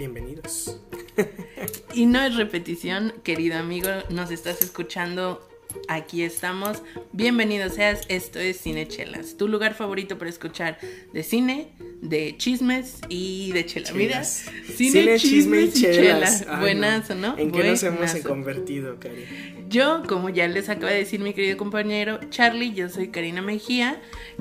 Bienvenidos. 0.00 0.80
y 1.92 2.06
no 2.06 2.22
es 2.22 2.34
repetición, 2.34 3.12
querido 3.22 3.58
amigo, 3.58 3.90
nos 4.08 4.30
estás 4.30 4.62
escuchando. 4.62 5.46
Aquí 5.88 6.22
estamos. 6.22 6.82
Bienvenido 7.12 7.68
seas. 7.68 8.00
Esto 8.08 8.38
es 8.38 8.62
Cinechelas, 8.62 9.36
tu 9.36 9.46
lugar 9.46 9.74
favorito 9.74 10.16
para 10.16 10.30
escuchar 10.30 10.78
de 11.12 11.22
cine, 11.22 11.72
de 12.00 12.34
chismes 12.38 13.00
y 13.10 13.52
de 13.52 13.66
chela. 13.66 13.92
Mira, 13.92 14.24
cine, 14.24 15.18
chisme 15.18 15.64
y 15.64 15.70
chelas. 15.70 16.46
Buenazo, 16.60 17.14
¿no? 17.14 17.36
¿En 17.36 17.52
qué 17.52 17.62
nos 17.62 17.82
hemos 17.82 18.14
convertido, 18.24 18.98
Cari? 18.98 19.26
Yo, 19.68 20.02
como 20.08 20.30
ya 20.30 20.48
les 20.48 20.70
acaba 20.70 20.92
de 20.92 20.96
decir 21.00 21.20
mi 21.20 21.34
querido 21.34 21.58
compañero 21.58 22.20
Charlie, 22.30 22.72
yo 22.72 22.88
soy 22.88 23.08
Karina 23.08 23.42
Mejía. 23.42 24.00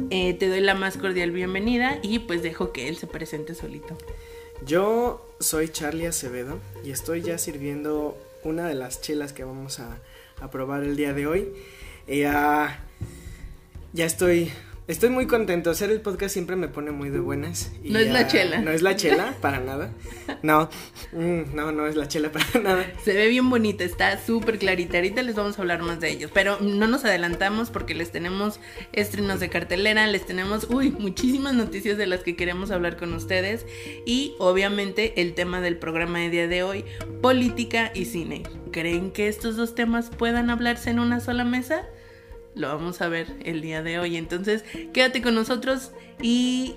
Eh, 0.09 0.35
te 0.35 0.47
doy 0.47 0.61
la 0.61 0.73
más 0.73 0.95
cordial 0.95 1.31
bienvenida 1.31 1.99
y 2.01 2.19
pues 2.19 2.43
dejo 2.43 2.71
que 2.71 2.87
él 2.87 2.95
se 2.95 3.07
presente 3.07 3.55
solito. 3.55 3.97
Yo 4.65 5.28
soy 5.39 5.69
Charlie 5.69 6.07
Acevedo 6.07 6.59
y 6.83 6.91
estoy 6.91 7.21
ya 7.21 7.37
sirviendo 7.37 8.17
una 8.43 8.67
de 8.67 8.75
las 8.75 9.01
chelas 9.01 9.33
que 9.33 9.43
vamos 9.43 9.79
a, 9.79 9.99
probar 10.51 10.83
el 10.83 10.95
día 10.95 11.13
de 11.13 11.27
hoy. 11.27 11.53
Eh, 12.07 12.25
ah, 12.27 12.79
ya 13.93 14.05
estoy 14.05 14.51
Estoy 14.89 15.11
muy 15.11 15.27
contento. 15.27 15.69
Hacer 15.69 15.91
el 15.91 16.01
podcast 16.01 16.33
siempre 16.33 16.55
me 16.55 16.67
pone 16.67 16.89
muy 16.89 17.11
de 17.11 17.19
buenas. 17.19 17.71
no 17.83 17.99
es 17.99 18.11
la 18.11 18.25
chela. 18.25 18.59
No 18.59 18.71
es 18.71 18.81
la 18.81 18.95
chela, 18.95 19.35
para 19.39 19.59
nada. 19.59 19.91
No, 20.41 20.67
mm, 21.11 21.53
no, 21.55 21.71
no 21.71 21.85
es 21.85 21.95
la 21.95 22.07
chela 22.07 22.31
para 22.31 22.45
nada. 22.63 22.91
Se 23.03 23.13
ve 23.13 23.27
bien 23.27 23.51
bonita, 23.51 23.83
está 23.83 24.19
súper 24.19 24.57
clarita. 24.57 24.97
Ahorita 24.97 25.21
les 25.21 25.35
vamos 25.35 25.59
a 25.59 25.61
hablar 25.61 25.83
más 25.83 25.99
de 25.99 26.09
ellos. 26.09 26.31
Pero 26.33 26.59
no 26.59 26.87
nos 26.87 27.05
adelantamos 27.05 27.69
porque 27.69 27.93
les 27.93 28.11
tenemos 28.11 28.59
estrenos 28.91 29.39
de 29.39 29.49
cartelera, 29.49 30.07
les 30.07 30.25
tenemos, 30.25 30.67
uy, 30.71 30.89
muchísimas 30.89 31.53
noticias 31.53 31.95
de 31.99 32.07
las 32.07 32.21
que 32.21 32.35
queremos 32.35 32.71
hablar 32.71 32.97
con 32.97 33.13
ustedes. 33.13 33.67
Y 34.07 34.33
obviamente 34.39 35.21
el 35.21 35.35
tema 35.35 35.61
del 35.61 35.77
programa 35.77 36.17
de 36.17 36.31
día 36.31 36.47
de 36.47 36.63
hoy, 36.63 36.83
política 37.21 37.91
y 37.93 38.05
cine. 38.05 38.41
¿Creen 38.71 39.11
que 39.11 39.27
estos 39.27 39.55
dos 39.55 39.75
temas 39.75 40.09
puedan 40.09 40.49
hablarse 40.49 40.89
en 40.89 40.97
una 40.97 41.19
sola 41.19 41.43
mesa? 41.43 41.87
Lo 42.59 42.67
vamos 42.67 43.01
a 43.01 43.07
ver 43.07 43.37
el 43.45 43.61
día 43.61 43.81
de 43.81 43.99
hoy. 43.99 44.17
Entonces, 44.17 44.63
quédate 44.93 45.21
con 45.21 45.33
nosotros 45.33 45.91
y 46.21 46.75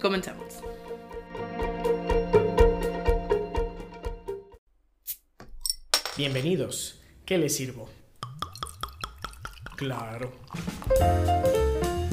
comenzamos. 0.00 0.54
Bienvenidos. 6.16 7.00
¿Qué 7.26 7.36
les 7.38 7.54
sirvo? 7.56 7.90
Claro. 9.76 10.32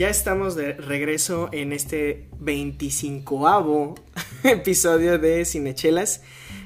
Ya 0.00 0.08
estamos 0.08 0.56
de 0.56 0.72
regreso 0.72 1.50
en 1.52 1.74
este 1.74 2.30
25avo 2.40 4.00
episodio 4.44 5.18
de 5.18 5.44
Cinechelas. 5.44 6.22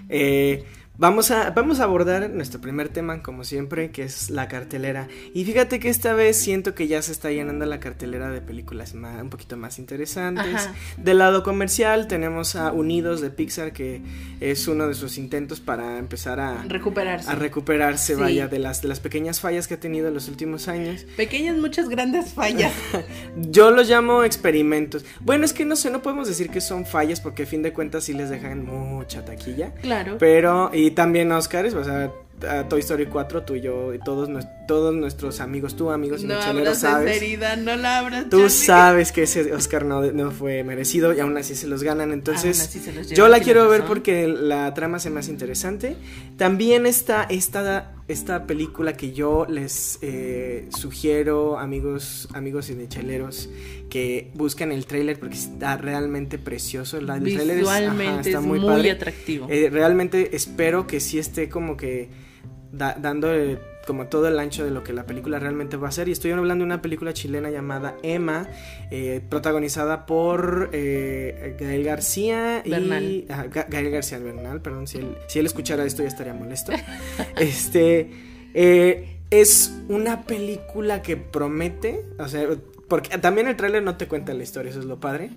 Eh, 0.08 0.64
Vamos 0.96 1.32
a, 1.32 1.50
vamos 1.50 1.80
a 1.80 1.84
abordar 1.84 2.30
nuestro 2.30 2.60
primer 2.60 2.88
tema, 2.88 3.20
como 3.20 3.42
siempre, 3.42 3.90
que 3.90 4.04
es 4.04 4.30
la 4.30 4.46
cartelera. 4.46 5.08
Y 5.34 5.44
fíjate 5.44 5.80
que 5.80 5.88
esta 5.88 6.14
vez 6.14 6.36
siento 6.36 6.76
que 6.76 6.86
ya 6.86 7.02
se 7.02 7.10
está 7.10 7.32
llenando 7.32 7.66
la 7.66 7.80
cartelera 7.80 8.30
de 8.30 8.40
películas 8.40 8.94
más, 8.94 9.20
un 9.20 9.28
poquito 9.28 9.56
más 9.56 9.80
interesantes. 9.80 10.68
Del 10.96 11.18
lado 11.18 11.42
comercial 11.42 12.06
tenemos 12.06 12.54
a 12.54 12.70
Unidos 12.70 13.20
de 13.20 13.30
Pixar, 13.30 13.72
que 13.72 14.02
es 14.38 14.68
uno 14.68 14.86
de 14.86 14.94
sus 14.94 15.18
intentos 15.18 15.58
para 15.58 15.98
empezar 15.98 16.38
a 16.38 16.62
recuperarse, 16.62 17.28
a 17.28 17.34
recuperarse 17.34 18.14
vaya, 18.14 18.46
de 18.46 18.60
las, 18.60 18.80
de 18.80 18.86
las 18.86 19.00
pequeñas 19.00 19.40
fallas 19.40 19.66
que 19.66 19.74
ha 19.74 19.80
tenido 19.80 20.06
en 20.06 20.14
los 20.14 20.28
últimos 20.28 20.68
años. 20.68 21.06
Pequeñas, 21.16 21.56
muchas 21.56 21.88
grandes 21.88 22.34
fallas. 22.34 22.72
Yo 23.36 23.72
los 23.72 23.88
llamo 23.88 24.22
experimentos. 24.22 25.04
Bueno, 25.18 25.44
es 25.44 25.52
que 25.52 25.64
no 25.64 25.74
sé, 25.74 25.90
no 25.90 26.02
podemos 26.02 26.28
decir 26.28 26.50
que 26.50 26.60
son 26.60 26.86
fallas 26.86 27.20
porque 27.20 27.42
a 27.42 27.46
fin 27.46 27.62
de 27.62 27.72
cuentas 27.72 28.04
sí 28.04 28.12
les 28.12 28.30
dejan 28.30 28.64
mucha 28.64 29.24
taquilla. 29.24 29.72
Claro. 29.82 30.18
Pero... 30.20 30.70
Y 30.83 30.83
también 30.92 31.32
Oscars, 31.32 31.74
o 31.74 31.84
sea, 31.84 32.10
Toy 32.68 32.80
Story 32.80 33.06
4, 33.06 33.44
tú 33.44 33.54
y 33.54 33.60
yo 33.60 33.94
y 33.94 33.98
todos, 33.98 34.28
todos 34.66 34.94
nuestros 34.94 35.40
amigos, 35.40 35.76
tú 35.76 35.90
amigos 35.90 36.22
y 36.22 36.26
no 36.26 36.34
abras 36.34 36.80
sabes. 36.80 37.16
Herida, 37.16 37.56
no 37.56 37.76
la 37.76 37.98
abras. 37.98 38.28
Tú 38.28 38.48
sabes 38.50 39.12
que 39.12 39.24
ese 39.24 39.52
Oscar 39.52 39.84
no, 39.84 40.02
no, 40.12 40.30
fue 40.30 40.64
merecido 40.64 41.14
y 41.14 41.20
aún 41.20 41.36
así 41.36 41.54
se 41.54 41.66
los 41.66 41.82
ganan. 41.82 42.12
Entonces, 42.12 42.70
yo 43.14 43.28
la 43.28 43.40
quiero 43.40 43.68
ver 43.68 43.84
porque 43.84 44.28
la 44.28 44.72
trama 44.74 44.98
se 44.98 45.10
me 45.10 45.20
hace 45.20 45.30
interesante. 45.30 45.96
También 46.36 46.86
está 46.86 47.24
esta, 47.24 47.92
esta 48.08 48.46
película 48.46 48.94
que 48.94 49.12
yo 49.12 49.46
les 49.48 49.98
eh, 50.02 50.68
sugiero, 50.76 51.58
amigos, 51.58 52.28
amigos 52.32 52.70
y 52.70 52.88
cheleros 52.88 53.48
que 53.88 54.32
busquen 54.34 54.72
el 54.72 54.86
tráiler 54.86 55.18
porque 55.18 55.36
está 55.36 55.76
realmente 55.76 56.38
precioso. 56.38 56.98
El 56.98 57.06
Visualmente 57.20 58.20
es, 58.20 58.26
está 58.26 58.40
muy, 58.40 58.88
atractivo. 58.88 59.46
Eh, 59.48 59.68
realmente 59.70 60.34
espero 60.34 60.86
que 60.86 61.00
sí 61.00 61.18
esté 61.18 61.48
como 61.48 61.76
que 61.76 62.08
dando 62.72 63.32
como 63.84 64.06
todo 64.06 64.28
el 64.28 64.38
ancho 64.38 64.64
de 64.64 64.70
lo 64.70 64.82
que 64.82 64.92
la 64.92 65.06
película 65.06 65.38
realmente 65.38 65.76
va 65.76 65.88
a 65.88 65.92
ser. 65.92 66.08
Y 66.08 66.12
estoy 66.12 66.30
hablando 66.30 66.62
de 66.62 66.66
una 66.66 66.82
película 66.82 67.12
chilena 67.12 67.50
llamada 67.50 67.96
Emma, 68.02 68.48
eh, 68.90 69.20
protagonizada 69.28 70.06
por 70.06 70.70
eh, 70.72 71.56
Gael 71.58 71.84
García 71.84 72.62
y 72.64 73.26
Gael 73.28 73.90
García 73.90 74.18
Bernal, 74.18 74.60
perdón, 74.60 74.86
si 74.86 74.98
él, 74.98 75.16
si 75.28 75.38
él 75.38 75.46
escuchara 75.46 75.84
esto 75.84 76.02
ya 76.02 76.08
estaría 76.08 76.34
molesto. 76.34 76.72
este 77.36 78.10
es 79.30 79.72
una 79.88 80.22
película 80.22 81.02
que 81.02 81.16
promete, 81.16 82.04
o 82.18 82.28
sea, 82.28 82.46
porque 82.88 83.18
también 83.18 83.48
el 83.48 83.56
tráiler 83.56 83.82
no 83.82 83.96
te 83.96 84.06
cuenta 84.06 84.34
la 84.34 84.42
historia, 84.42 84.70
eso 84.70 84.80
es 84.80 84.86
lo 84.86 85.00
padre. 85.00 85.30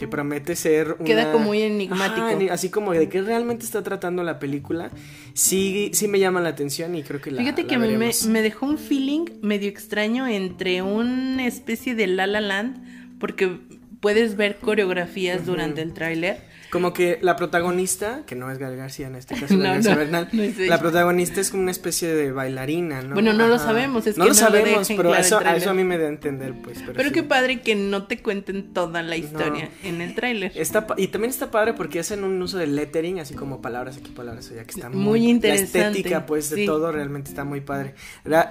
Que 0.00 0.08
promete 0.08 0.56
ser 0.56 0.96
Queda 1.04 1.30
como 1.30 1.44
muy 1.44 1.60
enigmático. 1.60 2.52
así 2.52 2.70
como 2.70 2.92
de 2.92 3.10
qué 3.10 3.20
realmente 3.20 3.66
está 3.66 3.82
tratando 3.82 4.22
la 4.22 4.38
película. 4.38 4.90
Sí, 5.34 5.90
sí 5.92 6.08
me 6.08 6.18
llama 6.18 6.40
la 6.40 6.48
atención 6.48 6.94
y 6.94 7.02
creo 7.02 7.20
que 7.20 7.30
la 7.30 7.42
Fíjate 7.42 7.66
que 7.66 7.76
me, 7.76 7.86
me, 8.28 8.42
dejó 8.42 8.64
un 8.64 8.78
feeling 8.78 9.26
medio 9.42 9.68
extraño 9.68 10.26
entre 10.26 10.80
una 10.80 11.46
especie 11.46 11.94
de 11.94 12.06
La 12.06 12.26
La 12.26 12.40
Land, 12.40 13.18
porque 13.18 13.58
puedes 14.00 14.36
ver 14.36 14.56
coreografías 14.56 15.44
durante 15.44 15.82
el 15.82 15.92
tráiler 15.92 16.49
como 16.70 16.92
que 16.92 17.18
la 17.20 17.36
protagonista, 17.36 18.22
que 18.26 18.34
no 18.34 18.50
es 18.50 18.58
Gal 18.58 18.76
García 18.76 19.08
en 19.08 19.16
este 19.16 19.38
caso, 19.38 19.54
no, 19.56 19.72
Bernal, 19.82 20.28
la 20.58 20.78
protagonista 20.78 21.40
es 21.40 21.50
como 21.50 21.62
una 21.62 21.72
especie 21.72 22.08
de 22.08 22.32
bailarina, 22.32 23.02
¿no? 23.02 23.14
Bueno, 23.14 23.32
no 23.32 23.48
lo 23.48 23.58
sabemos, 23.58 24.06
es 24.06 24.16
no 24.16 24.24
que 24.24 24.30
lo 24.30 24.34
sabemos, 24.34 24.88
pero 24.88 25.14
eso, 25.14 25.40
eso 25.40 25.70
a 25.70 25.74
mí 25.74 25.84
me 25.84 25.98
da 25.98 26.06
a 26.06 26.08
entender, 26.08 26.54
pues. 26.62 26.78
Pero, 26.94 27.12
qué 27.12 27.22
padre 27.22 27.60
que 27.60 27.74
no 27.74 28.06
te 28.06 28.22
cuenten 28.22 28.72
toda 28.72 29.02
la 29.02 29.16
historia 29.16 29.68
en 29.82 30.00
el 30.00 30.14
tráiler. 30.14 30.52
Está, 30.54 30.86
y 30.96 31.08
también 31.08 31.30
está 31.30 31.50
padre 31.50 31.74
porque 31.74 31.98
hacen 31.98 32.24
un 32.24 32.40
uso 32.40 32.58
de 32.58 32.66
lettering, 32.66 33.20
así 33.20 33.34
como 33.34 33.60
palabras 33.60 33.96
aquí, 33.96 34.10
palabras 34.10 34.50
allá, 34.50 34.64
que 34.64 34.70
está 34.70 34.88
muy, 34.88 34.98
muy 34.98 35.30
interesante. 35.30 35.78
La 35.78 35.88
estética, 35.88 36.26
pues, 36.26 36.50
de 36.50 36.66
todo 36.66 36.92
realmente 36.92 37.30
está 37.30 37.44
muy 37.44 37.60
padre. 37.60 37.94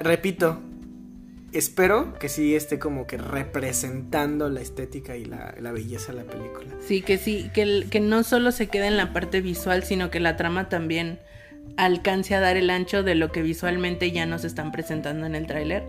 repito, 0.02 0.60
espero 1.54 2.18
que 2.20 2.30
sí 2.30 2.56
esté 2.56 2.80
como 2.80 3.08
que 3.08 3.18
representando 3.18 4.50
la 4.50 4.62
estética 4.62 5.18
y 5.18 5.26
la, 5.26 5.72
belleza 5.72 6.14
de 6.14 6.24
la 6.24 6.24
película. 6.26 6.76
Sí, 6.86 7.02
que 7.02 7.18
sí, 7.18 7.50
que, 7.54 7.86
que 7.90 8.00
no 8.00 8.24
solo 8.24 8.52
se 8.52 8.68
quede 8.68 8.88
en 8.88 8.98
la 8.98 9.14
parte 9.14 9.42
visual, 9.42 9.84
sino 9.84 10.10
que 10.10 10.20
la 10.20 10.38
trama 10.38 10.70
también 10.70 11.20
alcance 11.78 12.36
a 12.36 12.40
dar 12.40 12.58
el 12.58 12.70
ancho 12.70 13.04
de 13.04 13.16
lo 13.16 13.32
que 13.32 13.42
visualmente 13.42 14.12
ya 14.12 14.26
nos 14.26 14.44
están 14.44 14.72
presentando 14.72 15.26
en 15.26 15.36
el 15.36 15.48
tráiler, 15.48 15.84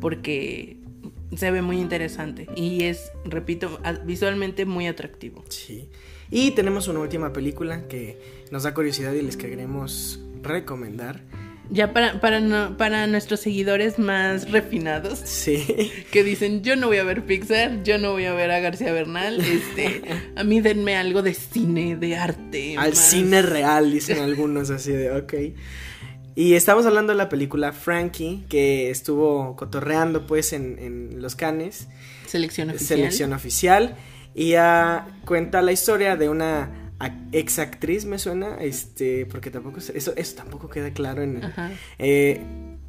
porque 0.00 0.76
se 1.36 1.50
ve 1.50 1.62
muy 1.62 1.78
interesante 1.78 2.48
y 2.56 2.84
es, 2.84 3.12
repito, 3.24 3.80
visualmente 4.04 4.64
muy 4.64 4.86
atractivo. 4.86 5.44
Sí. 5.48 5.88
Y 6.30 6.52
tenemos 6.52 6.88
una 6.88 7.00
última 7.00 7.32
película 7.32 7.88
que 7.88 8.18
nos 8.50 8.62
da 8.62 8.74
curiosidad 8.74 9.12
y 9.12 9.22
les 9.22 9.36
queremos 9.36 10.20
recomendar 10.42 11.20
ya 11.70 11.92
para, 11.92 12.20
para, 12.20 12.76
para 12.76 13.06
nuestros 13.06 13.40
seguidores 13.40 13.98
más 13.98 14.50
refinados. 14.50 15.20
Sí. 15.24 15.92
Que 16.10 16.24
dicen, 16.24 16.62
yo 16.62 16.74
no 16.74 16.88
voy 16.88 16.96
a 16.96 17.04
ver 17.04 17.24
Pixar, 17.24 17.84
yo 17.84 17.98
no 17.98 18.12
voy 18.12 18.24
a 18.24 18.32
ver 18.32 18.50
a 18.50 18.58
García 18.58 18.92
Bernal. 18.92 19.40
Este, 19.40 20.02
a 20.34 20.42
mí 20.42 20.60
denme 20.60 20.96
algo 20.96 21.22
de 21.22 21.34
cine, 21.34 21.96
de 21.96 22.16
arte. 22.16 22.74
Al 22.76 22.96
cine 22.96 23.42
real, 23.42 23.92
dicen 23.92 24.18
algunos 24.18 24.70
así 24.70 24.92
de, 24.92 25.12
ok. 25.12 25.34
Y 26.34 26.54
estamos 26.54 26.86
hablando 26.86 27.12
de 27.12 27.18
la 27.18 27.28
película 27.28 27.72
Frankie, 27.72 28.44
que 28.48 28.90
estuvo 28.90 29.54
cotorreando 29.56 30.26
pues 30.26 30.52
en, 30.52 30.78
en 30.78 31.22
los 31.22 31.36
canes. 31.36 31.86
Selección 32.26 32.70
oficial. 32.70 32.98
Selección 32.98 33.32
oficial. 33.32 33.96
Y 34.34 34.50
ya 34.50 35.06
cuenta 35.24 35.62
la 35.62 35.72
historia 35.72 36.16
de 36.16 36.28
una 36.28 36.79
exactriz 37.32 38.04
me 38.04 38.18
suena, 38.18 38.56
este, 38.60 39.26
porque 39.26 39.50
tampoco 39.50 39.78
eso, 39.78 40.12
eso 40.14 40.34
tampoco 40.36 40.68
queda 40.68 40.92
claro 40.92 41.22
en 41.22 41.40
eh, 41.98 42.40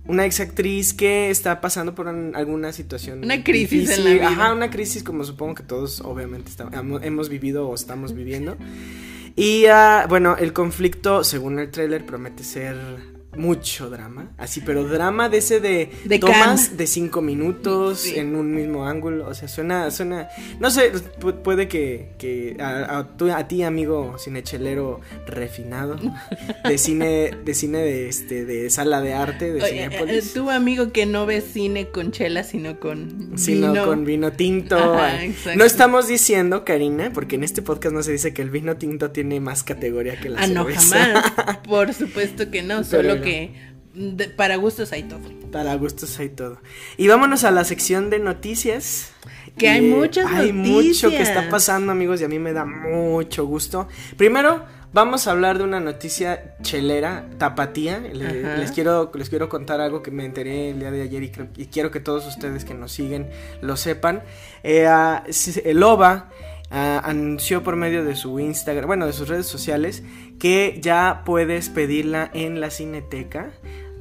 una 0.05 0.25
exactriz 0.25 0.93
que 0.93 1.29
está 1.29 1.61
pasando 1.61 1.95
por 1.95 2.07
alguna 2.07 2.73
situación. 2.73 3.23
Una 3.23 3.43
crisis 3.43 3.89
en 3.91 4.03
la 4.03 4.09
vida. 4.11 4.27
Ajá, 4.29 4.53
una 4.53 4.69
crisis 4.69 5.03
como 5.03 5.23
supongo 5.23 5.55
que 5.55 5.63
todos 5.63 6.01
obviamente 6.01 6.51
hemos 7.03 7.29
vivido 7.29 7.69
o 7.69 7.75
estamos 7.75 8.13
viviendo. 8.15 8.57
Y 9.35 9.65
uh, 9.65 10.07
bueno, 10.09 10.35
el 10.37 10.51
conflicto, 10.51 11.23
según 11.23 11.59
el 11.59 11.71
tráiler, 11.71 12.05
promete 12.05 12.43
ser 12.43 12.75
mucho 13.35 13.89
drama, 13.89 14.31
así, 14.37 14.61
pero 14.61 14.83
drama 14.83 15.29
de 15.29 15.37
ese 15.37 15.61
de, 15.61 15.89
tomas 16.19 16.75
de 16.75 16.85
cinco 16.85 17.21
minutos 17.21 18.05
en 18.05 18.35
un 18.35 18.53
mismo 18.53 18.85
ángulo, 18.85 19.27
o 19.27 19.33
sea, 19.33 19.47
suena, 19.47 19.89
suena, 19.89 20.27
no 20.59 20.69
sé, 20.69 20.91
puede 21.43 21.67
que, 21.69 22.09
que 22.17 22.57
a, 22.59 23.05
a, 23.37 23.47
ti 23.47 23.63
amigo 23.63 24.17
cinechelero 24.19 24.99
refinado 25.27 25.97
de 26.67 26.77
cine, 26.77 27.31
de 27.45 27.53
cine 27.53 27.77
de 27.79 28.09
este, 28.09 28.43
de 28.43 28.69
sala 28.69 29.01
de 29.01 29.13
arte 29.13 29.53
de 29.53 29.63
Oye, 29.63 29.85
eh, 29.85 30.23
tu 30.33 30.49
amigo 30.49 30.91
que 30.91 31.05
no 31.05 31.25
ve 31.25 31.41
cine 31.41 31.87
con 31.87 32.11
chela 32.11 32.43
sino 32.43 32.79
con 32.79 33.31
sino 33.35 33.85
con 33.85 34.03
vino 34.03 34.33
tinto, 34.33 34.97
no 35.55 35.63
estamos 35.63 36.07
diciendo 36.07 36.65
Karina, 36.65 37.11
porque 37.13 37.35
en 37.35 37.45
este 37.45 37.61
podcast 37.61 37.95
no 37.95 38.03
se 38.03 38.11
dice 38.11 38.33
que 38.33 38.41
el 38.41 38.49
vino 38.49 38.75
tinto 38.75 39.11
tiene 39.11 39.39
más 39.39 39.63
categoría 39.63 40.19
que 40.19 40.29
la 40.29 40.41
ah, 40.41 40.47
cerveza. 40.47 41.13
no 41.13 41.21
jamás, 41.21 41.57
por 41.67 41.93
supuesto 41.93 42.51
que 42.51 42.61
no, 42.61 42.83
solo 42.83 43.20
que 43.21 43.71
para 44.35 44.55
gustos 44.55 44.91
hay 44.93 45.03
todo. 45.03 45.21
Para 45.51 45.75
gustos 45.75 46.17
hay 46.19 46.29
todo. 46.29 46.59
Y 46.97 47.07
vámonos 47.07 47.43
a 47.43 47.51
la 47.51 47.63
sección 47.63 48.09
de 48.09 48.19
noticias. 48.19 49.11
Que 49.57 49.67
hay 49.67 49.81
muchas 49.81 50.25
Hay 50.31 50.53
mucho 50.53 51.09
que 51.09 51.21
está 51.21 51.49
pasando, 51.49 51.91
amigos, 51.91 52.21
y 52.21 52.23
a 52.23 52.29
mí 52.29 52.39
me 52.39 52.53
da 52.53 52.63
mucho 52.63 53.45
gusto. 53.45 53.89
Primero, 54.15 54.63
vamos 54.93 55.27
a 55.27 55.31
hablar 55.31 55.57
de 55.57 55.65
una 55.65 55.81
noticia 55.81 56.55
chelera, 56.61 57.27
tapatía. 57.37 57.99
les, 57.99 58.71
quiero, 58.71 59.11
les 59.13 59.29
quiero 59.29 59.49
contar 59.49 59.81
algo 59.81 60.01
que 60.01 60.11
me 60.11 60.25
enteré 60.25 60.69
el 60.69 60.79
día 60.79 60.91
de 60.91 61.01
ayer 61.01 61.23
y, 61.23 61.65
quiero 61.67 61.91
que 61.91 61.99
todos 61.99 62.25
ustedes 62.27 62.63
que 62.63 62.73
nos 62.73 62.93
siguen 62.93 63.29
lo 63.61 63.75
sepan. 63.75 64.23
Eh, 64.63 64.87
el 65.65 65.83
OVA 65.83 66.29
Ah, 66.73 67.01
anunció 67.03 67.63
por 67.63 67.75
medio 67.75 68.05
de 68.05 68.15
su 68.15 68.39
Instagram, 68.39 68.87
bueno, 68.87 69.05
de 69.05 69.11
sus 69.11 69.27
redes 69.27 69.45
sociales, 69.45 70.03
que 70.39 70.79
ya 70.81 71.23
puedes 71.25 71.67
pedirla 71.69 72.31
en 72.33 72.61
la 72.61 72.71
cineteca. 72.71 73.51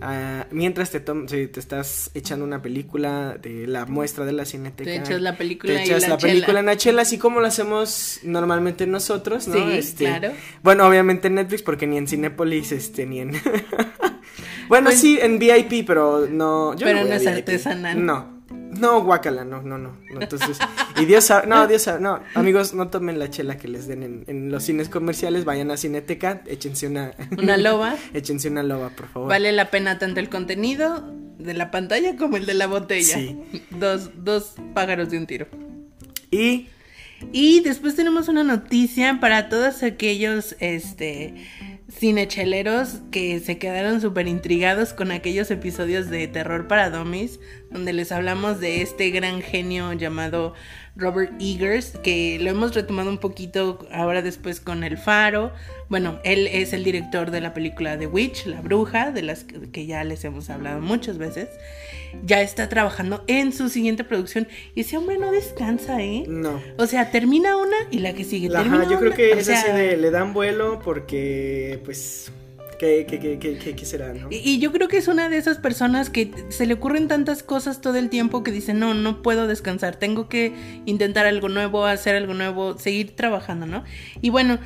Ah, 0.01 0.47
mientras 0.53 0.91
te, 0.91 1.01
te 1.01 1.61
estás 1.61 2.13
echando 2.15 2.45
una 2.45 2.63
película 2.63 3.37
de 3.43 3.67
la 3.67 3.87
muestra 3.87 4.25
de 4.25 4.33
la 4.33 4.45
cineteca. 4.45 4.89
Te 4.89 4.97
echas 4.97 5.21
la 5.21 5.37
película, 5.37 5.75
te 5.75 5.83
echas 5.83 6.09
la, 6.09 6.17
película 6.17 6.61
en 6.61 6.67
la 6.67 6.77
chela, 6.77 7.03
así 7.03 7.19
como 7.19 7.41
lo 7.41 7.47
hacemos 7.49 8.21
normalmente 8.23 8.87
nosotros, 8.87 9.49
¿no? 9.49 9.55
Sí, 9.55 9.73
este, 9.73 10.05
claro. 10.05 10.31
Bueno, 10.63 10.87
obviamente 10.87 11.27
en 11.27 11.35
Netflix, 11.35 11.63
porque 11.63 11.89
ni 11.89 11.99
en 11.99 12.07
Cinépolis, 12.07 12.71
este, 12.71 13.05
ni 13.05 13.19
en. 13.19 13.33
bueno, 14.69 14.91
pues 14.91 15.01
sí, 15.01 15.19
en 15.21 15.41
VIP, 15.41 15.85
pero 15.87 16.29
no. 16.31 16.75
pero 16.79 17.05
no, 17.05 17.13
es 17.13 17.27
artesanal. 17.27 18.07
No. 18.07 18.40
No, 18.71 19.03
guácala, 19.03 19.45
no, 19.45 19.63
no, 19.63 19.79
no. 19.79 19.97
Entonces, 20.21 20.59
y 20.97 21.05
Dios 21.05 21.25
sabe, 21.25 21.47
no, 21.47 21.67
Dios 21.67 21.83
sabe, 21.83 22.01
no, 22.01 22.21
amigos, 22.35 22.73
no 22.75 22.89
tomen 22.89 23.19
la 23.19 23.31
chela 23.31 23.57
que 23.57 23.69
les 23.69 23.89
den 23.89 24.25
en, 24.27 24.51
los 24.51 24.65
cines 24.65 24.89
comerciales, 24.89 25.45
vayan 25.45 25.71
a 25.71 25.77
Cineteca, 25.77 26.43
échense 26.47 26.87
una... 26.87 27.13
Una 27.37 27.57
loba. 27.57 27.97
échense 28.15 28.49
una 28.49 28.63
loba, 28.63 28.91
por 28.91 29.09
favor. 29.09 29.29
Vale 29.29 29.53
la 29.53 29.71
pena 29.71 29.99
tanto 29.99 30.21
el 30.21 30.29
contenido 30.29 31.13
de 31.39 31.55
la 31.55 31.71
pantalla 31.71 32.17
como 32.17 32.37
el 32.37 32.47
de 32.47 32.55
la 32.55 32.67
botella. 32.67 33.17
Sí. 33.17 33.41
Dos, 33.71 34.11
dos 34.17 34.55
pájaros 34.75 35.11
de 35.11 35.19
un 35.19 35.27
tiro. 35.27 35.47
Y... 36.31 36.69
Y 37.33 37.61
después 37.61 37.97
tenemos 37.97 38.29
una 38.29 38.45
noticia 38.45 39.19
para 39.21 39.51
todos 39.51 39.83
aquellos, 39.83 40.57
este 40.59 41.35
cinecheleros 41.91 43.01
que 43.11 43.41
se 43.41 43.59
quedaron 43.59 44.01
súper 44.01 44.29
intrigados 44.29 44.93
con 44.93 45.11
aquellos 45.11 45.51
episodios 45.51 46.09
de 46.09 46.29
Terror 46.29 46.69
para 46.69 46.91
Dummies, 46.91 47.41
donde 47.71 47.93
les 47.93 48.13
hablamos 48.13 48.61
de 48.61 48.83
este 48.83 49.11
gran 49.11 49.43
genio 49.43 49.93
llamado 49.93 50.55
Robert 50.97 51.33
Eagers, 51.41 51.99
que 52.03 52.39
lo 52.41 52.51
hemos 52.51 52.75
retomado 52.75 53.11
un 53.11 53.19
poquito 53.19 53.87
ahora 53.93 54.23
después 54.23 54.61
con 54.61 54.85
El 54.85 54.99
Faro. 54.99 55.53
Bueno, 55.89 56.21
él 56.25 56.47
es 56.47 56.73
el 56.73 56.85
director 56.85 57.31
de 57.31 57.41
la 57.41 57.55
película 57.55 57.99
The 57.99 58.07
Witch, 58.07 58.47
La 58.47 58.61
Bruja, 58.61 59.11
de 59.11 59.23
las 59.23 59.45
que 59.45 59.87
ya 59.87 60.05
les 60.05 60.25
hemos 60.25 60.51
hablado 60.51 60.81
muchas 60.81 61.19
veces. 61.19 61.49
Ya 62.25 62.43
está 62.43 62.69
trabajando 62.69 63.25
en 63.27 63.53
su 63.53 63.69
siguiente 63.69 64.05
producción 64.05 64.49
y 64.75 64.83
ese 64.83 64.97
hombre 64.97 65.19
no 65.19 65.31
descansa, 65.33 66.03
¿eh? 66.03 66.25
No. 66.27 66.61
O 66.77 66.87
sea, 66.87 67.11
termina 67.11 67.57
una 67.57 67.77
y 67.91 67.99
la 67.99 68.13
que 68.15 68.25
sigue. 68.25 68.55
Ajá, 68.55 68.89
yo 68.89 68.99
creo 68.99 69.15
que 69.15 69.33
es 69.33 69.49
así 69.49 69.71
de 69.73 69.97
le 69.97 70.11
dan 70.11 70.33
vuelo 70.33 70.81
porque, 70.83 71.81
pues, 71.85 72.33
¿Qué, 72.81 73.05
qué, 73.07 73.85
será, 73.85 74.15
no? 74.15 74.29
Y, 74.31 74.59
yo 74.59 74.73
creo 74.73 74.89
que 74.89 74.97
es 74.97 75.07
una 75.07 75.29
de 75.29 75.37
esas 75.37 75.59
personas 75.59 76.09
que 76.09 76.31
se 76.49 76.65
le 76.65 76.73
ocurren 76.73 77.09
tantas 77.09 77.43
cosas 77.43 77.83
todo 77.83 77.97
el 77.97 78.09
tiempo 78.09 78.43
que 78.43 78.53
dice, 78.53 78.73
no, 78.73 78.95
no 78.95 79.21
puedo 79.21 79.47
descansar, 79.47 79.97
tengo 79.97 80.31
que 80.31 80.55
intentar 80.87 81.27
algo 81.27 81.51
nuevo, 81.51 81.85
hacer 81.85 82.17
algo 82.17 82.33
nuevo, 82.33 82.79
seguir 82.79 83.15
trabajando, 83.15 83.67
¿no? 83.67 83.85
Y 84.23 84.31
bueno, 84.31 84.61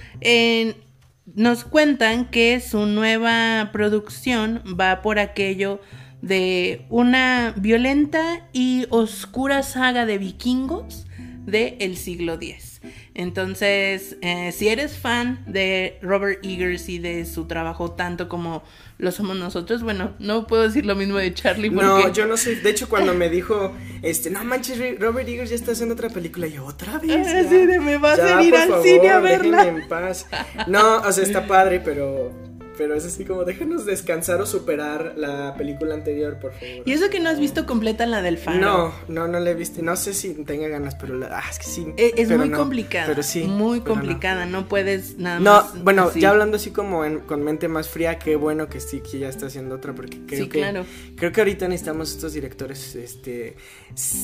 nos 1.34 1.64
cuentan 1.64 2.30
que 2.30 2.60
su 2.60 2.86
nueva 2.86 3.70
producción 3.72 4.62
va 4.80 5.02
por 5.02 5.18
aquello 5.18 5.80
de 6.24 6.86
una 6.88 7.52
violenta 7.56 8.48
y 8.54 8.86
oscura 8.88 9.62
saga 9.62 10.06
de 10.06 10.16
vikingos 10.16 11.06
del 11.44 11.98
siglo 11.98 12.34
X. 12.34 12.80
Entonces, 13.12 14.16
eh, 14.22 14.50
si 14.52 14.68
eres 14.68 14.96
fan 14.96 15.44
de 15.46 15.98
Robert 16.00 16.42
Eagers 16.42 16.88
y 16.88 16.98
de 16.98 17.26
su 17.26 17.44
trabajo 17.44 17.92
tanto 17.92 18.30
como 18.30 18.62
lo 18.96 19.12
somos 19.12 19.36
nosotros, 19.36 19.82
bueno, 19.82 20.14
no 20.18 20.46
puedo 20.46 20.62
decir 20.62 20.86
lo 20.86 20.96
mismo 20.96 21.18
de 21.18 21.34
Charlie 21.34 21.70
porque... 21.70 21.86
No, 21.86 22.12
yo 22.12 22.26
no 22.26 22.38
sé, 22.38 22.56
de 22.56 22.70
hecho 22.70 22.88
cuando 22.88 23.12
me 23.14 23.28
dijo, 23.28 23.74
este, 24.00 24.30
no 24.30 24.42
manches, 24.44 24.98
Robert 24.98 25.28
Eagers 25.28 25.50
ya 25.50 25.56
está 25.56 25.72
haciendo 25.72 25.94
otra 25.94 26.08
película, 26.08 26.46
yo 26.46 26.64
otra 26.64 26.98
vez. 26.98 27.28
Ah, 27.28 27.42
sí, 27.48 27.66
me 27.80 27.98
vas 27.98 28.18
a 28.18 28.42
ir 28.42 28.56
al 28.56 28.82
cine 28.82 29.10
a 29.10 29.20
verla. 29.20 29.66
En 29.66 29.86
paz. 29.88 30.26
No, 30.66 31.02
o 31.02 31.12
sea, 31.12 31.22
está 31.22 31.46
padre, 31.46 31.80
pero 31.84 32.32
pero 32.76 32.94
es 32.94 33.04
así 33.04 33.24
como 33.24 33.44
déjanos 33.44 33.86
descansar 33.86 34.40
o 34.40 34.46
superar 34.46 35.14
la 35.16 35.54
película 35.56 35.94
anterior, 35.94 36.38
por 36.38 36.52
favor. 36.52 36.82
Y 36.84 36.92
eso 36.92 37.10
que 37.10 37.20
no 37.20 37.28
has 37.28 37.40
visto 37.40 37.66
completa 37.66 38.06
la 38.06 38.22
del 38.22 38.38
fan. 38.38 38.60
No, 38.60 38.92
no, 39.08 39.28
no 39.28 39.40
la 39.40 39.50
he 39.50 39.54
visto. 39.54 39.82
No 39.82 39.96
sé 39.96 40.14
si 40.14 40.34
tenga 40.44 40.68
ganas, 40.68 40.94
pero 40.94 41.16
la, 41.16 41.38
ah, 41.38 41.44
es 41.50 41.58
que 41.58 41.66
sí. 41.66 41.86
Eh, 41.96 42.12
es, 42.16 42.30
muy 42.30 42.50
complicada. 42.50 43.06
Pero 43.06 43.22
sí. 43.22 43.44
Muy 43.44 43.80
complicada, 43.80 44.46
no. 44.46 44.68
puedes 44.68 45.18
nada 45.18 45.40
más. 45.40 45.74
No, 45.74 45.82
bueno, 45.82 46.12
ya 46.14 46.30
hablando 46.30 46.56
así 46.56 46.70
como 46.70 47.02
con 47.26 47.42
mente 47.42 47.68
más 47.68 47.88
fría, 47.88 48.18
qué 48.18 48.36
bueno 48.36 48.68
que 48.68 48.80
sí, 48.80 49.00
que 49.00 49.18
ya 49.18 49.28
está 49.28 49.46
haciendo 49.46 49.76
otra, 49.76 49.94
porque 49.94 50.20
creo 50.26 50.48
que. 50.48 50.58
Claro. 50.58 50.84
Creo 51.16 51.32
que 51.32 51.40
ahorita 51.40 51.68
necesitamos 51.68 52.10
estos 52.12 52.32
directores, 52.32 52.94
este, 52.96 53.56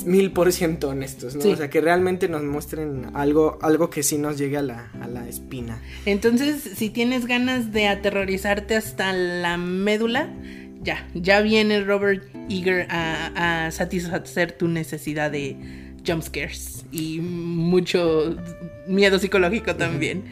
mil 0.04 0.32
por 0.32 0.52
ciento 0.52 0.88
honestos, 0.88 1.36
¿no? 1.36 1.48
O 1.50 1.56
sea, 1.56 1.70
que 1.70 1.80
realmente 1.80 2.28
nos 2.28 2.42
muestren 2.42 3.10
algo, 3.14 3.58
algo 3.62 3.90
que 3.90 4.02
sí 4.02 4.18
nos 4.18 4.38
llegue 4.38 4.56
a 4.56 4.62
la, 4.62 4.90
a 5.00 5.06
la 5.06 5.28
espina. 5.28 5.80
Entonces, 6.06 6.62
si 6.76 6.90
tienes 6.90 7.26
ganas 7.26 7.72
de 7.72 7.88
aterrorizar 7.88 8.39
hasta 8.44 9.12
la 9.12 9.56
médula, 9.56 10.28
ya, 10.82 11.06
ya 11.14 11.40
viene 11.40 11.82
Robert 11.82 12.24
Eager 12.48 12.86
a, 12.90 13.70
satisfacer 13.70 14.52
tu 14.52 14.68
necesidad 14.68 15.30
de 15.30 15.56
jumpscares 16.06 16.84
y 16.90 17.20
mucho 17.20 18.36
miedo 18.86 19.18
psicológico 19.18 19.76
también. 19.76 20.24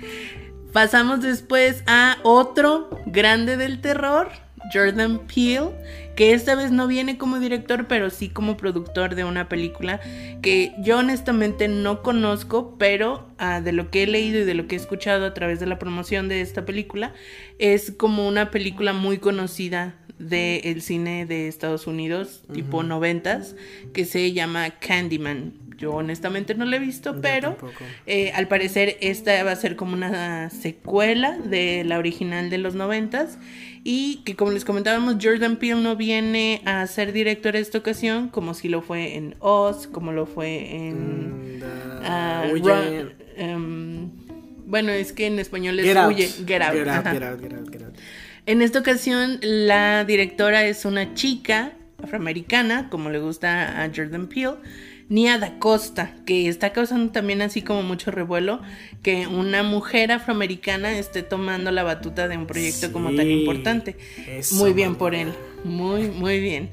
Pasamos 0.73 1.23
después 1.23 1.83
a 1.87 2.19
otro 2.23 2.91
grande 3.07 3.57
del 3.57 3.81
terror, 3.81 4.29
Jordan 4.73 5.21
Peele, 5.27 5.71
que 6.19 6.33
esta 6.33 6.57
vez 6.57 6.73
no 6.73 6.89
viene 6.89 7.17
como 7.17 7.39
director, 7.39 7.87
pero 7.87 8.11
sí 8.11 8.29
como 8.29 8.57
productor 8.57 9.15
de 9.15 9.23
una 9.23 9.49
película 9.49 10.01
que 10.43 10.75
yo 10.81 10.99
honestamente 10.99 11.69
no 11.69 12.03
conozco, 12.03 12.75
pero 12.77 13.29
ah, 13.39 13.61
de 13.61 13.71
lo 13.71 13.93
que 13.93 14.03
he 14.03 14.07
leído 14.09 14.41
y 14.41 14.45
de 14.45 14.55
lo 14.55 14.67
que 14.67 14.75
he 14.75 14.79
escuchado 14.81 15.25
a 15.27 15.33
través 15.33 15.61
de 15.61 15.67
la 15.67 15.79
promoción 15.79 16.27
de 16.27 16.41
esta 16.41 16.65
película, 16.65 17.15
es 17.61 17.93
como 17.93 18.27
una 18.27 18.51
película 18.51 18.93
muy 18.93 19.19
conocida 19.19 19.95
del 20.19 20.83
cine 20.83 21.25
de 21.25 21.47
Estados 21.47 21.87
Unidos, 21.87 22.43
tipo 22.53 22.83
noventas, 22.83 23.55
que 23.93 24.05
se 24.05 24.33
llama 24.33 24.71
Candyman. 24.71 25.53
Yo 25.77 25.93
honestamente 25.93 26.57
no 26.57 26.65
la 26.65 26.75
he 26.75 26.81
visto, 26.81 27.21
pero 27.21 27.57
eh, 28.07 28.33
al 28.35 28.49
parecer 28.49 28.97
esta 29.01 29.45
va 29.45 29.53
a 29.53 29.57
ser 29.57 29.77
como 29.77 29.93
una 29.93 30.51
secuela 30.51 31.39
de 31.39 31.85
la 31.85 31.99
original 31.99 32.51
de 32.51 32.59
los 32.59 32.75
noventas 32.75 33.39
y 33.91 34.17
que 34.17 34.37
como 34.37 34.51
les 34.51 34.67
comentábamos, 34.67 35.17
Jordan 35.19 35.57
Peele 35.57 35.81
no 35.81 35.97
viene 35.97 36.61
a 36.67 36.87
ser 36.87 37.15
director 37.15 37.57
esta 37.57 37.79
ocasión, 37.79 38.29
como 38.29 38.53
si 38.53 38.69
lo 38.69 38.83
fue 38.83 39.17
en 39.17 39.35
Oz, 39.39 39.87
como 39.87 40.13
lo 40.13 40.27
fue 40.27 40.77
en... 40.77 41.63
bueno, 44.67 44.93
es 44.93 45.15
que 45.15 45.27
en 45.27 45.39
español 45.39 45.81
es 45.81 45.87
Get 45.87 45.97
Huye, 46.07 46.29
Get 46.47 46.61
Out. 46.61 46.77
En 48.45 48.61
esta 48.61 48.79
ocasión, 48.79 49.39
la 49.41 50.05
directora 50.05 50.67
es 50.67 50.85
una 50.85 51.15
chica 51.15 51.73
afroamericana, 52.03 52.91
como 52.91 53.09
le 53.09 53.21
gusta 53.21 53.83
a 53.83 53.89
Jordan 53.89 54.27
Peele, 54.27 54.57
Nia 55.09 55.39
Da 55.39 55.59
Costa, 55.59 56.15
que 56.27 56.49
está 56.49 56.73
causando 56.73 57.13
también 57.13 57.41
así 57.41 57.63
como 57.63 57.83
mucho 57.83 58.11
revuelo, 58.11 58.61
que 59.03 59.27
una 59.27 59.63
mujer 59.63 60.13
afroamericana 60.13 60.99
esté 60.99 61.23
tomando 61.23 61.71
la 61.71 61.83
batuta 61.83 62.29
de 62.29 62.37
un 62.37 62.47
proyecto 62.47 62.93
como 62.93 63.15
tan 63.15 63.31
importante. 63.31 63.97
muy 64.53 64.73
bien 64.73 64.97
por 64.97 65.15
él, 65.15 65.33
muy, 65.65 66.09
muy 66.09 66.41
bien. 66.41 66.71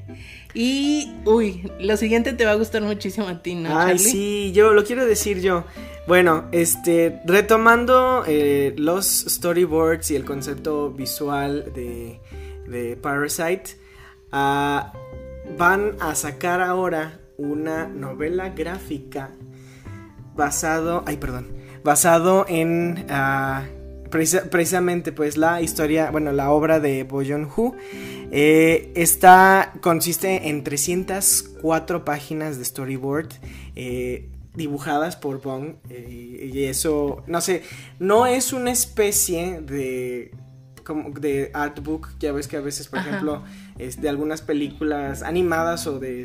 Y, 0.52 1.12
uy, 1.24 1.70
lo 1.80 1.96
siguiente 1.96 2.32
te 2.32 2.44
va 2.44 2.52
a 2.52 2.54
gustar 2.54 2.82
muchísimo 2.82 3.28
a 3.28 3.42
ti, 3.42 3.54
¿no? 3.54 3.78
Ay, 3.78 3.98
sí, 3.98 4.52
yo 4.54 4.72
lo 4.72 4.84
quiero 4.84 5.06
decir 5.06 5.40
yo. 5.40 5.64
Bueno, 6.06 6.48
este, 6.52 7.20
retomando 7.24 8.24
eh, 8.26 8.74
los 8.76 9.06
storyboards 9.06 10.10
y 10.10 10.16
el 10.16 10.24
concepto 10.24 10.90
visual 10.90 11.72
de, 11.74 12.20
de 12.68 12.96
Parasite, 12.96 13.76
uh, 14.32 14.80
van 15.58 15.96
a 16.00 16.14
sacar 16.14 16.60
ahora 16.60 17.20
una 17.38 17.86
novela 17.86 18.50
gráfica 18.50 19.30
basado, 20.34 21.02
ay, 21.06 21.16
perdón, 21.16 21.48
basado 21.82 22.46
en 22.48 23.06
uh, 23.10 23.76
precisamente 24.08 25.12
pues 25.12 25.36
la 25.36 25.62
historia, 25.62 26.10
bueno, 26.10 26.32
la 26.32 26.50
obra 26.50 26.80
de 26.80 27.04
Bo 27.04 27.22
Joon-ho. 27.24 27.74
Eh, 28.30 28.92
está, 28.96 29.72
consiste 29.80 30.48
en 30.48 30.64
304 30.64 32.04
páginas 32.04 32.58
de 32.58 32.64
storyboard. 32.64 33.28
Eh, 33.74 34.30
dibujadas 34.54 35.16
por 35.16 35.42
Bong 35.42 35.74
eh, 35.90 36.50
y 36.50 36.64
eso 36.64 37.22
no 37.26 37.42
sé 37.42 37.62
no 37.98 38.24
es 38.24 38.54
una 38.54 38.72
especie 38.72 39.60
de 39.60 40.34
como 40.82 41.10
de 41.10 41.50
artbook 41.52 42.08
ya 42.18 42.32
ves 42.32 42.48
que 42.48 42.56
a 42.56 42.62
veces 42.62 42.88
por 42.88 43.00
ejemplo 43.00 43.42
es 43.78 44.00
de 44.00 44.08
algunas 44.08 44.40
películas 44.40 45.22
animadas 45.22 45.86
o 45.86 45.98
de 45.98 46.24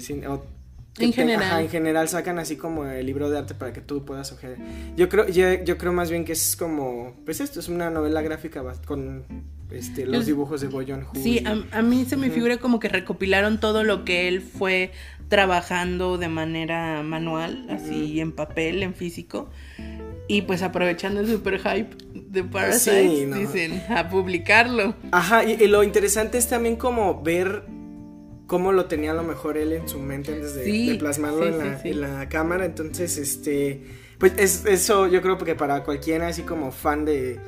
en 1.05 1.13
general. 1.13 1.61
en 1.61 1.69
general 1.69 2.09
sacan 2.09 2.39
así 2.39 2.55
como 2.55 2.85
el 2.85 3.05
libro 3.05 3.29
de 3.29 3.37
arte 3.37 3.53
para 3.53 3.73
que 3.73 3.81
tú 3.81 4.05
puedas 4.05 4.31
ojear. 4.31 4.55
Yo 4.95 5.09
creo, 5.09 5.27
yo, 5.27 5.63
yo, 5.63 5.77
creo 5.77 5.93
más 5.93 6.09
bien 6.09 6.25
que 6.25 6.33
es 6.33 6.55
como, 6.55 7.15
pues 7.25 7.39
esto 7.41 7.59
es 7.59 7.67
una 7.67 7.89
novela 7.89 8.21
gráfica 8.21 8.63
con 8.85 9.25
este, 9.71 10.05
los 10.05 10.25
dibujos 10.25 10.61
de 10.61 10.67
Boyon 10.67 11.07
Sí, 11.13 11.43
a, 11.45 11.81
mí 11.81 12.05
se 12.05 12.17
me 12.17 12.29
figura 12.29 12.57
como 12.57 12.79
que 12.79 12.89
recopilaron 12.89 13.59
todo 13.59 13.83
lo 13.83 14.03
que 14.03 14.27
él 14.27 14.41
fue 14.41 14.91
trabajando 15.29 16.17
de 16.17 16.27
manera 16.27 17.01
manual, 17.03 17.65
así 17.69 18.19
en 18.19 18.33
papel, 18.33 18.83
en 18.83 18.93
físico. 18.93 19.49
Y 20.27 20.43
pues 20.43 20.61
aprovechando 20.61 21.21
el 21.21 21.27
super 21.27 21.59
hype 21.59 21.95
de 22.13 22.43
Parasite, 22.43 23.27
dicen 23.27 23.81
a 23.89 24.09
publicarlo. 24.09 24.95
Ajá, 25.11 25.43
y, 25.45 25.67
lo 25.67 25.83
interesante 25.83 26.37
es 26.37 26.47
también 26.47 26.75
como 26.75 27.21
ver 27.21 27.63
cómo 28.51 28.73
lo 28.73 28.83
tenía 28.87 29.11
a 29.11 29.13
lo 29.13 29.23
mejor 29.23 29.57
él 29.57 29.71
en 29.71 29.87
su 29.87 29.97
mente 29.97 30.33
antes 30.33 30.55
de, 30.55 30.97
plasmarlo 30.99 31.47
en, 31.47 32.01
la, 32.01 32.27
cámara. 32.27 32.65
Entonces, 32.65 33.17
este, 33.17 33.81
pues 34.17 34.33
es, 34.35 34.65
eso 34.65 35.07
yo 35.07 35.21
creo 35.21 35.37
que 35.37 35.55
para 35.55 35.85
cualquiera 35.85 36.27
así 36.27 36.41
como 36.41 36.73
fan 36.73 37.05
de, 37.05 37.39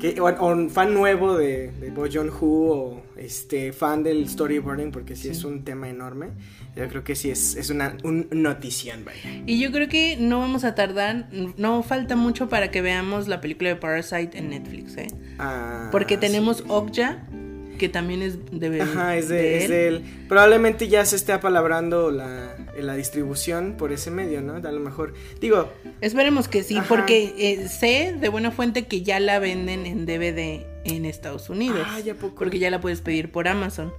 que, 0.00 0.20
o, 0.20 0.46
un 0.48 0.68
fan 0.68 0.94
nuevo 0.94 1.38
de, 1.38 1.70
de 1.70 1.90
Bo 1.92 2.06
Joon-ho 2.12 2.44
o 2.44 3.02
este, 3.16 3.72
fan 3.72 4.02
del 4.02 4.28
storyboarding, 4.28 4.90
porque 4.90 5.14
sí, 5.14 5.28
es 5.28 5.44
un 5.44 5.62
tema 5.62 5.88
enorme, 5.88 6.30
yo 6.74 6.88
creo 6.88 7.04
que 7.04 7.14
sí 7.14 7.30
es, 7.30 7.54
es 7.54 7.70
una 7.70 7.96
un 8.02 8.26
notición, 8.32 9.04
vaya. 9.04 9.44
Y 9.46 9.60
yo 9.60 9.70
creo 9.70 9.88
que 9.88 10.16
no 10.18 10.40
vamos 10.40 10.64
a 10.64 10.74
tardar, 10.74 11.28
no 11.56 11.84
falta 11.84 12.16
mucho 12.16 12.48
para 12.48 12.72
que 12.72 12.82
veamos 12.82 13.28
la 13.28 13.40
película 13.40 13.68
de 13.68 13.76
Parasite 13.76 14.36
en 14.36 14.48
Netflix, 14.48 14.96
¿eh? 14.96 15.06
Ah, 15.38 15.88
porque 15.92 16.16
tenemos 16.16 16.64
Okja 16.66 17.28
que 17.82 17.88
también 17.88 18.22
es 18.22 18.38
de 18.52 18.80
Ajá, 18.80 19.16
es 19.16 19.28
de, 19.28 19.88
él. 19.88 20.04
Probablemente 20.28 20.86
ya 20.86 21.04
se 21.04 21.16
esté 21.16 21.32
apalabrando 21.32 22.12
la, 22.12 22.54
la 22.78 22.94
distribución 22.94 23.74
por 23.76 23.90
ese 23.90 24.12
medio, 24.12 24.40
¿no? 24.40 24.54
A 24.54 24.70
lo 24.70 24.78
mejor, 24.78 25.14
digo... 25.40 25.68
Esperemos 26.00 26.46
que 26.46 26.62
sí, 26.62 26.78
porque 26.88 27.34
eh, 27.36 27.68
sé 27.68 28.14
de 28.16 28.28
buena 28.28 28.52
fuente 28.52 28.86
que 28.86 29.02
ya 29.02 29.18
la 29.18 29.40
venden 29.40 29.84
en 29.84 30.06
DVD 30.06 30.64
en 30.84 31.04
Estados 31.04 31.50
Unidos. 31.50 31.84
Ah, 31.90 31.98
ya 31.98 32.14
poco. 32.14 32.36
Porque 32.36 32.60
ya 32.60 32.70
la 32.70 32.80
puedes 32.80 33.00
pedir 33.00 33.32
por 33.32 33.48
Amazon. 33.48 33.92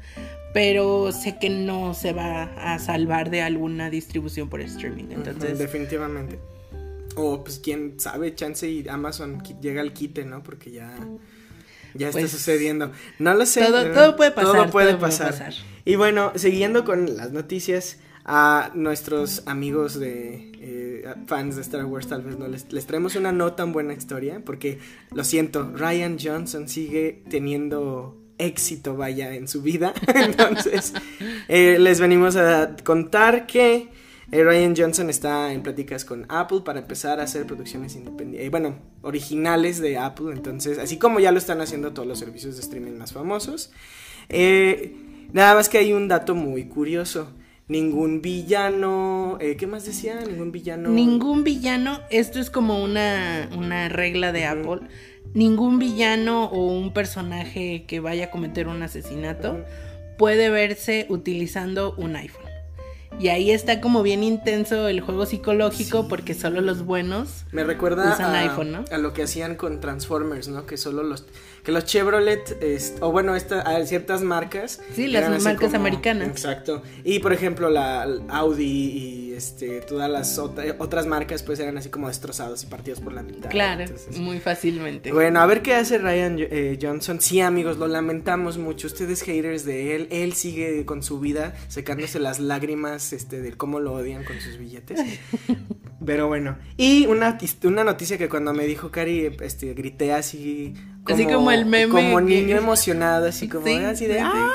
Pero 0.54 1.12
sé 1.12 1.38
que 1.38 1.50
no 1.50 1.94
se 1.94 2.14
va 2.14 2.44
a 2.44 2.80
salvar 2.80 3.32
de 3.32 3.42
alguna 3.42 3.90
distribución 3.90 4.48
por 4.48 4.62
streaming. 4.62 5.08
Entonces. 5.10 5.60
definitivamente. 5.60 6.40
O 7.18 7.44
pues 7.44 7.60
quién 7.60 8.00
sabe, 8.00 8.34
chance 8.34 8.66
y 8.66 8.88
Amazon 8.88 9.44
llega 9.62 9.82
al 9.82 9.92
quite, 9.92 10.24
¿no? 10.24 10.42
Porque 10.42 10.72
ya 10.72 10.96
ya 11.94 12.08
está 12.08 12.22
pues, 12.22 12.32
sucediendo. 12.32 12.92
No 13.20 13.34
lo 13.34 13.46
sé. 13.46 13.66
Todo, 13.66 14.16
puede 14.16 14.32
pasar. 14.32 14.52
Todo 14.52 14.70
puede, 14.70 14.96
pasar. 14.96 15.54
Y 15.86 15.96
bueno, 15.96 16.32
siguiendo 16.36 16.86
con 16.86 17.18
las 17.18 17.32
noticias, 17.32 17.98
a 18.26 18.72
nuestros 18.74 19.44
amigos 19.48 20.00
de 20.00 20.52
eh, 20.62 21.14
fans 21.28 21.56
de 21.56 21.62
Star 21.62 21.86
Wars 21.86 22.08
tal 22.08 22.22
vez 22.22 22.38
no 22.38 22.48
les, 22.48 22.72
les 22.72 22.86
traemos 22.86 23.16
una 23.16 23.32
no 23.32 23.54
tan 23.54 23.74
buena 23.74 23.94
historia, 23.94 24.42
porque 24.46 24.80
lo 25.12 25.24
siento, 25.24 25.72
Ryan 25.76 26.18
Johnson 26.18 26.70
sigue 26.70 27.24
teniendo 27.30 28.18
éxito, 28.38 28.96
vaya, 28.96 29.34
en 29.34 29.48
su 29.48 29.62
vida. 29.62 29.94
Entonces, 30.16 30.94
eh, 31.48 31.78
les 31.80 32.00
venimos 32.00 32.36
a 32.36 32.76
contar 32.84 33.46
que 33.46 33.90
Ryan 34.42 34.74
Johnson 34.76 35.10
está 35.10 35.54
en 35.54 35.62
pláticas 35.62 36.06
con 36.06 36.26
Apple 36.30 36.62
para 36.66 36.80
empezar 36.80 37.20
a 37.20 37.24
hacer 37.24 37.46
producciones 37.46 37.96
independientes, 37.96 38.48
eh, 38.48 38.50
bueno, 38.50 38.76
originales 39.04 39.80
de 39.80 39.98
Apple, 39.98 40.34
entonces, 40.34 40.80
así 40.80 40.98
como 40.98 41.20
ya 41.20 41.32
lo 41.32 41.38
están 41.38 41.62
haciendo 41.62 41.94
todos 41.94 42.08
los 42.08 42.18
servicios 42.18 42.56
de 42.56 42.62
streaming 42.62 42.94
más 42.94 43.14
famosos. 43.14 43.72
Eh, 44.30 44.96
nada 45.32 45.54
más 45.54 45.70
que 45.70 45.78
hay 45.78 45.94
un 45.94 46.08
dato 46.08 46.34
muy 46.34 46.66
curioso. 46.66 47.32
Ningún 47.68 48.22
villano, 48.22 49.38
¿qué 49.40 49.68
más 49.68 49.86
decía? 49.86 50.20
Ningún 50.20 50.52
villano. 50.52 50.90
Ningún 50.90 51.46
villano, 51.46 52.02
esto 52.10 52.40
es 52.40 52.50
como 52.50 52.84
una, 52.84 53.48
regla 53.90 54.34
de 54.34 54.46
Apple. 54.46 54.82
Ningún 55.34 55.80
villano 55.80 56.46
o 56.46 56.68
un 56.68 56.94
personaje 56.94 57.86
que 57.88 58.02
vaya 58.02 58.26
a 58.26 58.32
cometer 58.32 58.68
un 58.68 58.84
asesinato 58.84 59.64
puede 60.18 60.50
verse 60.50 61.06
utilizando 61.10 61.96
un 61.96 62.18
iPhone. 62.18 62.43
Y 63.20 63.28
ahí 63.30 63.52
está 63.52 63.80
como 63.80 64.04
bien 64.04 64.24
intenso 64.24 64.88
el 64.88 65.02
juego 65.02 65.26
psicológico 65.26 66.08
porque 66.08 66.34
solo 66.34 66.62
los 66.62 66.86
buenos 66.86 67.46
me 67.52 67.64
recuerda 67.64 68.14
usan 68.14 68.36
a, 68.36 68.40
iPhone, 68.40 68.72
¿no? 68.72 68.86
A 68.92 68.98
lo 68.98 69.14
que 69.14 69.24
hacían 69.24 69.56
con 69.56 69.80
Transformers, 69.80 70.48
¿no? 70.48 70.66
Que 70.66 70.78
solo 70.78 71.04
los 71.04 71.26
que 71.64 71.72
los 71.72 71.86
Chevrolet 71.86 72.58
o 73.00 73.12
bueno, 73.12 73.36
esta, 73.36 73.86
ciertas 73.86 74.22
marcas. 74.22 74.82
Sí, 74.94 75.08
las 75.08 75.44
marcas 75.44 75.74
americanas. 75.74 76.28
Exacto. 76.28 76.84
Y 77.04 77.20
por 77.20 77.34
ejemplo, 77.34 77.70
la 77.70 78.04
Audi 78.30 78.64
y 78.66 79.34
este 79.34 79.82
todas 79.82 80.10
las 80.10 80.38
otras 80.38 81.08
marcas 81.08 81.42
pues 81.44 81.60
eran 81.60 81.78
así 81.78 81.90
como 81.90 82.08
destrozados 82.08 82.64
y 82.64 82.68
partidos 82.68 83.00
por 83.00 83.14
la 83.14 83.24
mitad. 83.24 83.50
Claro, 83.50 83.86
muy 84.18 84.40
fácilmente. 84.40 85.12
Bueno, 85.12 85.40
a 85.40 85.46
ver 85.46 85.62
qué 85.62 85.74
hace 85.76 85.98
Ryan 85.98 86.38
eh, 86.40 86.78
Johnson. 86.82 87.22
Sí, 87.22 87.40
amigos, 87.40 87.78
lo 87.78 87.88
lamentamos 87.88 88.58
mucho. 88.58 88.88
Ustedes 88.88 89.22
haters 89.22 89.66
de 89.66 89.96
él, 89.96 90.08
él 90.12 90.34
sigue 90.34 90.86
con 90.86 91.02
su 91.02 91.20
vida 91.20 91.56
secándose 91.70 92.20
las 92.20 92.40
lágrimas 92.40 93.14
este 93.14 93.42
de 93.42 93.54
cómo 93.54 93.80
lo 93.80 93.94
odian 93.94 94.24
con 94.26 94.40
sus 94.42 94.58
billetes. 94.58 95.00
Pero 96.06 96.28
bueno, 96.28 96.58
y 96.76 97.06
una, 97.06 97.38
una 97.64 97.84
noticia 97.86 98.18
que 98.18 98.28
cuando 98.28 98.54
me 98.54 98.66
dijo 98.66 98.92
Cari, 98.92 99.38
este, 99.40 99.74
grité 99.74 100.12
así 100.12 100.74
como, 101.04 101.16
así 101.16 101.26
como 101.26 101.52
el 101.52 101.66
meme. 101.66 101.92
Como 101.92 102.22
niño 102.22 102.58
emocionado, 102.58 103.28
así 103.28 103.48
como, 103.48 103.66
así 103.88 104.08
de, 104.08 104.20
¡ah! 104.20 104.50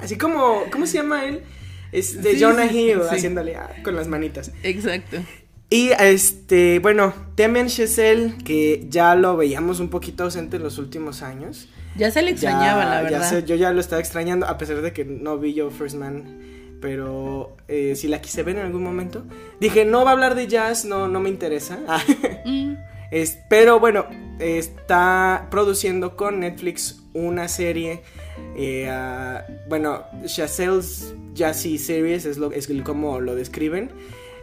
Así 0.00 0.16
como, 0.16 0.64
¿cómo 0.70 0.86
se 0.86 0.98
llama 0.98 1.24
él? 1.24 1.42
Es 1.90 2.22
de 2.22 2.38
Jonah 2.38 2.70
Hill, 2.70 3.00
haciéndole 3.10 3.56
ah, 3.56 3.70
con 3.82 3.96
las 3.96 4.08
manitas. 4.08 4.52
Exacto. 4.62 5.18
Y 5.70 5.90
este, 5.98 6.78
bueno, 6.78 7.12
Temen 7.34 7.68
Chesel, 7.68 8.36
que 8.44 8.86
ya 8.88 9.14
lo 9.14 9.36
veíamos 9.36 9.80
un 9.80 9.90
poquito 9.90 10.24
ausente 10.24 10.56
en 10.56 10.62
los 10.62 10.78
últimos 10.78 11.22
años. 11.22 11.68
Ya 11.96 12.10
se 12.10 12.22
le 12.22 12.30
extrañaba, 12.30 12.84
la 12.84 13.02
verdad. 13.02 13.44
yo 13.44 13.56
ya 13.56 13.72
lo 13.72 13.80
estaba 13.80 14.00
extrañando, 14.00 14.46
a 14.46 14.56
pesar 14.56 14.80
de 14.80 14.92
que 14.92 15.04
no 15.04 15.38
vi 15.38 15.54
yo 15.54 15.70
First 15.70 15.96
Man 15.96 16.58
pero 16.80 17.56
eh, 17.66 17.94
si 17.96 18.08
la 18.08 18.20
quise 18.20 18.42
ver 18.42 18.56
en 18.56 18.66
algún 18.66 18.82
momento. 18.82 19.24
Dije, 19.60 19.84
no 19.84 20.04
va 20.04 20.10
a 20.10 20.12
hablar 20.12 20.34
de 20.34 20.46
jazz, 20.46 20.84
no, 20.84 21.08
no 21.08 21.20
me 21.20 21.28
interesa. 21.28 21.78
Mm. 22.44 22.76
Pero 23.48 23.80
bueno, 23.80 24.06
está 24.38 25.48
produciendo 25.50 26.16
con 26.16 26.40
Netflix 26.40 27.02
una 27.14 27.48
serie. 27.48 28.02
Eh, 28.56 28.90
bueno, 29.68 30.04
Chazelle's 30.26 31.14
Jazzy 31.34 31.78
Series 31.78 32.24
es, 32.24 32.38
lo, 32.38 32.52
es 32.52 32.68
como 32.84 33.20
lo 33.20 33.34
describen. 33.34 33.90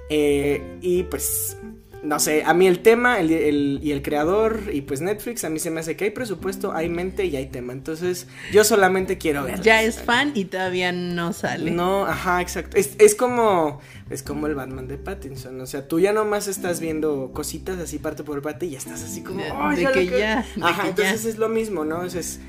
Eh, 0.09 0.77
y 0.81 1.03
pues 1.03 1.57
no 2.05 2.19
sé, 2.19 2.43
a 2.45 2.53
mí 2.53 2.67
el 2.67 2.79
tema 2.79 3.19
el, 3.19 3.79
y 3.81 3.91
el 3.91 4.01
creador 4.01 4.63
y 4.71 4.81
pues 4.81 5.01
Netflix, 5.01 5.43
a 5.43 5.49
mí 5.49 5.59
se 5.59 5.71
me 5.71 5.79
hace 5.79 5.95
que 5.95 6.05
hay 6.05 6.11
presupuesto, 6.11 6.73
hay 6.73 6.89
mente 6.89 7.25
y 7.25 7.35
hay 7.35 7.47
tema. 7.47 7.73
Entonces 7.73 8.27
yo 8.51 8.63
solamente 8.63 9.17
quiero 9.17 9.43
ver. 9.43 9.61
Ya 9.61 9.81
es 9.81 10.01
fan 10.01 10.31
y 10.35 10.45
todavía 10.45 10.91
no 10.91 11.33
sale. 11.33 11.71
No, 11.71 12.05
ajá, 12.05 12.41
exacto. 12.41 12.77
Es, 12.77 12.95
es 12.99 13.15
como 13.15 13.81
es 14.09 14.21
como 14.21 14.47
el 14.47 14.55
Batman 14.55 14.87
de 14.87 14.97
Pattinson. 14.97 15.59
O 15.59 15.65
sea, 15.65 15.87
tú 15.87 15.99
ya 15.99 16.13
nomás 16.13 16.47
estás 16.47 16.79
viendo 16.79 17.31
cositas 17.33 17.79
así 17.79 17.97
parte 17.97 18.23
por 18.23 18.41
parte 18.41 18.67
y 18.67 18.71
ya 18.71 18.77
estás 18.77 19.03
así 19.03 19.21
como... 19.21 19.43
de, 19.43 19.87
que 19.91 20.05
ya. 20.05 20.45
ajá, 20.61 20.89
entonces 20.89 21.25
es 21.25 21.37
lo 21.37 21.49
mismo, 21.49 21.85
¿no? 21.85 22.03
Es, 22.03 22.39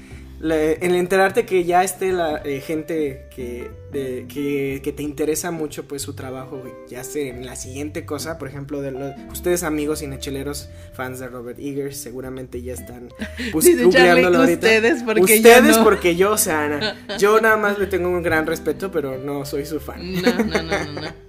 en 0.54 0.94
enterarte 0.94 1.46
que 1.46 1.64
ya 1.64 1.82
esté 1.82 2.12
la 2.12 2.40
eh, 2.44 2.60
gente 2.60 3.26
que, 3.34 3.70
que, 3.92 4.92
te 4.92 5.02
interesa 5.02 5.50
mucho 5.50 5.86
pues 5.88 6.02
su 6.02 6.14
trabajo, 6.14 6.62
ya 6.88 7.04
sea 7.04 7.34
en 7.34 7.46
la 7.46 7.56
siguiente 7.56 8.04
cosa, 8.04 8.38
por 8.38 8.48
ejemplo, 8.48 8.80
de 8.80 8.92
los, 8.92 9.14
ustedes 9.30 9.62
amigos 9.62 10.00
cinecheleros, 10.00 10.68
fans 10.92 11.18
de 11.18 11.28
Robert 11.28 11.58
Eggers, 11.58 11.96
seguramente 11.96 12.62
ya 12.62 12.74
están 12.74 13.08
googleándolo 13.52 14.38
ahorita. 14.38 14.66
Ustedes 14.66 15.02
porque 15.02 15.22
ustedes 15.22 15.78
porque 15.78 16.16
yo, 16.16 16.32
o 16.32 16.38
sea, 16.38 16.96
yo 17.18 17.40
nada 17.40 17.56
más 17.56 17.78
le 17.78 17.86
tengo 17.86 18.08
un 18.08 18.22
gran 18.22 18.46
respeto, 18.46 18.90
pero 18.90 19.18
no 19.18 19.44
soy 19.44 19.66
su 19.66 19.80
fan. 19.80 20.22
no, 20.22 20.32
no, 20.44 20.62
no. 20.62 21.00
no. 21.00 21.25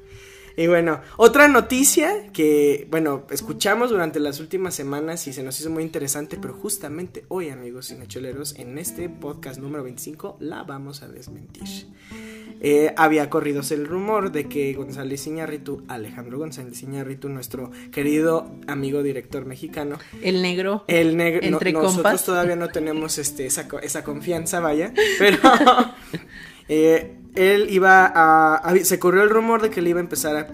Y 0.57 0.65
bueno, 0.65 1.01
otra 1.17 1.47
noticia 1.47 2.31
que, 2.33 2.87
bueno, 2.89 3.27
escuchamos 3.29 3.91
durante 3.91 4.19
las 4.19 4.39
últimas 4.39 4.73
semanas 4.73 5.27
y 5.27 5.33
se 5.33 5.43
nos 5.43 5.59
hizo 5.59 5.69
muy 5.69 5.83
interesante, 5.83 6.35
pero 6.41 6.55
justamente 6.55 7.25
hoy, 7.27 7.49
amigos 7.49 7.89
cinecholeros, 7.89 8.55
en 8.55 8.79
este 8.79 9.07
podcast 9.07 9.59
número 9.59 9.83
25 9.83 10.37
la 10.39 10.63
vamos 10.63 11.03
a 11.03 11.09
desmentir. 11.09 11.67
Eh, 12.59 12.91
había 12.97 13.29
corrido 13.29 13.61
el 13.69 13.85
rumor 13.85 14.31
de 14.31 14.49
que 14.49 14.73
González 14.73 15.27
Iñárritu, 15.27 15.83
Alejandro 15.87 16.39
González 16.39 16.81
Iñárritu, 16.81 17.29
nuestro 17.29 17.69
querido 17.91 18.51
amigo 18.65 19.03
director 19.03 19.45
mexicano, 19.45 19.99
el 20.23 20.41
negro, 20.41 20.83
el 20.87 21.17
negro, 21.17 21.41
entre 21.43 21.71
nosotros 21.71 22.25
todavía 22.25 22.55
no 22.55 22.69
tenemos 22.69 23.19
este 23.19 23.45
esa, 23.45 23.67
esa 23.83 24.03
confianza, 24.03 24.59
vaya, 24.59 24.91
pero 25.19 25.37
eh, 26.67 27.16
él 27.37 27.67
iba 27.69 28.11
a, 28.13 28.73
Se 28.83 28.99
corrió 28.99 29.23
el 29.23 29.29
rumor 29.29 29.61
de 29.61 29.69
que 29.69 29.79
él 29.79 29.87
iba 29.87 29.99
a 29.99 30.03
empezar 30.03 30.35
a. 30.35 30.47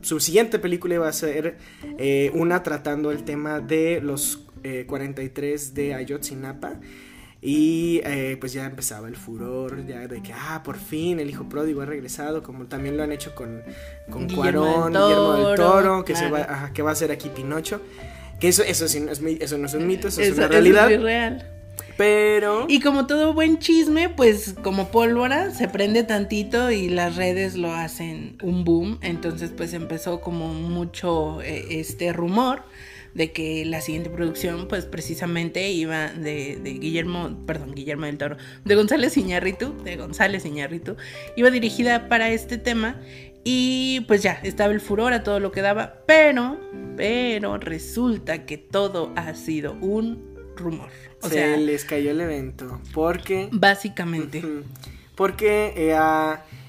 su 0.00 0.20
siguiente 0.20 0.58
película 0.58 0.94
iba 0.94 1.08
a 1.08 1.12
ser 1.12 1.58
eh, 1.98 2.30
una 2.34 2.62
tratando 2.62 3.10
el 3.10 3.24
tema 3.24 3.60
de 3.60 4.00
los 4.02 4.46
43 4.86 5.68
eh, 5.68 5.72
de 5.74 5.94
Ayotzinapa. 5.94 6.80
Y 7.42 8.02
eh, 8.04 8.36
pues 8.38 8.52
ya 8.52 8.66
empezaba 8.66 9.08
el 9.08 9.16
furor, 9.16 9.86
ya 9.86 10.06
de 10.06 10.22
que, 10.22 10.34
ah, 10.34 10.62
por 10.62 10.76
fin 10.76 11.20
el 11.20 11.30
hijo 11.30 11.48
pródigo 11.48 11.80
ha 11.80 11.86
regresado, 11.86 12.42
como 12.42 12.66
también 12.66 12.98
lo 12.98 13.02
han 13.02 13.12
hecho 13.12 13.34
con, 13.34 13.62
con 14.10 14.28
Cuarón, 14.28 14.92
Guillermo 14.92 15.32
del 15.32 15.56
Toro, 15.56 16.04
que, 16.04 16.14
se 16.14 16.30
va, 16.30 16.70
que 16.74 16.82
va 16.82 16.90
a 16.90 16.94
ser 16.94 17.12
aquí 17.12 17.30
Pinocho. 17.30 17.80
Que 18.38 18.48
eso, 18.48 18.62
eso, 18.62 18.88
sí, 18.88 19.00
no 19.00 19.12
es, 19.12 19.22
eso 19.22 19.56
no 19.56 19.66
es 19.66 19.74
un 19.74 19.86
mito, 19.86 20.08
eso, 20.08 20.20
es 20.20 20.32
una 20.36 20.48
realidad. 20.48 20.90
es 20.90 21.00
real. 21.00 21.59
Pero. 21.96 22.66
Y 22.68 22.80
como 22.80 23.06
todo 23.06 23.34
buen 23.34 23.58
chisme, 23.58 24.08
pues 24.08 24.54
como 24.62 24.90
pólvora, 24.90 25.50
se 25.50 25.68
prende 25.68 26.02
tantito 26.02 26.70
y 26.70 26.88
las 26.88 27.16
redes 27.16 27.56
lo 27.56 27.72
hacen 27.72 28.36
un 28.42 28.64
boom. 28.64 28.98
Entonces, 29.02 29.52
pues 29.56 29.72
empezó 29.74 30.20
como 30.20 30.52
mucho 30.54 31.42
eh, 31.42 31.80
este 31.80 32.12
rumor 32.12 32.62
de 33.14 33.32
que 33.32 33.64
la 33.64 33.80
siguiente 33.80 34.10
producción, 34.10 34.68
pues 34.68 34.86
precisamente 34.86 35.70
iba 35.70 36.08
de, 36.08 36.60
Guillermo, 36.80 37.44
perdón, 37.46 37.74
Guillermo 37.74 38.06
del 38.06 38.18
Toro, 38.18 38.36
de 38.64 38.74
González 38.74 39.16
Iñárritu, 39.16 39.74
de 39.82 39.96
González 39.96 40.44
Iñárritu, 40.44 40.96
iba 41.36 41.50
dirigida 41.50 42.08
para 42.08 42.30
este 42.30 42.58
tema 42.58 43.00
y 43.42 44.00
pues 44.06 44.22
ya, 44.22 44.38
estaba 44.42 44.72
el 44.72 44.80
furor 44.80 45.12
a 45.12 45.22
todo 45.22 45.40
lo 45.40 45.50
que 45.50 45.62
daba, 45.62 46.02
pero, 46.06 46.60
pero 46.96 47.56
resulta 47.56 48.44
que 48.44 48.58
todo 48.58 49.12
ha 49.16 49.34
sido 49.34 49.74
un 49.80 50.29
rumor. 50.60 50.88
Se 51.22 51.56
les 51.56 51.84
cayó 51.84 52.12
el 52.12 52.20
evento. 52.20 52.80
Porque. 52.94 53.48
Básicamente. 53.52 54.42
porque 55.16 55.74
eh, 55.76 55.96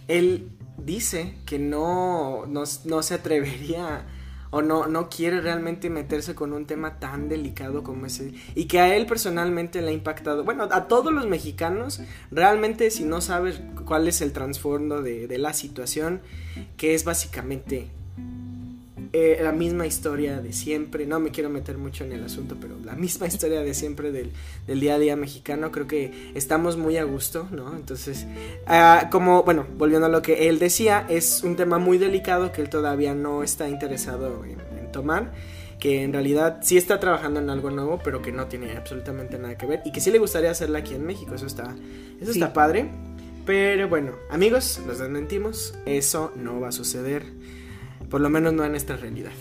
él 0.08 0.50
dice 0.78 1.36
que 1.46 1.60
no, 1.60 2.46
no, 2.48 2.66
se 2.66 3.14
atrevería 3.14 4.06
o 4.50 4.62
no, 4.62 4.88
no 4.88 5.08
quiere 5.10 5.40
realmente 5.40 5.90
meterse 5.90 6.36
con 6.36 6.52
un 6.52 6.66
tema 6.66 7.00
tan 7.00 7.30
delicado 7.30 7.84
como 7.84 8.06
ese. 8.06 8.34
Y 8.56 8.66
que 8.66 8.80
a 8.80 8.96
él 8.96 9.06
personalmente 9.06 9.82
le 9.82 9.90
ha 9.90 9.94
impactado. 9.94 10.44
Bueno, 10.44 10.68
a 10.72 10.88
todos 10.88 11.14
los 11.14 11.28
mexicanos, 11.28 12.02
realmente 12.32 12.92
si 12.92 13.04
no 13.06 13.22
sabes 13.22 13.62
cuál 13.86 14.08
es 14.08 14.22
el 14.22 14.34
trasfondo 14.34 15.02
de, 15.02 15.28
de 15.28 15.38
la 15.38 15.54
situación, 15.54 16.22
que 16.76 16.94
es 16.96 17.06
básicamente 17.06 17.90
eh, 19.14 19.40
la 19.44 19.52
misma 19.52 19.86
historia 19.86 20.40
de 20.40 20.54
siempre. 20.54 21.06
No 21.06 21.20
me 21.20 21.32
quiero 21.32 21.50
meter 21.50 21.78
mucho 21.78 22.06
en 22.06 22.14
el 22.14 22.24
asunto, 22.24 22.56
pero 22.60 22.78
la 22.84 22.94
misma 22.94 23.28
historia 23.28 23.62
de 23.62 23.74
siempre 23.74 24.12
del, 24.12 24.32
día 24.80 24.96
a 24.96 25.00
día 25.00 25.18
mexicano. 25.18 25.70
Creo 25.72 25.86
que 25.86 26.32
estamos 26.34 26.78
muy 26.78 26.96
a 26.96 27.04
gusto, 27.04 27.48
¿no? 27.52 27.76
Entonces, 27.76 28.26
ah, 28.68 29.10
como, 29.12 29.44
bueno, 29.44 29.66
volviendo 29.78 30.06
a 30.06 30.10
lo 30.10 30.22
que 30.22 30.48
él 30.48 30.60
decía, 30.60 31.06
es 31.10 31.44
un 31.44 31.58
tema 31.58 31.78
muy 31.78 31.98
delicado 31.98 32.54
que 32.54 32.62
él 32.62 32.70
todavía 32.70 33.14
no 33.14 33.44
está 33.44 33.68
interesado 33.68 34.46
en, 34.46 34.92
tomar 34.92 35.32
que 35.80 36.04
en 36.04 36.14
realidad 36.14 36.60
sí 36.62 36.78
está 36.78 37.00
trabajando 37.00 37.40
en 37.40 37.50
algo 37.50 37.72
nuevo, 37.72 38.00
pero 38.04 38.22
que 38.22 38.32
no 38.32 38.46
tiene 38.46 38.78
absolutamente 38.78 39.40
nada 39.40 39.58
que 39.58 39.66
ver 39.66 39.82
y 39.84 39.92
que 39.92 40.00
sí 40.00 40.12
le 40.12 40.20
gustaría 40.20 40.52
hacerla 40.52 40.80
aquí 40.80 40.94
en 40.94 41.04
México. 41.04 41.34
Eso 41.34 41.48
está, 41.48 41.76
eso 42.22 42.32
está 42.32 42.54
padre. 42.54 42.92
Pero 43.46 43.90
bueno, 43.90 44.14
amigos, 44.30 44.80
los 44.86 45.00
desmentimos. 45.00 45.74
Eso 45.86 46.32
no 46.36 46.60
va 46.60 46.68
a 46.68 46.72
suceder. 46.72 47.24
Por 48.12 48.22
lo 48.22 48.30
menos 48.30 48.54
no 48.54 48.64
en 48.64 48.76
esta 48.76 48.98
realidad. 48.98 49.32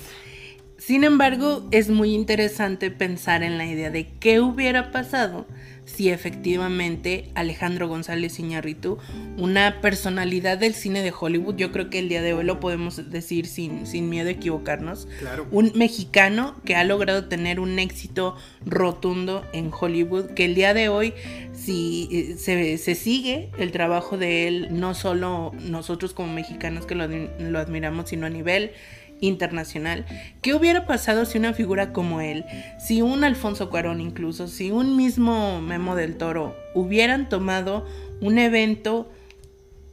Sin 0.78 1.04
embargo, 1.04 1.68
es 1.72 1.90
muy 1.90 2.14
interesante 2.14 2.90
pensar 2.90 3.42
en 3.42 3.58
la 3.58 3.66
idea 3.66 3.90
de 3.90 4.08
qué 4.18 4.40
hubiera 4.40 4.92
pasado 4.92 5.46
si 5.94 6.10
efectivamente 6.10 7.30
Alejandro 7.34 7.88
González 7.88 8.38
Iñárritu, 8.38 8.98
una 9.36 9.80
personalidad 9.80 10.58
del 10.58 10.74
cine 10.74 11.02
de 11.02 11.12
Hollywood, 11.18 11.56
yo 11.56 11.72
creo 11.72 11.90
que 11.90 11.98
el 11.98 12.08
día 12.08 12.22
de 12.22 12.32
hoy 12.32 12.44
lo 12.44 12.60
podemos 12.60 13.10
decir 13.10 13.46
sin, 13.46 13.86
sin 13.86 14.08
miedo 14.08 14.28
a 14.28 14.32
equivocarnos, 14.32 15.08
un 15.50 15.72
mexicano 15.74 16.60
que 16.64 16.76
ha 16.76 16.84
logrado 16.84 17.26
tener 17.26 17.60
un 17.60 17.78
éxito 17.78 18.36
rotundo 18.64 19.44
en 19.52 19.70
Hollywood, 19.78 20.30
que 20.30 20.44
el 20.44 20.54
día 20.54 20.74
de 20.74 20.88
hoy 20.88 21.14
si 21.60 22.08
eh, 22.10 22.36
se, 22.38 22.78
se 22.78 22.94
sigue 22.94 23.50
el 23.58 23.70
trabajo 23.70 24.16
de 24.16 24.48
él, 24.48 24.68
no 24.70 24.94
solo 24.94 25.52
nosotros 25.60 26.14
como 26.14 26.32
mexicanos 26.32 26.86
que 26.86 26.94
lo, 26.94 27.06
lo 27.06 27.58
admiramos, 27.58 28.08
sino 28.08 28.26
a 28.26 28.30
nivel 28.30 28.72
internacional. 29.20 30.06
¿Qué 30.42 30.54
hubiera 30.54 30.86
pasado 30.86 31.24
si 31.24 31.38
una 31.38 31.52
figura 31.52 31.92
como 31.92 32.20
él, 32.20 32.44
si 32.78 33.02
un 33.02 33.24
Alfonso 33.24 33.70
Cuarón 33.70 34.00
incluso, 34.00 34.48
si 34.48 34.70
un 34.70 34.96
mismo 34.96 35.60
Memo 35.60 35.94
del 35.94 36.16
Toro 36.16 36.56
hubieran 36.74 37.28
tomado 37.28 37.86
un 38.20 38.38
evento 38.38 39.10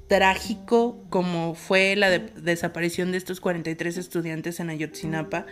trágico 0.08 1.04
como 1.10 1.54
fue 1.54 1.96
la 1.96 2.10
desaparición 2.10 3.12
de 3.12 3.18
estos 3.18 3.42
43 3.42 3.98
estudiantes 3.98 4.60
en 4.60 4.70
Ayotzinapa, 4.70 5.46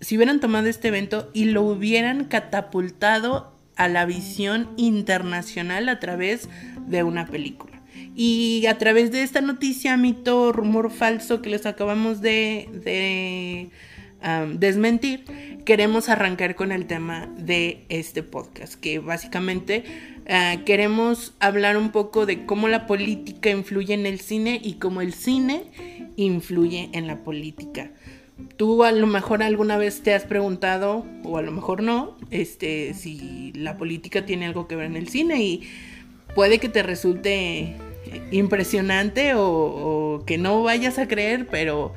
si 0.00 0.16
hubieran 0.16 0.40
tomado 0.40 0.66
este 0.66 0.88
evento 0.88 1.30
y 1.32 1.44
lo 1.46 1.62
hubieran 1.62 2.24
catapultado 2.24 3.52
a 3.76 3.88
la 3.88 4.04
visión 4.04 4.70
internacional 4.76 5.88
a 5.88 6.00
través 6.00 6.48
de 6.86 7.02
una 7.02 7.26
película? 7.26 7.81
Y 8.14 8.66
a 8.66 8.78
través 8.78 9.10
de 9.10 9.22
esta 9.22 9.40
noticia, 9.40 9.96
mito, 9.96 10.52
rumor 10.52 10.90
falso 10.90 11.40
que 11.40 11.50
les 11.50 11.66
acabamos 11.66 12.20
de, 12.20 13.70
desmentir, 14.58 15.24
queremos 15.64 16.08
arrancar 16.08 16.54
con 16.54 16.72
el 16.72 16.86
tema 16.86 17.28
de 17.38 17.84
este 17.88 18.22
podcast, 18.22 18.74
que 18.74 18.98
básicamente 18.98 19.84
ah, 20.28 20.56
queremos 20.64 21.34
hablar 21.40 21.76
un 21.76 21.90
poco 21.90 22.26
de 22.26 22.44
cómo 22.44 22.68
la 22.68 22.86
política 22.86 23.50
influye 23.50 23.94
en 23.94 24.06
el 24.06 24.20
cine 24.20 24.60
y 24.62 24.74
cómo 24.74 25.00
el 25.00 25.12
cine 25.12 25.64
influye 26.16 26.90
en 26.92 27.06
la 27.06 27.24
política. 27.24 27.90
Tú 28.56 28.84
a 28.84 28.92
lo 28.92 29.06
mejor 29.06 29.42
alguna 29.42 29.76
vez 29.76 30.02
te 30.02 30.14
has 30.14 30.24
preguntado, 30.24 31.04
o 31.22 31.38
a 31.38 31.42
lo 31.42 31.52
mejor 31.52 31.82
no, 31.82 32.16
este, 32.30 32.94
si 32.94 33.52
la 33.54 33.76
política 33.76 34.24
tiene 34.24 34.46
algo 34.46 34.68
que 34.68 34.76
ver 34.76 34.86
en 34.86 34.96
el 34.96 35.08
cine 35.08 35.42
y 35.42 35.62
puede 36.34 36.58
que 36.58 36.68
te 36.68 36.82
resulte 36.82 37.76
impresionante 38.30 39.32
o, 39.36 40.22
que 40.26 40.38
no 40.38 40.62
vayas 40.62 40.98
a 40.98 41.08
creer, 41.08 41.46
pero 41.50 41.94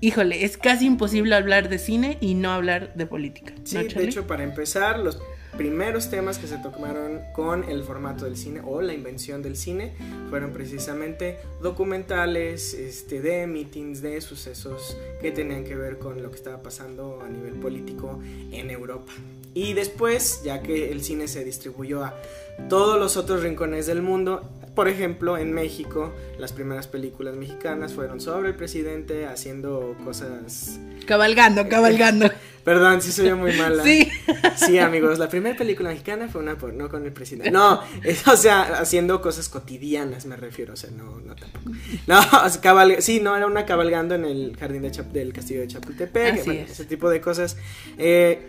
híjole, 0.00 0.44
es 0.44 0.56
casi 0.56 0.86
imposible 0.86 1.34
hablar 1.34 1.68
de 1.68 1.78
cine 1.78 2.18
y 2.20 2.34
no 2.34 2.52
hablar 2.52 2.94
de 2.94 3.06
política. 3.06 3.52
Sí, 3.64 3.76
de 3.76 4.04
hecho, 4.04 4.26
para 4.26 4.44
empezar, 4.44 4.98
los 4.98 5.20
primeros 5.56 6.08
temas 6.08 6.38
que 6.38 6.46
se 6.46 6.58
tocaron 6.58 7.20
con 7.34 7.64
el 7.64 7.82
formato 7.82 8.24
del 8.24 8.36
cine 8.36 8.60
o 8.64 8.80
la 8.80 8.92
invención 8.92 9.42
del 9.42 9.56
cine 9.56 9.92
fueron 10.30 10.52
precisamente 10.52 11.38
documentales 11.60 12.74
este, 12.74 13.20
de 13.20 13.46
meetings, 13.46 14.00
de 14.00 14.20
sucesos 14.20 14.96
que 15.20 15.32
tenían 15.32 15.64
que 15.64 15.74
ver 15.74 15.98
con 15.98 16.22
lo 16.22 16.30
que 16.30 16.36
estaba 16.36 16.62
pasando 16.62 17.20
a 17.24 17.28
nivel 17.28 17.54
político 17.54 18.20
en 18.52 18.70
Europa. 18.70 19.12
Y 19.54 19.72
después, 19.72 20.42
ya 20.44 20.62
que 20.62 20.92
el 20.92 21.02
cine 21.02 21.26
se 21.26 21.42
distribuyó 21.42 22.04
a 22.04 22.14
todos 22.68 22.98
los 22.98 23.16
otros 23.16 23.42
rincones 23.42 23.86
del 23.86 24.02
mundo, 24.02 24.48
por 24.74 24.88
ejemplo, 24.88 25.36
en 25.38 25.52
México, 25.52 26.14
las 26.38 26.52
primeras 26.52 26.86
películas 26.86 27.34
mexicanas 27.34 27.94
fueron 27.94 28.20
sobre 28.20 28.50
el 28.50 28.54
presidente 28.54 29.26
haciendo 29.26 29.96
cosas... 30.04 30.78
Cabalgando, 31.04 31.68
cabalgando. 31.68 32.30
Perdón, 32.64 33.00
sí 33.00 33.10
soy 33.10 33.32
muy 33.32 33.56
mala. 33.56 33.82
Sí. 33.82 34.08
Sí, 34.54 34.78
amigos, 34.78 35.18
la 35.18 35.28
primera 35.28 35.56
película 35.56 35.88
mexicana 35.88 36.28
fue 36.28 36.42
una 36.42 36.54
no 36.54 36.88
con 36.90 37.04
el 37.06 37.12
presidente. 37.12 37.50
No, 37.50 37.80
o 38.30 38.36
sea, 38.36 38.78
haciendo 38.78 39.22
cosas 39.22 39.48
cotidianas 39.48 40.26
me 40.26 40.36
refiero, 40.36 40.74
o 40.74 40.76
sea, 40.76 40.90
no, 40.90 41.18
no 41.24 41.34
tampoco. 41.34 41.70
No, 42.06 43.00
sí, 43.00 43.20
no, 43.20 43.36
era 43.36 43.46
una 43.46 43.64
cabalgando 43.64 44.14
en 44.14 44.26
el 44.26 44.56
jardín 44.60 44.82
de 44.82 44.90
del 44.90 45.32
castillo 45.32 45.60
de 45.60 45.68
Chapultepec, 45.68 46.46
ese 46.46 46.84
tipo 46.84 47.08
de 47.08 47.20
cosas. 47.20 47.56
Eh, 47.96 48.48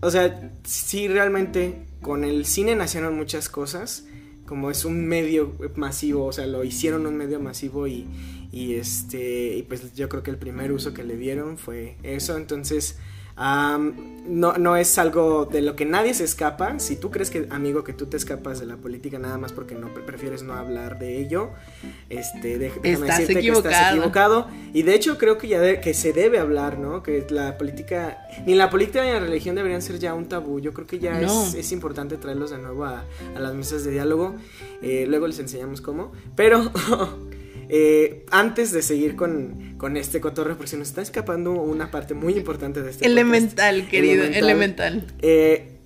o 0.00 0.10
sea, 0.10 0.50
sí, 0.64 1.08
realmente 1.08 1.85
con 2.00 2.24
el 2.24 2.44
cine 2.44 2.76
nacieron 2.76 3.16
muchas 3.16 3.48
cosas 3.48 4.04
como 4.46 4.70
es 4.70 4.84
un 4.84 5.06
medio 5.06 5.52
masivo, 5.74 6.24
o 6.26 6.32
sea, 6.32 6.46
lo 6.46 6.64
hicieron 6.64 7.06
un 7.06 7.16
medio 7.16 7.40
masivo 7.40 7.86
y, 7.88 8.06
y 8.52 8.74
este, 8.74 9.56
y 9.56 9.62
pues 9.62 9.92
yo 9.94 10.08
creo 10.08 10.22
que 10.22 10.30
el 10.30 10.38
primer 10.38 10.72
uso 10.72 10.94
que 10.94 11.02
le 11.04 11.16
dieron 11.16 11.58
fue 11.58 11.96
eso, 12.04 12.36
entonces 12.36 12.96
no, 13.36 14.54
no 14.54 14.76
es 14.76 14.98
algo 14.98 15.44
de 15.44 15.62
lo 15.62 15.76
que 15.76 15.84
nadie 15.84 16.14
se 16.14 16.24
escapa. 16.24 16.78
Si 16.78 16.96
tú 16.96 17.10
crees 17.10 17.30
que, 17.30 17.46
amigo, 17.50 17.84
que 17.84 17.92
tú 17.92 18.06
te 18.06 18.16
escapas 18.16 18.60
de 18.60 18.66
la 18.66 18.76
política 18.76 19.18
nada 19.18 19.38
más 19.38 19.52
porque 19.52 19.74
no 19.74 19.88
prefieres 19.88 20.42
no 20.42 20.54
hablar 20.54 20.98
de 20.98 21.20
ello, 21.20 21.50
este, 22.08 22.58
déjame 22.58 22.92
estás 22.92 23.18
decirte 23.18 23.40
equivocado. 23.40 23.62
que 23.62 23.68
estás 23.74 23.92
equivocado. 23.92 24.48
Y 24.72 24.82
de 24.82 24.94
hecho 24.94 25.18
creo 25.18 25.38
que 25.38 25.48
ya 25.48 25.80
que 25.80 25.94
se 25.94 26.12
debe 26.12 26.38
hablar, 26.38 26.78
¿no? 26.78 27.02
Que 27.02 27.26
la 27.30 27.58
política, 27.58 28.18
ni 28.46 28.54
la 28.54 28.70
política 28.70 29.04
ni 29.04 29.12
la 29.12 29.20
religión 29.20 29.54
deberían 29.54 29.82
ser 29.82 29.98
ya 29.98 30.14
un 30.14 30.26
tabú. 30.28 30.60
Yo 30.60 30.72
creo 30.72 30.86
que 30.86 30.98
ya 30.98 31.20
es, 31.20 31.54
es, 31.54 31.72
importante 31.72 32.16
traerlos 32.16 32.50
de 32.50 32.58
nuevo 32.58 32.84
a, 32.84 33.04
a 33.34 33.40
las 33.40 33.54
mesas 33.54 33.84
de 33.84 33.90
diálogo. 33.92 34.34
Eh, 34.82 35.04
luego 35.08 35.26
les 35.26 35.38
enseñamos 35.38 35.80
cómo. 35.80 36.12
Pero 36.34 36.72
Eh, 37.68 38.24
antes 38.30 38.72
de 38.72 38.82
seguir 38.82 39.16
con, 39.16 39.74
con, 39.76 39.96
este 39.96 40.20
cotorreo, 40.20 40.56
porque 40.56 40.70
se 40.70 40.76
nos 40.76 40.88
está 40.88 41.02
escapando 41.02 41.52
una 41.52 41.90
parte 41.90 42.14
muy 42.14 42.34
importante 42.34 42.82
de 42.82 42.90
este 42.90 43.06
Elemental, 43.06 43.88
querido, 43.88 44.24
elemental. 44.24 45.04
Eh, 45.20 45.78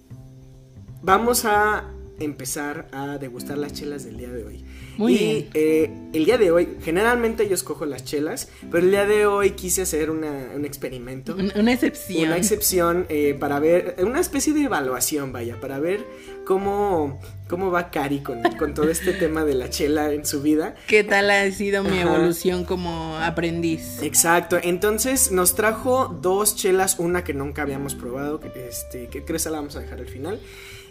vamos 1.03 1.45
a 1.45 1.91
empezar 2.19 2.89
a 2.93 3.19
degustar 3.19 3.57
las 3.59 3.73
chelas 3.73 4.05
del 4.05 4.19
día 4.19 4.31
de 4.31 4.45
hoy. 4.45 4.65
Muy 4.97 5.15
y 5.15 5.19
bien. 5.19 5.51
Eh, 5.55 5.91
el 6.13 6.25
día 6.25 6.39
de 6.39 6.51
hoy, 6.51 6.69
generalmente 6.83 7.49
yo 7.49 7.55
escojo 7.55 7.87
las 7.87 8.05
chelas, 8.05 8.49
pero 8.71 8.85
el 8.85 8.91
día 8.91 9.07
de 9.07 9.27
hoy 9.27 9.53
quise 9.53 9.83
hacer 9.83 10.11
una, 10.11 10.51
un 10.55 10.65
experimento. 10.65 11.37
Una 11.37 11.73
excepción. 11.73 12.27
Una 12.27 12.37
excepción 12.37 13.07
eh, 13.09 13.37
para 13.39 13.61
ver, 13.61 13.97
una 14.03 14.21
especie 14.21 14.53
de 14.53 14.65
evaluación, 14.65 15.33
vaya, 15.33 15.61
para 15.61 15.79
ver 15.79 16.05
cómo, 16.45 17.21
cómo 17.49 17.71
va 17.71 17.91
Cari 17.91 18.21
con, 18.21 18.43
con 18.59 18.75
todo 18.75 18.91
este 18.91 19.13
tema 19.13 19.45
de 19.45 19.55
la 19.55 19.71
chela 19.71 20.13
en 20.13 20.27
su 20.27 20.43
vida. 20.43 20.75
¿Qué 20.87 21.05
tal 21.05 21.31
ha 21.31 21.51
sido 21.51 21.83
mi 21.85 21.99
evolución 21.99 22.65
como 22.65 23.17
aprendiz? 23.17 24.03
Exacto, 24.03 24.59
entonces 24.63 25.31
nos 25.31 25.55
trajo 25.55 26.09
dos 26.21 26.57
chelas, 26.57 26.99
una 26.99 27.25
que 27.25 27.35
nunca 27.35 27.63
habíamos 27.63 27.95
probado, 27.95 28.41
que, 28.41 28.51
este, 28.69 29.07
que 29.09 29.25
que 29.25 29.51
la 29.51 29.51
vamos 29.53 29.77
a 29.77 29.81
dejar 29.81 30.01
al 30.01 30.09
final. 30.09 30.41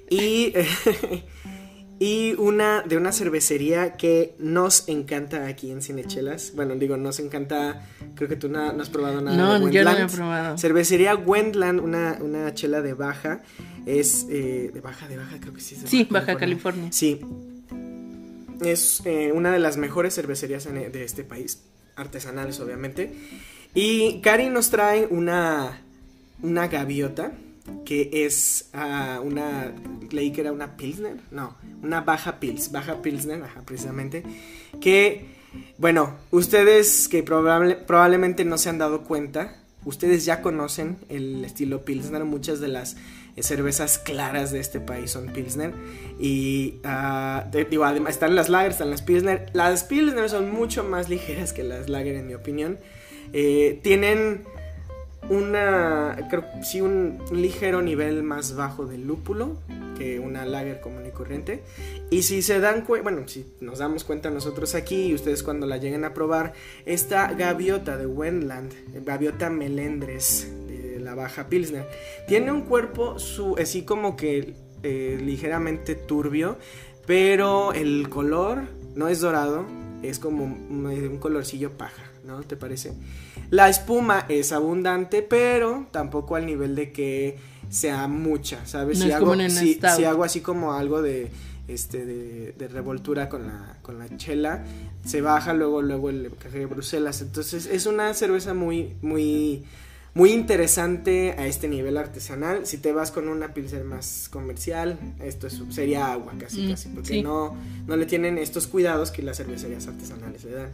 Y, 0.09 0.53
y 1.99 2.33
una 2.37 2.81
de 2.83 2.95
una 2.97 3.11
cervecería 3.11 3.93
que 3.97 4.33
nos 4.39 4.87
encanta 4.87 5.45
aquí 5.47 5.69
en 5.71 5.81
Cinechelas. 5.81 6.53
Bueno, 6.55 6.75
digo, 6.75 6.95
nos 6.97 7.19
encanta. 7.19 7.85
Creo 8.15 8.29
que 8.29 8.35
tú 8.37 8.47
no, 8.49 8.71
no 8.71 8.81
has 8.81 8.89
probado 8.89 9.19
nada. 9.21 9.35
No, 9.35 9.65
de 9.67 9.73
yo 9.73 9.83
no 9.83 9.91
he 9.97 10.07
probado. 10.07 10.57
Cervecería 10.57 11.15
Wendland, 11.15 11.79
una, 11.81 12.17
una 12.21 12.53
chela 12.53 12.81
de 12.81 12.93
baja. 12.93 13.41
Es 13.85 14.25
eh, 14.29 14.71
de 14.73 14.81
baja, 14.81 15.07
de 15.07 15.17
baja, 15.17 15.37
creo 15.39 15.53
que 15.53 15.61
sí. 15.61 15.75
Es 15.75 15.83
de 15.83 15.87
Sí, 15.89 16.07
Baja 16.09 16.37
California. 16.37 16.89
Sí. 16.91 17.19
Es 18.61 19.01
eh, 19.05 19.31
una 19.33 19.51
de 19.51 19.59
las 19.59 19.77
mejores 19.77 20.15
cervecerías 20.15 20.65
en- 20.65 20.91
de 20.91 21.03
este 21.03 21.23
país. 21.23 21.61
Artesanales, 21.95 22.59
obviamente. 22.59 23.13
Y 23.73 24.21
Cari 24.21 24.49
nos 24.49 24.69
trae 24.69 25.07
una, 25.09 25.81
una 26.41 26.67
gaviota. 26.67 27.31
Que 27.85 28.09
es 28.25 28.69
ah, 28.73 29.19
una. 29.23 29.73
Leí 30.11 30.31
que 30.31 30.41
era 30.41 30.51
una 30.51 30.77
Pilsner. 30.77 31.17
No, 31.31 31.55
una 31.83 32.01
Baja 32.01 32.39
Pils. 32.39 32.71
Baja 32.71 33.01
Pilsner, 33.01 33.41
ajá, 33.43 33.61
precisamente. 33.65 34.23
Que, 34.81 35.25
bueno, 35.77 36.15
ustedes 36.31 37.07
que 37.07 37.23
probable- 37.25 37.75
probablemente 37.75 38.45
no 38.45 38.57
se 38.57 38.69
han 38.69 38.77
dado 38.77 39.03
cuenta. 39.03 39.55
Ustedes 39.85 40.25
ya 40.25 40.41
conocen 40.41 40.97
el 41.09 41.43
estilo 41.45 41.85
Pilsner. 41.85 42.25
Muchas 42.25 42.59
de 42.59 42.67
las 42.67 42.97
eh, 43.35 43.43
cervezas 43.43 43.97
claras 43.97 44.51
de 44.51 44.59
este 44.59 44.79
país 44.79 45.09
son 45.11 45.27
Pilsner. 45.27 45.73
Y 46.19 46.79
de- 47.51 47.67
digo, 47.69 47.85
además 47.85 48.13
están 48.13 48.35
las 48.35 48.49
Lager, 48.49 48.71
están 48.71 48.91
las 48.91 49.01
Pilsner. 49.01 49.49
Las 49.53 49.83
Pilsner 49.85 50.29
son 50.29 50.51
mucho 50.51 50.83
más 50.83 51.07
ligeras 51.09 51.53
que 51.53 51.63
las 51.63 51.87
Lager, 51.89 52.15
en 52.15 52.27
mi 52.27 52.33
opinión. 52.33 52.77
Eh, 53.31 53.79
tienen 53.83 54.43
una, 55.27 56.27
creo, 56.29 56.45
sí, 56.63 56.81
un, 56.81 57.19
ligero 57.31 57.81
nivel 57.81 58.23
más 58.23 58.55
bajo 58.55 58.85
de 58.85 58.97
lúpulo 58.97 59.57
que 59.97 60.19
una 60.19 60.45
lager 60.45 60.79
común 60.79 61.05
y 61.05 61.11
corriente. 61.11 61.61
Y 62.09 62.23
si 62.23 62.41
se 62.41 62.59
dan 62.59 62.81
cuenta, 62.81 63.11
bueno, 63.11 63.27
si 63.27 63.45
nos 63.59 63.79
damos 63.79 64.05
cuenta 64.05 64.29
nosotros 64.29 64.73
aquí 64.73 65.07
y 65.07 65.13
ustedes 65.13 65.43
cuando 65.43 65.67
la 65.67 65.77
lleguen 65.77 66.05
a 66.05 66.13
probar, 66.13 66.53
esta 66.85 67.33
gaviota 67.33 67.97
de 67.97 68.07
Wendland, 68.07 68.73
gaviota 69.03 69.49
melendres 69.49 70.49
de 70.67 70.99
la 70.99 71.15
Baja 71.15 71.47
Pilsner, 71.49 71.85
tiene 72.27 72.51
un 72.51 72.61
cuerpo 72.61 73.19
su, 73.19 73.55
así 73.57 73.83
como 73.83 74.15
que 74.15 74.53
eh, 74.83 75.19
ligeramente 75.21 75.95
turbio, 75.95 76.57
pero 77.05 77.73
el 77.73 78.07
color 78.09 78.61
no 78.95 79.09
es 79.09 79.19
dorado, 79.19 79.65
es 80.01 80.17
como 80.19 80.45
un 80.45 81.17
colorcillo 81.19 81.71
paja, 81.71 82.08
¿no? 82.29 82.41
¿Te 82.43 82.55
parece? 82.55 82.93
La 83.49 83.67
espuma 83.69 84.25
es 84.29 84.51
abundante, 84.51 85.21
pero 85.21 85.87
tampoco 85.91 86.35
al 86.35 86.45
nivel 86.45 86.75
de 86.75 86.91
que 86.91 87.37
sea 87.69 88.07
mucha, 88.07 88.65
¿sabes? 88.65 88.99
No 88.99 89.05
si, 89.05 89.11
hago, 89.11 89.35
si, 89.49 89.73
stout. 89.73 89.91
si 89.97 90.03
hago 90.05 90.23
así 90.23 90.41
como 90.41 90.73
algo 90.73 91.01
de 91.01 91.31
este 91.67 92.05
de, 92.05 92.53
de 92.53 92.67
revoltura 92.67 93.29
con 93.29 93.47
la, 93.47 93.77
con 93.81 93.99
la 93.99 94.07
chela, 94.17 94.63
se 95.05 95.21
baja 95.21 95.53
luego 95.53 95.81
luego 95.81 96.09
el 96.09 96.31
café 96.37 96.59
de 96.59 96.65
Bruselas. 96.67 97.21
Entonces 97.21 97.65
es 97.65 97.85
una 97.85 98.13
cerveza 98.13 98.53
muy 98.53 98.95
muy 99.01 99.63
muy 100.19 100.33
interesante 100.33 101.33
a 101.37 101.47
este 101.47 101.69
nivel 101.69 101.95
artesanal. 101.95 102.65
Si 102.65 102.77
te 102.77 102.91
vas 102.91 103.09
con 103.09 103.29
una 103.29 103.53
pilsen 103.53 103.85
más 103.85 104.27
comercial, 104.29 104.99
esto 105.23 105.47
es- 105.47 105.61
sería 105.69 106.11
agua 106.11 106.33
casi 106.37 106.63
Mm, 106.63 106.69
casi, 106.71 106.89
porque 106.89 107.07
sí. 107.13 107.21
no, 107.21 107.55
no 107.87 107.95
le 107.95 108.05
tienen 108.05 108.37
estos 108.37 108.67
cuidados 108.67 109.11
que 109.11 109.21
las 109.21 109.37
cervecerías 109.37 109.87
artesanales 109.87 110.43
le 110.43 110.51
dan. 110.51 110.69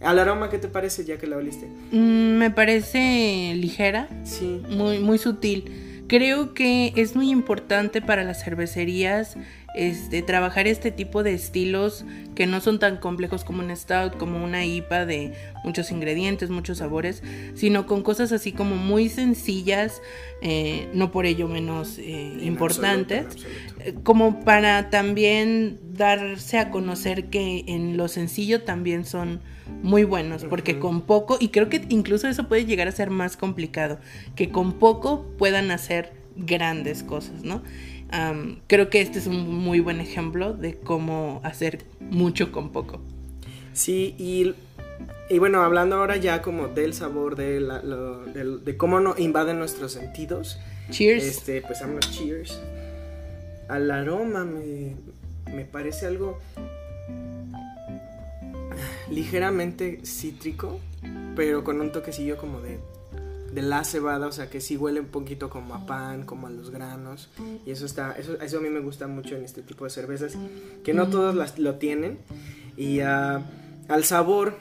Al 0.00 0.18
aroma, 0.18 0.48
¿qué 0.48 0.56
te 0.58 0.68
parece 0.68 1.04
ya 1.04 1.18
que 1.18 1.26
la 1.26 1.36
oliste? 1.36 1.66
Mm, 1.92 2.38
me 2.38 2.50
parece 2.50 3.52
ligera, 3.54 4.08
Sí. 4.24 4.62
muy, 4.70 4.98
muy 4.98 5.18
sutil. 5.18 6.04
Creo 6.08 6.54
que 6.54 6.94
es 6.96 7.14
muy 7.14 7.30
importante 7.30 8.00
para 8.00 8.24
las 8.24 8.42
cervecerías 8.42 9.36
este, 9.74 10.22
trabajar 10.22 10.66
este 10.66 10.90
tipo 10.90 11.22
de 11.22 11.34
estilos 11.34 12.04
que 12.34 12.46
no 12.46 12.60
son 12.60 12.78
tan 12.78 12.96
complejos 12.96 13.44
como 13.44 13.62
un 13.62 13.74
stout, 13.76 14.16
como 14.16 14.42
una 14.42 14.64
IPA 14.64 15.06
de 15.06 15.32
muchos 15.64 15.90
ingredientes, 15.90 16.50
muchos 16.50 16.78
sabores, 16.78 17.22
sino 17.54 17.86
con 17.86 18.02
cosas 18.02 18.32
así 18.32 18.52
como 18.52 18.76
muy 18.76 19.08
sencillas, 19.08 20.00
eh, 20.42 20.88
no 20.94 21.12
por 21.12 21.26
ello 21.26 21.48
menos 21.48 21.98
eh, 21.98 22.38
importantes. 22.42 23.26
absoluto, 23.26 23.48
en 23.48 23.56
absoluto. 23.66 23.98
Eh, 23.98 24.02
como 24.02 24.40
para 24.44 24.90
también 24.90 25.78
darse 25.92 26.58
a 26.58 26.70
conocer 26.70 27.26
que 27.26 27.64
en 27.66 27.96
lo 27.96 28.08
sencillo 28.08 28.62
también 28.62 29.04
son 29.04 29.40
muy 29.82 30.04
buenos, 30.04 30.44
porque 30.44 30.78
con 30.78 31.02
poco, 31.02 31.36
y 31.40 31.48
creo 31.48 31.68
que 31.68 31.84
incluso 31.88 32.28
eso 32.28 32.48
puede 32.48 32.64
llegar 32.64 32.88
a 32.88 32.92
ser 32.92 33.10
más 33.10 33.36
complicado, 33.36 33.98
que 34.34 34.50
con 34.50 34.74
poco 34.74 35.26
puedan 35.38 35.70
hacer 35.70 36.12
grandes 36.36 37.02
cosas, 37.02 37.42
¿no? 37.42 37.62
Creo 38.66 38.90
que 38.90 39.00
este 39.00 39.18
es 39.18 39.26
un 39.26 39.48
muy 39.54 39.80
buen 39.80 40.00
ejemplo 40.00 40.52
de 40.52 40.76
cómo 40.78 41.40
hacer 41.44 41.84
mucho 42.00 42.50
con 42.52 42.70
poco. 42.72 43.00
Sí, 43.72 44.14
y, 44.18 44.54
y 45.32 45.38
bueno, 45.38 45.62
hablando 45.62 45.96
ahora 45.96 46.16
ya 46.16 46.42
como 46.42 46.68
del 46.68 46.92
sabor, 46.92 47.36
de, 47.36 47.60
la- 47.60 47.82
lo- 47.82 48.26
de 48.26 48.76
cómo 48.76 49.00
no 49.00 49.14
invaden 49.16 49.58
nuestros 49.58 49.92
sentidos, 49.92 50.58
Cheers. 50.90 51.24
este, 51.24 51.62
pues 51.62 51.80
vámonos, 51.80 52.10
cheers. 52.10 52.60
Al 53.68 53.88
aroma 53.90 54.44
me, 54.44 54.96
me 55.54 55.64
parece 55.64 56.06
algo 56.06 56.40
ligeramente 59.10 60.00
cítrico, 60.04 60.78
pero 61.36 61.64
con 61.64 61.80
un 61.80 61.92
toquecillo 61.92 62.36
como 62.36 62.60
de, 62.60 62.78
de 63.52 63.62
la 63.62 63.84
cebada, 63.84 64.26
o 64.26 64.32
sea 64.32 64.48
que 64.48 64.60
sí 64.60 64.76
huele 64.76 65.00
un 65.00 65.06
poquito 65.06 65.50
como 65.50 65.74
a 65.74 65.86
pan, 65.86 66.24
como 66.24 66.46
a 66.46 66.50
los 66.50 66.70
granos, 66.70 67.28
y 67.66 67.70
eso 67.70 67.86
está, 67.86 68.12
eso, 68.12 68.40
eso 68.40 68.58
a 68.58 68.60
mí 68.60 68.70
me 68.70 68.80
gusta 68.80 69.06
mucho 69.06 69.36
en 69.36 69.44
este 69.44 69.62
tipo 69.62 69.84
de 69.84 69.90
cervezas, 69.90 70.36
que 70.84 70.94
no 70.94 71.08
todos 71.08 71.34
las, 71.34 71.58
lo 71.58 71.74
tienen, 71.76 72.18
y 72.76 73.00
ah, 73.00 73.42
al 73.88 74.04
sabor 74.04 74.56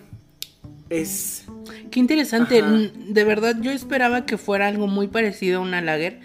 es 0.89 1.45
Qué 1.91 1.99
interesante. 1.99 2.59
Ajá. 2.59 2.69
Mm, 2.69 3.13
De 3.13 3.23
verdad, 3.23 3.57
yo 3.61 3.71
esperaba 3.71 4.25
que 4.25 4.37
fuera 4.37 4.67
algo 4.67 4.87
muy 4.87 5.07
parecido 5.07 5.59
a 5.59 5.61
una 5.61 5.81
lager. 5.81 6.19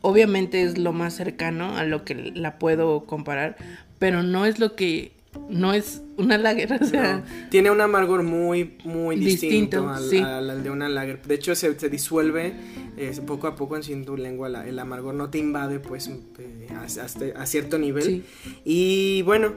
Obviamente 0.00 0.62
es 0.62 0.78
lo 0.78 0.92
más 0.92 1.14
cercano 1.14 1.76
a 1.76 1.84
lo 1.84 2.04
que 2.04 2.14
la 2.14 2.58
puedo 2.58 3.04
comparar, 3.04 3.56
pero 3.98 4.22
no 4.22 4.46
es 4.46 4.58
lo 4.58 4.74
que 4.74 5.11
no 5.48 5.72
es 5.72 6.02
una 6.16 6.38
lager, 6.38 6.72
o 6.80 6.84
sea, 6.84 7.18
No, 7.18 7.48
tiene 7.50 7.70
un 7.70 7.80
amargor 7.80 8.22
muy, 8.22 8.76
muy 8.84 9.16
distinto, 9.16 9.78
Distinto, 9.82 9.88
al, 9.88 10.04
sí. 10.08 10.18
al- 10.18 10.50
al 10.50 10.62
de 10.62 10.70
una 10.70 10.88
lager. 10.88 11.22
De 11.22 11.34
hecho, 11.34 11.54
se, 11.54 11.78
se 11.78 11.88
disuelve 11.88 12.52
eh, 12.96 13.12
poco 13.26 13.46
a 13.46 13.54
poco 13.56 13.76
en 13.76 14.04
tu 14.04 14.16
lengua. 14.16 14.48
la- 14.48 14.66
el 14.68 14.78
amargor 14.78 15.14
no 15.14 15.30
te 15.30 15.38
invade, 15.38 15.78
pues, 15.80 16.08
eh, 16.38 16.68
hasta- 16.78 17.04
hasta- 17.04 17.24
a 17.40 17.46
cierto 17.46 17.78
nivel. 17.78 18.02
Sí. 18.04 18.24
Y 18.64 19.22
bueno, 19.22 19.54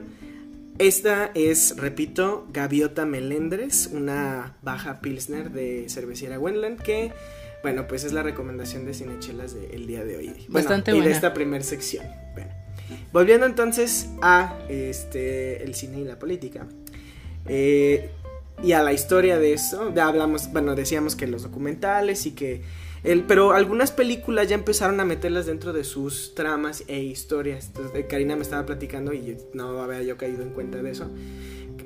esta 0.78 1.30
es, 1.34 1.74
repito, 1.76 2.46
Gaviota 2.52 3.04
Melendres, 3.06 3.90
una 3.92 4.56
baja 4.62 5.00
pilsner 5.00 5.50
de 5.50 5.86
cervecería 5.88 6.38
Wendland 6.38 6.80
que... 6.80 7.12
Bueno, 7.62 7.88
pues 7.88 8.04
es 8.04 8.12
la 8.12 8.22
recomendación 8.22 8.84
de 8.84 8.94
Cinechelas 8.94 9.54
del 9.54 9.86
día 9.86 10.04
de 10.04 10.16
hoy. 10.18 10.26
Bueno, 10.26 10.46
Bastante 10.50 10.96
y 10.96 11.00
de 11.00 11.10
esta 11.10 11.34
primer 11.34 11.64
sección. 11.64 12.04
Bueno. 12.34 12.50
Volviendo 13.12 13.46
entonces 13.46 14.08
a 14.22 14.58
este, 14.68 15.62
el 15.62 15.74
cine 15.74 16.00
y 16.00 16.04
la 16.04 16.18
política. 16.18 16.66
Eh, 17.46 18.10
y 18.62 18.72
a 18.72 18.82
la 18.82 18.92
historia 18.92 19.38
de 19.38 19.52
eso, 19.52 19.92
ya 19.94 20.08
hablamos, 20.08 20.50
bueno, 20.52 20.74
decíamos 20.74 21.14
que 21.14 21.26
los 21.26 21.42
documentales 21.42 22.24
y 22.26 22.32
que 22.32 22.62
el, 23.04 23.22
pero 23.22 23.52
algunas 23.52 23.92
películas 23.92 24.48
ya 24.48 24.54
empezaron 24.54 24.98
a 24.98 25.04
meterlas 25.04 25.46
dentro 25.46 25.72
de 25.72 25.84
sus 25.84 26.34
tramas 26.34 26.82
e 26.88 27.00
historias. 27.00 27.70
Karina 28.08 28.34
me 28.34 28.42
estaba 28.42 28.66
platicando 28.66 29.12
y 29.12 29.36
no 29.52 29.80
había 29.80 30.02
yo 30.02 30.16
caído 30.16 30.42
en 30.42 30.50
cuenta 30.50 30.82
de 30.82 30.90
eso, 30.90 31.10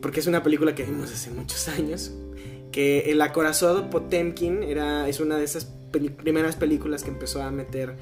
porque 0.00 0.20
es 0.20 0.26
una 0.26 0.42
película 0.42 0.74
que 0.74 0.84
vimos 0.84 1.12
hace 1.12 1.30
muchos 1.30 1.68
años, 1.68 2.12
que 2.72 3.10
El 3.10 3.20
acorazado 3.20 3.90
Potemkin 3.90 4.62
era, 4.62 5.08
es 5.08 5.20
una 5.20 5.36
de 5.36 5.44
esas 5.44 5.66
primeras 5.90 6.56
películas 6.56 7.02
que 7.02 7.10
empezó 7.10 7.42
a 7.42 7.50
meter 7.50 7.96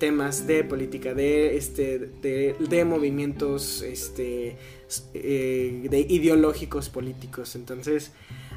temas 0.00 0.46
de 0.48 0.64
política, 0.64 1.14
de, 1.14 1.56
este, 1.56 1.98
de, 1.98 2.84
movimientos 2.84 3.82
este, 3.82 4.56
eh, 5.14 5.86
de 5.88 6.00
ideológicos 6.00 6.88
políticos. 6.88 7.54
Entonces, 7.54 8.10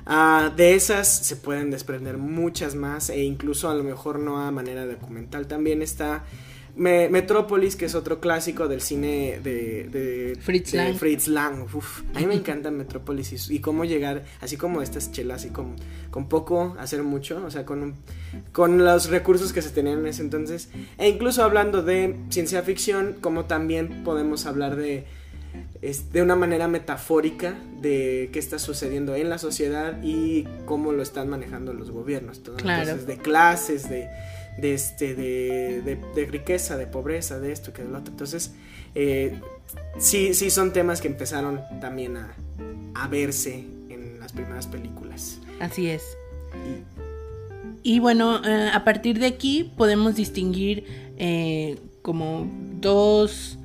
ah, 0.08 0.52
de 0.56 0.74
esas 0.74 1.08
se 1.08 1.36
pueden 1.36 1.70
desprender 1.70 2.18
muchas 2.18 2.74
más 2.74 3.12
e 3.12 3.24
incluso 3.24 3.70
a 3.70 3.76
lo 3.76 3.84
mejor 3.84 4.18
no 4.18 4.40
a 4.40 4.50
manera 4.50 4.88
documental. 4.88 5.46
También 5.46 5.84
está 5.84 6.24
Metrópolis, 6.76 7.76
que 7.76 7.86
es 7.86 7.94
otro 7.94 8.20
clásico 8.20 8.68
del 8.68 8.82
cine 8.82 9.40
de, 9.44 10.38
Fritz 10.42 10.74
Lang. 10.74 10.96
Fritz 10.96 11.28
Lang. 11.28 11.68
a 12.14 12.20
mí 12.20 12.26
me 12.26 12.34
encanta 12.34 12.72
Metrópolis 12.72 13.50
y, 13.50 13.60
cómo 13.60 13.86
llegar, 13.86 14.24
así 14.42 14.58
como 14.58 14.82
estas 14.82 15.12
chelas, 15.12 15.46
y 15.46 15.50
con, 15.50 15.76
con 16.10 16.28
poco 16.28 16.76
hacer 16.80 17.04
mucho, 17.04 17.44
o 17.46 17.52
sea, 17.52 17.66
con, 17.66 17.96
con 18.52 18.84
los 18.84 19.10
recursos 19.10 19.54
que 19.54 19.62
se 19.62 19.70
tenían 19.70 20.00
en 20.00 20.08
ese 20.08 20.24
entonces. 20.24 20.70
E 20.98 21.08
incluso 21.08 21.44
hablando 21.44 21.84
de 21.84 22.16
ciencia 22.30 22.64
ficción, 22.64 23.18
como 23.22 23.46
también 23.46 24.04
podemos 24.04 24.46
hablar 24.48 24.76
de, 24.76 25.06
de 25.82 26.22
una 26.22 26.36
manera 26.36 26.68
metafórica 26.68 27.56
de 27.82 28.30
qué 28.32 28.40
está 28.40 28.58
sucediendo 28.58 29.16
en 29.16 29.30
la 29.30 29.38
sociedad 29.38 30.02
y 30.02 30.46
cómo 30.66 30.92
lo 30.92 31.04
están 31.04 31.30
manejando 31.30 31.74
los 31.74 31.92
gobiernos. 31.92 32.38
Entonces, 32.38 33.06
de 33.06 33.18
clases, 33.18 33.90
de 33.90 34.10
de, 34.58 34.74
este, 34.74 35.16
de, 35.16 35.82
de, 36.16 36.26
riqueza, 36.26 36.78
de 36.78 36.88
pobreza, 36.88 37.40
de 37.40 37.52
esto, 37.52 37.74
que 37.74 37.84
de 37.84 37.90
lo 37.90 38.00
otro. 38.00 38.12
Entonces, 38.12 38.52
eh, 38.96 39.40
sí, 39.98 40.34
sí 40.34 40.50
son 40.50 40.74
temas 40.74 41.02
que 41.02 41.08
empezaron 41.08 41.62
también 41.82 42.18
a, 42.18 42.34
a 42.96 43.08
verse 43.08 43.66
en 43.90 44.20
las 44.20 44.32
primeras 44.32 44.68
películas. 44.68 45.40
Así 45.60 45.90
es. 45.90 46.04
Y, 47.82 48.00
bueno, 48.00 48.42
eh, 48.46 48.70
a 48.74 48.84
partir 48.84 49.20
de 49.20 49.26
aquí 49.26 49.72
podemos 49.76 50.16
distinguir 50.16 50.86
eh, 51.18 51.78
como 52.02 52.50
dos 52.80 53.58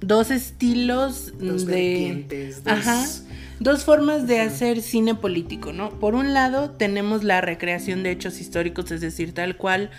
dos 0.00 0.30
estilos 0.30 1.32
de 1.38 2.26
Ajá, 2.66 3.06
dos 3.60 3.84
formas 3.84 4.26
de 4.26 4.40
hacer 4.40 4.82
cine 4.82 5.14
político, 5.14 5.72
¿no? 5.72 5.90
Por 5.90 6.14
un 6.14 6.34
lado 6.34 6.70
tenemos 6.70 7.24
la 7.24 7.40
recreación 7.40 8.02
de 8.02 8.10
hechos 8.10 8.40
históricos, 8.40 8.90
es 8.90 9.00
decir, 9.00 9.34
tal 9.34 9.56
cual 9.56 9.90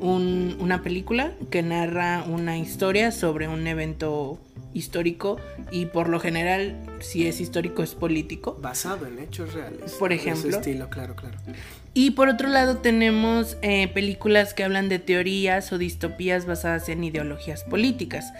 una 0.00 0.82
película 0.82 1.32
que 1.50 1.62
narra 1.62 2.24
una 2.26 2.58
historia 2.58 3.12
sobre 3.12 3.48
un 3.48 3.66
evento 3.66 4.38
histórico 4.72 5.38
y 5.70 5.86
por 5.86 6.08
lo 6.08 6.20
general 6.20 6.76
si 7.00 7.26
es 7.26 7.40
histórico 7.40 7.82
es 7.82 7.94
político. 7.94 8.56
Basado 8.60 9.06
en 9.06 9.18
hechos 9.18 9.52
reales 9.52 9.92
por 9.94 10.12
ejemplo 10.12 10.48
ese 10.48 10.58
estilo 10.58 10.88
claro 10.88 11.16
claro. 11.16 11.36
Y 11.92 12.12
por 12.12 12.28
otro 12.28 12.48
lado 12.48 12.78
tenemos 12.78 13.56
eh, 13.62 13.88
películas 13.88 14.54
que 14.54 14.62
hablan 14.62 14.88
de 14.88 15.00
teorías 15.00 15.72
o 15.72 15.78
distopías 15.78 16.46
basadas 16.46 16.88
en 16.88 17.02
ideologías 17.02 17.64
políticas 17.64 18.32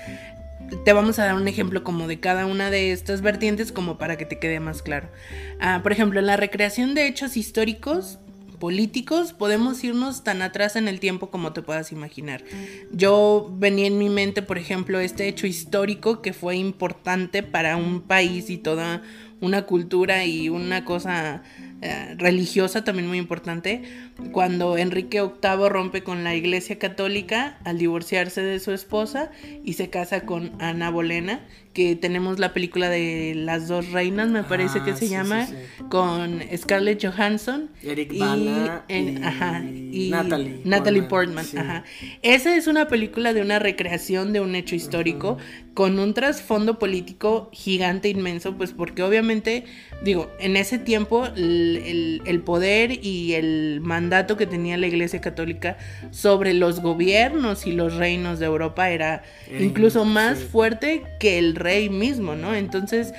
te 0.85 0.93
vamos 0.93 1.19
a 1.19 1.25
dar 1.25 1.35
un 1.35 1.49
ejemplo 1.49 1.83
como 1.85 2.07
de 2.07 2.21
cada 2.21 2.47
una 2.47 2.71
de 2.71 2.93
estas 2.93 3.23
vertientes 3.23 3.73
como 3.73 3.99
para 3.99 4.17
que 4.17 4.27
te 4.27 4.39
quede 4.39 4.61
más 4.61 4.83
claro. 4.83 5.09
Ah, 5.61 5.81
por 5.83 5.93
ejemplo, 5.93 6.21
en 6.21 6.27
la 6.27 6.37
recreación 6.37 6.95
de 6.95 7.07
hechos 7.07 7.37
históricos 7.37 8.19
políticos 8.61 9.33
podemos 9.33 9.83
irnos 9.83 10.23
tan 10.23 10.43
atrás 10.43 10.77
en 10.77 10.87
el 10.87 11.01
tiempo 11.01 11.31
como 11.31 11.53
te 11.53 11.63
puedas 11.63 11.91
imaginar. 11.91 12.45
Yo 12.93 13.51
venía 13.59 13.87
en 13.87 13.99
mi 13.99 14.09
mente, 14.09 14.43
por 14.43 14.59
ejemplo, 14.59 15.01
este 15.01 15.27
hecho 15.27 15.49
histórico 15.49 16.23
que 16.23 16.33
fue 16.33 16.57
importante 16.57 17.43
para 17.43 17.77
un 17.77 18.03
país 18.03 18.51
y 18.51 18.59
toda 18.59 19.03
una 19.41 19.63
cultura 19.63 20.27
y 20.27 20.51
una 20.51 20.85
cosa 20.85 21.43
eh, 21.83 22.15
religiosa 22.19 22.85
también 22.85 23.09
muy 23.09 23.17
importante, 23.17 23.83
cuando 24.33 24.77
Enrique 24.77 25.23
VIII 25.23 25.69
rompe 25.69 26.03
con 26.03 26.25
la 26.25 26.35
Iglesia 26.35 26.79
Católica 26.79 27.59
al 27.65 27.79
divorciarse 27.79 28.43
de 28.43 28.61
su 28.61 28.73
esposa 28.73 29.31
y 29.65 29.73
se 29.73 29.89
casa 29.89 30.27
con 30.27 30.53
Ana 30.61 30.91
Bolena, 30.91 31.41
que 31.73 31.95
tenemos 31.97 32.39
la 32.39 32.53
película 32.53 32.91
de 32.91 33.33
Las 33.37 33.69
dos 33.69 33.93
reinas, 33.93 34.29
me 34.29 34.43
parece 34.43 34.83
que 34.83 34.91
ah, 34.91 34.97
se 34.97 35.09
llama, 35.09 35.49
con 35.89 36.41
Scarlett 36.57 37.03
Johansson 37.03 37.71
Eric 37.83 38.13
y, 38.13 40.11
Natalie, 40.65 41.03
Portman. 41.05 41.47
Esa 42.23 42.57
es 42.57 42.67
una 42.67 42.89
película 42.89 43.33
de 43.33 43.41
una 43.41 43.59
recreación 43.59 44.33
de 44.33 44.41
un 44.41 44.55
hecho 44.57 44.75
histórico 44.75 45.39
con 45.75 45.99
un 46.01 46.13
trasfondo 46.13 46.79
político 46.79 47.49
gigante, 47.53 48.09
inmenso, 48.09 48.57
pues 48.57 48.73
porque 48.73 49.03
obviamente, 49.03 49.65
digo, 50.03 50.29
en 50.41 50.57
ese 50.57 50.79
tiempo 50.79 51.27
el, 51.37 51.70
poder 52.45 53.05
y 53.05 53.35
el 53.35 53.81
mandato 53.83 54.37
que 54.37 54.47
tenía 54.47 54.77
la 54.77 54.87
Iglesia 54.87 55.21
Católica 55.21 55.77
sobre 56.11 56.55
los 56.55 56.81
gobiernos 56.81 57.67
y 57.67 57.73
los 57.73 57.95
reinos 57.97 58.39
de 58.39 58.47
Europa 58.47 58.91
era 58.91 59.23
incluso 59.59 60.05
más 60.05 60.39
fuerte 60.39 61.03
que 61.19 61.39
el 61.39 61.55
rey 61.55 61.89
mismo, 61.89 62.35
¿no? 62.35 62.55
Entonces, 62.55 63.13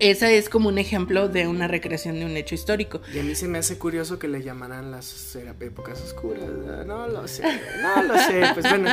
esa 0.00 0.30
es 0.30 0.48
como 0.48 0.68
un 0.68 0.78
ejemplo 0.78 1.28
de 1.28 1.46
una 1.46 1.68
recreación 1.68 2.18
de 2.18 2.24
un 2.24 2.36
hecho 2.36 2.54
histórico. 2.54 3.00
Y 3.14 3.18
a 3.18 3.22
mí 3.22 3.34
se 3.34 3.46
me 3.48 3.58
hace 3.58 3.78
curioso 3.78 4.18
que 4.18 4.28
le 4.28 4.42
llamaran 4.42 4.90
las 4.90 5.36
épocas 5.60 6.00
oscuras. 6.02 6.44
No 6.86 7.06
lo 7.06 7.28
sé, 7.28 7.42
no 7.82 8.02
lo 8.02 8.18
sé. 8.18 8.42
Pues 8.54 8.68
bueno, 8.68 8.90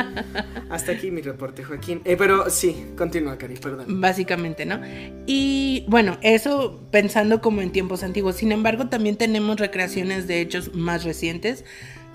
hasta 0.70 0.92
aquí 0.92 1.10
mi 1.10 1.22
reporte, 1.22 1.64
Joaquín. 1.64 2.02
Eh, 2.04 2.16
pero 2.16 2.50
sí, 2.50 2.86
continúa, 2.96 3.38
Cari, 3.38 3.56
perdón. 3.56 4.00
Básicamente, 4.00 4.66
¿no? 4.66 4.80
Y 5.26 5.84
bueno, 5.88 6.18
eso 6.22 6.80
pensando 6.90 7.40
como 7.40 7.62
en 7.62 7.72
tiempos 7.72 8.02
antiguos. 8.02 8.36
Sin 8.36 8.52
embargo, 8.52 8.88
también 8.88 9.16
tenemos 9.16 9.58
recreaciones 9.58 10.26
de 10.26 10.40
hechos 10.40 10.74
más 10.74 11.04
recientes 11.04 11.64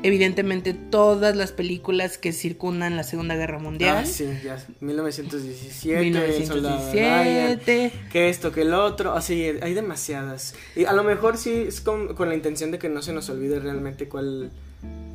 evidentemente 0.03 0.73
todas 0.73 1.35
las 1.35 1.51
películas 1.51 2.17
que 2.17 2.33
circundan 2.33 2.95
la 2.95 3.03
Segunda 3.03 3.35
Guerra 3.35 3.57
Mundial. 3.57 3.99
Ah, 4.01 4.05
sí, 4.05 4.27
ya. 4.43 4.63
1917, 4.81 6.01
1917. 6.01 7.91
que 8.11 8.29
esto, 8.29 8.51
que 8.51 8.61
el 8.61 8.73
otro. 8.73 9.13
Así, 9.13 9.45
hay 9.61 9.73
demasiadas. 9.73 10.55
Y 10.75 10.85
a 10.85 10.93
lo 10.93 11.03
mejor 11.03 11.37
sí 11.37 11.65
es 11.67 11.81
con, 11.81 12.13
la 12.19 12.35
intención 12.35 12.71
de 12.71 12.79
que 12.79 12.89
no 12.89 13.01
se 13.01 13.13
nos 13.13 13.29
olvide 13.29 13.59
realmente 13.59 14.07
cuál 14.07 14.51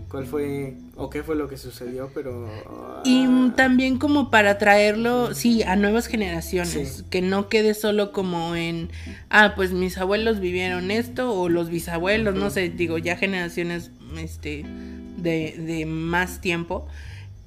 cuál 0.09 0.25
fue 0.25 0.73
o 0.97 1.11
qué 1.11 1.23
fue 1.23 1.37
lo 1.37 1.49
que 1.49 1.59
sucedió, 1.59 2.11
pero... 2.15 2.49
Y 3.05 3.27
ah. 3.27 3.53
también 3.55 3.99
como 3.99 4.31
para 4.31 4.57
traerlo, 4.57 5.35
sí, 5.35 5.63
a 5.63 5.77
nuevas 5.77 6.07
generaciones, 6.07 7.05
que 7.11 7.21
no 7.21 7.51
quede 7.51 7.75
solo 7.75 8.11
como 8.11 8.57
en, 8.57 8.89
ah, 9.29 9.53
pues 9.55 9.73
mis 9.73 9.99
abuelos 9.99 10.41
vivieron 10.41 10.91
esto 10.91 11.39
o 11.39 11.51
los 11.51 11.69
bisabuelos, 11.69 12.35
no 12.37 12.49
sé, 12.49 12.71
digo, 12.71 12.97
ya 12.97 13.17
generaciones 13.17 13.91
este, 14.17 14.65
de, 15.17 15.55
de 15.59 15.87
más 15.87 16.41
tiempo. 16.41 16.87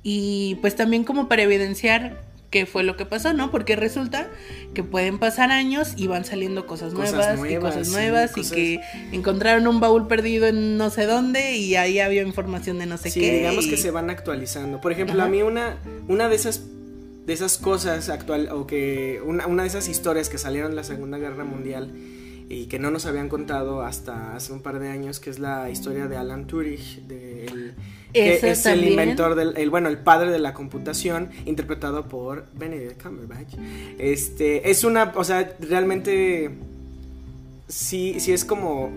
Y 0.04 0.58
pues 0.62 0.76
también 0.76 1.04
como 1.04 1.28
para 1.28 1.43
evidenciar 1.43 2.17
qué 2.52 2.65
fue 2.65 2.84
lo 2.84 2.97
que 2.97 3.06
pasó, 3.06 3.34
¿no? 3.34 3.50
Porque 3.50 3.76
resulta 3.76 4.28
que 4.74 4.84
pueden 4.84 5.19
pasar 5.19 5.52
años 5.52 5.93
y 5.95 6.08
van 6.08 6.26
saliendo 6.26 6.67
cosas, 6.67 6.93
nuevas, 6.93 7.39
y 7.50 7.56
cosas 7.56 7.89
nuevas 7.89 8.38
y 8.38 8.47
que 8.47 8.82
encontraron 9.12 9.67
un 9.67 9.80
baúl 9.80 10.08
perdido 10.08 10.47
en 10.47 10.78
no 10.78 10.89
sé 10.89 11.06
dónde 11.06 11.56
y 11.56 11.76
ahí 11.78 12.00
había 12.00 12.21
información 12.21 12.78
de 12.78 12.86
no 12.86 12.97
sé 12.97 13.06
qué. 13.06 13.12
Sí, 13.12 13.30
digamos 13.32 13.67
que 13.67 13.78
se 13.78 13.89
van 13.89 14.10
actualizando. 14.10 14.82
Por 14.82 14.91
ejemplo, 14.91 15.24
a 15.24 15.28
mí 15.28 15.41
una, 15.41 15.78
una 16.08 16.28
de 16.28 16.36
esas 16.36 16.63
de 17.26 17.34
esas 17.34 17.58
cosas 17.58 18.10
actual 18.10 18.50
o 18.52 18.67
que 18.67 19.21
una, 19.24 19.47
una 19.47 19.62
de 19.62 19.69
esas 19.69 19.88
historias 19.88 20.28
que 20.28 20.38
salieron 20.38 20.71
en 20.71 20.76
la 20.76 20.84
Segunda 20.84 21.17
Guerra 21.19 21.45
Mundial 21.45 21.91
y 22.51 22.65
que 22.65 22.79
no 22.79 22.91
nos 22.91 23.05
habían 23.05 23.29
contado 23.29 23.81
hasta 23.81 24.35
hace 24.35 24.51
un 24.51 24.61
par 24.61 24.79
de 24.79 24.89
años, 24.89 25.21
que 25.21 25.29
es 25.29 25.39
la 25.39 25.69
historia 25.69 26.07
de 26.07 26.17
Alan 26.17 26.47
Turing, 26.47 27.07
de 27.07 27.73
que 28.13 28.51
es 28.51 28.65
el 28.65 28.85
inventor 28.85 29.35
del, 29.35 29.55
el, 29.55 29.69
bueno, 29.69 29.87
el 29.87 29.99
padre 29.99 30.31
de 30.31 30.39
la 30.39 30.53
computación, 30.53 31.29
interpretado 31.45 32.09
por 32.09 32.47
Benedict 32.53 33.01
Cumberbatch. 33.01 33.55
Este, 33.97 34.69
es 34.69 34.83
una, 34.83 35.13
o 35.15 35.23
sea, 35.23 35.55
realmente 35.61 36.51
sí, 37.69 38.19
sí 38.19 38.33
es 38.33 38.43
como 38.43 38.91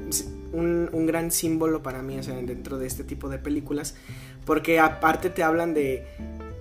un, 0.53 0.91
un 0.93 1.07
gran 1.07 1.31
símbolo 1.31 1.81
para 1.81 2.03
mí, 2.03 2.19
o 2.19 2.25
sea, 2.25 2.35
dentro 2.35 2.79
de 2.79 2.89
este 2.89 3.05
tipo 3.05 3.29
de 3.29 3.39
películas, 3.39 3.95
porque 4.45 4.81
aparte 4.81 5.31
te 5.31 5.45
hablan 5.45 5.75
de 5.75 6.05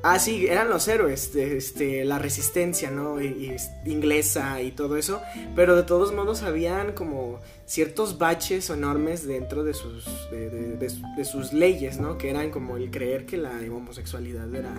Ah, 0.06 0.20
sí, 0.20 0.48
eran 0.48 0.70
los 0.70 0.88
héroes, 0.89 1.32
de, 1.34 1.56
este, 1.56 2.04
la 2.04 2.20
resistencia, 2.20 2.92
¿no? 2.92 3.22
Y, 3.22 3.28
y 3.28 3.50
es- 3.52 3.70
inglesa 3.86 4.62
y 4.62 4.72
todo 4.72 4.98
eso, 4.98 5.22
pero 5.56 5.78
de 5.78 5.84
todos 5.84 6.13
modos 6.13 6.44
habían 6.44 6.92
como 6.92 7.39
ciertos 7.66 8.18
baches 8.18 8.70
enormes 8.70 9.26
dentro 9.26 9.63
de 9.63 9.74
sus, 9.74 10.04
de, 10.30 10.50
de- 10.50 10.89
de 11.18 11.26
sus 11.26 11.54
leyes, 11.54 12.00
¿no? 12.00 12.18
Que 12.18 12.30
eran 12.30 12.52
como 12.52 12.76
el 12.76 12.92
creer 12.92 13.26
que 13.26 13.38
la 13.38 13.52
homosexualidad 13.72 14.54
era 14.54 14.74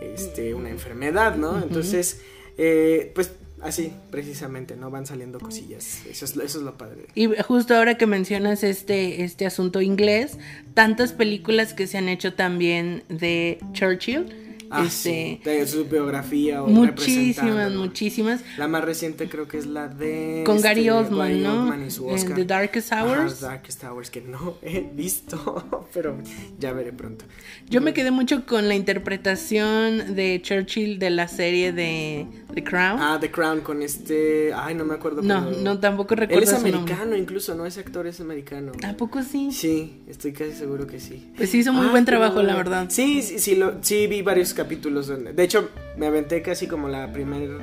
este, 0.00 0.54
una 0.54 0.70
enfermedad, 0.70 1.36
¿no? 1.36 1.62
Entonces, 1.62 2.22
eh, 2.56 3.12
pues 3.14 3.32
así, 3.60 3.92
precisamente, 4.10 4.74
¿no? 4.76 4.90
Van 4.90 5.04
saliendo 5.06 5.38
cosillas, 5.38 6.00
eso 6.08 6.24
es, 6.24 6.34
eso 6.36 6.58
es 6.58 6.64
lo 6.64 6.78
padre. 6.78 7.06
Y 7.14 7.26
justo 7.46 7.74
ahora 7.76 7.98
que 7.98 8.06
mencionas 8.06 8.62
este, 8.62 9.22
este 9.22 9.44
asunto 9.44 9.82
inglés, 9.82 10.38
tantas 10.74 11.12
películas 11.12 11.74
que 11.74 11.86
se 11.86 11.98
han 11.98 12.08
hecho 12.08 12.32
también 12.34 13.02
de 13.10 13.58
Churchill. 13.72 14.44
Ah, 14.70 14.84
este, 14.86 15.40
sí, 15.42 15.48
de 15.48 15.66
su 15.66 15.84
biografía 15.84 16.62
o 16.62 16.68
muchísimas, 16.68 17.72
muchísimas. 17.72 18.40
La 18.58 18.68
más 18.68 18.84
reciente 18.84 19.28
creo 19.28 19.46
que 19.48 19.58
es 19.58 19.66
la 19.66 19.88
de... 19.88 20.42
Con 20.44 20.56
este, 20.56 20.68
Gary 20.68 20.90
Oldman, 20.90 21.42
¿no? 21.42 21.62
Oldman 21.62 21.86
y 21.86 21.90
su 21.90 22.06
Oscar. 22.06 22.34
The 22.36 22.44
Darkest 22.44 22.92
Ajá, 22.92 23.04
Hours. 23.04 23.40
Darkest 23.40 23.84
Hours, 23.84 24.10
que 24.10 24.20
no 24.22 24.56
he 24.62 24.80
visto, 24.80 25.86
pero 25.94 26.16
ya 26.58 26.72
veré 26.72 26.92
pronto. 26.92 27.24
Yo 27.68 27.80
me 27.80 27.92
quedé 27.94 28.10
mucho 28.10 28.44
con 28.46 28.68
la 28.68 28.74
interpretación 28.74 30.14
de 30.14 30.40
Churchill 30.42 30.98
de 30.98 31.10
la 31.10 31.28
serie 31.28 31.72
de 31.72 32.26
The 32.54 32.64
Crown. 32.64 32.98
Ah, 33.00 33.18
The 33.20 33.30
Crown 33.30 33.60
con 33.60 33.82
este... 33.82 34.52
Ay, 34.54 34.74
no 34.74 34.84
me 34.84 34.94
acuerdo. 34.94 35.22
no, 35.22 35.48
pero- 35.48 35.62
no, 35.62 35.78
tampoco 35.80 36.14
Él 36.14 36.20
recuerdo 36.20 36.42
es 36.44 36.48
su 36.50 36.54
nombre. 36.56 36.76
americano 36.78 37.16
incluso, 37.16 37.54
¿no? 37.54 37.66
Ese 37.66 37.80
actor 37.80 38.06
es 38.06 38.20
americano. 38.20 38.72
¿A 38.86 38.94
poco 38.94 39.22
sí? 39.22 39.50
Sí, 39.52 40.00
estoy 40.08 40.32
casi 40.32 40.52
seguro 40.52 40.86
que 40.86 41.00
sí. 41.00 41.30
Pues 41.36 41.50
sí 41.50 41.58
hizo 41.58 41.72
muy 41.72 41.86
Ah, 41.86 41.90
buen 41.90 42.04
trabajo, 42.04 42.36
no. 42.36 42.42
la 42.44 42.56
verdad. 42.56 42.86
Sí, 42.88 43.22
sí, 43.22 43.38
sí, 43.38 43.56
lo, 43.56 43.74
sí 43.82 44.06
vi 44.06 44.22
varios 44.22 44.54
capítulos. 44.56 45.06
donde- 45.06 45.32
de 45.32 45.42
hecho, 45.44 45.68
me 45.96 46.06
aventé 46.06 46.42
casi 46.42 46.66
como 46.66 46.88
la 46.88 47.12
primera 47.12 47.58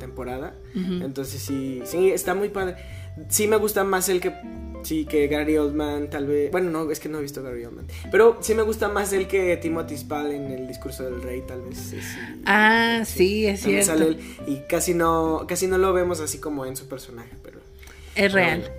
temporada. 0.00 0.54
Entonces 0.74 1.40
sí, 1.40 1.82
sí, 1.84 2.10
está 2.10 2.34
muy 2.34 2.48
padre. 2.48 2.76
Sí 3.28 3.46
me 3.46 3.56
gusta 3.56 3.84
más 3.84 4.08
el 4.08 4.20
que... 4.20 4.32
Sí, 4.82 5.04
que 5.04 5.26
Gary 5.26 5.56
Oldman, 5.56 6.10
tal 6.10 6.26
vez... 6.26 6.52
Bueno, 6.52 6.70
no, 6.70 6.88
es 6.92 7.00
que 7.00 7.08
no 7.08 7.18
he 7.18 7.22
visto 7.22 7.42
Gary 7.42 7.64
Oldman. 7.64 7.86
Pero 8.12 8.38
sí 8.40 8.54
me 8.54 8.62
gusta 8.62 8.88
más 8.88 9.12
el 9.12 9.26
que 9.26 9.56
Timothy 9.56 9.96
Spall 9.96 10.30
en 10.30 10.52
el 10.52 10.68
discurso 10.68 11.02
del 11.02 11.22
rey, 11.22 11.42
tal 11.48 11.62
vez. 11.62 11.76
sí, 11.76 11.96
sí. 12.00 12.18
Ah, 12.44 13.02
sí, 13.04 13.46
es 13.46 13.62
cierto. 13.62 13.86
sale 13.86 14.06
él, 14.08 14.18
y 14.46 14.58
casi 14.68 14.94
no, 14.94 15.44
casi 15.48 15.66
no 15.66 15.76
lo 15.78 15.92
vemos 15.92 16.20
así 16.20 16.38
como 16.38 16.66
en 16.66 16.76
su 16.76 16.86
personaje, 16.88 17.30
pero... 17.42 17.58
Es 18.14 18.32
real. 18.32 18.70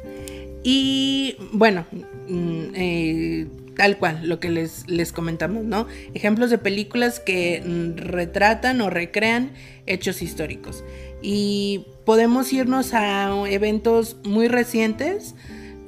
Y 0.64 1.36
bueno, 1.52 1.86
mm, 2.30 2.64
eh, 2.76 3.48
tal 3.78 3.98
cual, 3.98 4.28
lo 4.28 4.40
que 4.40 4.50
les, 4.50 4.88
les 4.90 5.14
comentamos, 5.14 5.64
¿no? 5.64 5.88
Ejemplos 6.16 6.50
de 6.50 6.58
películas 6.58 7.20
que 7.20 7.62
mm, 7.64 7.98
retratan 7.98 8.82
o 8.82 8.90
recrean 8.90 9.52
hechos 9.86 10.22
históricos. 10.22 10.84
Y 11.22 11.86
podemos 12.04 12.52
irnos 12.52 12.94
a 12.94 13.32
eventos 13.48 14.18
muy 14.24 14.48
recientes, 14.48 15.36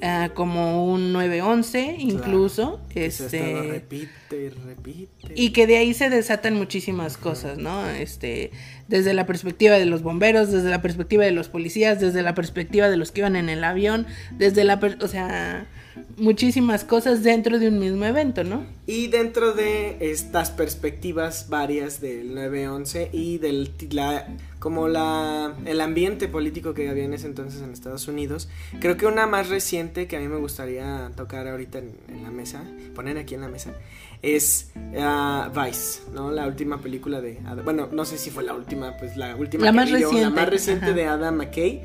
ah, 0.02 0.30
como 0.34 0.90
un 0.90 1.12
9-11 1.12 1.96
incluso. 1.98 2.80
Estado 2.94 3.26
Este, 3.26 3.72
repite 3.72 4.44
y 4.44 4.48
repite. 4.48 5.32
y 5.34 5.50
que 5.50 5.66
de 5.66 5.78
ahí 5.78 5.92
se 5.92 6.10
desatan 6.10 6.54
muchísimas 6.54 7.16
cosas, 7.16 7.58
¿no? 7.58 7.88
Este, 7.90 8.52
desde 8.86 9.14
la 9.14 9.26
perspectiva 9.26 9.78
de 9.78 9.86
los 9.86 10.02
bomberos, 10.02 10.52
desde 10.52 10.70
la 10.70 10.80
perspectiva 10.80 11.24
de 11.24 11.32
los 11.32 11.48
policías, 11.48 12.00
desde 12.00 12.22
la 12.22 12.36
perspectiva 12.36 12.88
de 12.88 12.96
los 12.96 13.10
que 13.10 13.20
iban 13.20 13.34
en 13.34 13.48
el 13.48 13.64
avión, 13.64 14.06
desde 14.38 14.62
la, 14.62 14.80
o 15.00 15.08
sea, 15.08 15.66
muchísimas 16.16 16.84
cosas 16.84 17.22
dentro 17.22 17.58
de 17.58 17.68
un 17.68 17.78
mismo 17.78 18.04
evento, 18.04 18.44
¿no? 18.44 18.64
Y 18.86 19.08
dentro 19.08 19.52
de 19.52 19.96
estas 20.00 20.50
perspectivas 20.50 21.48
varias 21.48 22.00
del 22.00 22.34
9-11 22.34 23.08
y 23.12 23.38
del 23.38 23.70
la, 23.90 24.26
como 24.58 24.88
la, 24.88 25.54
el 25.64 25.80
ambiente 25.80 26.28
político 26.28 26.74
que 26.74 26.88
había 26.88 27.04
en 27.04 27.14
ese 27.14 27.26
entonces 27.26 27.62
en 27.62 27.72
Estados 27.72 28.08
Unidos, 28.08 28.48
creo 28.80 28.96
que 28.96 29.06
una 29.06 29.26
más 29.26 29.48
reciente 29.48 30.06
que 30.06 30.16
a 30.16 30.20
mí 30.20 30.28
me 30.28 30.36
gustaría 30.36 31.10
tocar 31.16 31.46
ahorita 31.48 31.78
en, 31.78 31.92
en 32.08 32.22
la 32.22 32.30
mesa, 32.30 32.62
poner 32.94 33.16
aquí 33.18 33.34
en 33.34 33.40
la 33.42 33.48
mesa, 33.48 33.72
es 34.22 34.70
ah, 34.98 35.50
Vice, 35.54 36.00
¿no? 36.14 36.30
La 36.30 36.46
última 36.46 36.78
película 36.80 37.20
de... 37.20 37.38
Adam- 37.46 37.64
Bueno, 37.64 37.88
no 37.90 38.04
sé 38.04 38.18
si 38.18 38.30
fue 38.30 38.42
la 38.44 38.54
última, 38.54 38.96
pues 38.98 39.16
la 39.16 39.34
última 39.36 39.64
La 39.66 39.70
que 39.72 39.76
más 39.76 39.88
yo, 39.88 39.98
la 39.98 40.04
reciente, 40.08 40.30
más 40.40 40.48
reciente 40.48 40.84
ajá. 40.86 40.94
de 40.94 41.06
Adam 41.06 41.36
McKay, 41.36 41.82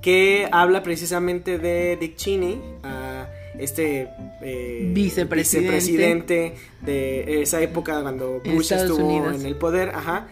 que 0.00 0.48
habla 0.52 0.82
precisamente 0.82 1.58
de 1.58 1.96
Dick 2.00 2.16
Cheney, 2.16 2.60
ah, 2.82 3.26
este 3.58 4.08
eh, 4.42 4.90
Vicepresidente. 4.92 5.70
vicepresidente 5.76 6.54
de 6.82 7.42
esa 7.42 7.60
época 7.62 8.00
cuando 8.02 8.40
Bush 8.44 8.62
Estados 8.72 8.90
estuvo 8.90 9.06
Unidos. 9.08 9.40
en 9.40 9.46
el 9.46 9.56
poder, 9.56 9.90
ajá, 9.90 10.28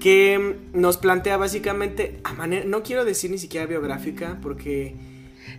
que 0.00 0.56
nos 0.72 0.96
plantea 0.96 1.36
básicamente 1.36 2.20
a 2.24 2.32
manera, 2.32 2.64
no 2.64 2.82
quiero 2.82 3.04
decir 3.04 3.30
ni 3.30 3.38
siquiera 3.38 3.66
biográfica 3.66 4.38
porque 4.42 4.94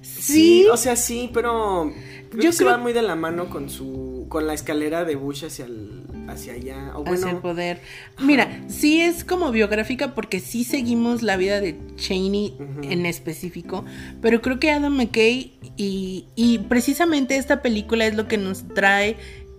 Sí. 0.02 0.65
o 0.71 0.78
sea, 0.78 0.95
sí, 0.95 1.30
pero 1.34 1.91
creo 2.30 2.44
Yo 2.44 2.50
que 2.50 2.54
se 2.56 2.63
creo- 2.63 2.72
va 2.72 2.78
muy 2.78 2.94
de 2.94 3.02
la 3.02 3.15
mano 3.15 3.50
con 3.50 3.70
su 3.70 4.26
con 4.30 4.46
la 4.46 4.54
escalera 4.54 5.06
de 5.06 5.15
Bush 5.15 5.46
hacia 5.46 5.65
el 5.65 6.04
hacia 6.28 6.54
allá, 6.54 6.92
o 6.96 7.02
hacia 7.02 7.13
el 7.15 7.22
bueno, 7.24 7.42
poder. 7.42 7.82
Mira, 8.20 8.62
sí 8.68 9.02
es 9.02 9.24
como 9.24 9.52
biográfica 9.52 10.13
porque 10.13 10.39
sí 10.39 10.63
seguimos 10.63 11.24
la 11.24 11.38
vida 11.38 11.60
de 11.60 11.76
Cheney 11.96 12.54
Ujú. 12.60 12.82
en 12.84 13.08
específico, 13.08 13.84
pero 14.22 14.39
creo 14.42 14.60
que 14.60 14.70
Adam 14.70 14.94
McKay 14.96 15.54
y, 15.76 16.26
y 16.36 16.60
precisamente 16.60 17.36
esta 17.38 17.63
película 17.63 18.06
es 18.06 18.13
lo 18.15 18.28
que 18.28 18.38
nos 18.38 18.68
trae 18.76 19.15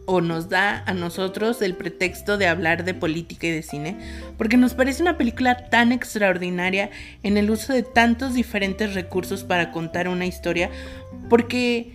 o 0.07 0.21
nos 0.21 0.49
da 0.49 0.85
a 0.87 0.95
nosotros 0.95 1.61
el 1.63 1.75
pretexto 1.75 2.37
de 2.39 2.47
hablar 2.47 2.85
de 2.85 2.95
política 2.95 3.49
y 3.49 3.51
de 3.51 3.63
cine, 3.65 3.97
porque 4.39 4.57
nos 4.57 4.75
parece 4.75 5.03
una 5.03 5.17
película 5.19 5.69
tan 5.71 5.91
extraordinaria 5.91 6.91
en 7.25 7.37
el 7.37 7.51
uso 7.51 7.73
de 7.73 7.83
tantos 7.83 8.35
diferentes 8.35 8.95
recursos 8.95 9.43
para 9.43 9.73
contar 9.73 10.09
una 10.09 10.27
historia, 10.27 10.71
porque 11.29 11.93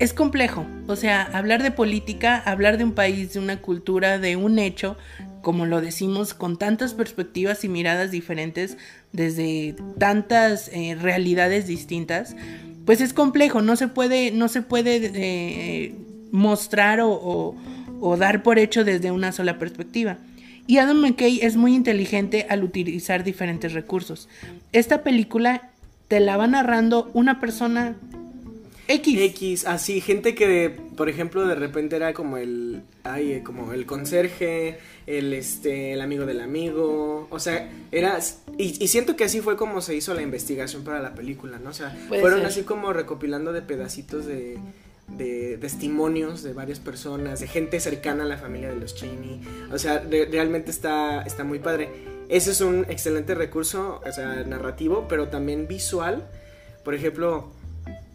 es 0.00 0.12
complejo. 0.12 0.66
O 0.88 0.96
sea, 0.96 1.22
hablar 1.22 1.62
de 1.62 1.70
política, 1.70 2.36
hablar 2.44 2.76
de 2.78 2.84
un 2.84 2.92
país, 2.92 3.34
de 3.34 3.38
una 3.38 3.58
cultura, 3.60 4.18
de 4.18 4.34
un 4.34 4.58
hecho, 4.58 4.96
como 5.42 5.66
lo 5.66 5.80
decimos, 5.80 6.34
con 6.34 6.58
tantas 6.58 6.94
perspectivas 6.94 7.62
y 7.64 7.68
miradas 7.68 8.10
diferentes, 8.10 8.76
desde 9.12 9.76
tantas 9.98 10.68
eh, 10.72 10.96
realidades 11.00 11.66
distintas, 11.66 12.34
pues 12.86 13.00
es 13.00 13.12
complejo. 13.12 13.62
No 13.62 13.76
se 13.76 13.88
puede, 13.88 14.30
no 14.32 14.48
se 14.48 14.62
puede 14.62 15.10
eh, 15.14 15.94
mostrar 16.32 17.00
o, 17.00 17.10
o- 17.12 17.54
o 18.02 18.16
dar 18.16 18.42
por 18.42 18.58
hecho 18.58 18.82
desde 18.84 19.10
una 19.10 19.30
sola 19.32 19.58
perspectiva. 19.58 20.16
Y 20.66 20.78
Adam 20.78 20.98
McKay 21.00 21.40
es 21.42 21.56
muy 21.56 21.74
inteligente 21.74 22.46
al 22.48 22.64
utilizar 22.64 23.24
diferentes 23.24 23.72
recursos. 23.74 24.28
Esta 24.72 25.02
película 25.02 25.70
te 26.08 26.20
la 26.20 26.36
va 26.38 26.46
narrando 26.46 27.10
una 27.12 27.40
persona 27.40 27.96
X. 28.92 29.20
X, 29.20 29.66
así, 29.66 30.00
gente 30.00 30.34
que, 30.34 30.70
por 30.96 31.08
ejemplo, 31.08 31.46
de 31.46 31.54
repente 31.54 31.96
era 31.96 32.12
como 32.12 32.36
el, 32.36 32.82
ay, 33.04 33.32
eh, 33.34 33.42
como 33.44 33.72
el 33.72 33.86
conserje, 33.86 34.78
el, 35.06 35.32
este, 35.32 35.92
el 35.92 36.00
amigo 36.00 36.26
del 36.26 36.40
amigo, 36.40 37.28
o 37.30 37.38
sea, 37.38 37.70
era, 37.92 38.18
y, 38.58 38.82
y 38.82 38.88
siento 38.88 39.14
que 39.16 39.24
así 39.24 39.40
fue 39.40 39.56
como 39.56 39.80
se 39.80 39.94
hizo 39.94 40.12
la 40.14 40.22
investigación 40.22 40.82
para 40.84 41.00
la 41.00 41.14
película, 41.14 41.58
¿no? 41.58 41.70
O 41.70 41.72
sea, 41.72 41.96
fueron 42.08 42.40
ser. 42.40 42.46
así 42.46 42.62
como 42.62 42.92
recopilando 42.92 43.52
de 43.52 43.62
pedacitos 43.62 44.26
de, 44.26 44.58
de 45.16 45.56
testimonios 45.60 46.42
de 46.42 46.52
varias 46.52 46.80
personas, 46.80 47.40
de 47.40 47.46
gente 47.46 47.78
cercana 47.80 48.24
a 48.24 48.26
la 48.26 48.38
familia 48.38 48.70
de 48.70 48.76
los 48.76 48.94
Cheney, 48.96 49.40
o 49.72 49.78
sea, 49.78 50.00
re- 50.00 50.26
realmente 50.26 50.70
está, 50.70 51.22
está 51.22 51.44
muy 51.44 51.60
padre. 51.60 51.88
Ese 52.28 52.52
es 52.52 52.60
un 52.60 52.86
excelente 52.88 53.34
recurso, 53.34 54.00
o 54.06 54.12
sea, 54.12 54.44
narrativo, 54.44 55.06
pero 55.08 55.28
también 55.28 55.66
visual. 55.66 56.28
Por 56.84 56.94
ejemplo, 56.94 57.50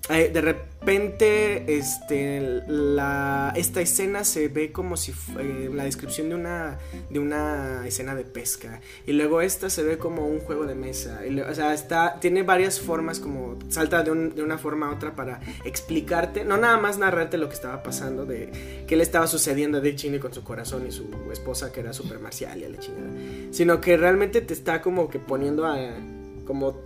eh, 0.10 0.30
de 0.32 0.42
repente 0.42 1.78
este 1.78 2.62
la 2.68 3.52
esta 3.56 3.82
escena 3.82 4.24
se 4.24 4.48
ve 4.50 4.72
como 4.72 4.98
si 4.98 5.12
eh, 5.40 5.70
la 5.74 5.86
descripción 5.86 6.30
de 6.30 6.36
una 6.36 6.78
de 7.10 7.20
una 7.20 7.88
escena 7.88 8.14
de 8.14 8.24
pesca. 8.24 8.82
Y 9.08 9.14
luego 9.14 9.42
esta 9.42 9.70
se 9.72 9.82
ve 9.84 9.98
como 9.98 10.28
un 10.28 10.40
juego 10.42 10.66
de 10.68 10.76
mesa. 10.76 11.26
Y 11.26 11.40
o 11.40 11.56
sea 11.56 11.74
está 11.74 12.20
tiene 12.20 12.44
varias 12.44 12.80
formas 12.80 13.20
como 13.20 13.58
salta 13.70 14.04
de, 14.04 14.12
un- 14.12 14.36
de 14.36 14.44
una 14.44 14.60
forma 14.60 14.90
a 14.90 14.94
otra 14.94 15.16
para 15.16 15.40
explicarte 15.64 16.46
no 16.46 16.58
nada 16.58 16.78
más 16.78 16.98
narrarte 17.00 17.38
lo 17.40 17.48
que 17.50 17.56
estaba 17.56 17.82
pasando 17.82 18.26
de 18.28 18.84
qué 18.88 18.96
le 18.96 19.04
estaba 19.04 19.26
sucediendo 19.26 19.80
a 19.80 19.82
Dick 19.82 19.96
Cheney 19.96 20.20
con 20.20 20.34
su 20.34 20.44
corazón 20.44 20.86
y 20.88 20.92
su 20.92 21.10
esposa 21.32 21.72
que 21.72 21.80
era 21.80 21.94
super 21.94 22.20
marcial 22.20 22.60
y 22.62 22.66
a 22.66 22.70
la 22.70 22.78
chingada 22.78 23.10
sino 23.52 23.82
que 23.82 23.98
realmente 23.98 24.42
te 24.42 24.54
está 24.54 24.82
como 24.82 25.10
que 25.10 25.18
poniendo 25.18 25.66
a 25.66 25.78
como 26.46 26.80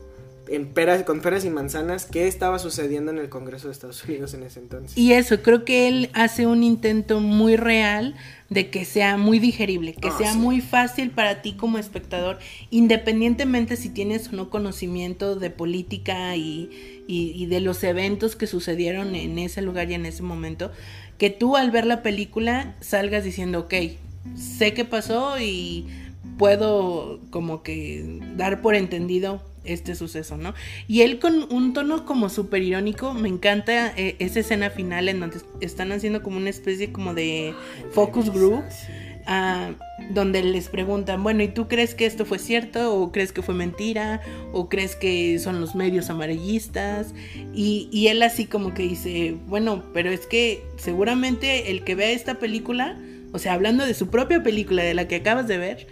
en 0.52 0.68
peras, 0.68 1.04
con 1.04 1.22
peras 1.22 1.46
y 1.46 1.50
manzanas 1.50 2.06
qué 2.06 2.28
estaba 2.28 2.60
sucediendo 2.60 3.12
en 3.12 3.18
el 3.20 3.30
Congreso 3.30 3.68
de 3.68 3.74
Estados 3.74 4.04
Unidos 4.06 4.34
en 4.34 4.44
ese 4.44 4.60
entonces. 4.60 4.98
Y 4.98 5.14
eso, 5.14 5.42
creo 5.42 5.64
que 5.66 5.88
él 5.88 6.10
hace 6.14 6.48
un 6.48 6.64
intento 6.64 7.20
muy 7.20 7.56
real 7.56 8.16
de 8.50 8.70
que 8.72 8.84
sea 8.86 9.18
muy 9.18 9.38
digerible, 9.40 9.94
que 9.94 10.08
Ah, 10.08 10.18
sea 10.18 10.34
sí. 10.34 10.40
muy 10.40 10.60
fácil 10.62 11.12
para 11.12 11.42
ti 11.44 11.54
como 11.54 11.78
espectador, 11.78 12.40
independientemente 12.72 13.76
si 13.78 13.90
tienes 13.90 14.30
o 14.30 14.36
no 14.36 14.50
conocimiento 14.50 15.36
de 15.36 15.52
política 15.52 16.36
y, 16.36 16.70
y- 17.08 17.32
y 17.36 17.46
de 17.46 17.60
los 17.60 17.84
eventos 17.84 18.36
que 18.36 18.48
sucedieron 18.48 19.16
en 19.16 19.38
ese 19.38 19.62
lugar 19.62 19.92
y 19.92 19.94
en 19.94 20.06
ese 20.08 20.24
momento, 20.24 20.72
que 21.20 21.30
tú 21.30 21.56
al 21.58 21.70
ver 21.70 21.86
la 21.86 22.02
película 22.02 22.76
salgas 22.82 23.24
diciendo, 23.24 23.60
ok, 23.60 23.74
sé 24.36 24.74
qué 24.74 24.86
pasó 24.86 25.40
y 25.40 25.86
puedo 26.40 27.20
como 27.30 27.62
que 27.62 28.22
dar 28.38 28.62
por 28.62 28.74
entendido 28.74 29.44
este 29.66 29.94
suceso, 29.94 30.38
¿no? 30.38 30.56
Y 30.88 31.02
él 31.02 31.20
con 31.20 31.52
un 31.52 31.74
tono 31.74 32.06
como 32.06 32.30
súper 32.30 32.64
irónico, 32.64 33.14
me 33.14 33.28
encanta 33.28 33.94
eh, 33.96 34.16
esa 34.20 34.40
escena 34.40 34.70
final 34.70 35.10
en 35.10 35.20
donde 35.20 35.40
están 35.60 35.92
haciendo 35.92 36.24
como 36.24 36.38
una 36.38 36.50
especie 36.50 36.92
como 36.92 37.14
de 37.14 37.54
focus 37.92 38.32
group. 38.32 38.64
Ah, 39.32 39.74
donde 40.10 40.42
les 40.42 40.70
preguntan, 40.70 41.22
bueno, 41.22 41.44
¿y 41.44 41.50
tú 41.50 41.68
crees 41.68 41.94
que 41.94 42.08
esto 42.08 42.26
fue 42.26 42.40
cierto? 42.40 42.96
¿O 42.96 43.12
crees 43.12 43.32
que 43.32 43.44
fue 43.44 43.54
mentira? 43.54 44.22
¿O 44.54 44.70
crees 44.70 44.96
que 44.96 45.38
son 45.38 45.62
los 45.62 45.76
medios 45.76 46.10
amarillistas? 46.10 47.14
Y, 47.54 47.90
y 47.92 48.08
él 48.08 48.24
así 48.24 48.48
como 48.48 48.74
que 48.74 48.84
dice, 48.84 49.36
bueno, 49.46 49.84
pero 49.94 50.10
es 50.10 50.26
que 50.26 50.64
seguramente 50.78 51.70
el 51.70 51.84
que 51.84 51.94
vea 51.94 52.10
esta 52.10 52.40
película, 52.40 52.98
o 53.32 53.38
sea, 53.38 53.54
hablando 53.54 53.86
de 53.86 53.94
su 53.94 54.08
propia 54.08 54.42
película, 54.42 54.82
de 54.82 54.96
la 54.96 55.08
que 55.08 55.18
acabas 55.18 55.48
de 55.48 55.60
ver, 55.60 55.88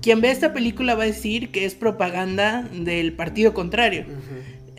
quien 0.00 0.20
ve 0.20 0.30
esta 0.30 0.52
película 0.52 0.94
va 0.94 1.04
a 1.04 1.06
decir 1.06 1.50
que 1.50 1.64
es 1.64 1.74
propaganda 1.74 2.68
del 2.72 3.12
partido 3.12 3.52
contrario. 3.52 4.04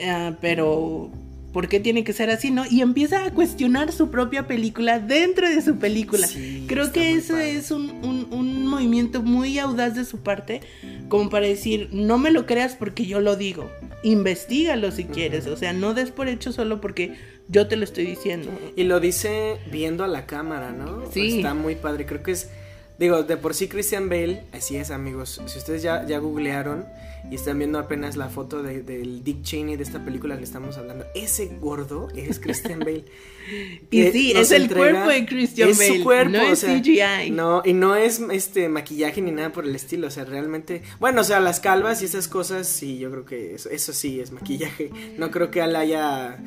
Ah, 0.02 0.38
pero, 0.40 1.12
¿por 1.52 1.68
qué 1.68 1.80
tiene 1.80 2.04
que 2.04 2.14
ser 2.14 2.30
así, 2.30 2.52
no? 2.52 2.64
Y 2.70 2.82
empieza 2.82 3.26
a 3.26 3.32
cuestionar 3.32 3.92
su 3.92 4.12
propia 4.12 4.48
película 4.48 5.00
dentro 5.00 5.50
de 5.50 5.62
su 5.62 5.78
película. 5.78 6.28
Creo 6.68 6.92
que 6.92 7.14
eso 7.14 7.38
es 7.38 7.72
un, 7.72 7.90
un, 8.32 8.66
movimiento 8.66 9.22
muy 9.22 9.60
audaz 9.60 9.96
de 9.96 10.06
su 10.06 10.20
parte, 10.20 10.62
como 11.10 11.30
para 11.30 11.48
decir, 11.48 11.90
no 11.92 12.18
me 12.18 12.32
lo 12.32 12.46
creas 12.46 12.76
porque 12.76 13.06
yo 13.06 13.20
lo 13.20 13.36
digo. 13.36 13.70
Investígalo 14.04 14.92
si 14.92 15.04
quieres, 15.04 15.48
o 15.48 15.58
sea, 15.58 15.74
no 15.74 15.94
des 15.94 16.12
por 16.12 16.30
hecho 16.30 16.54
solo 16.54 16.80
porque 16.80 17.16
yo 17.50 17.68
te 17.68 17.76
lo 17.76 17.84
estoy 17.84 18.06
diciendo. 18.06 18.50
Y 18.78 18.84
lo 18.84 19.02
dice 19.02 19.58
viendo 19.70 20.06
a 20.06 20.08
la 20.08 20.26
cámara, 20.26 20.72
¿no? 20.72 21.12
Sí. 21.12 21.38
Está 21.38 21.54
muy 21.54 21.76
padre, 21.76 22.06
creo 22.06 22.24
que 22.24 22.32
es 22.32 22.50
Digo, 23.00 23.24
de 23.24 23.38
por 23.38 23.54
sí 23.54 23.70
Christian 23.70 24.10
Bale, 24.10 24.44
así 24.52 24.76
es 24.76 24.92
amigos, 24.92 25.42
si 25.46 25.58
ustedes 25.58 25.82
ya, 25.82 26.06
ya 26.06 26.20
googlearon 26.20 26.86
y 27.32 27.36
están 27.36 27.58
viendo 27.58 27.80
apenas 27.80 28.18
la 28.18 28.28
foto 28.28 28.62
de, 28.62 28.82
del 28.82 29.24
Dick 29.24 29.42
Cheney 29.42 29.78
de 29.78 29.84
esta 29.84 30.04
película 30.04 30.38
que 30.38 30.44
estamos 30.44 30.78
hablando, 30.78 31.06
ese 31.16 31.46
gordo 31.62 32.10
es 32.14 32.40
Christian 32.40 32.80
Bale. 32.80 33.06
y 33.90 34.04
sí, 34.12 34.34
es 34.36 34.52
el 34.52 34.70
cuerpo 34.70 35.10
de 35.10 35.26
Christian 35.26 35.70
Bale. 35.72 35.88
Es 35.88 35.98
su 35.98 36.04
cuerpo, 36.04 36.32
no 36.32 36.42
es 36.42 36.60
CGI. 36.60 37.32
No, 37.32 37.62
y 37.64 37.72
no 37.72 37.96
es 37.96 38.20
este 38.32 38.68
maquillaje 38.68 39.22
ni 39.22 39.32
nada 39.32 39.54
por 39.54 39.64
el 39.64 39.74
estilo, 39.76 40.08
o 40.08 40.12
sea, 40.12 40.26
realmente, 40.26 40.82
bueno, 41.00 41.22
o 41.22 41.24
sea, 41.24 41.40
las 41.40 41.62
calvas 41.62 42.02
y 42.02 42.06
esas 42.06 42.28
cosas, 42.28 42.68
sí, 42.68 42.98
yo 42.98 43.10
creo 43.12 43.24
que 43.24 43.56
eso, 43.56 43.70
eso 43.70 43.94
sí 43.94 44.20
es 44.20 44.34
maquillaje. 44.34 44.92
No 45.18 45.32
creo 45.32 45.52
que 45.52 45.62
él 45.62 45.78
haya 45.78 46.38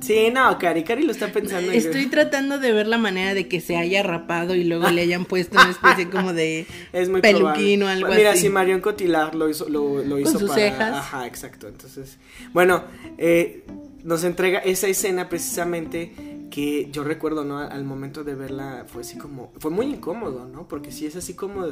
Sí, 0.00 0.30
no, 0.32 0.58
Cari, 0.58 0.84
Cari 0.84 1.02
lo 1.02 1.12
está 1.12 1.32
pensando. 1.32 1.72
Estoy 1.72 2.06
tratando 2.06 2.58
de 2.58 2.72
ver 2.72 2.86
la 2.86 2.98
manera 2.98 3.34
de 3.34 3.48
que 3.48 3.60
se 3.60 3.76
haya 3.76 4.02
rapado 4.02 4.54
y 4.54 4.64
luego 4.64 4.88
le 4.90 5.02
hayan 5.02 5.24
puesto 5.24 5.58
una 5.58 5.70
especie 5.70 6.08
como 6.10 6.32
de 6.32 6.66
es 6.92 7.08
muy 7.08 7.20
peluquín 7.20 7.82
o 7.82 7.88
algo 7.88 8.08
así. 8.08 8.16
Mira, 8.16 8.36
si 8.36 8.48
Marion 8.48 8.80
Cotillard 8.80 9.34
lo 9.34 9.48
hizo, 9.48 9.68
lo, 9.68 10.02
lo 10.04 10.18
hizo 10.18 10.32
Con 10.32 10.40
sus 10.40 10.52
cejas. 10.52 10.94
Ajá, 10.94 11.26
exacto. 11.26 11.68
Entonces, 11.68 12.18
bueno, 12.52 12.84
eh, 13.16 13.64
nos 14.04 14.24
entrega 14.24 14.58
esa 14.58 14.88
escena 14.88 15.28
precisamente 15.28 16.12
que 16.50 16.88
yo 16.90 17.04
recuerdo, 17.04 17.44
¿no? 17.44 17.58
Al 17.58 17.84
momento 17.84 18.24
de 18.24 18.34
verla 18.34 18.84
fue 18.86 19.02
así 19.02 19.18
como, 19.18 19.52
fue 19.58 19.70
muy 19.70 19.86
incómodo, 19.86 20.46
¿no? 20.46 20.68
Porque 20.68 20.92
si 20.92 21.06
es 21.06 21.16
así 21.16 21.34
como 21.34 21.66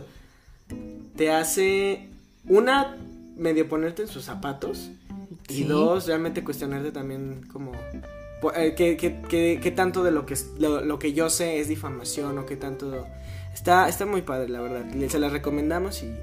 te 1.16 1.30
hace 1.30 2.08
una 2.48 2.96
medio 3.36 3.68
ponerte 3.68 4.02
en 4.02 4.08
sus 4.08 4.24
zapatos 4.24 4.90
y 5.48 5.64
dos, 5.64 6.06
realmente 6.06 6.44
cuestionarte 6.44 6.92
también 6.92 7.46
como... 7.52 7.72
Eh, 8.54 8.74
¿Qué, 8.76 9.72
tanto 9.74 10.04
de 10.04 10.10
lo 10.10 10.26
que, 10.26 10.36
lo, 10.58 10.98
que 10.98 11.12
yo 11.12 11.30
sé 11.30 11.60
es 11.60 11.68
difamación 11.68 12.38
o 12.38 12.46
qué 12.46 12.56
tanto... 12.56 13.06
Está, 13.52 13.88
está 13.88 14.04
muy 14.04 14.22
padre, 14.22 14.50
la 14.50 14.60
verdad. 14.60 14.84
Se 15.08 15.18
la 15.18 15.30
recomendamos 15.30 16.02
y, 16.02 16.14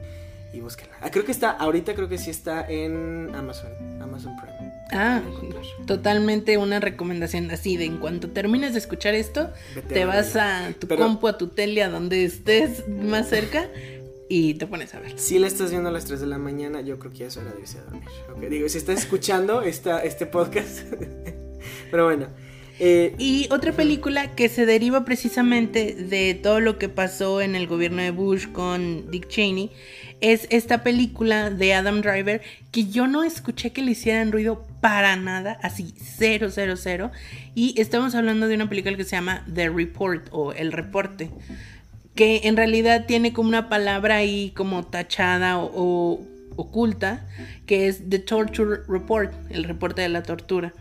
y 0.54 0.60
búsquenla. 0.60 0.96
Ah, 1.02 1.10
creo 1.10 1.26
que 1.26 1.32
está, 1.32 1.50
ahorita 1.50 1.96
creo 1.96 2.08
que 2.08 2.20
sí 2.20 2.30
está 2.30 2.66
en 2.70 3.32
Amazon, 3.34 3.72
Amazon 4.02 4.36
Prime. 4.38 4.72
Ah, 4.92 5.22
totalmente 5.88 6.60
una 6.60 6.80
recomendación 6.80 7.50
así 7.50 7.78
de 7.78 7.86
en 7.86 7.98
cuanto 7.98 8.30
termines 8.30 8.74
de 8.74 8.80
escuchar 8.80 9.16
esto, 9.16 9.52
te 9.88 10.06
vas 10.06 10.36
a 10.36 10.72
tu 10.80 10.88
compu, 10.88 11.28
a 11.28 11.38
tu 11.38 11.48
tele, 11.48 11.82
a 11.82 11.90
donde 11.90 12.24
estés 12.24 12.88
más 12.88 13.30
cerca 13.30 13.68
y 14.30 14.56
te 14.56 14.68
pones 14.68 14.94
a 14.94 15.00
ver. 15.00 15.20
Si 15.20 15.40
la 15.40 15.48
estás 15.48 15.72
viendo 15.72 15.90
a 15.90 15.92
las 15.92 16.06
3 16.06 16.22
de 16.22 16.28
la 16.28 16.38
mañana, 16.38 16.82
yo 16.82 17.00
creo 17.00 17.12
que 17.12 17.20
ya 17.20 17.28
es 17.28 17.38
hora 17.38 17.52
de 17.52 17.62
irse 17.62 17.80
a 17.80 17.84
dormir. 17.84 18.04
Okay, 18.36 18.50
digo, 18.50 18.70
si 18.70 18.78
estás 18.78 19.00
escuchando 19.00 19.62
esta, 19.62 20.04
este 20.04 20.26
podcast. 20.26 20.82
Pero 21.92 22.06
bueno. 22.06 22.28
Eh, 22.80 23.14
y 23.20 23.48
otra 23.52 23.72
película 23.72 24.34
que 24.36 24.50
se 24.50 24.66
deriva 24.66 25.06
precisamente 25.06 25.94
de 25.94 26.34
todo 26.34 26.60
lo 26.60 26.80
que 26.80 26.90
pasó 26.90 27.40
en 27.40 27.56
el 27.56 27.68
gobierno 27.68 28.02
de 28.02 28.10
Bush 28.10 28.48
con 28.48 29.12
Dick 29.12 29.28
Cheney 29.28 29.70
es 30.22 30.48
esta 30.50 30.84
película 30.84 31.52
de 31.52 31.74
Adam 31.76 32.02
Driver 32.02 32.42
que 32.72 32.88
yo 32.88 33.08
no 33.08 33.24
escuché 33.24 33.72
que 33.72 33.84
le 33.84 33.92
hicieran 33.92 34.32
ruido 34.32 34.66
para 34.82 35.16
nada, 35.16 35.60
así 35.62 35.94
cero, 36.02 36.48
cero, 36.50 36.76
cero. 36.76 37.12
Y 37.54 37.80
estamos 37.80 38.16
hablando 38.16 38.48
de 38.48 38.56
una 38.56 38.70
película 38.70 38.98
que 38.98 39.04
se 39.04 39.12
llama 39.12 39.46
The 39.54 39.70
Report 39.70 40.30
o 40.32 40.52
El 40.54 40.72
Reporte 40.72 41.30
que 42.16 42.42
en 42.44 42.58
realidad 42.58 43.06
tiene 43.06 43.34
como 43.34 43.50
una 43.50 43.70
palabra 43.70 44.18
ahí 44.18 44.52
como 44.56 44.84
tachada 44.84 45.58
o, 45.58 46.22
oculta, 46.56 47.28
que 47.66 47.88
es 47.88 48.10
The 48.10 48.20
Torture 48.20 48.82
Report, 48.88 49.34
el 49.50 49.64
reporte 49.64 50.02
de 50.02 50.10
la 50.10 50.24
tortura, 50.24 50.74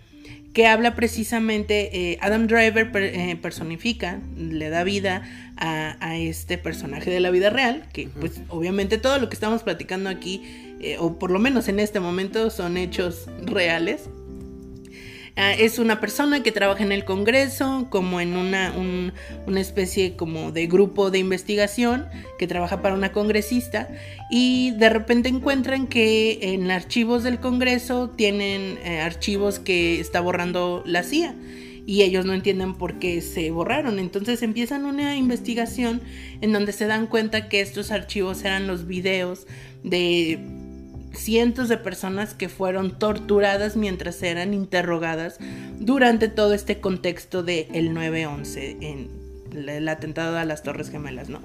que 0.52 0.66
habla 0.66 0.94
precisamente, 0.94 2.10
eh, 2.12 2.18
Adam 2.20 2.46
Driver 2.46 2.90
eh, 2.94 3.36
personifica, 3.40 4.20
le 4.36 4.68
da 4.68 4.84
vida 4.84 5.22
a, 5.56 6.16
este 6.18 6.58
personaje 6.58 7.10
de 7.10 7.20
la 7.20 7.30
vida 7.30 7.48
real, 7.48 7.88
que 7.92 8.08
pues 8.08 8.42
obviamente 8.48 8.98
todo 8.98 9.18
lo 9.18 9.28
que 9.28 9.34
estamos 9.34 9.62
platicando 9.62 10.10
aquí, 10.10 10.42
eh, 10.80 10.96
o 10.98 11.18
por 11.18 11.30
lo 11.30 11.38
menos 11.38 11.68
en 11.68 11.78
este 11.78 12.00
momento, 12.00 12.50
son 12.50 12.76
hechos 12.76 13.28
reales. 13.42 14.10
Ah, 15.34 15.54
es 15.54 15.78
una 15.78 15.98
persona 15.98 16.42
que 16.42 16.52
trabaja 16.52 16.82
en 16.84 16.92
el 16.92 17.06
Congreso, 17.06 17.86
como 17.88 18.20
en 18.20 18.36
una, 18.36 18.74
una 19.46 19.60
especie 19.60 20.14
como 20.14 20.52
de 20.52 20.66
grupo 20.66 21.10
de 21.10 21.18
investigación 21.18 22.06
que 22.38 22.46
trabaja 22.46 22.82
para 22.82 22.94
una 22.94 23.12
congresista 23.12 23.88
y 24.30 24.72
de 24.72 24.90
repente 24.90 25.30
encuentran 25.30 25.86
que 25.86 26.38
en 26.42 26.70
archivos 26.70 27.22
del 27.22 27.40
Congreso 27.40 28.10
tienen 28.10 28.78
eh, 28.84 29.00
archivos 29.00 29.58
que 29.58 30.00
está 30.00 30.20
borrando 30.20 30.82
la 30.84 31.02
CIA 31.02 31.34
y 31.86 32.02
ellos 32.02 32.26
no 32.26 32.34
entienden 32.34 32.74
por 32.74 32.98
qué 32.98 33.22
se 33.22 33.50
borraron. 33.50 33.98
Entonces 33.98 34.42
empiezan 34.42 34.84
una 34.84 35.16
investigación 35.16 36.02
en 36.42 36.52
donde 36.52 36.72
se 36.72 36.86
dan 36.86 37.06
cuenta 37.06 37.48
que 37.48 37.62
estos 37.62 37.90
archivos 37.90 38.44
eran 38.44 38.66
los 38.66 38.86
videos 38.86 39.46
de 39.82 40.61
cientos 41.14 41.68
de 41.68 41.76
personas 41.76 42.34
que 42.34 42.48
fueron 42.48 42.98
torturadas 42.98 43.76
mientras 43.76 44.22
eran 44.22 44.54
interrogadas 44.54 45.38
durante 45.78 46.28
todo 46.28 46.54
este 46.54 46.80
contexto 46.80 47.42
del 47.42 47.66
el 47.72 47.94
9-11 47.94 48.76
en 48.80 49.22
el 49.68 49.88
atentado 49.88 50.38
a 50.38 50.44
las 50.44 50.62
Torres 50.62 50.90
Gemelas, 50.90 51.28
¿no? 51.28 51.40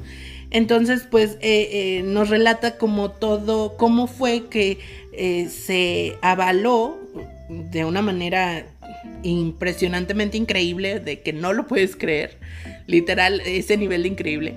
Entonces, 0.49 1.05
pues 1.09 1.37
eh, 1.41 1.97
eh, 1.99 2.03
nos 2.03 2.29
relata 2.29 2.77
como 2.77 3.11
todo, 3.11 3.75
cómo 3.75 4.07
fue 4.07 4.45
que 4.49 4.79
eh, 5.11 5.49
se 5.49 6.15
avaló 6.21 6.97
de 7.49 7.83
una 7.83 8.01
manera 8.01 8.65
impresionantemente 9.23 10.37
increíble, 10.37 10.99
de 11.01 11.19
que 11.19 11.33
no 11.33 11.51
lo 11.51 11.67
puedes 11.67 11.97
creer, 11.97 12.37
literal, 12.87 13.41
ese 13.41 13.75
nivel 13.75 14.03
de 14.03 14.09
increíble 14.09 14.55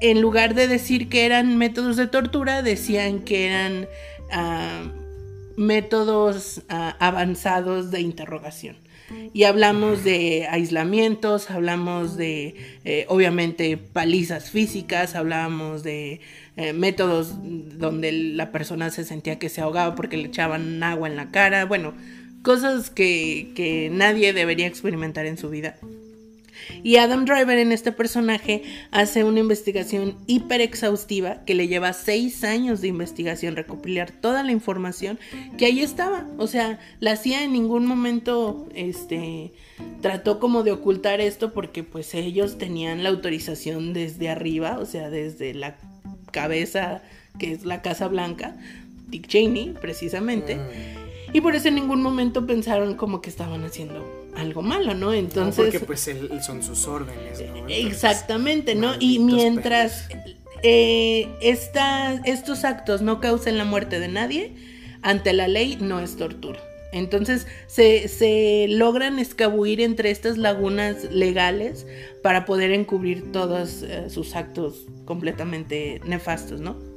en 0.00 0.20
lugar 0.20 0.54
de 0.54 0.66
decir 0.66 1.08
que 1.08 1.26
eran 1.26 1.56
métodos 1.56 1.96
de 1.96 2.06
tortura, 2.06 2.62
decían 2.62 3.20
que 3.20 3.46
eran 3.46 3.86
ah, 4.32 4.82
métodos 5.56 6.62
ah, 6.68 6.96
avanzados 6.98 7.90
de 7.90 8.00
interrogación. 8.00 8.76
Y 9.32 9.42
hablamos 9.42 10.04
de 10.04 10.46
aislamientos, 10.48 11.50
hablamos 11.50 12.16
de, 12.16 12.54
eh, 12.84 13.06
obviamente, 13.08 13.76
palizas 13.76 14.50
físicas, 14.50 15.16
hablamos 15.16 15.82
de 15.82 16.20
eh, 16.56 16.72
métodos 16.72 17.34
donde 17.42 18.12
la 18.12 18.52
persona 18.52 18.90
se 18.90 19.04
sentía 19.04 19.40
que 19.40 19.48
se 19.48 19.62
ahogaba 19.62 19.96
porque 19.96 20.16
le 20.16 20.28
echaban 20.28 20.80
agua 20.84 21.08
en 21.08 21.16
la 21.16 21.32
cara, 21.32 21.64
bueno, 21.64 21.92
cosas 22.42 22.88
que 22.90 23.88
nadie 23.92 24.32
debería 24.32 24.68
experimentar 24.68 25.26
en 25.26 25.38
su 25.38 25.50
vida. 25.50 25.76
Y 26.82 26.96
Adam 26.96 27.24
Driver 27.24 27.58
en 27.58 27.72
este 27.72 27.92
personaje 27.92 28.62
hace 28.90 29.24
una 29.24 29.40
investigación 29.40 30.16
hiper 30.26 30.60
exhaustiva 30.60 31.44
que 31.44 31.54
le 31.54 31.68
lleva 31.68 31.92
seis 31.92 32.44
años 32.44 32.80
de 32.80 32.88
investigación, 32.88 33.56
recopilar 33.56 34.10
toda 34.10 34.42
la 34.42 34.52
información 34.52 35.18
que 35.58 35.66
ahí 35.66 35.80
estaba. 35.80 36.26
O 36.38 36.46
sea, 36.46 36.78
la 37.00 37.16
CIA 37.16 37.44
en 37.44 37.52
ningún 37.52 37.86
momento 37.86 38.68
este, 38.74 39.52
trató 40.00 40.38
como 40.40 40.62
de 40.62 40.72
ocultar 40.72 41.20
esto 41.20 41.52
porque 41.52 41.84
pues 41.84 42.14
ellos 42.14 42.58
tenían 42.58 43.02
la 43.02 43.10
autorización 43.10 43.92
desde 43.92 44.28
arriba, 44.28 44.78
o 44.78 44.86
sea, 44.86 45.10
desde 45.10 45.54
la 45.54 45.76
cabeza 46.32 47.02
que 47.38 47.52
es 47.52 47.64
la 47.64 47.82
Casa 47.82 48.08
Blanca, 48.08 48.56
Dick 49.08 49.26
Cheney 49.26 49.74
precisamente. 49.80 50.56
Mm. 50.56 51.10
Y 51.32 51.40
por 51.40 51.54
eso 51.54 51.68
en 51.68 51.76
ningún 51.76 52.02
momento 52.02 52.46
pensaron 52.46 52.94
como 52.94 53.20
que 53.20 53.30
estaban 53.30 53.64
haciendo 53.64 54.19
algo 54.36 54.62
malo, 54.62 54.94
¿no? 54.94 55.12
Entonces... 55.12 55.58
No, 55.58 55.64
porque 55.64 55.80
pues 55.80 56.10
son 56.44 56.62
sus 56.62 56.86
órdenes, 56.86 57.40
¿no? 57.40 57.68
exactamente, 57.68 58.74
¿no? 58.74 58.94
Y 58.98 59.18
mientras 59.18 60.08
eh, 60.62 61.28
estos 61.40 62.64
actos 62.64 63.02
no 63.02 63.20
causen 63.20 63.58
la 63.58 63.64
muerte 63.64 64.00
de 64.00 64.08
nadie, 64.08 64.54
ante 65.02 65.32
la 65.32 65.48
ley 65.48 65.78
no 65.80 66.00
es 66.00 66.16
tortura. 66.16 66.60
Entonces 66.92 67.46
se, 67.68 68.08
se, 68.08 68.66
logran 68.68 69.20
escabuir 69.20 69.80
entre 69.80 70.10
estas 70.10 70.36
lagunas 70.38 71.04
legales 71.12 71.86
para 72.22 72.44
poder 72.44 72.72
encubrir 72.72 73.30
todos 73.30 73.82
eh, 73.82 74.10
sus 74.10 74.34
actos 74.34 74.86
completamente 75.04 76.00
nefastos, 76.04 76.60
¿no? 76.60 76.89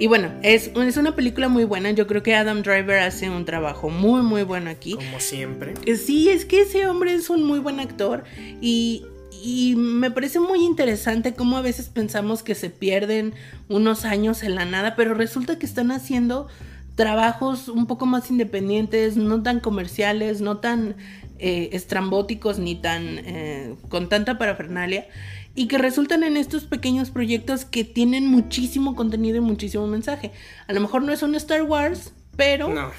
Y 0.00 0.06
bueno, 0.06 0.32
es, 0.42 0.70
es, 0.74 0.96
una 0.96 1.14
película 1.14 1.50
muy 1.50 1.64
buena. 1.64 1.90
Yo 1.90 2.06
creo 2.06 2.22
que 2.22 2.34
Adam 2.34 2.62
Driver 2.62 3.00
hace 3.00 3.28
un 3.28 3.44
trabajo 3.44 3.90
muy, 3.90 4.22
muy 4.22 4.44
bueno 4.44 4.70
aquí. 4.70 4.94
Como 4.94 5.20
siempre. 5.20 5.74
Eh, 5.84 5.96
sí, 5.96 6.30
es 6.30 6.46
que 6.46 6.62
ese 6.62 6.86
hombre 6.86 7.12
es 7.12 7.28
un 7.28 7.44
muy 7.44 7.58
buen 7.58 7.80
actor. 7.80 8.24
Y, 8.62 9.04
y 9.30 9.74
me 9.76 10.10
parece 10.10 10.40
muy 10.40 10.64
interesante 10.64 11.34
cómo 11.34 11.58
a 11.58 11.60
veces 11.60 11.90
pensamos 11.90 12.42
que 12.42 12.54
se 12.54 12.70
pierden 12.70 13.34
unos 13.68 14.06
años 14.06 14.42
en 14.42 14.54
la 14.54 14.64
nada, 14.64 14.96
pero 14.96 15.12
resulta 15.12 15.58
que 15.58 15.66
están 15.66 15.90
haciendo 15.90 16.48
trabajos 16.94 17.68
un 17.68 17.86
poco 17.86 18.06
más 18.06 18.30
independientes, 18.30 19.18
no 19.18 19.42
tan 19.42 19.60
comerciales, 19.60 20.40
no 20.40 20.60
tan 20.60 20.96
eh, 21.38 21.70
estrambóticos 21.72 22.58
ni 22.58 22.74
tan 22.74 23.18
eh, 23.18 23.74
con 23.90 24.08
tanta 24.08 24.38
parafernalia 24.38 25.06
y 25.54 25.66
que 25.66 25.78
resultan 25.78 26.22
en 26.22 26.36
estos 26.36 26.64
pequeños 26.64 27.10
proyectos 27.10 27.64
que 27.64 27.84
tienen 27.84 28.26
muchísimo 28.26 28.94
contenido 28.94 29.38
y 29.38 29.40
muchísimo 29.40 29.86
mensaje. 29.86 30.30
A 30.66 30.72
lo 30.72 30.80
mejor 30.80 31.02
no 31.02 31.12
es 31.12 31.22
un 31.22 31.34
Star 31.34 31.62
Wars, 31.62 32.12
pero 32.36 32.68
no, 32.68 32.90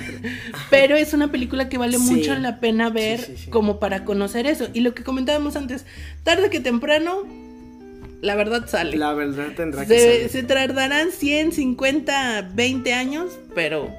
pero 0.70 0.96
es 0.96 1.12
una 1.12 1.30
película 1.30 1.68
que 1.68 1.76
vale 1.76 1.98
mucho 1.98 2.34
la 2.36 2.60
pena 2.60 2.88
ver 2.88 3.34
como 3.50 3.78
para 3.78 4.04
conocer 4.04 4.46
eso 4.46 4.68
y 4.72 4.80
lo 4.80 4.94
que 4.94 5.02
comentábamos 5.02 5.56
antes 5.56 5.84
tarde 6.22 6.48
que 6.48 6.60
temprano 6.60 7.24
la 8.22 8.34
verdad 8.34 8.68
sale. 8.68 8.96
La 8.96 9.14
verdad 9.14 9.48
tendrá 9.56 9.86
que 9.86 9.98
salir. 9.98 10.28
Se 10.28 10.42
tardarán 10.42 11.10
100, 11.10 11.52
50, 11.52 12.50
20 12.54 12.92
años, 12.92 13.38
pero 13.54 13.90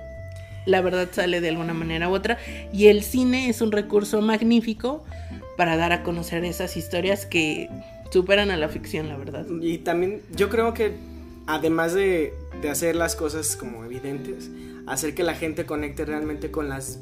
la 0.65 0.81
verdad 0.81 1.09
sale 1.11 1.41
de 1.41 1.49
alguna 1.49 1.73
manera 1.73 2.09
u 2.09 2.13
otra. 2.13 2.37
Y 2.71 2.87
el 2.87 3.03
cine 3.03 3.49
es 3.49 3.61
un 3.61 3.71
recurso 3.71 4.21
magnífico 4.21 5.03
para 5.61 5.77
dar 5.77 5.91
a 5.91 6.01
conocer 6.01 6.43
esas 6.43 6.75
historias 6.75 7.27
que 7.27 7.69
superan 8.09 8.49
a 8.49 8.57
la 8.57 8.67
ficción, 8.67 9.07
la 9.09 9.15
verdad. 9.15 9.45
Y 9.61 9.77
también 9.77 10.23
yo 10.35 10.49
creo 10.49 10.73
que 10.73 10.95
además 11.45 11.93
de, 11.93 12.33
de 12.63 12.69
hacer 12.71 12.95
las 12.95 13.15
cosas 13.15 13.55
como 13.55 13.85
evidentes, 13.85 14.49
hacer 14.87 15.13
que 15.13 15.21
la 15.21 15.35
gente 15.35 15.67
conecte 15.67 16.03
realmente 16.03 16.49
con 16.49 16.67
las 16.67 16.97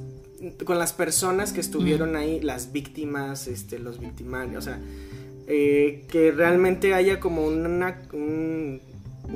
con 0.66 0.78
las 0.78 0.92
personas 0.92 1.54
que 1.54 1.62
estuvieron 1.62 2.18
ahí, 2.18 2.42
las 2.42 2.74
víctimas, 2.74 3.48
este, 3.48 3.80
los 3.80 4.02
victimarios, 4.02 4.68
o 4.68 4.70
sea, 4.70 4.82
eh, 5.48 6.04
que 6.10 6.32
realmente 6.32 6.94
haya 6.94 7.22
como 7.22 7.48
una, 7.48 8.02
un, 8.12 8.82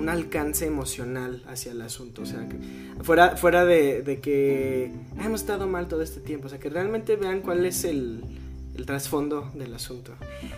alcance 0.09 0.65
emocional 0.65 1.43
hacia 1.47 1.71
el 1.71 1.82
asunto, 1.82 2.24
o 2.24 2.26
sea, 2.26 2.49
que 2.49 2.57
fuera, 3.05 3.38
fuera 3.38 3.63
de, 3.63 4.19
que 4.21 4.91
hemos 5.17 5.39
estado 5.39 5.65
mal 5.65 5.88
todo 5.88 6.01
este 6.01 6.19
tiempo, 6.19 6.47
o 6.47 6.49
sea, 6.49 6.59
que 6.59 6.69
realmente 6.69 7.15
vean 7.15 7.39
cuál 7.39 7.65
es 7.65 7.86
el, 7.86 8.21
trasfondo 8.86 9.51
del 9.53 9.74
asunto. 9.74 10.11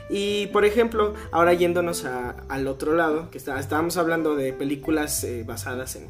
Y 0.10 0.48
por 0.48 0.66
ejemplo, 0.66 1.14
ahora 1.32 1.54
yéndonos 1.54 2.06
al 2.06 2.68
otro 2.68 2.96
lado, 2.96 3.30
que 3.32 3.38
está, 3.38 3.60
estábamos 3.60 3.98
hablando 3.98 4.36
de 4.36 4.54
películas 4.54 5.24
eh, 5.24 5.44
basadas 5.46 5.96
en, 5.96 6.10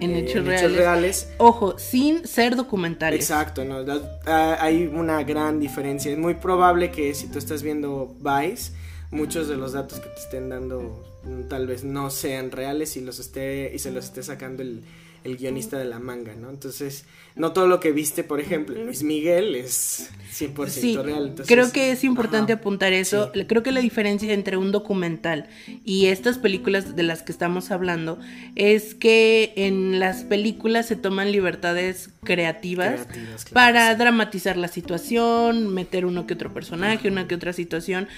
en, 0.00 0.10
eh, 0.12 0.20
hechos, 0.20 0.44
reales. 0.44 1.28
Ojo, 1.38 1.78
sin 1.78 2.26
ser 2.26 2.56
documentales. 2.56 3.20
Exacto, 3.20 3.64
¿no? 3.64 3.84
Ah, 4.26 4.56
hay 4.60 4.86
una 4.86 5.22
gran 5.24 5.60
diferencia. 5.60 6.12
Es 6.12 6.18
muy 6.18 6.34
probable 6.34 6.90
que 6.90 7.14
si 7.14 7.28
tú 7.28 7.38
estás 7.38 7.62
viendo 7.62 8.14
Vice, 8.20 8.72
muchos 9.10 9.48
de 9.48 9.56
los 9.56 9.72
datos 9.72 10.00
que 10.00 10.08
te 10.08 10.20
estén 10.20 10.48
dando 10.48 11.04
mm, 11.24 11.48
tal 11.48 11.66
vez 11.66 11.84
no 11.84 12.10
sean 12.10 12.50
reales 12.50 12.96
y 12.96 13.00
los 13.00 13.18
esté 13.18 13.72
y 13.74 13.78
se 13.78 13.90
los 13.90 14.06
esté 14.06 14.22
sacando 14.22 14.62
el, 14.62 14.82
el 15.24 15.36
guionista 15.36 15.78
de 15.78 15.84
la 15.84 15.98
manga, 15.98 16.34
¿no? 16.34 16.50
Entonces, 16.50 17.04
no 17.34 17.52
todo 17.52 17.66
lo 17.66 17.80
que 17.80 17.92
viste, 17.92 18.24
por 18.24 18.40
ejemplo, 18.40 18.82
Luis 18.82 19.02
Miguel 19.02 19.54
es 19.54 20.10
100% 20.38 21.02
real. 21.02 21.34
creo 21.46 21.72
que 21.72 21.92
es 21.92 22.04
importante 22.04 22.52
apuntar 22.52 22.92
eso. 22.92 23.32
Creo 23.46 23.62
que 23.62 23.72
la 23.72 23.80
diferencia 23.80 24.32
entre 24.32 24.56
un 24.56 24.72
documental 24.72 25.48
y 25.84 26.06
estas 26.06 26.38
películas 26.38 26.94
de 26.94 27.02
las 27.02 27.22
que 27.22 27.32
estamos 27.32 27.70
hablando 27.70 28.18
es 28.54 28.94
que 28.94 29.52
en 29.56 29.98
las 29.98 30.24
películas 30.24 30.86
se 30.86 30.96
toman 30.96 31.32
libertades 31.32 32.10
creativas, 32.22 33.06
para 33.52 33.94
dramatizar 33.94 34.56
la 34.56 34.68
situación, 34.68 35.72
meter 35.72 36.06
uno 36.06 36.26
que 36.26 36.34
otro 36.34 36.52
personaje, 36.52 37.08
una 37.08 37.26
que 37.26 37.34
otra 37.34 37.52
situación 37.52 38.08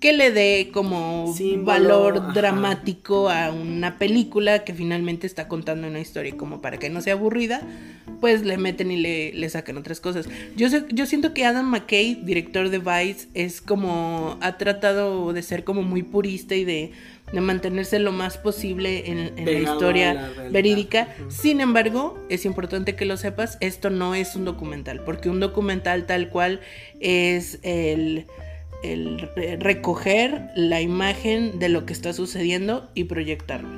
que 0.00 0.12
le 0.12 0.30
dé 0.32 0.70
como 0.70 1.34
valor 1.58 2.34
dramático 2.34 3.30
a 3.30 3.50
una 3.50 3.96
película 3.96 4.62
que 4.64 4.74
finalmente 4.74 5.26
está 5.26 5.48
contando 5.48 5.88
una 5.88 5.98
historia 5.98 6.36
como 6.36 6.53
para 6.60 6.78
que 6.78 6.90
no 6.90 7.00
sea 7.00 7.14
aburrida, 7.14 7.62
pues 8.20 8.44
le 8.44 8.56
meten 8.56 8.90
y 8.90 8.96
le, 8.96 9.32
le 9.32 9.48
sacan 9.48 9.76
otras 9.76 10.00
cosas. 10.00 10.28
Yo, 10.56 10.68
sé, 10.68 10.84
yo 10.90 11.06
siento 11.06 11.34
que 11.34 11.44
Adam 11.44 11.66
McKay, 11.66 12.20
director 12.22 12.70
de 12.70 12.78
Vice, 12.78 13.28
es 13.34 13.60
como, 13.60 14.38
ha 14.40 14.56
tratado 14.58 15.32
de 15.32 15.42
ser 15.42 15.64
como 15.64 15.82
muy 15.82 16.02
purista 16.02 16.54
y 16.54 16.64
de, 16.64 16.92
de 17.32 17.40
mantenerse 17.40 17.98
lo 17.98 18.12
más 18.12 18.38
posible 18.38 19.10
en, 19.10 19.44
la 19.44 19.52
historia 19.52 20.30
verídica. 20.50 21.08
Sin 21.28 21.60
embargo, 21.60 22.18
es 22.28 22.44
importante 22.44 22.94
que 22.94 23.04
lo 23.04 23.16
sepas, 23.16 23.58
esto 23.60 23.90
no 23.90 24.14
es 24.14 24.36
un 24.36 24.44
documental, 24.44 25.02
porque 25.04 25.28
un 25.28 25.40
documental 25.40 26.06
tal 26.06 26.28
cual 26.28 26.60
es 27.00 27.58
el 27.62 28.26
el 28.84 29.30
recoger 29.60 30.50
la 30.54 30.80
imagen 30.82 31.58
de 31.58 31.70
lo 31.70 31.86
que 31.86 31.94
está 31.94 32.12
sucediendo 32.12 32.90
y 32.94 33.04
proyectarlo. 33.04 33.68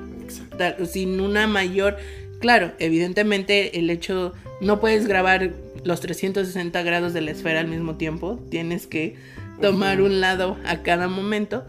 Sin 0.86 1.20
una 1.20 1.46
mayor... 1.46 1.96
Claro, 2.40 2.72
evidentemente 2.78 3.78
el 3.78 3.90
hecho... 3.90 4.32
No 4.60 4.80
puedes 4.80 5.06
grabar 5.06 5.52
los 5.84 6.00
360 6.00 6.82
grados 6.82 7.12
de 7.12 7.20
la 7.20 7.30
esfera 7.30 7.60
al 7.60 7.68
mismo 7.68 7.96
tiempo. 7.96 8.40
Tienes 8.48 8.86
que 8.86 9.16
tomar 9.60 10.00
un 10.00 10.20
lado 10.20 10.56
a 10.64 10.82
cada 10.82 11.08
momento. 11.08 11.64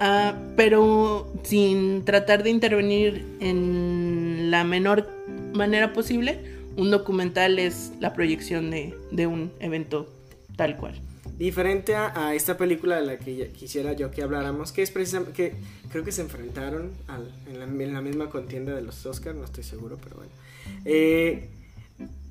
Ah, 0.00 0.34
pero 0.56 1.30
sin 1.42 2.04
tratar 2.06 2.42
de 2.42 2.50
intervenir 2.50 3.26
en 3.40 4.50
la 4.50 4.64
menor 4.64 5.10
manera 5.52 5.92
posible, 5.92 6.40
un 6.76 6.90
documental 6.90 7.58
es 7.58 7.92
la 8.00 8.14
proyección 8.14 8.70
de, 8.70 8.94
de 9.10 9.26
un 9.26 9.52
evento 9.60 10.08
tal 10.56 10.78
cual. 10.78 10.94
Diferente 11.40 11.96
a, 11.96 12.34
esta 12.34 12.58
película 12.58 12.96
de 12.96 13.06
la 13.06 13.18
que 13.18 13.48
quisiera 13.48 13.94
yo 13.94 14.10
que 14.10 14.22
habláramos, 14.22 14.72
que 14.72 14.82
es 14.82 14.90
precisamente 14.90 15.32
que 15.32 15.54
creo 15.90 16.04
que 16.04 16.12
se 16.12 16.20
enfrentaron 16.20 16.90
en, 17.50 17.94
la, 17.94 18.02
misma 18.02 18.28
contienda 18.28 18.74
de 18.74 18.82
los 18.82 19.06
Oscars, 19.06 19.34
no 19.34 19.46
estoy 19.46 19.64
seguro, 19.64 19.96
pero 20.04 20.16
bueno. 20.16 20.30
Eh, 20.84 21.48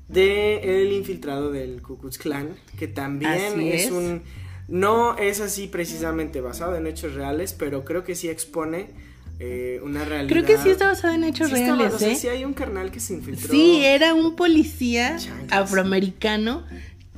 de 0.06 0.82
El 0.82 0.92
infiltrado 0.92 1.50
del 1.50 1.82
Ku 1.82 1.98
Klux 1.98 2.18
Klan, 2.18 2.50
que 2.78 2.86
también 2.86 3.60
es, 3.60 3.90
un. 3.90 4.22
No 4.68 5.18
es 5.18 5.40
así 5.40 5.66
precisamente 5.66 6.40
basado 6.40 6.76
en 6.76 6.86
hechos 6.86 7.14
reales, 7.14 7.52
pero 7.52 7.84
creo 7.84 8.04
que 8.04 8.14
sí 8.14 8.28
expone 8.28 8.90
eh, 9.40 9.80
una 9.82 10.04
realidad. 10.04 10.30
Creo 10.30 10.44
que 10.44 10.62
sí 10.62 10.70
está 10.70 10.86
basado 10.86 11.14
en 11.14 11.24
hechos 11.24 11.50
reales. 11.50 12.00
¿eh? 12.00 12.14
sí 12.14 12.28
hay 12.28 12.44
un 12.44 12.52
carnal 12.52 12.92
que 12.92 13.00
se 13.00 13.14
infiltró. 13.14 13.50
Sí, 13.50 13.84
era 13.84 14.14
un 14.14 14.36
policía 14.36 15.16
afroamericano 15.50 16.64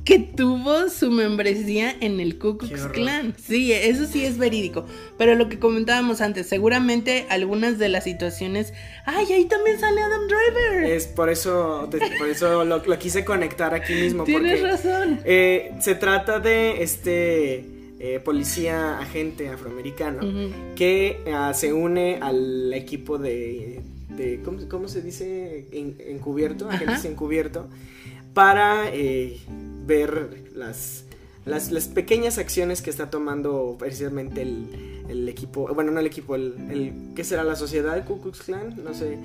que 0.05 0.19
tuvo 0.19 0.89
su 0.89 1.11
membresía 1.11 1.95
en 1.99 2.19
el 2.19 2.37
Ku 2.37 2.57
Klux 2.57 2.87
Klan. 2.87 3.35
Sí, 3.41 3.71
eso 3.71 4.05
sí 4.05 4.25
es 4.25 4.37
verídico. 4.37 4.85
Pero 5.17 5.35
lo 5.35 5.47
que 5.47 5.59
comentábamos 5.59 6.19
antes, 6.21 6.47
seguramente 6.47 7.25
algunas 7.29 7.79
de 7.79 7.89
las 7.89 8.03
situaciones. 8.03 8.73
¡Ay, 9.05 9.31
ahí 9.31 9.45
también 9.45 9.79
sale 9.79 10.01
Adam 10.01 10.27
Driver! 10.27 10.83
Es 10.91 11.07
por 11.07 11.29
eso, 11.29 11.89
por 12.19 12.27
eso 12.27 12.65
lo, 12.65 12.81
quise 12.99 13.23
conectar 13.23 13.73
aquí 13.73 13.93
mismo. 13.93 14.25
Tienes 14.25 14.61
razón. 14.61 15.21
Eh, 15.23 15.73
se 15.79 15.95
trata 15.95 16.39
de 16.39 16.83
este. 16.83 17.69
Eh, 18.05 18.19
policía 18.19 18.99
agente 18.99 19.47
afroamericano 19.47 20.19
que 20.75 21.23
ah, 21.33 21.53
se 21.53 21.71
une 21.71 22.17
al 22.19 22.73
equipo 22.73 23.17
de, 23.17 23.81
¿cómo, 24.69 24.89
se 24.89 25.01
dice? 25.01 25.69
encubierto, 25.71 26.69
agentes 26.69 27.05
encubierto, 27.05 27.69
para 28.33 28.89
eh, 28.91 29.39
ver 29.85 30.51
las, 30.53 31.02
las, 31.45 31.71
las, 31.71 31.87
pequeñas 31.87 32.37
acciones 32.37 32.81
que 32.81 32.89
está 32.89 33.09
tomando 33.09 33.75
precisamente 33.77 34.41
el, 34.41 35.03
el 35.09 35.27
equipo, 35.27 35.73
bueno, 35.73 35.91
no 35.91 35.99
el 35.99 36.05
equipo, 36.05 36.35
el, 36.35 36.55
el, 36.69 36.93
¿qué 37.15 37.23
será 37.23 37.43
la 37.43 37.55
sociedad 37.55 38.03
Ku 38.05 38.21
Klux 38.21 38.41
Klan? 38.41 38.81
No 38.83 38.93
sé. 38.93 39.17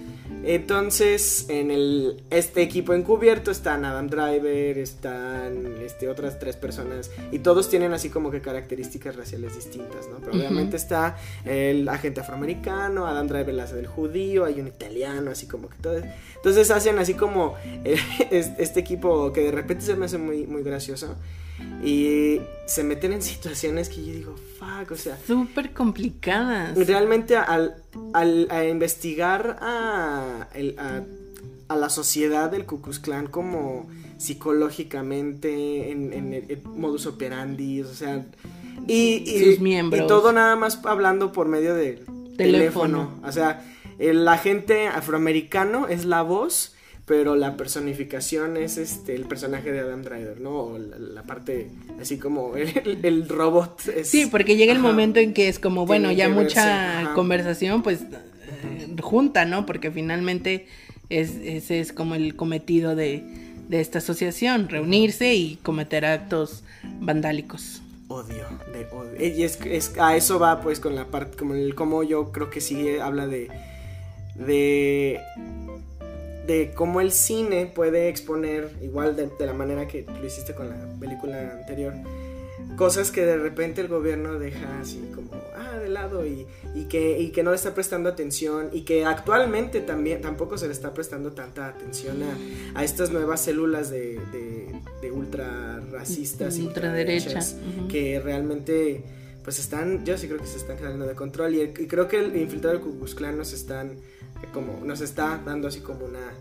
Entonces, 0.44 1.46
en 1.48 1.70
el, 1.70 2.22
este 2.30 2.62
equipo 2.62 2.94
encubierto 2.94 3.50
están 3.50 3.84
Adam 3.84 4.08
Driver, 4.08 4.78
están 4.78 5.76
este, 5.80 6.08
otras 6.08 6.38
tres 6.38 6.56
personas 6.56 7.10
y 7.30 7.38
todos 7.40 7.68
tienen 7.68 7.92
así 7.92 8.10
como 8.10 8.30
que 8.30 8.40
características 8.40 9.16
raciales 9.16 9.54
distintas, 9.54 10.08
¿no? 10.08 10.18
Pero 10.18 10.32
obviamente 10.32 10.76
está 10.76 11.16
el 11.44 11.88
agente 11.88 12.20
afroamericano, 12.20 13.06
Adam 13.06 13.28
Driver 13.28 13.54
la 13.54 13.64
hace 13.64 13.76
del 13.76 13.86
judío, 13.86 14.44
hay 14.44 14.60
un 14.60 14.66
italiano, 14.66 15.30
así 15.30 15.46
como 15.46 15.68
que 15.68 15.76
todo. 15.80 16.00
Entonces 16.36 16.70
hacen 16.70 16.98
así 16.98 17.14
como 17.14 17.54
eh, 17.64 17.96
este 18.30 18.80
equipo 18.80 19.32
que 19.32 19.42
de 19.42 19.52
repente 19.52 19.84
se 19.84 19.96
me 19.96 20.06
hace 20.06 20.18
muy, 20.18 20.46
muy 20.46 20.62
gracioso 20.62 21.16
y 21.82 22.40
se 22.66 22.84
meten 22.84 23.12
en 23.12 23.22
situaciones 23.34 23.88
que 23.88 24.04
yo 24.04 24.12
digo, 24.12 24.34
fuck, 24.58 24.90
o 24.92 24.96
sea... 24.96 25.18
Súper 25.26 25.72
complicadas. 25.72 26.76
Realmente 26.86 27.36
al, 27.36 27.82
al 28.12 28.48
a 28.50 28.64
investigar 28.64 29.58
a, 29.60 30.48
el, 30.54 30.78
a, 30.78 31.02
a, 31.68 31.76
la 31.76 31.88
sociedad 31.88 32.50
del 32.50 32.66
Ku 32.66 32.80
Klux 32.80 32.98
Klan 32.98 33.26
como 33.26 33.88
psicológicamente, 34.18 35.90
en, 35.90 36.12
en, 36.12 36.34
en 36.34 36.62
modus 36.64 37.06
operandi, 37.06 37.82
o 37.82 37.92
sea... 37.92 38.26
Y, 38.86 39.22
y, 39.26 39.44
Sus 39.44 39.60
miembros. 39.60 40.04
y 40.04 40.06
todo 40.06 40.32
nada 40.32 40.56
más 40.56 40.80
hablando 40.84 41.32
por 41.32 41.48
medio 41.48 41.74
del 41.74 42.06
teléfono. 42.36 42.36
Teléfono. 42.36 43.20
O 43.22 43.32
sea, 43.32 43.64
el 43.98 44.26
agente 44.28 44.86
afroamericano 44.86 45.88
es 45.88 46.04
la 46.04 46.22
voz, 46.22 46.74
pero 47.08 47.34
la 47.36 47.56
personificación 47.56 48.56
es 48.58 48.76
este 48.78 49.14
el 49.16 49.24
personaje 49.24 49.72
de 49.72 49.80
Adam 49.80 50.02
Driver, 50.02 50.40
¿no? 50.40 50.50
O 50.50 50.78
la, 50.78 50.98
la 50.98 51.22
parte 51.24 51.70
así 52.00 52.18
como 52.18 52.54
el, 52.56 52.98
el 53.04 53.28
robot 53.28 53.80
es... 53.88 54.08
Sí, 54.08 54.26
porque 54.26 54.56
llega 54.56 54.72
el 54.72 54.78
Ajá. 54.78 54.86
momento 54.88 55.18
en 55.18 55.32
que 55.34 55.48
es 55.48 55.58
como, 55.58 55.86
bueno, 55.86 56.12
ya 56.12 56.28
mucha 56.28 56.98
verse, 56.98 57.14
conversación, 57.14 57.82
pues 57.82 58.02
eh, 58.02 58.94
junta, 59.00 59.44
¿no? 59.46 59.66
Porque 59.66 59.90
finalmente 59.90 60.66
es, 61.08 61.30
ese 61.42 61.80
es 61.80 61.92
como 61.92 62.14
el 62.14 62.36
cometido 62.36 62.94
de, 62.94 63.24
de 63.68 63.80
esta 63.80 63.98
asociación, 63.98 64.68
reunirse 64.68 65.34
y 65.34 65.56
cometer 65.62 66.04
actos 66.04 66.62
vandálicos. 67.00 67.80
odio, 68.08 68.46
de 68.72 68.86
odio. 68.94 69.26
Y 69.38 69.42
es, 69.44 69.58
es- 69.64 69.92
a 69.98 70.14
eso 70.16 70.38
va 70.38 70.60
pues 70.60 70.78
con 70.80 70.94
la 70.94 71.06
parte, 71.06 71.36
como 71.38 71.54
el 71.54 71.74
cómo 71.74 72.02
yo 72.02 72.32
creo 72.32 72.50
que 72.50 72.60
sí 72.60 72.98
habla 72.98 73.26
de, 73.26 73.48
de, 74.34 75.20
de 76.48 76.72
cómo 76.74 77.02
el 77.02 77.12
cine 77.12 77.66
puede 77.66 78.08
exponer, 78.08 78.70
igual 78.80 79.14
de, 79.14 79.28
de 79.38 79.46
la 79.46 79.52
manera 79.52 79.86
que 79.86 80.04
lo 80.04 80.26
hiciste 80.26 80.54
con 80.54 80.70
la 80.70 80.76
película 80.98 81.52
anterior, 81.60 81.92
cosas 82.76 83.10
que 83.10 83.26
de 83.26 83.36
repente 83.36 83.82
el 83.82 83.88
gobierno 83.88 84.38
deja 84.38 84.80
así 84.80 85.10
como, 85.14 85.30
ah, 85.54 85.78
de 85.78 85.90
lado 85.90 86.24
y, 86.24 86.46
y 86.74 86.84
que, 86.84 87.18
y 87.20 87.32
que 87.32 87.42
no 87.42 87.50
le 87.50 87.56
está 87.56 87.74
prestando 87.74 88.08
atención 88.08 88.70
y 88.72 88.82
que 88.82 89.04
actualmente 89.04 89.80
también 89.82 90.22
tampoco 90.22 90.56
se 90.56 90.66
le 90.66 90.72
está 90.72 90.94
prestando 90.94 91.32
tanta 91.32 91.66
atención 91.66 92.22
a, 92.22 92.80
a 92.80 92.82
estas 92.82 93.10
nuevas 93.10 93.42
células 93.42 93.90
de, 93.90 94.18
de, 94.32 94.80
de 95.02 95.12
ultra 95.12 95.80
racistas 95.92 96.56
y 96.56 96.62
Ultraderecha, 96.62 97.26
ultraderechas 97.26 97.56
ujú. 97.78 97.88
que 97.88 98.20
realmente 98.20 99.04
pues 99.44 99.58
están, 99.58 100.04
yo 100.04 100.16
sí 100.16 100.28
creo 100.28 100.40
que 100.40 100.46
se 100.46 100.58
están 100.58 100.78
saliendo 100.78 101.06
de 101.06 101.14
control 101.14 101.54
y, 101.54 101.62
y 101.62 101.86
creo 101.86 102.08
que 102.08 102.18
el 102.20 102.36
infiltrado 102.36 102.76
del 102.76 102.84
Ku 102.84 102.96
Klux 102.96 103.14
Klan 103.14 103.36
nos 103.36 103.52
están 103.52 103.96
como 104.52 104.84
nos 104.84 105.00
está 105.00 105.40
dando 105.44 105.68
así 105.68 105.80
como 105.80 106.04
una 106.06 106.32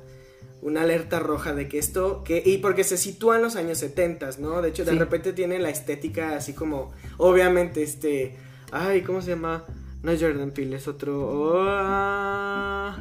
una 0.62 0.82
alerta 0.82 1.20
roja 1.20 1.54
de 1.54 1.68
que 1.70 1.78
esto 1.78 2.24
que 2.24 2.42
y 2.46 2.58
porque 2.58 2.84
se 2.84 2.98
sitúa 2.98 3.36
en 3.36 3.44
los 3.44 3.56
años 3.56 3.78
70, 3.78 4.30
¿no? 4.40 4.62
De 4.62 4.70
hecho, 4.70 4.86
de 4.86 4.92
Sí. 4.94 4.98
repente 4.98 5.32
tiene 5.34 5.60
la 5.60 5.70
estética 5.70 6.36
así 6.36 6.54
como 6.54 6.92
obviamente 7.18 7.84
este 7.84 8.36
ay, 8.72 9.02
¿cómo 9.02 9.22
se 9.22 9.32
llama? 9.32 9.66
No 10.04 10.12
es 10.12 10.22
Jordan 10.22 10.52
Peele, 10.52 10.78
es 10.78 10.88
otro 10.88 11.28
oh, 11.30 11.66
ah, 11.68 12.98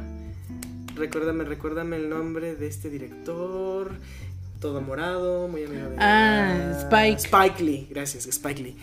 Recuérdame, 0.95 1.43
recuérdame 1.43 1.95
el 1.97 2.09
nombre 2.09 2.55
de 2.55 2.67
este 2.67 2.89
director. 2.89 3.91
Todo 4.59 4.81
morado, 4.81 5.47
muy 5.47 5.63
amigo 5.63 5.89
de 5.89 5.95
Ah, 5.99 6.73
Spike. 6.81 7.17
Spike 7.21 7.63
Lee, 7.63 7.87
gracias, 7.91 8.25
Spike 8.25 8.63
Lee. 8.63 8.75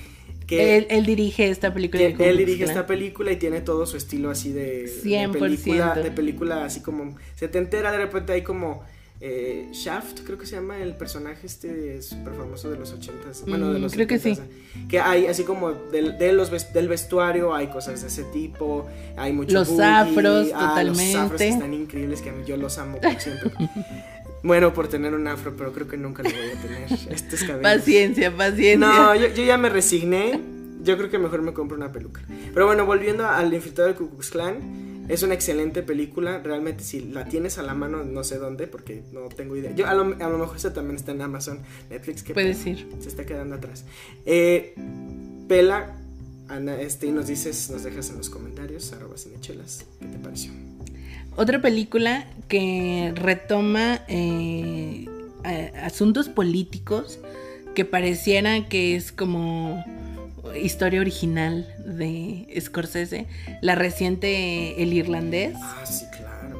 Que 0.47 0.76
Él, 0.76 0.86
él 0.90 1.07
dirige 1.07 1.49
esta 1.49 1.72
película. 1.72 1.99
que 2.03 2.09
de 2.16 2.28
él 2.28 2.36
Klux 2.36 2.47
dirige 2.47 2.64
esta 2.64 2.86
película 2.86 3.32
y 3.32 3.36
tiene 3.36 3.61
todo 3.61 3.86
su 3.86 3.97
estilo 3.97 4.30
así 4.30 4.53
de, 4.53 4.82
de 4.82 5.03
100%. 5.03 5.38
película, 5.38 5.95
de 5.95 6.11
película 6.11 6.64
así 6.64 6.80
como 6.80 7.16
se 7.34 7.49
te 7.49 7.59
entera 7.59 7.90
de 7.92 7.99
repente 7.99 8.32
hay 8.32 8.42
como 8.42 8.82
eh, 9.20 9.68
Shaft, 9.72 10.20
creo 10.24 10.36
que 10.36 10.45
se 10.45 10.57
llama 10.57 10.82
el 10.82 10.97
personaje 10.97 11.47
este 11.47 12.03
súper 12.03 12.34
famoso 12.34 12.68
de 12.68 12.76
los 12.76 12.92
ochentas, 12.92 13.45
bueno 13.47 13.72
de 13.72 13.78
Mm, 13.78 13.82
los 13.82 13.92
creo 13.95 14.07
que 14.07 14.20
70s, 14.20 14.40
que 14.88 15.01
hay 15.01 15.26
así 15.28 15.45
como 15.45 15.72
del, 15.72 16.18
de 16.18 16.32
los 16.32 16.51
del 16.74 16.88
vestuario 16.88 17.55
hay 17.55 17.68
cosas 17.68 18.03
de 18.03 18.09
ese 18.09 18.24
tipo, 18.24 18.86
hay 19.16 19.32
mucho 19.32 19.55
Los 19.55 19.68
boogie, 19.70 19.82
afros, 19.84 20.49
ah, 20.55 20.82
los 20.82 20.99
afros 20.99 20.99
totalmente. 20.99 21.36
que 21.38 21.49
están 21.49 21.72
increíbles 21.74 22.20
que 22.20 22.32
yo 22.47 22.57
los 22.59 22.76
amo 22.76 23.01
por 23.01 23.18
siempre. 23.20 23.51
Bueno, 24.45 24.74
por 24.74 24.88
tener 24.88 25.14
un 25.14 25.26
afro, 25.26 25.55
pero 25.57 25.72
creo 25.72 25.88
que 25.88 25.97
nunca 25.97 26.22
lo 26.22 26.28
voy 26.28 26.51
a 26.51 26.61
tener. 26.61 26.92
Estos 27.11 27.40
cabellos. 27.40 27.62
Paciencia, 27.62 28.36
paciencia. 28.36 28.76
No, 28.76 29.14
yo, 29.16 29.28
yo 29.28 29.42
ya 29.42 29.57
me 29.59 29.70
resigné. 29.70 30.38
Yo 30.82 30.99
creo 30.99 31.11
que 31.11 31.18
mejor 31.18 31.40
me 31.40 31.55
compro 31.55 31.78
una 31.78 31.90
peluca. 31.90 32.20
Pero 32.53 32.66
bueno, 32.66 32.84
volviendo 32.84 33.26
al 33.26 33.53
infiltrado 33.55 33.88
del 33.88 33.97
Ku 33.97 34.11
Klux 34.11 34.30
Klan, 34.30 35.07
es 35.09 35.22
una 35.22 35.32
excelente 35.32 35.82
película. 35.82 36.40
Realmente, 36.45 36.84
si 36.84 37.01
la 37.01 37.24
tienes 37.24 37.57
a 37.57 37.62
la 37.62 37.72
mano, 37.72 38.05
no 38.05 38.22
sé 38.22 38.36
dónde, 38.36 38.66
porque 38.66 39.03
no 39.12 39.22
tengo 39.30 39.57
idea. 39.57 39.74
Yo, 39.74 39.86
a, 39.86 39.95
lo, 39.95 40.03
a 40.03 40.28
lo 40.28 40.36
mejor 40.38 40.59
esa 40.59 40.74
también 40.74 40.97
está 40.97 41.12
en 41.12 41.22
Amazon, 41.22 41.61
Netflix, 41.88 42.22
que 42.22 42.34
Puedes 42.34 42.66
ir. 42.66 42.86
se 43.01 43.09
está 43.09 43.24
quedando 43.24 43.55
atrás. 43.55 43.86
Eh, 44.26 44.74
Pela, 45.49 45.97
Ana, 46.49 46.78
este, 46.78 47.07
y 47.07 47.12
nos 47.12 47.28
dices, 47.28 47.70
nos 47.70 47.82
dejas 47.82 48.11
en 48.11 48.18
los 48.18 48.28
comentarios, 48.28 48.92
arroba 48.92 49.16
cinechelas, 49.16 49.86
¿qué 50.01 50.07
te 50.07 50.18
pareció? 50.18 50.53
Otra 51.37 51.61
película 51.61 52.26
que 52.49 53.12
retoma 53.16 54.03
eh, 54.09 55.07
asuntos 55.82 56.28
políticos 56.28 57.18
que 57.74 57.85
pareciera 57.85 58.68
que 58.68 58.95
es 58.95 59.11
como 59.11 59.85
historia 60.55 61.01
original 61.01 61.66
de 61.85 62.47
Scorsese, 62.61 63.26
la 63.61 63.74
reciente 63.74 64.80
El 64.82 64.93
Irlandés. 64.93 65.57
Ah, 65.61 65.85
sí, 65.85 66.05
claro. 66.16 66.57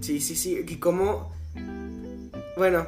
Sí, 0.00 0.20
sí, 0.20 0.34
sí. 0.34 0.64
Y 0.66 0.76
como. 0.76 1.32
Bueno, 2.56 2.86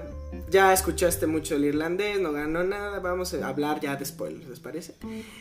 ya 0.51 0.73
escuchaste 0.73 1.27
mucho 1.27 1.57
el 1.57 1.65
irlandés, 1.65 2.19
no 2.21 2.33
ganó 2.33 2.65
nada. 2.65 2.99
Vamos 3.01 3.35
a 3.35 3.47
hablar 3.47 3.81
ya 3.81 3.97
de 3.97 4.05
spoilers, 4.05 4.49
¿les 4.49 4.61
parece? 4.61 4.95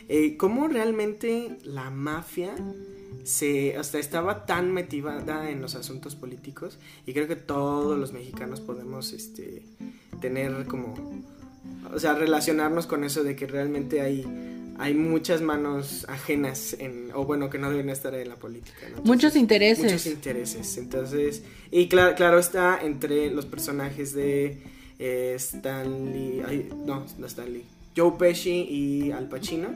Eh, 0.08 0.36
¿Cómo 0.36 0.68
realmente 0.68 1.58
la 1.64 1.90
mafia 1.90 2.54
se. 3.24 3.76
hasta 3.76 3.98
estaba 3.98 4.46
tan 4.46 4.72
metida 4.72 5.50
en 5.50 5.60
los 5.60 5.74
asuntos 5.74 6.14
políticos? 6.14 6.78
Y 7.06 7.12
creo 7.12 7.28
que 7.28 7.36
todos 7.36 7.98
los 7.98 8.12
mexicanos 8.12 8.60
podemos 8.60 9.12
este, 9.12 9.62
tener 10.20 10.66
como. 10.66 10.94
O 11.92 11.98
sea, 11.98 12.14
relacionarnos 12.14 12.86
con 12.86 13.04
eso 13.04 13.24
de 13.24 13.36
que 13.36 13.46
realmente 13.46 14.00
hay. 14.00 14.26
Hay 14.80 14.94
muchas 14.94 15.42
manos 15.42 16.06
ajenas 16.08 16.76
en, 16.78 17.10
o 17.12 17.24
bueno, 17.24 17.50
que 17.50 17.58
no 17.58 17.68
deben 17.68 17.90
estar 17.90 18.14
en 18.14 18.28
la 18.28 18.36
política. 18.36 18.88
¿no? 18.94 19.02
Muchos 19.02 19.34
intereses. 19.34 19.84
Muchos 19.84 20.06
intereses. 20.06 20.78
Entonces, 20.78 21.42
y 21.72 21.88
claro, 21.88 22.14
claro 22.14 22.38
está 22.38 22.78
entre 22.80 23.28
los 23.32 23.44
personajes 23.44 24.14
de 24.14 24.62
eh, 24.98 25.34
Stanley, 25.36 26.42
ay, 26.46 26.68
no, 26.84 27.04
no 27.18 27.26
Stanley, 27.26 27.64
Joe 27.96 28.12
Pesci 28.18 28.66
y 28.68 29.10
Al 29.10 29.28
Pacino, 29.28 29.68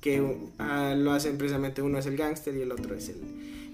que 0.00 0.22
ah, 0.58 0.94
lo 0.96 1.12
hacen 1.12 1.36
precisamente 1.38 1.82
uno 1.82 1.98
es 1.98 2.06
el 2.06 2.16
gángster 2.16 2.54
y 2.56 2.62
el 2.62 2.72
otro 2.72 2.94
es 2.94 3.08
el, 3.10 3.16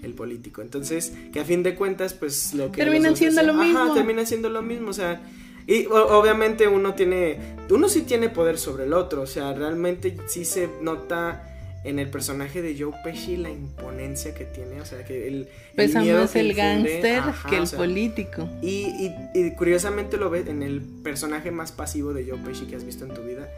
el 0.03 0.13
político. 0.13 0.61
Entonces, 0.61 1.13
que 1.33 1.39
a 1.39 1.45
fin 1.45 1.63
de 1.63 1.75
cuentas, 1.75 2.13
pues 2.13 2.53
lo 2.53 2.71
que... 2.71 2.83
Terminan 2.83 3.15
siendo 3.15 3.41
lo 3.43 3.53
hacen- 3.53 3.63
mismo. 3.65 3.79
Ajá, 3.79 3.93
terminan 3.93 4.27
siendo 4.27 4.49
lo 4.49 4.61
mismo, 4.61 4.89
o 4.89 4.93
sea... 4.93 5.21
Y 5.69 5.85
o- 5.87 6.17
obviamente 6.17 6.65
uno 6.69 6.93
tiene, 6.93 7.37
uno 7.69 7.89
sí 7.89 8.01
tiene 8.03 8.29
poder 8.29 8.57
sobre 8.57 8.85
el 8.85 8.93
otro, 8.93 9.23
o 9.23 9.27
sea, 9.27 9.53
realmente 9.53 10.15
sí 10.27 10.45
se 10.45 10.69
nota 10.81 11.43
en 11.83 11.99
el 11.99 12.09
personaje 12.09 12.61
de 12.61 12.77
Joe 12.79 12.93
Pesci 13.03 13.35
la 13.35 13.49
imponencia 13.49 14.33
que 14.33 14.45
tiene, 14.45 14.79
o 14.79 14.85
sea, 14.85 15.03
que 15.03 15.27
el, 15.27 15.33
el 15.35 15.47
Pesa 15.75 16.01
miedo 16.01 16.21
más 16.21 16.31
que 16.31 16.39
el 16.39 16.53
gángster 16.53 17.21
que 17.49 17.55
el 17.57 17.63
o 17.63 17.65
sea, 17.65 17.77
político. 17.79 18.49
y, 18.61 18.67
y- 18.87 19.15
y 19.33 19.51
curiosamente 19.55 20.15
lo 20.15 20.29
ves 20.29 20.47
en 20.47 20.63
el 20.63 20.81
personaje 21.03 21.51
más 21.51 21.73
pasivo 21.73 22.13
de 22.13 22.25
Joe 22.25 22.39
Pesci 22.39 22.65
que 22.65 22.77
has 22.77 22.85
visto 22.85 23.03
en 23.05 23.13
tu 23.13 23.21
vida. 23.23 23.49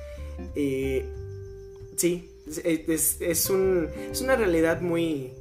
Eh, 0.56 1.06
sí, 1.96 2.28
es, 2.58 3.18
es- 3.22 3.50
un, 3.50 3.88
es 4.12 4.22
una 4.22 4.36
realidad 4.36 4.82
muy, 4.82 5.32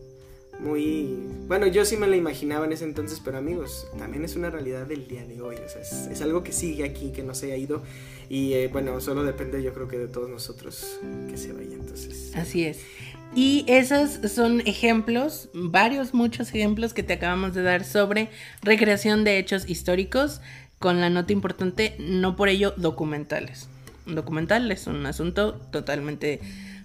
muy... 0.60 1.16
Bueno, 1.46 1.66
yo 1.66 1.84
sí 1.84 1.96
me 1.96 2.06
la 2.06 2.16
imaginaba 2.16 2.66
en 2.66 2.72
ese 2.72 2.84
entonces, 2.84 3.20
pero 3.24 3.38
amigos, 3.38 3.86
también 3.98 4.24
es 4.24 4.36
una 4.36 4.50
realidad 4.50 4.86
del 4.86 5.08
día 5.08 5.24
de 5.24 5.40
hoy. 5.40 5.56
Es, 5.80 5.92
es 5.92 6.22
algo 6.22 6.42
que 6.42 6.52
sigue 6.52 6.84
aquí, 6.84 7.10
que 7.12 7.22
no 7.22 7.34
se 7.34 7.52
ha 7.52 7.56
ido. 7.56 7.82
Y 8.28 8.52
eh, 8.54 8.68
bueno, 8.68 9.00
solo 9.00 9.24
depende 9.24 9.62
yo 9.62 9.72
creo 9.72 9.88
que 9.88 9.98
de 9.98 10.08
todos 10.08 10.28
nosotros 10.28 10.98
que 11.30 11.36
se 11.36 11.52
vaya. 11.52 11.74
Entonces... 11.74 12.32
Así 12.34 12.64
es. 12.64 12.80
Y 13.34 13.64
esos 13.68 14.20
son 14.32 14.60
ejemplos, 14.66 15.50
varios, 15.52 16.14
muchos 16.14 16.48
ejemplos 16.48 16.94
que 16.94 17.02
te 17.02 17.12
acabamos 17.14 17.54
de 17.54 17.62
dar 17.62 17.84
sobre 17.84 18.30
recreación 18.62 19.22
de 19.24 19.38
hechos 19.38 19.68
históricos, 19.68 20.40
con 20.78 21.00
la 21.00 21.10
nota 21.10 21.32
importante, 21.32 21.94
no 21.98 22.36
por 22.36 22.48
ello 22.48 22.72
documentales. 22.76 23.68
Un 24.06 24.14
documental 24.14 24.70
es 24.72 24.86
un 24.86 25.04
asunto 25.04 25.54
totalmente, 25.72 26.40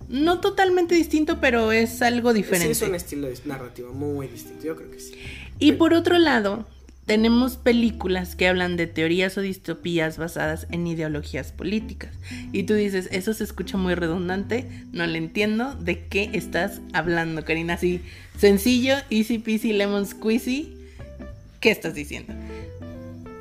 no 0.09 0.39
totalmente 0.39 0.95
distinto, 0.95 1.39
pero 1.39 1.71
es 1.71 2.01
algo 2.01 2.31
Sí, 2.31 2.37
diferente. 2.37 2.71
es 2.71 2.81
un 2.81 2.95
estilo 2.95 3.27
de 3.27 3.37
narrativo 3.45 3.93
muy 3.93 4.27
distinto, 4.27 4.63
yo 4.65 4.75
creo 4.75 4.91
que 4.91 4.99
sí. 4.99 5.13
Y 5.59 5.73
por 5.73 5.93
otro 5.93 6.17
lado, 6.19 6.65
tenemos 7.05 7.57
películas 7.57 8.35
que 8.35 8.47
hablan 8.47 8.77
de 8.77 8.87
teorías 8.87 9.37
o 9.37 9.41
distopías 9.41 10.17
basadas 10.17 10.67
en 10.71 10.87
ideologías 10.87 11.51
políticas. 11.51 12.11
Y 12.53 12.63
tú 12.63 12.75
dices, 12.75 13.09
eso 13.11 13.33
se 13.33 13.43
escucha 13.43 13.77
muy 13.77 13.93
redundante, 13.95 14.67
no 14.93 15.05
le 15.05 15.17
entiendo 15.17 15.75
de 15.75 16.05
qué 16.07 16.29
estás 16.33 16.79
hablando, 16.93 17.43
Karina. 17.43 17.73
Así, 17.73 17.99
sencillo, 18.37 18.95
easy 19.09 19.37
peasy, 19.37 19.73
lemon 19.73 20.05
squeezy. 20.05 20.77
¿Qué 21.59 21.71
estás 21.71 21.93
diciendo? 21.93 22.33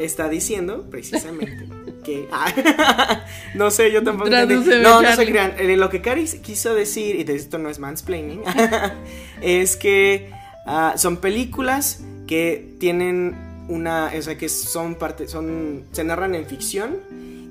Está 0.05 0.28
diciendo, 0.28 0.86
precisamente, 0.90 1.66
¿Qué? 2.05 2.26
Ah, 2.32 3.24
no 3.55 3.70
sé, 3.70 3.92
yo 3.92 4.03
tampoco. 4.03 4.28
No, 4.30 5.03
no 5.03 5.16
se 5.16 5.26
crean. 5.26 5.55
Eh, 5.59 5.76
Lo 5.76 5.88
que 5.88 6.00
Cari 6.00 6.24
quiso 6.42 6.74
decir, 6.74 7.14
y 7.16 7.24
de 7.24 7.34
esto 7.36 7.59
no 7.59 7.68
es 7.70 7.78
mansplaining, 7.78 8.42
es 9.40 9.76
que 9.76 10.30
ah, 10.66 10.94
son 10.96 11.18
películas 11.18 12.00
que 12.26 12.74
tienen 12.80 13.36
una. 13.68 14.11
O 14.18 14.22
sea, 14.22 14.36
que 14.36 14.48
son 14.48 14.96
parte. 14.96 15.28
son 15.28 15.84
Se 15.92 16.03
narran 16.05 16.34
en 16.34 16.46
ficción 16.46 16.96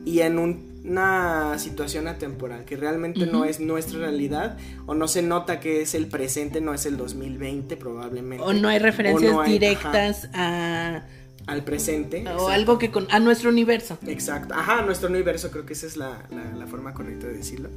y 0.05 0.19
en 0.21 0.37
un- 0.39 0.71
una 0.83 1.59
situación 1.59 2.07
atemporal 2.07 2.65
que 2.65 2.75
realmente 2.75 3.27
no 3.27 3.45
es 3.45 3.59
nuestra 3.59 3.99
realidad 3.99 4.57
o 4.87 4.95
no 4.95 5.07
se 5.07 5.21
nota 5.21 5.59
que 5.59 5.81
es 5.83 5.93
el 5.93 6.07
presente, 6.07 6.59
no 6.59 6.73
es 6.73 6.87
el 6.87 6.97
2020 6.97 7.77
probablemente. 7.77 8.43
O 8.43 8.51
no 8.51 8.67
hay 8.67 8.79
referencias 8.79 9.31
O 9.31 9.35
no 9.35 9.41
hay- 9.41 9.51
directas 9.53 10.27
a 10.33 11.03
al 11.51 11.63
presente. 11.63 12.17
o 12.17 12.21
exacto. 12.21 12.47
algo 12.49 12.77
que 12.79 12.91
con 12.91 13.07
a 13.11 13.19
nuestro 13.19 13.49
universo. 13.49 13.97
Exacto, 14.07 14.53
ajá, 14.53 14.81
nuestro 14.83 15.09
universo, 15.09 15.51
creo 15.51 15.65
que 15.65 15.73
esa 15.73 15.85
es 15.87 15.97
la, 15.97 16.23
la- 16.31 16.55
la 16.57 16.67
forma 16.67 16.93
correcta 16.93 17.27
de 17.27 17.33
decirlo. 17.33 17.69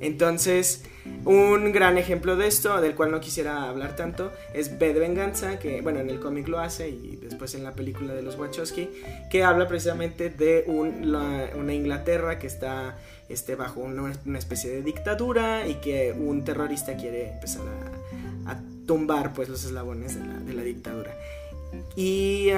Entonces, 0.00 0.82
un 1.24 1.72
gran 1.72 1.98
ejemplo 1.98 2.36
de 2.36 2.46
esto, 2.46 2.80
del 2.80 2.94
cual 2.94 3.10
no 3.10 3.20
quisiera 3.20 3.68
hablar 3.68 3.96
tanto, 3.96 4.32
es 4.54 4.78
B 4.78 4.92
de 4.94 5.00
Venganza, 5.00 5.58
que 5.58 5.80
bueno, 5.82 6.00
en 6.00 6.08
el 6.10 6.20
cómic 6.20 6.48
lo 6.48 6.58
hace 6.58 6.88
y 6.88 7.16
después 7.22 7.54
en 7.54 7.64
la 7.64 7.72
película 7.74 8.14
de 8.14 8.22
los 8.22 8.36
Wachowski, 8.38 8.88
que 9.30 9.44
habla 9.44 9.68
precisamente 9.68 10.30
de 10.30 10.64
un- 10.66 11.12
la- 11.12 11.50
una 11.54 11.74
Inglaterra 11.74 12.38
que 12.38 12.46
está 12.46 12.96
este, 13.28 13.54
bajo 13.54 13.80
una, 13.80 14.12
una 14.26 14.38
especie 14.38 14.70
de 14.70 14.82
dictadura 14.82 15.68
y 15.68 15.74
que 15.74 16.12
un 16.18 16.44
terrorista 16.44 16.96
quiere 16.96 17.28
empezar 17.34 17.62
a, 18.46 18.50
a 18.52 18.60
tumbar 18.86 19.32
pues 19.34 19.48
los 19.48 19.64
eslabones 19.64 20.18
de 20.18 20.26
la, 20.26 20.34
de 20.40 20.52
la 20.52 20.62
dictadura. 20.62 21.14
Y 21.96 22.48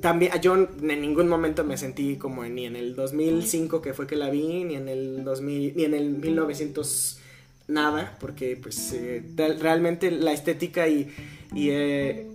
también 0.00 0.32
yo 0.40 0.54
en 0.56 1.00
ningún 1.00 1.28
momento 1.28 1.64
me 1.64 1.76
sentí 1.76 2.16
como 2.16 2.44
ni 2.44 2.66
en 2.66 2.76
el 2.76 2.94
2005 2.94 3.82
que 3.82 3.92
fue 3.94 4.06
que 4.06 4.16
la 4.16 4.30
vi, 4.30 4.64
ni 4.64 4.74
en 4.74 4.88
el 4.88 5.24
2000, 5.24 5.74
ni 5.76 5.84
en 5.84 5.94
el 5.94 6.10
1900 6.10 7.18
nada, 7.68 8.16
porque 8.20 8.56
pues 8.60 8.92
eh, 8.94 9.22
real- 9.36 9.60
realmente 9.60 10.10
la 10.10 10.32
estética 10.32 10.88
y, 10.88 11.08
y, 11.54 11.68
eh, 11.70 12.26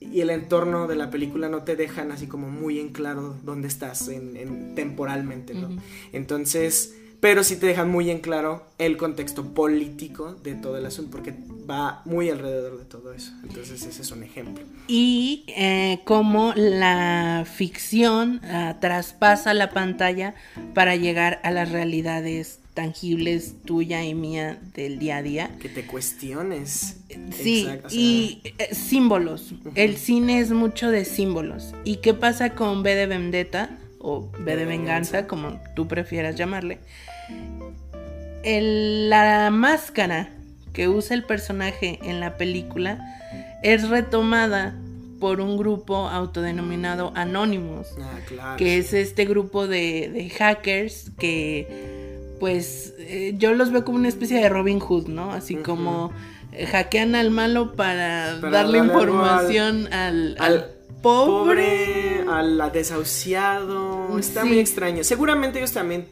y 0.00 0.20
el 0.20 0.30
entorno 0.30 0.86
de 0.86 0.96
la 0.96 1.10
película 1.10 1.48
no 1.48 1.62
te 1.62 1.76
dejan 1.76 2.10
así 2.12 2.26
como 2.26 2.48
muy 2.50 2.78
en 2.80 2.90
claro 2.90 3.36
dónde 3.42 3.68
estás 3.68 4.08
en, 4.08 4.36
en- 4.36 4.74
temporalmente, 4.74 5.54
¿no? 5.54 5.68
Entonces, 6.12 6.94
pero 7.24 7.42
sí 7.42 7.56
te 7.56 7.64
dejan 7.64 7.90
muy 7.90 8.10
en 8.10 8.18
claro 8.18 8.66
el 8.76 8.98
contexto 8.98 9.54
político 9.54 10.34
de 10.42 10.56
todo 10.56 10.76
el 10.76 10.84
asunto, 10.84 11.10
porque 11.10 11.32
va 11.66 12.02
muy 12.04 12.28
alrededor 12.28 12.76
de 12.76 12.84
todo 12.84 13.14
eso. 13.14 13.32
Entonces, 13.42 13.82
ese 13.86 14.02
es 14.02 14.10
un 14.10 14.22
ejemplo. 14.22 14.62
Y 14.88 15.44
eh, 15.48 16.00
cómo 16.04 16.52
la 16.54 17.46
ficción 17.50 18.42
ah, 18.44 18.76
traspasa 18.78 19.54
la 19.54 19.70
pantalla 19.70 20.34
para 20.74 20.96
llegar 20.96 21.40
a 21.44 21.50
las 21.50 21.72
realidades 21.72 22.60
tangibles 22.74 23.54
tuya 23.64 24.04
y 24.04 24.14
mía 24.14 24.58
del 24.74 24.98
día 24.98 25.16
a 25.16 25.22
día. 25.22 25.50
Que 25.60 25.70
te 25.70 25.86
cuestiones. 25.86 26.98
Sí, 27.32 27.60
Exacto, 27.62 27.86
o 27.86 27.90
sea, 27.90 27.98
y 27.98 28.42
eh, 28.44 28.74
símbolos. 28.74 29.54
El 29.74 29.96
cine 29.96 30.40
es 30.40 30.50
mucho 30.50 30.90
de 30.90 31.06
símbolos. 31.06 31.72
¿Y 31.84 31.96
qué 32.02 32.12
pasa 32.12 32.50
con 32.50 32.82
B 32.82 32.94
de 32.94 33.06
Vendetta 33.06 33.78
o 33.98 34.30
B 34.40 34.56
de 34.56 34.66
Venganza, 34.66 35.26
como 35.26 35.58
tú 35.74 35.88
prefieras 35.88 36.36
llamarle? 36.36 36.80
El- 38.42 39.08
la 39.10 39.50
máscara 39.50 40.28
que 40.72 40.88
usa 40.88 41.14
el 41.16 41.24
personaje 41.24 41.98
en 42.02 42.20
la 42.20 42.36
película 42.36 42.98
es 43.62 43.88
retomada 43.88 44.74
por 45.20 45.40
un 45.40 45.56
grupo 45.56 46.08
autodenominado 46.08 47.12
Anonymous 47.14 47.86
Ah, 48.02 48.18
claro. 48.26 48.56
que 48.56 48.76
es 48.78 48.92
este 48.92 49.24
grupo 49.24 49.66
de, 49.66 50.10
de 50.12 50.28
hackers 50.28 51.10
que 51.18 52.14
pues 52.40 52.94
eh, 52.98 53.34
yo 53.38 53.54
los 53.54 53.70
veo 53.72 53.84
como 53.84 53.96
una 53.96 54.08
especie 54.08 54.38
de 54.40 54.48
Robin 54.50 54.80
Hood, 54.80 55.06
¿no? 55.08 55.32
Así 55.32 55.54
como 55.54 56.12
eh, 56.52 56.66
hackean 56.66 57.14
al 57.14 57.30
malo 57.30 57.74
para, 57.74 58.36
Para 58.40 58.58
darle 58.58 58.78
información 58.78 59.90
al, 59.92 60.36
al 60.38 60.52
al 60.52 60.66
pobre. 61.00 62.20
Pobre, 62.20 62.24
al 62.30 62.72
desahuciado. 62.72 64.18
Está 64.18 64.42
Sí. 64.42 64.48
muy 64.48 64.58
extraño. 64.58 65.04
Seguramente 65.04 65.58
ellos 65.58 65.72
también. 65.72 66.06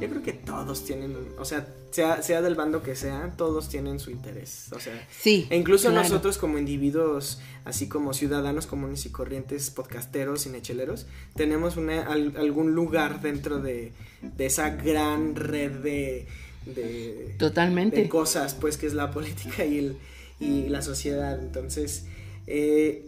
Yo 0.00 0.08
creo 0.08 0.22
que 0.22 0.32
todos 0.32 0.84
tienen. 0.84 1.16
O 1.38 1.44
sea, 1.44 1.66
sea, 1.90 2.22
sea 2.22 2.40
del 2.40 2.54
bando 2.54 2.82
que 2.82 2.94
sea, 2.94 3.34
todos 3.36 3.68
tienen 3.68 3.98
su 3.98 4.10
interés. 4.10 4.66
O 4.72 4.78
sea. 4.78 5.06
Sí. 5.10 5.46
E 5.50 5.56
incluso 5.56 5.88
claro. 5.88 6.02
nosotros 6.04 6.38
como 6.38 6.56
individuos, 6.58 7.40
así 7.64 7.88
como 7.88 8.14
ciudadanos 8.14 8.66
comunes 8.66 9.04
y 9.06 9.10
corrientes, 9.10 9.70
podcasteros, 9.70 10.44
cinecheleros, 10.44 11.06
tenemos 11.34 11.76
una, 11.76 12.02
al- 12.06 12.36
algún 12.36 12.74
lugar 12.74 13.20
dentro 13.22 13.58
de, 13.60 13.92
de 14.22 14.46
esa 14.46 14.70
gran 14.70 15.34
red 15.34 15.72
de, 15.72 16.26
de, 16.66 17.34
Totalmente. 17.38 17.96
de 18.02 18.08
cosas, 18.08 18.54
pues 18.54 18.76
que 18.76 18.86
es 18.86 18.94
la 18.94 19.10
política 19.10 19.64
y, 19.64 19.78
el, 19.78 19.96
y 20.38 20.68
la 20.68 20.82
sociedad. 20.82 21.40
Entonces, 21.42 22.04
eh, 22.46 23.04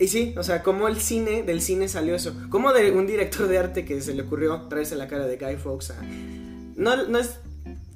y 0.00 0.08
sí, 0.08 0.34
o 0.38 0.42
sea, 0.42 0.62
como 0.62 0.88
el 0.88 0.98
cine, 0.98 1.42
del 1.42 1.60
cine 1.60 1.86
salió 1.86 2.14
eso. 2.14 2.34
Como 2.48 2.72
de 2.72 2.90
un 2.90 3.06
director 3.06 3.46
de 3.46 3.58
arte 3.58 3.84
que 3.84 4.00
se 4.00 4.14
le 4.14 4.22
ocurrió 4.22 4.62
traerse 4.62 4.96
la 4.96 5.06
cara 5.06 5.26
de 5.26 5.36
Guy 5.36 5.56
Fawkes 5.56 5.90
a... 5.90 5.96
No, 6.76 7.06
no 7.06 7.18
es... 7.18 7.38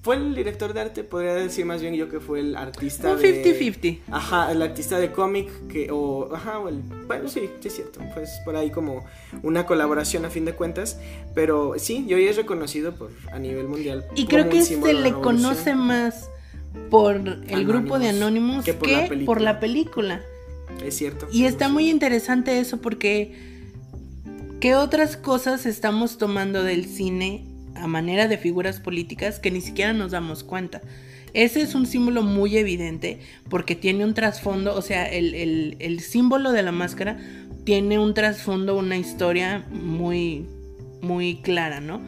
Fue 0.02 0.16
el 0.16 0.34
director 0.34 0.74
de 0.74 0.82
arte, 0.82 1.02
podría 1.02 1.32
decir 1.32 1.64
más 1.64 1.80
bien 1.80 1.94
yo 1.94 2.10
que 2.10 2.20
fue 2.20 2.40
el 2.40 2.56
artista 2.56 3.12
Un 3.12 3.22
de... 3.22 3.58
50-50. 3.58 4.00
Ajá, 4.10 4.52
el 4.52 4.60
artista 4.60 4.98
de 4.98 5.12
cómic 5.12 5.48
que, 5.66 5.90
o, 5.90 6.28
ajá, 6.34 6.58
o 6.58 6.68
el, 6.68 6.82
bueno, 7.06 7.26
sí, 7.26 7.48
sí 7.60 7.68
es 7.68 7.74
cierto, 7.76 8.00
pues 8.12 8.28
por 8.44 8.54
ahí 8.54 8.70
como 8.70 9.02
una 9.42 9.64
colaboración 9.64 10.26
a 10.26 10.30
fin 10.30 10.44
de 10.44 10.52
cuentas, 10.52 11.00
pero 11.34 11.76
sí, 11.78 12.04
yo 12.06 12.18
ya 12.18 12.28
es 12.28 12.36
reconocido 12.36 12.94
por, 12.94 13.12
a 13.32 13.38
nivel 13.38 13.66
mundial. 13.66 14.04
Y 14.14 14.26
creo 14.26 14.50
que 14.50 14.60
se 14.60 14.76
de 14.76 14.92
le 14.92 15.14
conoce 15.14 15.74
más 15.74 16.28
por 16.90 17.16
el 17.16 17.66
grupo 17.66 17.98
de 17.98 18.10
Anonymous 18.10 18.66
que 18.66 18.72
que, 18.72 18.78
por 18.78 18.90
la 18.90 19.24
por 19.24 19.40
la 19.40 19.58
película. 19.58 20.20
Y 21.32 21.44
está 21.44 21.68
muy 21.68 21.88
interesante 21.90 22.58
eso 22.58 22.80
porque 22.80 23.32
¿qué 24.60 24.74
otras 24.74 25.16
cosas 25.16 25.66
estamos 25.66 26.18
tomando 26.18 26.62
del 26.62 26.86
cine 26.86 27.44
a 27.74 27.86
manera 27.86 28.28
de 28.28 28.38
figuras 28.38 28.80
políticas 28.80 29.38
que 29.38 29.50
ni 29.50 29.60
siquiera 29.60 29.92
nos 29.92 30.12
damos 30.12 30.44
cuenta? 30.44 30.80
Ese 31.32 31.60
es 31.62 31.74
un 31.74 31.86
símbolo 31.86 32.22
muy 32.22 32.56
evidente 32.56 33.18
porque 33.48 33.74
tiene 33.74 34.04
un 34.04 34.14
trasfondo, 34.14 34.74
o 34.76 34.82
sea, 34.82 35.04
el, 35.06 35.34
el- 35.34 35.76
el 35.80 36.00
símbolo 36.00 36.52
de 36.52 36.62
la 36.62 36.70
máscara 36.72 37.18
tiene 37.64 37.98
un 37.98 38.14
trasfondo, 38.14 38.76
una 38.78 38.96
historia 38.96 39.64
muy, 39.72 40.46
muy 41.02 41.36
clara, 41.42 41.80
¿no? 41.80 42.00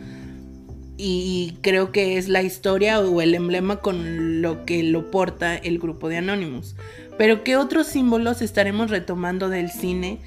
Y 0.99 1.57
creo 1.61 1.93
que 1.93 2.17
es 2.17 2.29
la 2.29 2.43
historia 2.43 3.01
o 3.01 3.21
el 3.21 3.35
emblema 3.35 3.81
con 3.81 4.41
lo 4.41 4.65
que 4.65 4.83
lo 4.83 5.11
porta 5.11 5.55
el 5.57 5.79
grupo 5.79 6.09
de 6.09 6.19
Anonymous. 6.19 6.75
Pero 7.19 7.45
¿qué 7.45 7.57
otros 7.57 7.87
símbolos 7.87 8.43
estaremos 8.43 8.91
retomando 8.91 9.49
del 9.49 9.71
cine 9.71 10.21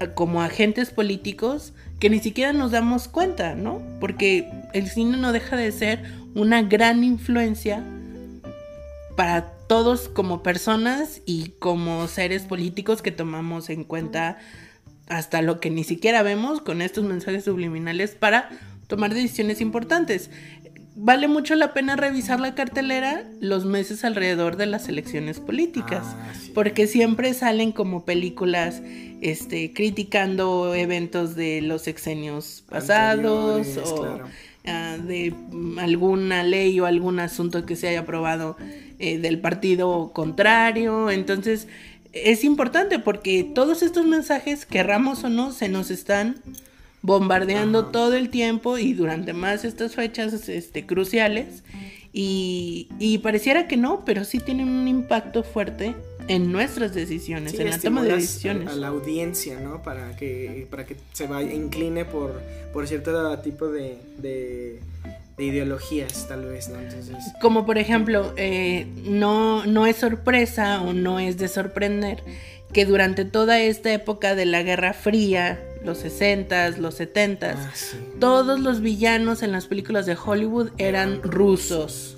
eh, 0.00 0.08
como 0.14 0.42
agentes 0.42 0.90
políticos 0.90 1.72
que 1.98 2.10
ni 2.10 2.20
siquiera 2.20 2.52
nos 2.52 2.70
damos 2.70 3.08
cuenta, 3.08 3.54
¿no? 3.54 3.82
Porque 4.00 4.50
el 4.72 4.88
cine 4.88 5.16
no 5.16 5.32
deja 5.32 5.56
de 5.56 5.70
ser 5.72 6.02
una 6.34 6.62
gran 6.62 7.04
influencia 7.04 7.84
para 9.16 9.52
todos 9.66 10.08
como 10.08 10.42
personas 10.42 11.20
y 11.26 11.50
como 11.58 12.08
seres 12.08 12.42
políticos 12.42 13.02
que 13.02 13.12
tomamos 13.12 13.68
en 13.68 13.84
cuenta 13.84 14.38
hasta 15.08 15.42
lo 15.42 15.60
que 15.60 15.70
ni 15.70 15.84
siquiera 15.84 16.22
vemos 16.22 16.60
con 16.60 16.80
estos 16.80 17.04
mensajes 17.04 17.44
subliminales 17.44 18.12
para 18.12 18.48
tomar 18.86 19.12
decisiones 19.12 19.60
importantes. 19.60 20.30
Vale 21.02 21.28
mucho 21.28 21.54
la 21.54 21.72
pena 21.72 21.96
revisar 21.96 22.40
la 22.40 22.54
cartelera 22.54 23.24
los 23.40 23.64
meses 23.64 24.04
alrededor 24.04 24.56
de 24.56 24.66
las 24.66 24.88
elecciones 24.88 25.40
políticas, 25.40 26.02
Ah, 26.04 26.32
sí. 26.38 26.52
porque 26.54 26.86
siempre 26.86 27.32
salen 27.32 27.72
como 27.72 28.04
películas 28.04 28.82
este, 29.22 29.72
criticando 29.72 30.74
eventos 30.74 31.34
de 31.36 31.62
los 31.62 31.82
sexenios 31.82 32.64
pasados 32.68 33.66
o 33.82 33.94
claro. 34.02 34.28
ah, 34.66 34.98
de 35.02 35.32
alguna 35.78 36.42
ley 36.42 36.78
o 36.80 36.84
algún 36.86 37.18
asunto 37.18 37.64
que 37.64 37.76
se 37.76 37.88
haya 37.88 38.00
aprobado 38.00 38.58
eh, 38.98 39.16
del 39.18 39.40
partido 39.40 40.10
contrario. 40.12 41.10
Entonces, 41.10 41.66
es 42.12 42.44
importante 42.44 42.98
porque 42.98 43.42
todos 43.44 43.82
estos 43.82 44.04
mensajes, 44.04 44.66
querramos 44.66 45.24
o 45.24 45.30
no, 45.30 45.52
se 45.52 45.68
nos 45.70 45.90
están 45.90 46.36
bombardeando 47.02 47.80
Ajá. 47.80 47.92
todo 47.92 48.14
el 48.14 48.28
tiempo 48.30 48.78
y 48.78 48.92
durante 48.92 49.32
más 49.32 49.64
estas 49.64 49.94
fechas 49.94 50.48
este, 50.48 50.86
cruciales. 50.86 51.62
Y, 52.12 52.88
y 52.98 53.18
pareciera 53.18 53.68
que 53.68 53.76
no, 53.76 54.04
pero 54.04 54.24
sí 54.24 54.40
tienen 54.40 54.68
un 54.68 54.88
impacto 54.88 55.44
fuerte 55.44 55.94
en 56.26 56.52
nuestras 56.52 56.94
decisiones, 56.94 57.52
Sí, 57.52 57.62
en 57.62 57.70
la 57.70 57.78
toma 57.78 58.02
de 58.02 58.14
decisiones. 58.16 58.68
A, 58.68 58.72
a 58.72 58.76
la 58.76 58.88
audiencia, 58.88 59.60
¿no? 59.60 59.82
Para 59.82 60.16
que, 60.16 60.66
para 60.70 60.86
que 60.86 60.96
se 61.12 61.26
vaya, 61.26 61.52
incline 61.52 62.04
por, 62.04 62.40
por 62.72 62.86
cierto 62.88 63.36
tipo 63.38 63.68
de, 63.68 63.96
de, 64.18 64.80
de 65.36 65.44
ideologías, 65.44 66.26
tal 66.28 66.46
vez, 66.46 66.68
¿no? 66.68 66.80
Entonces, 66.80 67.16
Como 67.40 67.64
por 67.64 67.78
ejemplo, 67.78 68.32
eh, 68.36 68.86
no, 69.04 69.64
no 69.66 69.86
es 69.86 69.96
sorpresa 69.96 70.82
o 70.82 70.92
no 70.92 71.20
es 71.20 71.36
de 71.38 71.48
sorprender 71.48 72.22
que 72.72 72.84
durante 72.86 73.24
toda 73.24 73.60
esta 73.60 73.92
época 73.92 74.34
de 74.34 74.46
la 74.46 74.62
Guerra 74.62 74.92
Fría, 74.92 75.60
los 75.84 76.04
60s, 76.04 76.76
los 76.76 77.00
70s. 77.00 77.54
Ah, 77.56 77.70
sí. 77.74 77.96
Todos 78.18 78.60
los 78.60 78.80
villanos 78.80 79.42
en 79.42 79.52
las 79.52 79.66
películas 79.66 80.06
de 80.06 80.16
Hollywood 80.22 80.70
eran 80.78 81.22
rusos. 81.22 82.16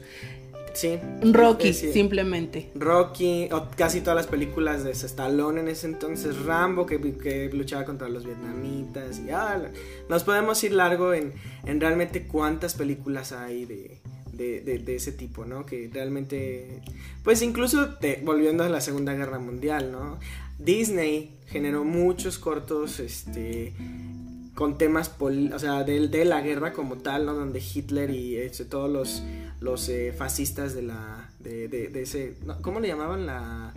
Sí. 0.74 0.98
Rocky, 1.22 1.74
Sí, 1.74 1.88
sí. 1.88 1.92
simplemente. 1.92 2.70
Rocky, 2.74 3.48
o 3.52 3.68
casi 3.76 4.00
todas 4.00 4.16
las 4.16 4.26
películas 4.26 4.84
de 4.84 4.92
Stallone 4.92 5.60
en 5.60 5.68
ese 5.68 5.86
entonces, 5.86 6.42
Rambo 6.44 6.86
que, 6.86 6.98
que 7.18 7.50
luchaba 7.52 7.84
contra 7.84 8.08
los 8.08 8.24
vietnamitas 8.24 9.18
y 9.18 9.30
ah, 9.30 9.60
nos 10.08 10.24
podemos 10.24 10.64
ir 10.64 10.72
largo 10.72 11.12
en, 11.12 11.34
en 11.66 11.78
realmente 11.78 12.26
cuántas 12.26 12.72
películas 12.74 13.32
hay 13.32 13.66
de, 13.66 13.98
de, 14.32 14.82
ese 14.94 15.12
tipo, 15.12 15.44
¿no? 15.44 15.66
Que 15.66 15.90
realmente, 15.92 16.82
pues 17.22 17.42
incluso 17.42 17.96
volviendo 18.22 18.64
a 18.64 18.68
la 18.68 18.80
Segunda 18.80 19.14
Guerra 19.14 19.38
Mundial, 19.38 19.92
¿no? 19.92 20.18
Disney 20.58 21.36
generó 21.46 21.84
muchos 21.84 22.38
cortos, 22.38 23.00
este 23.00 23.74
con 24.54 24.76
temas 24.76 25.10
o 25.18 25.58
sea, 25.58 25.82
de, 25.82 26.24
la 26.26 26.40
guerra 26.42 26.72
como 26.72 26.98
tal, 26.98 27.24
¿no? 27.24 27.34
Donde 27.34 27.60
Hitler 27.60 28.10
y 28.10 28.36
este, 28.36 28.64
todos 28.64 28.90
los, 28.90 29.22
los 29.60 29.88
eh, 29.88 30.12
fascistas 30.16 30.74
de 30.74 30.82
la 30.82 31.30
de, 31.40 31.68
de- 31.68 32.02
ese 32.02 32.34
¿cómo 32.60 32.78
le 32.80 32.88
llamaban 32.88 33.26
la 33.26 33.72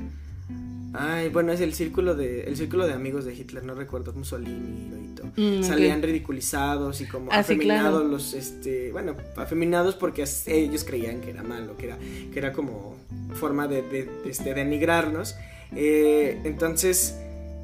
Ay, 0.98 1.30
bueno, 1.30 1.52
es 1.52 1.62
el 1.62 1.74
círculo 1.74 2.16
de 2.16 2.44
el 2.44 2.56
círculo 2.58 2.86
de 2.88 2.94
amigos 2.94 3.26
de 3.26 3.34
Hitler, 3.34 3.64
no 3.64 3.76
recuerdo, 3.76 4.14
Mussolini, 4.14 4.90
Loito. 4.90 5.24
Mm, 5.36 5.60
ok. 5.60 5.64
Salían 5.64 6.02
ridiculizados 6.02 7.02
y 7.02 7.06
como 7.06 7.32
Ah, 7.32 7.40
afeminados 7.40 8.00
claro. 8.02 8.08
los 8.08 8.34
este, 8.34 8.92
bueno, 8.92 9.16
afeminados 9.36 9.96
porque 9.96 10.24
ellos 10.48 10.84
creían 10.84 11.22
que 11.22 11.32
era 11.32 11.44
malo, 11.44 11.76
que 11.78 11.88
era 11.88 11.98
que 12.32 12.40
era 12.40 12.54
como 12.54 12.96
forma 13.34 13.68
de, 13.68 13.82
de, 13.82 14.06
de, 14.06 14.30
este, 14.30 14.54
denigrarnos. 14.54 15.36
Eh, 15.76 16.40
entonces, 16.44 17.16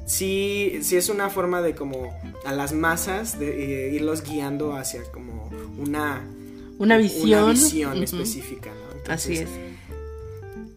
sí, 0.06 0.78
sí 0.82 0.96
es 0.96 1.08
una 1.08 1.30
forma 1.30 1.62
de 1.62 1.74
como 1.74 2.12
a 2.44 2.52
las 2.52 2.72
masas 2.72 3.38
de 3.38 3.86
eh, 3.88 3.94
irlos 3.94 4.22
guiando 4.22 4.74
hacia 4.76 5.02
como 5.12 5.50
una 5.78 6.22
Una 6.78 6.96
visión. 6.96 7.42
una 7.44 7.52
visión 7.52 8.02
específica, 8.02 8.70
¿no? 8.70 8.96
Entonces, 8.98 9.40
Así 9.40 9.42
es. 9.44 9.48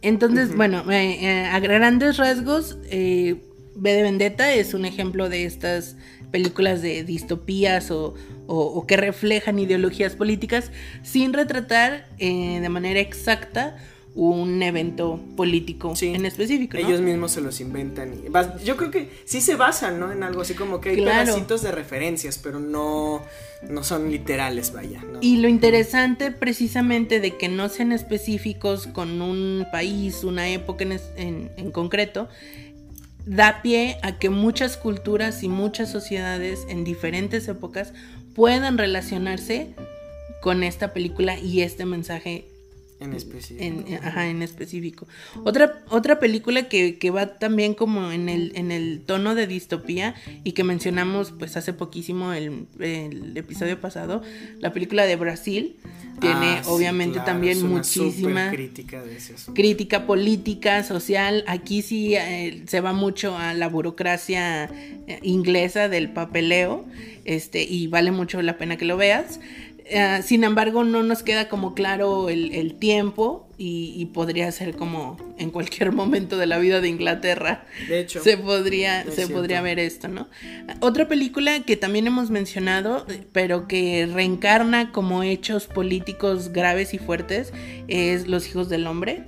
Entonces, 0.02 0.56
bueno, 0.56 0.90
eh, 0.92 1.18
eh, 1.22 1.46
a 1.46 1.60
grandes 1.60 2.18
rasgos, 2.18 2.78
eh, 2.90 3.36
V 3.76 3.94
de 3.94 4.02
Vendetta 4.04 4.54
es 4.54 4.74
un 4.74 4.86
ejemplo 4.86 5.30
de 5.30 5.46
estas 5.46 5.98
películas 6.32 6.82
de 6.82 7.04
distopías 7.04 7.92
o, 7.92 8.14
o- 8.48 8.66
o 8.66 8.88
que 8.88 8.98
reflejan 8.98 9.60
ideologías 9.60 10.16
políticas 10.16 10.72
sin 11.04 11.34
retratar 11.34 12.08
eh, 12.20 12.60
de 12.62 12.70
manera 12.70 13.00
exacta 13.00 13.78
un 14.16 14.64
evento 14.64 15.20
político 15.36 15.94
Sí. 15.96 16.08
en 16.16 16.26
específico. 16.26 16.78
¿no? 16.80 16.88
Ellos 16.88 17.02
mismos 17.02 17.34
se 17.34 17.42
los 17.42 17.60
inventan 17.60 18.14
y 18.14 18.64
yo 18.64 18.78
creo 18.78 18.90
que 18.90 19.10
sí 19.26 19.42
se 19.42 19.56
basan, 19.56 20.00
¿no? 20.00 20.10
En 20.12 20.24
algo 20.24 20.42
así 20.42 20.54
como 20.54 20.80
que 20.80 20.92
hay 20.92 20.96
Claro. 20.98 21.26
pedacitos 21.26 21.62
de 21.62 21.72
referencias, 21.74 22.38
pero 22.38 22.60
no, 22.62 23.22
no 23.70 23.84
son 23.84 24.10
literales, 24.10 24.72
vaya. 24.72 25.04
¿no? 25.04 25.20
Y 25.22 25.38
lo 25.38 25.50
interesante 25.50 26.32
precisamente 26.32 27.20
de 27.20 27.36
que 27.36 27.50
no 27.50 27.68
sean 27.68 27.92
específicos 27.92 28.88
con 28.88 29.22
un 29.22 29.66
país, 29.70 30.24
una 30.24 30.48
época 30.48 30.86
en, 30.86 30.94
es- 30.94 31.12
en- 31.18 31.52
en 31.58 31.72
concreto, 31.72 32.30
da 33.26 33.62
pie 33.64 33.98
a 34.02 34.18
que 34.18 34.30
muchas 34.30 34.78
culturas 34.78 35.44
y 35.44 35.50
muchas 35.50 35.92
sociedades 35.92 36.66
en 36.70 36.84
diferentes 36.86 37.48
épocas 37.50 37.92
puedan 38.34 38.78
relacionarse 38.78 39.74
con 40.42 40.64
esta 40.64 40.94
película 40.94 41.38
y 41.40 41.62
este 41.62 41.86
mensaje 41.86 42.46
en 43.06 43.14
específico. 43.14 43.64
en, 43.64 44.00
ajá, 44.04 44.28
en 44.28 44.42
específico. 44.42 45.08
Otra, 45.44 45.82
otra 45.90 46.20
película 46.20 46.68
que, 46.68 46.98
que 46.98 47.12
va 47.12 47.38
también 47.38 47.74
como 47.74 48.12
en 48.12 48.30
el, 48.30 48.52
en 48.56 48.72
el 48.72 49.02
tono 49.06 49.36
de 49.36 49.48
distopía 49.48 50.16
y 50.44 50.52
que 50.52 50.64
mencionamos 50.64 51.32
pues 51.32 51.58
hace 51.58 51.74
poquísimo 51.74 52.34
el, 52.34 52.68
el 52.80 53.36
episodio 53.38 53.80
pasado, 53.80 54.22
la 54.60 54.74
película 54.74 55.06
de 55.06 55.16
Brasil, 55.16 55.78
tiene 56.20 56.46
Ah, 56.46 56.62
sí, 56.64 56.70
obviamente 56.70 57.16
claro, 57.16 57.26
también 57.26 57.68
muchísima 57.68 58.50
crítica 58.50 59.04
de 59.04 59.18
ese 59.18 59.34
crítica 59.54 60.06
política, 60.06 60.84
social. 60.84 61.44
Aquí 61.48 61.82
sí 61.82 62.16
eh, 62.16 62.64
se 62.68 62.82
va 62.82 62.94
mucho 62.94 63.38
a 63.38 63.54
la 63.54 63.68
burocracia 63.68 64.66
eh, 64.66 65.20
inglesa 65.24 65.90
del 65.90 66.10
papeleo, 66.10 66.86
este, 67.26 67.64
y 67.64 67.88
vale 67.88 68.12
mucho 68.12 68.42
la 68.42 68.58
pena 68.58 68.78
que 68.78 68.86
lo 68.86 68.98
veas. 68.98 69.40
Eh, 69.88 70.22
sin 70.24 70.44
embargo, 70.44 70.84
no 70.84 71.04
nos 71.04 71.22
queda 71.22 71.48
como 71.48 71.76
claro 71.76 72.30
el, 72.30 72.52
el 72.56 72.74
tiempo 72.74 73.48
y, 73.58 73.94
y 73.96 74.06
podría 74.08 74.52
ser 74.52 74.76
como 74.76 75.16
en 75.38 75.52
cualquier 75.52 75.92
momento 75.94 76.38
de 76.38 76.48
la 76.48 76.58
vida 76.58 76.82
de 76.82 76.88
Inglaterra. 76.90 77.66
De 77.88 78.00
hecho, 78.00 78.24
Se 78.24 78.36
podría, 78.38 79.04
se 79.04 79.12
cierto. 79.12 79.36
podría 79.36 79.62
ver 79.62 79.78
esto, 79.78 80.08
¿no? 80.08 80.28
Otra 80.80 81.08
película 81.08 81.60
que 81.62 81.78
también 81.78 82.08
hemos 82.08 82.32
mencionado, 82.32 83.06
pero 83.32 83.68
que 83.68 84.08
reencarna 84.12 84.92
como 84.92 85.22
hechos 85.22 85.68
políticos 85.68 86.50
graves 86.52 86.96
y 86.96 86.98
fuertes, 86.98 87.54
es 87.88 88.28
Los 88.28 88.48
Hijos 88.50 88.70
del 88.70 88.88
Hombre. 88.88 89.24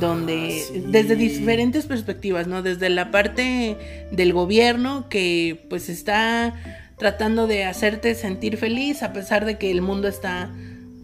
Donde, 0.00 0.62
Ah, 0.62 0.72
sí. 0.72 0.84
desde 0.86 1.16
diferentes 1.16 1.84
perspectivas, 1.84 2.46
¿no? 2.46 2.62
Desde 2.62 2.88
la 2.88 3.10
parte 3.10 3.76
del 4.10 4.32
gobierno 4.32 5.06
que 5.10 5.66
pues 5.68 5.90
está 5.90 6.54
tratando 7.02 7.48
de 7.48 7.64
hacerte 7.64 8.14
sentir 8.14 8.56
feliz 8.56 9.02
a 9.02 9.12
pesar 9.12 9.44
de 9.44 9.58
que 9.58 9.72
el 9.72 9.82
mundo 9.82 10.06
está 10.06 10.50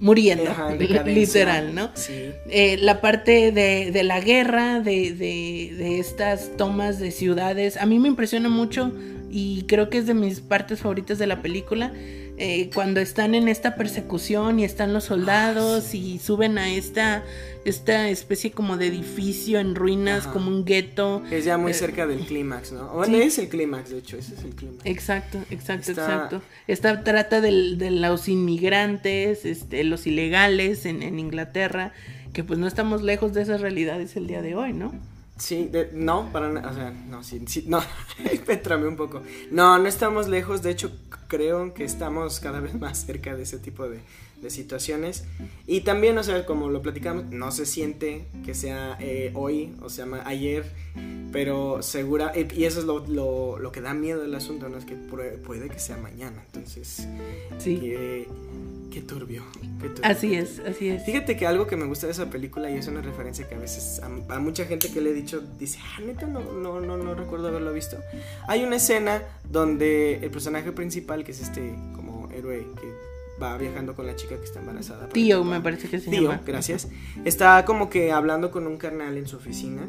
muriendo, 0.01 0.49
Ajá, 0.53 0.71
literal, 1.07 1.75
¿no? 1.75 1.91
Sí. 1.95 2.31
Eh, 2.51 2.77
la 2.81 3.01
parte 3.01 3.51
de, 3.51 3.91
de 3.91 4.03
la 4.05 4.21
guerra, 4.21 4.79
de, 4.79 5.13
de- 5.13 5.75
de 5.77 5.99
estas 5.99 6.57
tomas 6.57 7.01
de 7.01 7.11
ciudades, 7.11 7.77
a 7.77 7.85
mí 7.85 7.99
me 7.99 8.07
impresiona 8.07 8.49
mucho 8.49 8.93
y 9.29 9.65
creo 9.67 9.91
que 9.91 9.99
es 9.99 10.07
de 10.07 10.15
mis 10.15 10.39
partes 10.41 10.79
favoritas 10.81 11.19
de 11.19 11.27
la 11.27 11.43
película. 11.43 11.93
Eh, 12.39 12.71
cuando 12.73 13.01
están 13.01 13.35
en 13.35 13.49
esta 13.49 13.75
persecución 13.75 14.61
y 14.61 14.65
están 14.65 14.93
los 14.93 15.05
soldados 15.05 15.95
y 15.95 16.19
suben 16.19 16.57
a 16.59 16.71
esta, 16.71 17.25
esta 17.65 18.09
especie 18.09 18.53
como 18.53 18.77
de 18.77 18.87
edificio 18.87 19.59
en 19.59 19.75
ruinas, 19.75 20.25
Ajá. 20.25 20.33
como 20.33 20.49
un 20.49 20.65
gueto. 20.65 21.23
Es 21.31 21.45
ya 21.45 21.59
muy 21.59 21.73
Eh, 21.73 21.75
cerca 21.75 22.07
del 22.07 22.21
clímax, 22.21 22.73
¿no? 22.73 22.89
Bueno, 22.91 23.17
sí. 23.17 23.23
es 23.23 23.39
el 23.39 23.49
clímax, 23.49 23.91
de 23.91 23.99
hecho, 23.99 24.17
ese 24.17 24.35
es 24.35 24.43
el 24.45 24.55
clímax. 24.55 24.81
Exacto, 24.87 25.39
exacto, 25.51 25.91
Está- 25.91 26.05
exacto. 26.05 26.43
Esta 26.67 27.03
trata 27.05 27.41
del- 27.41 27.77
de 27.79 27.91
los 27.91 28.29
inmigrantes, 28.29 29.45
este, 29.45 29.83
los 29.85 30.07
ilegales 30.07 30.87
en, 30.87 31.03
en 31.03 31.19
Inglaterra, 31.19 31.93
que 32.33 32.45
pues 32.45 32.59
no 32.59 32.67
estamos 32.67 33.03
lejos 33.03 33.33
de 33.33 33.43
esas 33.43 33.61
realidades 33.61 34.17
el 34.17 34.27
día 34.27 34.43
de 34.43 34.55
hoy, 34.55 34.73
¿no? 34.73 34.95
Sí, 35.39 35.69
de- 35.71 35.91
no, 35.93 36.31
para 36.33 36.49
nada, 36.49 36.69
o 36.71 36.75
sea, 36.75 36.91
no, 36.91 37.23
sí, 37.23 37.41
sí, 37.47 37.65
no, 37.69 37.81
un 38.89 38.97
poco. 38.97 39.23
No, 39.53 39.79
no 39.79 39.87
estamos 39.89 40.27
lejos, 40.29 40.63
de 40.63 40.71
hecho, 40.73 40.91
creo 41.29 41.75
que 41.75 41.85
estamos 41.85 42.41
cada 42.41 42.61
vez 42.61 42.75
más 42.75 43.07
cerca 43.07 43.37
de 43.37 43.45
ese 43.45 43.59
tipo 43.59 43.89
de, 43.89 44.01
de 44.43 44.51
situaciones. 44.51 45.25
Y 45.67 45.83
también, 45.83 46.19
o 46.19 46.23
sea, 46.23 46.45
como 46.47 46.69
lo 46.71 46.83
platicamos, 46.83 47.27
no 47.31 47.53
se 47.53 47.67
siente 47.67 48.27
que 48.45 48.55
sea 48.55 48.97
eh, 49.01 49.31
hoy, 49.35 49.75
o 49.83 49.91
sea, 49.91 50.07
ayer, 50.25 50.65
pero 51.31 51.83
segura, 51.83 52.33
eh, 52.35 52.49
y 52.57 52.65
eso 52.65 52.81
es 52.81 52.87
lo, 52.87 53.07
lo, 53.07 53.59
lo 53.59 53.71
que 53.73 53.81
da 53.81 53.95
miedo 53.95 54.21
del 54.23 54.35
asunto, 54.35 54.69
¿no? 54.69 54.79
Es 54.79 54.85
que 54.85 54.95
puede 54.97 55.69
que 55.69 55.79
sea 55.79 55.97
mañana, 55.99 56.43
entonces, 56.47 57.07
Sí. 57.59 57.79
qué, 57.79 58.27
qué 58.99 59.07
turbio, 59.07 59.43
qué 59.81 59.89
turbio. 59.89 60.03
Así 60.03 60.35
es, 60.35 60.59
así 60.61 60.89
es. 60.89 61.05
Fíjate 61.05 61.37
que 61.37 61.47
algo 61.47 61.67
que 61.67 61.77
me 61.77 61.87
gusta 61.87 62.07
de 62.07 62.13
esa 62.13 62.29
película 62.31 62.69
y 62.71 62.77
es 62.77 62.89
una 62.89 63.01
referencia 63.01 63.49
que 63.49 63.55
a 63.55 63.59
veces 63.59 64.01
a, 64.03 64.35
a 64.35 64.39
mucha 64.41 64.65
gente 64.65 64.91
que 64.91 65.01
le 65.01 65.11
he 65.11 65.15
dicho 65.15 65.41
dice, 65.59 65.79
ah, 65.83 66.01
neta, 66.01 66.27
no, 66.27 66.41
no, 66.41 66.81
no, 66.81 66.97
no 66.97 67.15
recuerdo 67.15 67.49
haberlo 67.49 67.73
visto. 67.73 67.97
Hay 68.49 68.65
una 68.65 68.77
escena 68.77 69.23
donde 69.49 70.17
el 70.17 70.31
personaje 70.31 70.73
principal, 70.73 71.23
que 71.23 71.31
es 71.33 71.41
este 71.41 71.75
como 71.95 72.29
héroe 72.33 72.67
que 72.81 72.93
va 73.41 73.57
viajando 73.57 73.95
con 73.95 74.05
la 74.07 74.17
chica 74.17 74.37
que 74.37 74.45
está 74.45 74.59
embarazada. 74.59 75.09
Tío, 75.11 75.45
me 75.45 75.61
parece 75.61 75.89
que 75.89 76.01
se 76.01 76.11
Tío, 76.11 76.23
llama. 76.23 76.43
gracias. 76.45 76.89
Está 77.25 77.65
como 77.65 77.89
que 77.89 78.11
hablando 78.11 78.51
con 78.51 78.67
un 78.67 78.79
carnal 78.79 79.17
en 79.17 79.29
su 79.29 79.37
oficina 79.37 79.87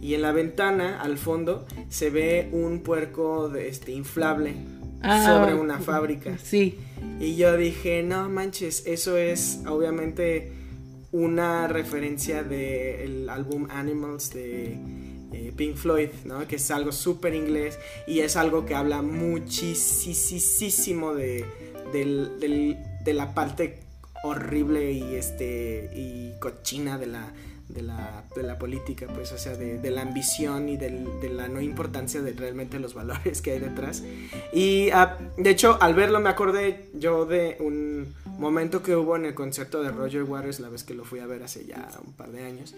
y 0.00 0.14
en 0.14 0.22
la 0.22 0.30
ventana 0.30 1.00
al 1.00 1.18
fondo 1.18 1.66
se 1.88 2.10
ve 2.10 2.48
un 2.52 2.80
puerco 2.80 3.48
de 3.48 3.68
este 3.68 3.90
inflable 3.90 4.54
Ah, 5.02 5.24
sobre 5.40 5.54
una 5.54 5.78
fábrica. 5.80 6.36
Sí, 6.42 6.78
Y 7.20 7.36
yo 7.36 7.56
dije, 7.56 8.02
no 8.02 8.28
manches, 8.28 8.84
eso 8.86 9.16
es 9.16 9.60
obviamente 9.66 10.52
una 11.12 11.68
referencia 11.68 12.42
del 12.42 13.28
álbum 13.28 13.66
Animals 13.70 14.30
de 14.32 14.78
eh, 15.32 15.52
Pink 15.56 15.76
Floyd, 15.76 16.08
¿no? 16.24 16.46
Que 16.48 16.56
es 16.56 16.70
algo 16.70 16.92
súper 16.92 17.34
inglés 17.34 17.78
y 18.06 18.20
es 18.20 18.36
algo 18.36 18.64
que 18.64 18.74
habla 18.74 19.02
muchísimo 20.02 21.14
de, 21.14 21.44
del- 21.92 22.38
del- 22.40 22.76
de 23.04 23.14
la 23.14 23.34
parte 23.34 23.80
horrible 24.24 24.92
y, 24.92 25.14
este, 25.16 25.90
y 25.94 26.32
cochina 26.40 26.96
de 26.98 27.06
la, 27.06 27.32
de 27.74 27.82
la, 27.82 28.24
de 28.34 28.42
la 28.42 28.58
política, 28.58 29.06
pues, 29.14 29.32
o 29.32 29.38
sea, 29.38 29.56
de, 29.56 29.90
la 29.90 30.02
ambición 30.02 30.68
y 30.68 30.76
de 30.76 31.30
la 31.32 31.48
no 31.48 31.60
importancia 31.60 32.22
de 32.22 32.32
realmente 32.32 32.78
los 32.78 32.94
valores 32.94 33.42
que 33.42 33.52
hay 33.52 33.58
detrás. 33.58 34.02
Y 34.52 34.90
ah, 34.90 35.18
de 35.36 35.50
hecho, 35.50 35.78
al 35.80 35.94
verlo 35.94 36.20
me 36.20 36.28
acordé 36.28 36.90
yo 36.94 37.24
de 37.24 37.56
un 37.60 38.14
momento 38.38 38.82
que 38.82 38.96
hubo 38.96 39.16
en 39.16 39.26
el 39.26 39.34
concierto 39.34 39.82
de 39.82 39.90
Roger 39.90 40.24
Waters, 40.24 40.60
la 40.60 40.68
vez 40.68 40.84
que 40.84 40.94
lo 40.94 41.04
fui 41.04 41.20
a 41.20 41.26
ver 41.26 41.42
hace 41.42 41.64
ya 41.64 41.88
un 42.04 42.12
par 42.12 42.30
de 42.32 42.44
años, 42.44 42.74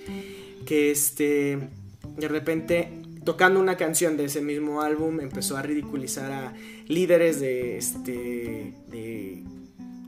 que 0.67 0.91
este, 0.91 1.59
de 2.17 2.29
repente 2.29 2.91
tocando 3.25 3.59
una 3.59 3.77
canción 3.77 4.17
de 4.17 4.27
ese 4.27 4.43
mismo 4.43 4.83
álbum 4.83 5.21
empezó 5.21 5.57
a 5.57 5.63
ridiculizar 5.63 6.31
a 6.31 6.55
líderes 6.87 7.41
de 7.41 7.79
este 7.79 8.75
de 8.89 9.43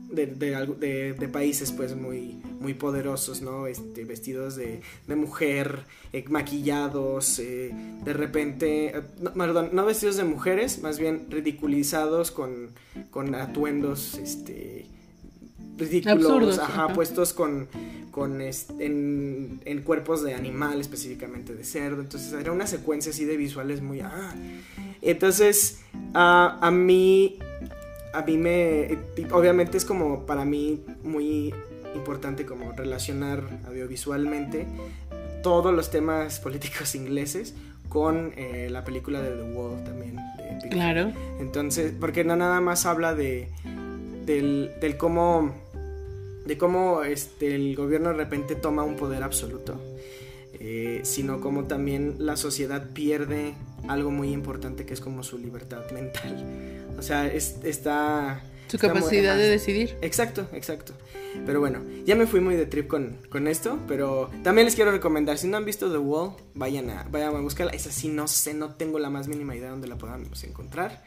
de, 0.09 1.29
países 1.31 1.71
pues 1.71 1.95
muy, 1.95 2.41
muy 2.59 2.73
poderosos, 2.73 3.41
¿no? 3.41 3.67
Este, 3.67 4.05
vestidos 4.05 4.55
de, 4.55 4.81
mujer, 5.07 5.83
eh, 6.13 6.25
maquillados, 6.29 7.39
eh, 7.39 7.73
de 8.03 8.13
repente, 8.13 8.97
eh, 8.97 9.01
no, 9.19 9.33
perdón, 9.33 9.69
no 9.73 9.85
vestidos 9.85 10.17
de 10.17 10.23
mujeres, 10.23 10.81
más 10.81 10.99
bien 10.99 11.27
ridiculizados 11.29 12.31
con, 12.31 12.69
con 13.09 13.35
atuendos, 13.35 14.17
este, 14.17 14.85
ridículos, 15.77 16.59
ajá, 16.59 16.93
puestos 16.93 17.33
con, 17.33 17.67
con 18.11 18.41
en, 18.41 19.61
en, 19.65 19.81
cuerpos 19.83 20.23
de 20.23 20.33
animal, 20.33 20.79
específicamente 20.79 21.53
de 21.53 21.63
cerdo. 21.63 22.01
Entonces 22.01 22.33
era 22.33 22.51
una 22.51 22.67
secuencia 22.67 23.11
así 23.11 23.25
de 23.25 23.37
visuales 23.37 23.81
muy... 23.81 23.99
Ah. 23.99 24.33
Entonces, 25.01 25.81
a 26.15 26.71
mí 26.73 27.37
a 28.17 28.23
mí 28.23 28.37
me, 28.37 28.97
obviamente 29.31 29.77
es 29.77 29.85
como 29.85 30.25
para 30.25 30.43
mí 30.43 30.83
muy 31.03 31.53
importante 31.93 32.45
como 32.45 32.71
relacionar 32.71 33.43
audiovisualmente 33.67 34.67
todos 35.43 35.73
los 35.73 35.91
temas 35.91 36.39
políticos 36.45 36.95
ingleses 36.95 37.55
con 37.89 38.33
eh, 38.35 38.69
la 38.71 38.83
película 38.83 39.21
de 39.21 39.31
The 39.31 39.53
Wall 39.53 39.83
también. 39.83 40.15
De 40.61 40.69
claro. 40.69 41.11
Entonces, 41.39 41.93
porque 41.97 42.23
no 42.23 42.35
nada 42.35 42.59
más 42.59 42.85
habla 42.85 43.13
de 43.13 43.49
del, 44.25 44.71
del 44.81 44.97
cómo 44.97 45.53
de 46.45 46.57
cómo 46.57 47.03
este, 47.03 47.55
el 47.55 47.75
gobierno 47.75 48.09
de 48.09 48.15
repente 48.15 48.55
toma 48.55 48.83
un 48.83 48.95
poder 48.95 49.21
absoluto, 49.21 49.79
eh, 50.59 51.01
sino 51.03 51.39
como 51.39 51.65
también 51.65 52.15
la 52.19 52.37
sociedad 52.37 52.89
pierde 52.91 53.53
algo 53.87 54.11
muy 54.11 54.31
importante 54.31 54.85
que 54.85 54.93
es 54.93 55.01
como 55.01 55.23
su 55.23 55.37
libertad 55.37 55.89
mental. 55.91 56.85
O 56.97 57.01
sea, 57.01 57.27
está... 57.27 58.41
Su 58.67 58.77
capacidad 58.77 59.37
de 59.37 59.49
decidir. 59.49 59.95
Exacto, 60.01 60.47
exacto. 60.51 60.93
Pero 61.45 61.59
bueno, 61.59 61.81
ya 62.05 62.15
me 62.15 62.27
fui 62.27 62.41
muy 62.41 62.55
de 62.55 62.65
trip 62.65 62.87
con, 62.87 63.17
con, 63.29 63.47
esto, 63.47 63.79
pero 63.87 64.29
también 64.43 64.65
les 64.65 64.75
quiero 64.75 64.91
recomendar, 64.91 65.37
si 65.37 65.47
no 65.47 65.57
han 65.57 65.65
visto 65.65 65.91
The 65.91 65.97
Wall, 65.97 66.33
vayan 66.53 66.89
a, 66.89 67.03
vayan 67.03 67.35
a 67.35 67.39
buscarla. 67.39 67.71
Esa 67.73 67.91
sí, 67.91 68.09
no 68.09 68.27
sé, 68.27 68.53
no 68.53 68.73
tengo 68.75 68.99
la 68.99 69.09
más 69.09 69.27
mínima 69.27 69.55
idea 69.55 69.65
de 69.65 69.71
dónde 69.71 69.87
la 69.87 69.97
podamos 69.97 70.43
encontrar. 70.43 71.03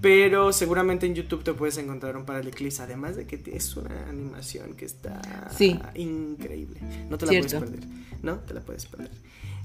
Pero 0.00 0.52
seguramente 0.52 1.06
en 1.06 1.14
YouTube 1.14 1.44
te 1.44 1.52
puedes 1.52 1.76
encontrar 1.76 2.16
un 2.16 2.24
par 2.24 2.42
de 2.42 2.50
clips, 2.50 2.80
además 2.80 3.16
de 3.16 3.26
que 3.26 3.42
es 3.54 3.76
una 3.76 4.08
animación 4.08 4.74
que 4.74 4.86
está 4.86 5.20
increíble. 5.94 6.80
No 7.10 7.18
te 7.18 7.26
la 7.26 7.32
puedes 7.32 7.54
perder. 7.54 7.80
No 8.22 8.36
te 8.36 8.54
la 8.54 8.60
puedes 8.60 8.86
perder. 8.86 9.10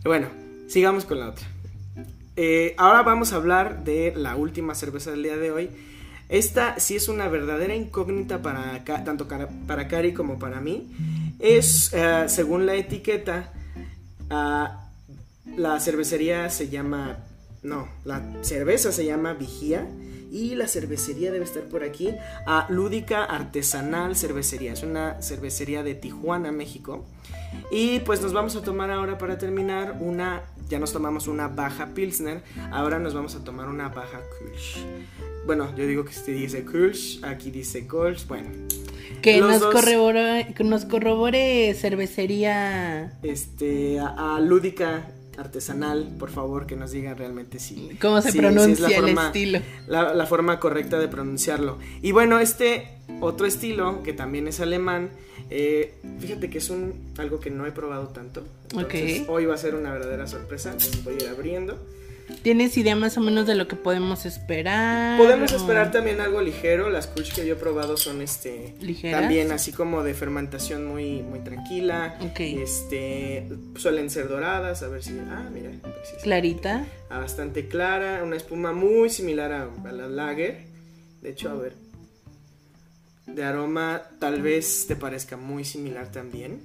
Bueno, 0.04 0.28
sigamos 0.68 1.06
con 1.06 1.20
la 1.20 1.30
otra. 1.30 1.48
Eh, 2.36 2.76
ahora 2.78 3.02
vamos 3.04 3.32
a 3.32 3.38
hablar 3.38 3.86
de 3.86 4.14
la 4.16 4.36
última 4.36 4.76
cerveza 4.76 5.12
del 5.12 5.24
día 5.24 5.38
de 5.38 5.52
hoy. 5.52 5.70
Esta 6.28 6.80
sí 6.80 6.96
es 6.96 7.08
una 7.08 7.30
verdadera 7.30 7.76
incógnita 7.76 8.42
para 8.42 8.84
tanto 8.84 9.28
para 9.28 9.88
Cari 9.88 10.14
como 10.14 10.38
para 10.38 10.60
mí. 10.60 10.92
Es, 11.40 11.94
eh, 11.94 12.26
según 12.28 12.66
la 12.66 12.76
etiqueta, 12.76 13.54
ah, 14.30 14.90
la 15.56 15.80
cervecería 15.80 16.50
se 16.50 16.68
llama... 16.68 17.20
No, 17.64 17.88
la 18.04 18.22
cerveza 18.44 18.92
se 18.92 19.06
llama 19.06 19.34
Vigía 19.34 19.88
y 20.36 20.54
la 20.56 20.68
cervecería 20.68 21.32
debe 21.32 21.46
estar 21.46 21.64
por 21.64 21.84
aquí. 21.84 22.14
A 22.46 22.68
Lúdica 22.70 23.24
Artesanal 23.24 24.18
Cervecería. 24.18 24.74
Es 24.74 24.84
una 24.84 25.22
cervecería 25.22 25.82
de 25.82 25.96
Tijuana, 25.96 26.52
México. 26.52 27.06
Y 27.72 28.00
pues 28.02 28.22
nos 28.22 28.34
vamos 28.34 28.56
a 28.58 28.62
tomar 28.62 28.92
ahora 28.92 29.18
para 29.18 29.38
terminar 29.38 29.98
una, 30.02 30.44
ya 30.68 30.78
nos 30.78 30.92
tomamos 30.92 31.28
una 31.28 31.48
baja 31.48 31.94
Pilsner, 31.94 32.44
ahora 32.72 33.00
nos 33.00 33.14
vamos 33.14 33.34
a 33.36 33.46
tomar 33.46 33.70
una 33.70 33.88
baja 33.88 34.20
Kulsch. 34.38 34.78
Bueno, 35.46 35.74
yo 35.78 35.88
digo 35.88 36.04
que 36.04 36.12
este 36.12 36.34
dice 36.34 36.66
Kulsch, 36.66 37.24
aquí 37.24 37.52
dice 37.52 37.88
Kolsch, 37.88 38.28
bueno. 38.28 38.50
Que 39.22 39.40
nos, 39.40 39.64
corrobore, 39.64 40.54
que 40.56 40.64
nos 40.66 40.86
corrobore 40.86 41.74
cervecería. 41.76 43.14
Este, 43.24 44.00
a, 44.00 44.40
Lúdica 44.42 45.08
artesanal, 45.38 46.16
por 46.20 46.30
favor, 46.30 46.66
que 46.66 46.76
nos 46.76 46.92
diga 46.92 47.14
realmente 47.14 47.60
si... 47.60 47.98
¿Cómo 48.02 48.22
se 48.22 48.34
pronuncia 48.34 48.98
el 48.98 49.18
estilo? 49.18 49.60
La, 49.88 50.14
la, 50.14 50.26
forma 50.26 50.60
correcta 50.60 51.00
de 51.00 51.08
pronunciarlo. 51.08 51.78
Y 52.02 52.12
bueno, 52.12 52.40
este 52.40 53.00
otro 53.22 53.46
estilo, 53.46 54.04
que 54.04 54.14
también 54.14 54.48
es 54.48 54.60
alemán, 54.60 55.12
eh, 55.50 55.94
fíjate 56.20 56.50
que 56.50 56.58
es 56.58 56.70
un 56.70 57.14
algo 57.18 57.40
que 57.40 57.52
no 57.52 57.66
he 57.66 57.72
probado 57.72 58.08
tanto. 58.08 58.44
Hoy 59.28 59.46
va 59.46 59.56
a 59.56 59.58
ser 59.58 59.76
una 59.76 59.92
verdadera 59.92 60.28
sorpresa. 60.28 60.76
Voy 61.04 61.16
a 61.16 61.24
ir 61.24 61.30
abriendo. 61.30 61.78
¿Tienes 62.42 62.78
idea 62.78 62.96
más 62.96 63.18
o 63.18 63.22
menos 63.22 63.46
de 63.46 63.56
lo 63.56 63.68
que 63.68 63.76
podemos 63.76 64.26
esperar? 64.26 65.18
Podemos 65.18 65.52
esperar 65.52 65.92
también 65.92 66.22
algo 66.22 66.42
ligero. 66.42 66.90
Las 66.90 67.08
Kush 67.08 67.34
que 67.34 67.46
yo 67.46 67.54
he 67.54 67.58
probado 67.58 67.98
son 67.98 68.22
este 68.22 68.76
también 69.12 69.52
así 69.52 69.72
como 69.72 70.04
de 70.04 70.14
fermentación 70.14 70.86
muy 70.86 71.22
muy 71.22 71.40
tranquila. 71.40 72.18
Este 72.38 73.48
suelen 73.76 74.10
ser 74.10 74.28
doradas, 74.28 74.82
a 74.84 74.88
ver 74.88 75.04
si 75.04 75.18
ah, 75.20 75.50
mira, 75.54 75.72
clarita. 76.24 76.86
Ah, 77.10 77.20
bastante 77.20 77.68
clara, 77.68 78.24
una 78.24 78.36
espuma 78.36 78.74
muy 78.74 79.10
similar 79.10 79.52
a, 79.52 79.70
a 79.88 79.92
la 79.92 80.08
lager. 80.08 80.66
De 81.22 81.30
hecho, 81.30 81.50
a 81.50 81.56
ver, 81.56 81.74
de 83.28 83.44
aroma 83.44 84.04
tal 84.20 84.42
vez 84.42 84.86
te 84.88 84.96
parezca 84.96 85.38
muy 85.38 85.66
similar 85.66 86.12
también. 86.12 86.62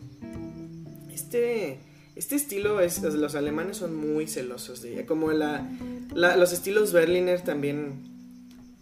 Este, 1.13 1.79
este 2.17 2.37
estilo 2.37 2.81
es, 2.81 3.03
los 3.03 3.35
alemanes 3.35 3.79
son 3.79 3.95
muy 3.95 4.27
celosos 4.27 4.83
de 4.83 4.95
ella, 4.95 5.07
como 5.07 5.33
la, 5.33 5.69
los 6.13 6.53
estilos 6.53 6.93
Berliner 6.93 7.41
también 7.43 8.11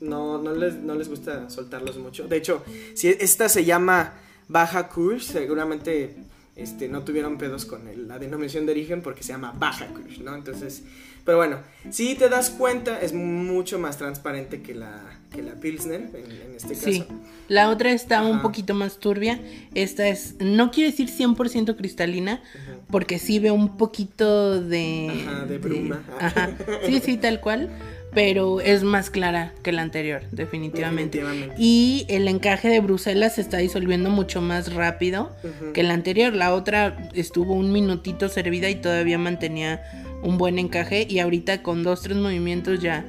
no, 0.01 0.39
no, 0.39 0.55
les, 0.55 0.75
no 0.75 0.95
les 0.95 1.09
gusta 1.09 1.51
soltarlos 1.51 1.99
mucho. 1.99 2.27
De 2.29 2.37
hecho, 2.37 2.63
si 2.95 3.09
esta 3.09 3.49
se 3.49 3.65
llama 3.65 4.15
Baja 4.49 4.89
Kurs, 4.89 5.27
seguramente 5.27 6.15
este, 6.57 6.89
no 6.89 7.05
tuvieron 7.05 7.39
pedos 7.39 7.65
con 7.65 7.83
la 8.09 8.19
denominación 8.19 8.67
de 8.67 8.73
origen 8.73 9.03
porque 9.03 9.23
se 9.23 9.33
llama 9.33 9.55
Baja 9.57 9.87
Kurs, 9.89 10.21
¿no? 10.21 10.35
Entonces, 10.35 10.83
pero 11.25 11.39
bueno, 11.39 11.59
si 11.91 12.15
te 12.15 12.29
das 12.29 12.51
cuenta, 12.51 13.01
es 13.01 13.13
mucho 13.13 13.79
más 13.79 13.99
transparente 13.99 14.63
que 14.63 14.75
la, 14.75 15.18
que 15.31 15.43
la 15.43 15.55
Pilsner 15.55 16.11
en, 16.15 16.57
este 16.57 16.75
caso. 16.75 16.91
Sí, 16.91 17.05
la 17.49 17.71
otra 17.71 17.93
está 17.93 18.23
un 18.23 18.43
poquito 18.43 18.75
más 18.75 18.99
turbia. 18.99 19.41
Esta 19.75 20.09
es, 20.09 20.37
no 20.41 20.71
quiero 20.71 20.91
decir 20.91 21.09
100% 21.09 21.77
cristalina, 21.77 22.43
porque 22.91 23.19
sí 23.19 23.39
veo 23.39 23.55
un 23.55 23.77
poquito 23.77 24.61
de... 24.61 25.25
Ajá, 25.27 25.47
de 25.47 25.59
bruma. 25.59 26.03
ajá. 26.21 26.51
Sí, 26.87 27.01
sí, 27.01 27.17
tal 27.17 27.41
cual. 27.41 27.71
Pero 28.15 28.61
es 28.61 28.85
más 28.85 29.11
clara 29.11 29.53
que 29.63 29.71
la 29.71 29.83
anterior, 29.83 30.23
definitivamente. 30.33 31.23
Y 31.59 32.07
el 32.09 32.27
encaje 32.27 32.69
de 32.69 32.81
Bruselas 32.81 33.35
se 33.35 33.43
está 33.43 33.59
disolviendo 33.59 34.09
mucho 34.09 34.41
más 34.41 34.73
rápido 34.73 35.37
que 35.75 35.83
la 35.83 35.95
anterior. 35.95 36.33
La 36.33 36.55
otra 36.55 37.11
estuvo 37.13 37.55
un 37.55 37.71
minutito 37.71 38.29
servida 38.31 38.71
y 38.71 38.77
todavía 38.77 39.19
mantenía 39.19 39.83
un 40.23 40.39
buen 40.39 40.59
encaje 40.59 41.07
y 41.09 41.19
ahorita 41.19 41.63
con 41.63 41.83
dos, 41.83 42.03
tres 42.03 42.17
movimientos 42.17 42.81
ya 42.81 43.05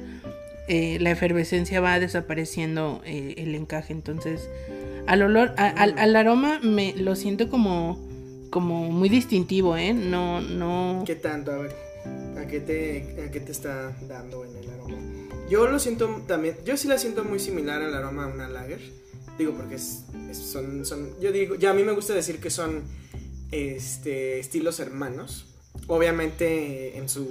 eh, 0.70 0.98
la 1.00 1.10
efervescencia 1.10 1.80
va 1.80 1.98
desapareciendo 1.98 3.02
eh, 3.04 3.34
el 3.38 3.56
encaje. 3.56 3.92
Entonces, 3.92 4.48
al 5.08 5.22
olor, 5.22 5.52
al, 5.56 6.14
aroma 6.14 6.60
me 6.62 6.94
lo 6.94 7.16
siento 7.16 7.50
como, 7.50 7.98
como 8.50 8.90
muy 8.92 9.08
distintivo, 9.08 9.76
¿eh? 9.76 9.92
No, 9.92 10.40
no. 10.40 11.02
¿Qué 11.04 11.16
tanto? 11.16 11.50
A 11.50 11.58
ver, 11.58 11.74
¿a 12.38 12.46
qué 12.46 12.60
te, 12.60 13.24
a 13.26 13.32
qué 13.32 13.40
te 13.40 13.50
está 13.50 13.96
dando 14.08 14.44
en 14.44 14.56
el 14.56 14.70
aroma? 14.70 14.96
Yo 15.50 15.66
lo 15.66 15.80
siento 15.80 16.22
también, 16.28 16.54
yo 16.64 16.76
sí 16.76 16.86
la 16.86 16.98
siento 16.98 17.24
muy 17.24 17.40
similar 17.40 17.82
al 17.82 17.92
aroma 17.92 18.26
a 18.26 18.28
una 18.28 18.48
lager. 18.48 18.80
Digo, 19.36 19.54
porque 19.54 19.74
es, 19.74 20.04
son, 20.32 20.86
son, 20.86 21.18
yo 21.20 21.32
digo, 21.32 21.56
ya 21.56 21.70
a 21.70 21.74
mí 21.74 21.82
me 21.82 21.92
gusta 21.92 22.14
decir 22.14 22.38
que 22.38 22.50
son 22.50 22.82
este, 23.50 24.38
estilos 24.38 24.78
hermanos 24.78 25.50
obviamente 25.86 26.96
en 26.96 27.08
su, 27.08 27.26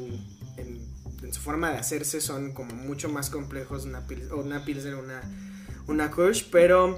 su 1.31 1.41
forma 1.41 1.71
de 1.71 1.77
hacerse 1.77 2.21
son 2.21 2.53
como 2.53 2.73
mucho 2.75 3.09
más 3.09 3.29
complejos 3.29 3.85
una, 3.85 4.07
pil, 4.07 4.31
una 4.31 4.63
Pilsner 4.63 4.95
una, 4.95 5.21
una 5.87 6.11
pero 6.51 6.97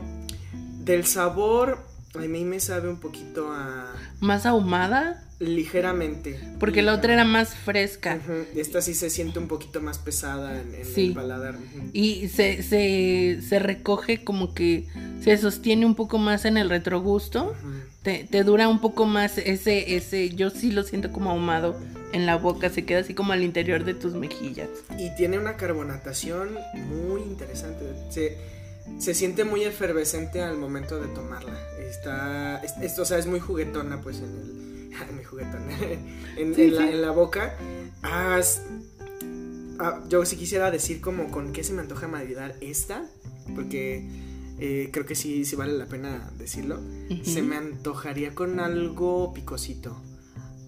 del 0.80 1.05
sabor 1.05 1.80
a 2.15 2.19
mí 2.19 2.43
me 2.43 2.59
sabe 2.59 2.89
un 2.89 2.99
poquito 2.99 3.51
a... 3.51 3.93
¿Más 4.19 4.45
ahumada? 4.45 5.24
Ligeramente. 5.42 6.39
Porque 6.60 6.82
la 6.82 6.94
otra 6.94 7.14
era 7.14 7.26
más 7.26 7.56
fresca. 7.56 8.20
Esta 8.56 8.82
sí 8.82 8.94
se 8.94 9.10
siente 9.10 9.39
un 9.39 9.48
poquito 9.48 9.82
más 9.82 9.98
pesada 9.98 10.62
en, 10.62 10.76
el 10.76 11.14
paladar. 11.14 11.56
Y 11.94 12.28
se, 12.30 12.62
se, 12.64 13.39
se, 13.42 13.60
recoge 13.60 14.24
como 14.24 14.54
que 14.54 14.88
se 15.24 15.36
sostiene 15.38 15.86
un 15.86 15.96
poco 15.96 16.20
más 16.20 16.46
en 16.46 16.58
el 16.58 16.70
retrogusto 16.70 17.56
te, 18.04 18.28
te, 18.30 18.44
dura 18.44 18.68
un 18.68 18.82
poco 18.82 19.06
más 19.06 19.38
ese, 19.38 19.96
ese, 19.96 20.30
yo 20.30 20.50
sí 20.50 20.72
lo 20.72 20.84
siento 20.84 21.12
como 21.12 21.30
ahumado 21.32 21.76
en 22.14 22.26
la 22.26 22.36
boca, 22.36 22.70
se 22.70 22.84
queda 22.84 23.00
así 23.00 23.14
como 23.14 23.34
al 23.34 23.44
interior 23.44 23.86
de 23.86 23.94
tus 23.94 24.14
mejillas. 24.14 24.70
Y 24.98 25.16
tiene 25.16 25.38
una 25.38 25.56
carbonatación 25.56 26.58
muy 26.89 27.22
interesante, 27.22 27.86
se, 28.10 28.38
se 29.00 29.14
siente 29.14 29.44
muy 29.44 29.64
efervescente 29.64 30.42
al 30.42 30.58
momento 30.58 31.00
de 31.00 31.08
tomarla, 31.10 31.58
está, 31.80 32.58
esto, 32.82 33.04
o 33.04 33.06
sea, 33.06 33.18
es 33.20 33.28
muy 33.28 33.39
juguetona 33.39 34.02
pues 34.02 34.18
en 34.18 34.26
el, 34.26 34.70
muy 35.14 35.24
juguetona, 35.24 35.78
en, 36.38 36.76
la, 36.76 36.89
en 36.89 37.02
la 37.02 37.12
boca, 37.12 37.56
ah, 38.04 38.39
ah, 39.80 40.04
yo 40.10 40.26
sí 40.26 40.36
quisiera 40.36 40.72
decir 40.72 41.02
como 41.02 41.30
con 41.30 41.54
qué 41.54 41.64
se 41.64 41.74
me 41.74 41.82
antoja 41.82 42.08
maridar 42.08 42.56
esta, 42.62 43.06
porque 43.56 44.08
eh, 44.64 44.89
creo 44.92 45.08
que 45.08 45.16
sí, 45.16 45.44
sí 45.44 45.56
vale 45.56 45.74
la 45.74 45.88
pena 45.88 46.32
decirlo. 46.38 46.80
Se 47.24 47.42
me 47.42 47.56
antojaría 47.56 48.36
con 48.36 48.60
algo 48.60 49.34
picosito. 49.34 50.00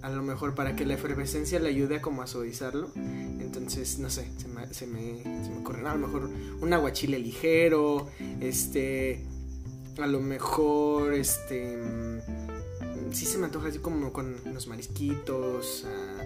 A 0.02 0.10
lo 0.10 0.24
mejor 0.24 0.56
para 0.56 0.76
que 0.76 0.84
la 0.84 0.96
efervescencia 0.96 1.60
le 1.60 1.70
ayude 1.70 1.98
a 1.98 2.02
como 2.02 2.24
a 2.24 2.28
suavizarlo. 2.28 2.92
Entonces, 2.96 4.00
no 4.00 4.10
sé, 4.10 4.28
se 4.36 4.48
me, 4.48 4.74
se 4.74 4.88
me, 4.88 5.22
se 5.22 5.50
me 5.52 5.58
ocurre. 5.60 5.88
A 5.88 5.94
lo 5.94 6.08
mejor 6.08 6.30
un 6.60 6.74
aguachile 6.74 7.20
ligero. 7.20 8.08
Este. 8.42 9.24
A 10.02 10.08
lo 10.08 10.22
mejor, 10.22 11.14
este. 11.14 11.78
Sí 13.14 13.26
se 13.26 13.38
me 13.38 13.46
antoja 13.46 13.68
así 13.70 13.80
como 13.80 14.12
con 14.12 14.36
unos 14.46 14.68
marisquitos. 14.68 15.86
ah, 15.88 16.24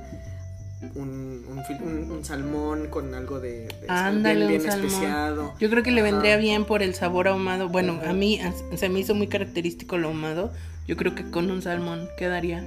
un, 0.96 1.44
un, 1.50 1.58
fil- 1.64 1.82
un- 1.82 2.12
un 2.12 2.24
salmón 2.24 2.88
con 2.88 3.14
algo 3.16 3.40
de. 3.40 3.68
de- 3.68 3.86
Ándale, 3.90 4.48
bien, 4.48 4.66
especiado. 4.66 5.54
Yo 5.60 5.70
creo 5.70 5.82
que 5.84 5.92
le 5.92 6.02
Ajá. 6.02 6.12
vendría 6.12 6.38
bien 6.38 6.66
por 6.66 6.84
el 6.84 6.94
sabor 6.94 7.28
ahumado. 7.28 7.68
Bueno, 7.68 7.98
Ajá. 8.02 8.12
a 8.12 8.14
mí 8.14 8.40
se 8.76 8.88
me 8.90 9.00
hizo 9.00 9.16
muy 9.16 9.28
característico 9.28 9.98
lo 9.98 10.08
ahumado. 10.10 10.52
Yo 10.88 10.96
creo 10.96 11.16
que 11.16 11.30
con 11.30 11.50
un 11.52 11.62
salmón 11.62 12.08
quedaría 12.18 12.66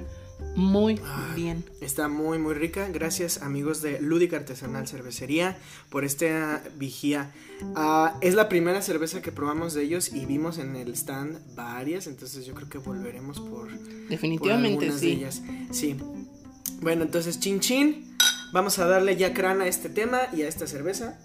muy 0.55 0.99
Ay. 1.03 1.35
bien. 1.35 1.63
Está 1.81 2.07
muy 2.07 2.37
muy 2.37 2.53
rica. 2.53 2.87
Gracias 2.89 3.41
amigos 3.41 3.81
de 3.81 4.01
Lúdica 4.01 4.37
Artesanal 4.37 4.87
Cervecería 4.87 5.57
por 5.89 6.03
esta 6.03 6.61
vigía. 6.77 7.31
Ah, 7.75 8.17
es 8.21 8.33
la 8.35 8.49
primera 8.49 8.81
cerveza 8.81 9.21
que 9.21 9.31
probamos 9.31 9.73
de 9.73 9.83
ellos 9.83 10.13
y 10.13 10.25
vimos 10.25 10.57
en 10.57 10.75
el 10.75 10.93
stand 10.93 11.39
varias, 11.55 12.07
entonces 12.07 12.45
yo 12.45 12.53
creo 12.53 12.69
que 12.69 12.77
volveremos 12.79 13.39
por, 13.39 13.69
por 13.69 14.07
Definitivamente 14.09 14.85
algunas 14.85 15.01
de 15.01 15.07
sí. 15.07 15.13
ellas. 15.13 15.41
Sí. 15.71 15.95
Bueno, 16.81 17.03
entonces 17.03 17.39
chin 17.39 17.59
chin. 17.59 18.07
Vamos 18.53 18.79
a 18.79 18.85
darle 18.85 19.15
ya 19.15 19.33
crana 19.33 19.63
a 19.63 19.67
este 19.67 19.87
tema 19.89 20.19
y 20.33 20.41
a 20.41 20.47
esta 20.49 20.67
cerveza. 20.67 21.17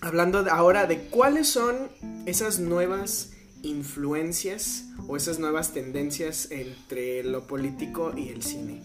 Hablando 0.00 0.42
de- 0.42 0.50
ahora 0.50 0.86
de 0.86 0.98
cuáles 1.02 1.48
son 1.48 1.76
esas 2.26 2.58
nuevas 2.58 3.31
influencias 3.62 4.84
o 5.08 5.16
esas 5.16 5.38
nuevas 5.38 5.72
tendencias 5.72 6.50
entre 6.50 7.22
lo 7.24 7.46
político 7.46 8.12
y 8.16 8.28
el 8.28 8.42
cine. 8.42 8.80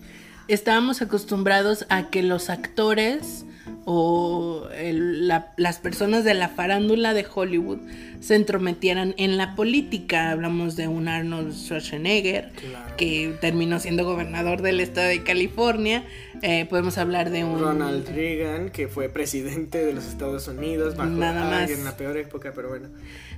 Estábamos 0.47 1.01
acostumbrados 1.01 1.85
a 1.89 2.09
que 2.09 2.23
los 2.23 2.49
actores 2.49 3.43
o 3.83 4.67
el- 4.77 5.27
la- 5.27 5.53
las 5.57 5.79
personas 5.79 6.23
de 6.23 6.33
la 6.33 6.47
farándula 6.47 7.13
de 7.13 7.25
Hollywood 7.33 7.79
se 8.21 8.35
entrometieran 8.35 9.13
en 9.17 9.35
la 9.35 9.55
política. 9.55 10.31
Hablamos 10.31 10.77
de 10.77 10.87
un 10.87 11.09
Arnold 11.09 11.53
Schwarzenegger 11.53 12.51
Claro. 12.53 12.95
que 12.95 13.35
terminó 13.41 13.79
siendo 13.81 14.05
gobernador 14.05 14.61
del 14.61 14.79
estado 14.79 15.09
de 15.09 15.21
California. 15.23 16.05
Eh, 16.41 16.65
podemos 16.69 16.97
hablar 16.97 17.29
de 17.29 17.43
un 17.43 17.59
Ronald 17.59 18.07
Reagan, 18.07 18.69
que 18.69 18.87
fue 18.87 19.09
presidente 19.09 19.85
de 19.85 19.93
los 19.93 20.05
Estados 20.05 20.47
Unidos, 20.47 20.95
bajo 20.95 21.09
Nada 21.09 21.43
más. 21.49 21.69
en 21.69 21.83
la 21.83 21.97
peor 21.97 22.15
época, 22.15 22.53
pero 22.55 22.69
bueno. 22.69 22.87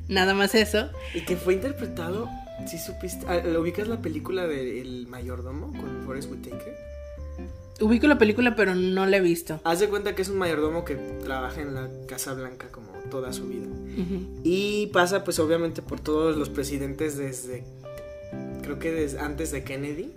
Nada 0.10 0.34
más 0.34 0.54
eso. 0.56 0.90
Y 1.14 1.22
que 1.22 1.38
fue 1.38 1.54
interpretado, 1.54 2.28
si 2.68 2.78
supiste, 2.78 3.26
ah, 3.28 3.42
¿lo 3.46 3.62
ubicas 3.62 3.88
la 3.88 4.02
película 4.02 4.48
de 4.48 4.82
El 4.82 5.08
mayordomo 5.08 5.72
con 5.72 6.04
Forrest 6.06 6.30
Whitaker? 6.32 6.76
Ubico 7.82 8.08
la 8.08 8.18
película, 8.18 8.58
pero 8.58 8.76
no 8.76 9.06
la 9.06 9.18
he 9.18 9.22
visto. 9.22 9.62
Haz 9.64 9.80
de 9.80 9.88
cuenta 9.88 10.14
que 10.14 10.22
es 10.22 10.30
un 10.30 10.38
mayordomo 10.38 10.84
que 10.84 10.96
trabaja 10.96 11.62
en 11.62 11.74
la 11.74 11.90
Casa 12.08 12.34
Blanca 12.34 12.68
como 12.72 12.90
toda 13.10 13.32
su 13.32 13.48
vida. 13.48 13.68
Y 14.44 14.88
pasa 14.88 15.24
pues 15.24 15.40
obviamente 15.40 15.82
por 15.82 16.00
todos 16.00 16.38
los 16.38 16.50
presidentes 16.50 17.18
desde, 17.18 17.64
creo 18.62 18.80
que 18.80 18.92
desde 18.92 19.20
antes 19.20 19.52
de 19.52 19.64
Kennedy 19.64 20.14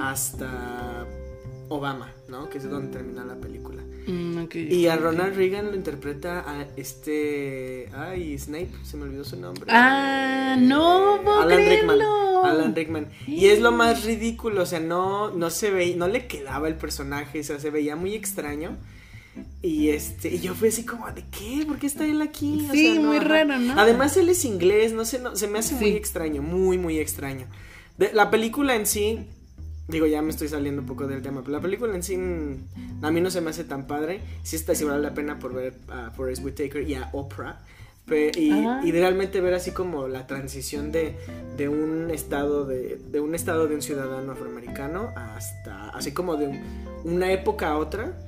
hasta 0.00 1.06
Obama, 1.68 2.12
¿no? 2.28 2.50
Que 2.50 2.58
es 2.58 2.68
donde 2.68 2.92
termina 2.92 3.24
la 3.24 3.36
película. 3.36 3.82
Mm, 4.06 4.44
Y 4.54 4.86
a. 4.86 4.96
Ronald 4.96 5.36
Reagan 5.36 5.66
lo 5.70 5.74
interpreta 5.76 6.44
a 6.46 6.66
este... 6.76 7.88
Ay, 7.94 8.38
Snape, 8.38 8.70
se 8.82 8.96
me 8.96 9.04
olvidó 9.04 9.24
su 9.24 9.36
nombre. 9.38 9.64
Ah, 9.68 10.56
no 10.58 11.20
puedo 11.22 11.40
Alan 11.40 11.58
Rickman. 11.58 11.98
Alan 12.44 12.74
Rickman. 12.74 13.08
Y 13.26 13.46
es 13.46 13.60
lo 13.60 13.72
más 13.72 14.04
ridículo, 14.04 14.62
o 14.62 14.66
sea, 14.66 14.80
no, 14.80 15.30
no 15.30 15.50
se 15.50 15.70
veía, 15.70 15.96
no 15.96 16.08
le 16.08 16.26
quedaba 16.26 16.68
el 16.68 16.74
personaje, 16.76 17.40
o 17.40 17.44
sea, 17.44 17.58
se 17.60 17.70
veía 17.70 17.96
muy 17.96 18.14
extraño. 18.14 18.76
Y 19.62 19.90
este, 19.90 20.28
y 20.34 20.40
yo 20.40 20.54
fui 20.54 20.68
así 20.68 20.84
como, 20.84 21.06
¿de 21.12 21.22
qué? 21.30 21.64
¿Por 21.66 21.78
qué 21.78 21.86
está 21.86 22.04
él 22.04 22.20
aquí? 22.20 22.66
O 22.68 22.72
Sí, 22.72 22.94
sea, 22.94 23.00
muy 23.00 23.18
raro, 23.18 23.58
¿no? 23.58 23.74
Además 23.78 24.16
él 24.16 24.28
es 24.28 24.44
inglés, 24.44 24.92
no 24.92 25.04
sé, 25.04 25.18
no, 25.20 25.36
se 25.36 25.46
me 25.48 25.58
hace 25.60 25.74
muy 25.74 25.90
extraño, 25.90 26.42
muy, 26.42 26.78
muy 26.78 26.98
extraño. 26.98 27.46
De- 27.96 28.12
la 28.12 28.30
película 28.30 28.74
en 28.74 28.86
sí, 28.86 29.20
digo, 29.90 30.06
ya 30.06 30.22
me 30.22 30.30
estoy 30.30 30.48
saliendo 30.48 30.80
un 30.82 30.86
poco 30.86 31.06
del 31.06 31.22
tema, 31.22 31.40
pero 31.42 31.52
la 31.52 31.60
película 31.60 31.94
en 31.94 32.02
sí 32.02 32.16
mm, 32.16 33.04
a 33.04 33.10
mí 33.10 33.20
no 33.20 33.30
se 33.30 33.40
me 33.40 33.50
hace 33.50 33.64
tan 33.64 33.86
padre. 33.86 34.20
Sí 34.42 34.56
está, 34.56 34.74
sí 34.74 34.84
vale 34.84 35.02
la 35.02 35.14
pena 35.14 35.38
por 35.38 35.52
ver 35.54 35.74
a 35.88 36.10
Forrest 36.10 36.44
Whitaker 36.44 36.88
y 36.88 36.94
a 36.94 37.08
Oprah. 37.12 37.60
Y, 38.36 38.50
y 38.82 38.90
realmente 38.92 39.40
ver 39.40 39.54
así 39.54 39.70
como 39.70 40.08
la 40.08 40.26
transición 40.26 40.90
de, 40.90 41.14
de 41.56 41.68
un 41.68 42.10
estado 42.10 42.64
de, 42.66 42.98
de 43.10 43.20
un 43.20 43.34
estado 43.36 43.68
de 43.68 43.74
un 43.76 43.82
ciudadano 43.82 44.32
afroamericano 44.32 45.10
hasta 45.14 45.90
así 45.90 46.10
como 46.12 46.36
de 46.36 46.48
un- 46.48 46.60
una 47.04 47.30
época 47.30 47.68
a 47.68 47.76
otra 47.78 48.18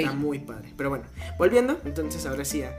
está 0.00 0.12
muy 0.14 0.38
padre 0.38 0.72
pero 0.76 0.88
bueno 0.88 1.04
volviendo 1.38 1.78
entonces 1.84 2.24
ahora 2.24 2.46
sí 2.46 2.62
a, 2.62 2.74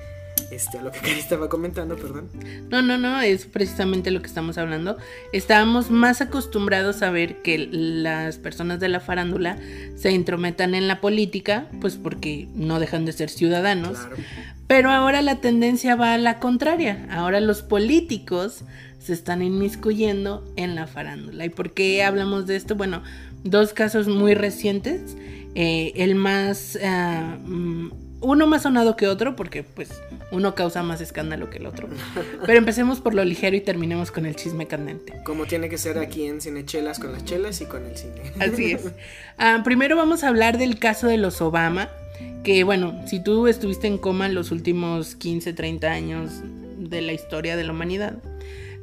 este, 0.52 0.80
a 0.80 0.82
lo 0.82 0.92
que 0.92 1.00
Cari 1.02 1.20
estaba 1.20 1.50
comentando 1.50 1.96
perdón 1.96 2.30
No, 2.70 2.82
no, 2.82 2.98
no, 2.98 3.22
es 3.22 3.46
precisamente 3.46 4.12
lo 4.12 4.22
que 4.22 4.28
estamos 4.28 4.58
hablando. 4.58 4.98
Estábamos 5.34 5.90
más 5.90 6.22
acostumbrados 6.22 7.02
a 7.02 7.12
ver 7.12 7.42
que 7.42 7.58
las 7.58 8.38
personas 8.38 8.80
de 8.80 8.90
la 8.90 9.00
farándula 9.00 9.58
se 9.96 10.12
intrometan 10.12 10.76
en 10.76 10.88
la 10.88 11.02
política, 11.02 11.68
pues 11.82 11.96
porque 11.96 12.48
no 12.56 12.80
dejan 12.80 13.06
de 13.06 13.14
ser 13.14 13.30
ciudadanos. 13.30 13.98
claro 13.98 14.16
Pero 14.68 14.92
ahora 14.92 15.22
la 15.22 15.42
tendencia 15.42 15.96
va 15.96 16.14
a 16.14 16.18
la 16.18 16.40
contraria. 16.40 17.08
Ahora 17.10 17.40
los 17.40 17.62
políticos 17.62 18.64
se 19.00 19.14
están 19.14 19.42
inmiscuyendo 19.42 20.44
en 20.56 20.76
la 20.76 20.88
farándula. 20.88 21.46
¿Y 21.46 21.50
por 21.50 21.74
qué 21.74 22.04
hablamos 22.04 22.48
de 22.48 22.56
esto? 22.56 22.76
Bueno, 22.76 23.04
dos 23.44 23.74
casos 23.74 24.08
muy 24.08 24.34
recientes. 24.34 25.16
Eh, 25.56 25.94
el 25.96 26.16
más... 26.16 26.78
ah, 26.84 27.38
mm, 27.46 28.07
uno 28.20 28.48
más 28.48 28.64
sonado 28.64 28.96
que 28.96 29.08
otro, 29.08 29.36
porque 29.36 29.64
pues 29.64 29.90
uno 30.32 30.56
causa 30.56 30.84
más 30.84 31.02
escándalo 31.02 31.50
que 31.50 31.58
el 31.58 31.68
otro. 31.68 31.88
Pero 32.46 32.58
empecemos 32.58 33.00
por 33.00 33.14
lo 33.14 33.24
ligero 33.24 33.56
y 33.56 33.62
terminemos 33.62 34.12
con 34.12 34.26
el 34.26 34.36
chisme 34.36 34.68
candente. 34.68 35.14
como 35.24 35.46
tiene 35.46 35.70
que 35.70 35.78
ser 35.78 35.98
aquí 35.98 36.26
en 36.26 36.42
Cinechelas 36.42 37.00
con 37.00 37.12
las 37.12 37.24
chelas 37.26 37.62
y 37.62 37.66
con 37.66 37.86
el 37.86 37.98
cine 37.98 38.22
Así 38.40 38.72
es. 38.72 38.82
Ah, 39.40 39.62
primero 39.64 39.96
vamos 39.96 40.24
a 40.24 40.30
hablar 40.30 40.58
del 40.58 40.80
caso 40.80 41.06
de 41.06 41.18
los 41.18 41.42
Obama, 41.42 41.90
que 42.44 42.64
bueno, 42.64 43.00
si 43.06 43.24
tú 43.24 43.46
estuviste 43.46 43.86
en 43.86 44.00
coma 44.00 44.26
en 44.26 44.34
los 44.34 44.50
últimos 44.50 45.16
15, 45.16 45.54
30 45.54 45.88
años 45.92 46.32
de 46.80 47.02
la 47.02 47.14
historia 47.14 47.56
de 47.56 47.64
la 47.64 47.72
humanidad, 47.72 48.16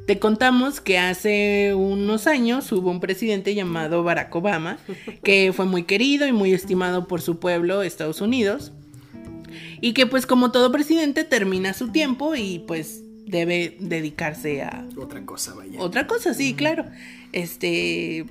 te 0.05 0.17
contamos 0.17 0.79
que 0.79 0.97
hace 0.97 1.73
unos 1.73 2.27
años 2.27 2.71
hubo 2.71 2.89
un 2.89 3.01
presidente 3.01 3.53
llamado 3.53 4.03
Barack 4.03 4.33
Obama, 4.35 4.77
que 5.23 5.51
fue 5.53 5.65
muy 5.65 5.83
querido 5.83 6.25
y 6.25 6.31
muy 6.31 6.53
estimado 6.53 7.07
por 7.07 7.21
su 7.21 7.39
pueblo, 7.39 7.81
Estados 7.81 8.21
Unidos, 8.21 8.71
y 9.85 9.93
que 9.93 10.07
pues 10.07 10.25
como 10.25 10.51
todo 10.51 10.71
presidente 10.71 11.23
termina 11.23 11.75
su 11.75 11.89
tiempo 11.89 12.33
y 12.33 12.57
pues 12.57 13.03
debe 13.27 13.77
dedicarse 13.79 14.63
a 14.63 14.83
otra 14.97 15.23
cosa 15.27 15.53
vaya 15.53 15.79
otra 15.79 16.07
cosa, 16.07 16.33
sí, 16.33 16.55
claro. 16.55 16.85
Este. 17.33 18.25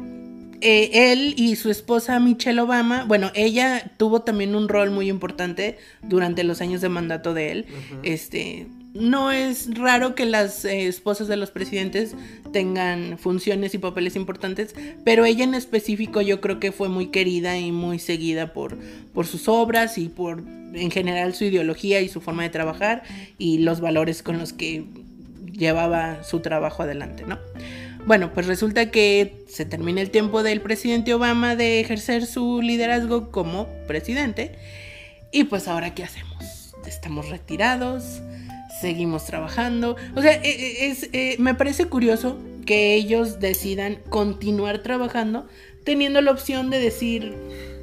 eh, 0.61 1.12
él 1.12 1.34
y 1.36 1.55
su 1.55 1.70
esposa 1.70 2.18
Michelle 2.18 2.61
Obama, 2.61 3.04
bueno, 3.04 3.30
ella 3.37 3.92
tuvo 3.99 4.22
también 4.22 4.57
un 4.57 4.68
rol 4.68 4.91
muy 4.91 5.08
importante 5.08 5.79
durante 6.03 6.42
los 6.42 6.61
años 6.61 6.80
de 6.80 6.88
mandato 6.88 7.34
de 7.34 7.53
él. 7.53 7.66
Este. 8.03 8.66
No 8.95 9.33
es 9.33 9.76
raro 9.76 10.14
que 10.14 10.25
las 10.25 10.64
eh, 10.64 10.87
esposas 10.87 11.26
de 11.26 11.37
los 11.37 11.50
presidentes 11.50 12.14
tengan 12.53 13.18
funciones 13.18 13.75
y 13.75 13.79
papeles 13.79 14.14
importantes, 14.14 14.75
pero 15.04 15.25
ella 15.25 15.42
en 15.42 15.54
específico 15.54 16.21
yo 16.22 16.41
creo 16.41 16.61
que 16.61 16.71
fue 16.71 16.88
muy 16.88 17.08
querida 17.08 17.58
y 17.58 17.72
muy 17.72 17.99
seguida 17.99 18.53
por, 18.53 18.79
por 19.12 19.26
sus 19.26 19.49
obras 19.49 19.99
y 19.99 20.08
por 20.08 20.45
en 20.75 20.92
general 20.92 21.34
su 21.34 21.45
ideología 21.45 22.00
y 22.03 22.08
su 22.08 22.21
forma 22.21 22.45
de 22.45 22.50
trabajar 22.50 23.03
y 23.37 23.58
los 23.58 23.80
valores 23.80 24.22
con 24.22 24.38
los 24.38 24.53
que 24.53 24.84
llevaba 25.50 26.22
su 26.22 26.38
trabajo 26.38 26.84
adelante, 26.84 27.25
¿no? 27.26 27.38
Bueno, 28.07 28.33
pues 28.33 28.46
resulta 28.46 28.91
que 28.92 29.45
se 29.49 29.64
termina 29.64 30.03
el 30.03 30.11
tiempo 30.11 30.45
del 30.45 30.61
presidente 30.61 31.14
Obama 31.14 31.57
de 31.57 31.80
ejercer 31.80 32.26
su 32.26 32.62
liderazgo 32.62 33.33
como 33.33 33.66
presidente. 33.88 34.57
Y 35.33 35.45
pues 35.45 35.66
ahora, 35.66 35.95
¿qué 35.95 36.04
hacemos? 36.04 36.75
Estamos 36.87 37.30
retirados, 37.30 38.21
seguimos 38.84 39.24
trabajando. 39.26 39.96
O 40.14 40.20
sea, 40.22 40.34
e- 40.34 40.48
e- 40.50 40.86
es, 40.90 41.08
eh, 41.12 41.36
me 41.38 41.54
parece 41.54 41.86
curioso 41.86 42.38
que 42.66 42.94
ellos 42.94 43.40
decidan 43.40 43.98
continuar 44.11 44.82
trabajando 44.82 45.46
teniendo 45.84 46.20
la 46.22 46.30
opción 46.30 46.70
de 46.70 46.78
decir, 46.78 47.34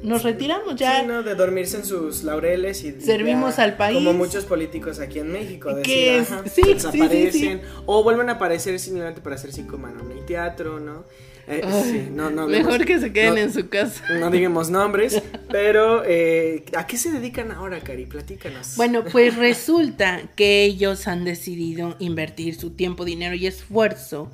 nos 0.02 0.24
retiramos 0.24 0.74
ya. 0.74 1.00
Sí, 1.02 1.06
¿no? 1.06 1.22
De 1.22 1.36
dormirse 1.36 1.76
en 1.76 1.84
sus 1.84 2.24
laureles 2.24 2.82
y 2.82 3.00
Servimos 3.00 3.56
ya, 3.58 3.62
al 3.62 3.76
país. 3.76 3.96
Como 3.96 4.12
muchos 4.12 4.44
políticos 4.44 4.98
aquí 4.98 5.20
en 5.20 5.30
México. 5.30 5.72
Decir, 5.72 6.08
es- 6.08 6.28
sí, 6.28 6.34
sí, 6.44 6.62
sí, 6.62 6.72
desaparecen. 6.74 7.60
O 7.86 8.02
vuelven 8.02 8.28
a 8.28 8.32
aparecer 8.32 8.78
simplemente 8.80 9.20
para 9.20 9.36
hacer 9.36 9.52
psicomanía 9.52 10.16
y 10.20 10.26
teatro, 10.26 10.80
¿no? 10.80 11.04
Eh, 11.48 11.60
Ay, 11.64 11.82
sí, 11.90 12.08
no, 12.12 12.30
no 12.30 12.46
mejor 12.46 12.74
hablemos- 12.74 12.86
que 12.86 13.00
se 13.00 13.12
queden 13.12 13.34
no- 13.34 13.40
en 13.40 13.52
su 13.52 13.68
casa. 13.68 14.04
No 14.20 14.30
digamos 14.30 14.70
nombres, 14.70 15.20
pero 15.50 16.02
eh, 16.06 16.64
¿a 16.76 16.86
qué 16.86 16.96
se 16.96 17.10
dedican 17.10 17.50
ahora, 17.50 17.80
Cari? 17.80 18.06
Platícanos. 18.06 18.76
Bueno, 18.76 19.04
pues 19.10 19.36
resulta 19.48 20.22
que 20.36 20.64
ellos 20.64 21.08
han 21.08 21.24
decidido 21.24 21.96
invertir 21.98 22.54
su 22.54 22.70
tiempo, 22.70 23.04
dinero 23.04 23.34
y 23.34 23.46
esfuerzo 23.46 24.30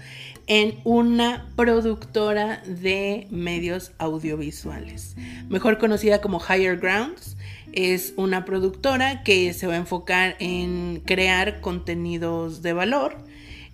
en 0.47 0.77
una 0.85 1.51
productora 1.57 2.63
de 2.67 3.27
medios 3.31 3.93
audiovisuales, 3.99 5.15
mejor 5.49 5.79
conocida 5.79 6.21
como 6.21 6.41
Higher 6.41 6.79
Grounds. 6.79 7.37
Es 7.73 8.15
una 8.17 8.47
productora 8.47 9.23
que 9.25 9.53
se 9.53 9.67
va 9.67 9.75
a 9.75 9.77
enfocar 9.77 10.37
en 10.39 11.03
crear 11.05 11.61
contenidos 11.61 12.63
de 12.63 12.73
valor 12.73 13.17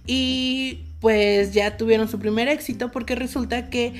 y 0.06 0.80
pues 1.00 1.52
ya 1.52 1.76
tuvieron 1.76 2.08
su 2.08 2.18
primer 2.18 2.48
éxito 2.48 2.90
porque 2.90 3.14
resulta 3.14 3.68
que 3.68 3.92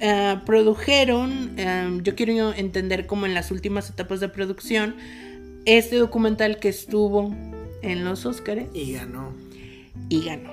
eh, 0.00 0.36
produjeron, 0.46 1.52
eh, 1.56 1.98
yo 2.02 2.14
quiero 2.14 2.52
entender 2.54 3.06
como 3.06 3.26
en 3.26 3.34
las 3.34 3.50
últimas 3.50 3.90
etapas 3.90 4.20
de 4.20 4.28
producción, 4.28 4.94
este 5.64 5.96
documental 5.96 6.58
que 6.58 6.68
estuvo 6.68 7.34
en 7.82 8.04
los 8.04 8.24
Óscares 8.26 8.68
Y 8.74 8.92
ganó. 8.92 9.32
y 10.08 10.24
ganó. 10.24 10.50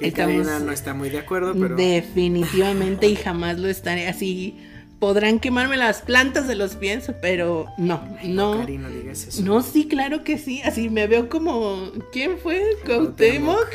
Que 0.00 0.12
Karina 0.12 0.60
no 0.60 0.70
está 0.72 0.94
muy 0.94 1.10
de 1.10 1.18
acuerdo, 1.18 1.54
pero... 1.54 1.74
definitivamente 1.76 3.08
y 3.08 3.16
jamás 3.16 3.58
lo 3.58 3.68
estaré 3.68 4.06
así. 4.06 4.56
Podrán 5.00 5.38
quemarme 5.38 5.76
las 5.76 6.02
plantas 6.02 6.48
de 6.48 6.54
los 6.56 6.74
pies, 6.74 7.10
pero 7.20 7.66
no, 7.78 8.02
no. 8.24 8.66
No 8.66 8.66
digas 8.66 9.26
eso. 9.28 9.42
No, 9.42 9.62
sí, 9.62 9.86
claro 9.86 10.24
que 10.24 10.38
sí. 10.38 10.60
Así 10.64 10.88
me 10.88 11.06
veo 11.06 11.28
como. 11.28 11.90
¿Quién 12.12 12.38
fue? 12.38 12.62
Cuauhtémoc. 12.84 13.66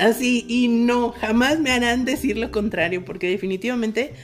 Así, 0.00 0.46
y 0.48 0.68
no, 0.68 1.12
jamás 1.12 1.60
me 1.60 1.70
harán 1.70 2.06
decir 2.06 2.38
lo 2.38 2.50
contrario, 2.50 3.04
porque 3.04 3.28
definitivamente 3.28 4.14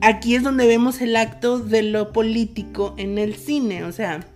aquí 0.00 0.36
es 0.36 0.44
donde 0.44 0.68
vemos 0.68 1.00
el 1.00 1.16
acto 1.16 1.58
de 1.58 1.82
lo 1.82 2.12
político 2.12 2.94
en 2.98 3.18
el 3.18 3.34
cine. 3.34 3.84
O 3.84 3.92
sea. 3.92 4.26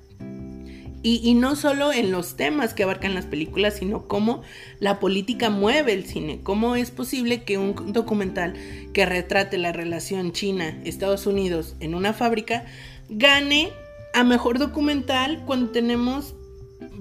Y, 1.04 1.34
no 1.34 1.56
solo 1.56 1.92
en 1.92 2.12
los 2.12 2.36
temas 2.36 2.74
que 2.74 2.84
abarcan 2.84 3.16
las 3.16 3.26
películas, 3.26 3.74
sino 3.74 4.06
cómo 4.06 4.42
la 4.78 5.00
política 5.00 5.50
mueve 5.50 5.92
el 5.94 6.04
cine. 6.04 6.38
Cómo 6.44 6.76
es 6.76 6.92
posible 6.92 7.42
que 7.42 7.58
un 7.58 7.92
documental 7.92 8.54
que 8.92 9.04
retrate 9.04 9.58
la 9.58 9.72
relación 9.72 10.30
China-Estados 10.30 11.26
Unidos 11.26 11.74
en 11.80 11.96
una 11.96 12.12
fábrica 12.12 12.66
gane 13.08 13.70
a 14.14 14.22
mejor 14.22 14.60
documental 14.60 15.42
cuando 15.44 15.70
tenemos 15.70 16.36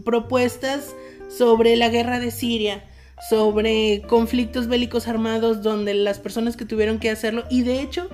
propuestas 0.03 0.95
sobre 1.29 1.75
la 1.75 1.89
guerra 1.89 2.19
de 2.19 2.31
Siria, 2.31 2.83
sobre 3.29 4.01
conflictos 4.07 4.67
bélicos 4.67 5.07
armados 5.07 5.61
donde 5.61 5.93
las 5.93 6.19
personas 6.19 6.57
que 6.57 6.65
tuvieron 6.65 6.99
que 6.99 7.09
hacerlo, 7.09 7.43
y 7.49 7.61
de 7.63 7.81
hecho, 7.81 8.09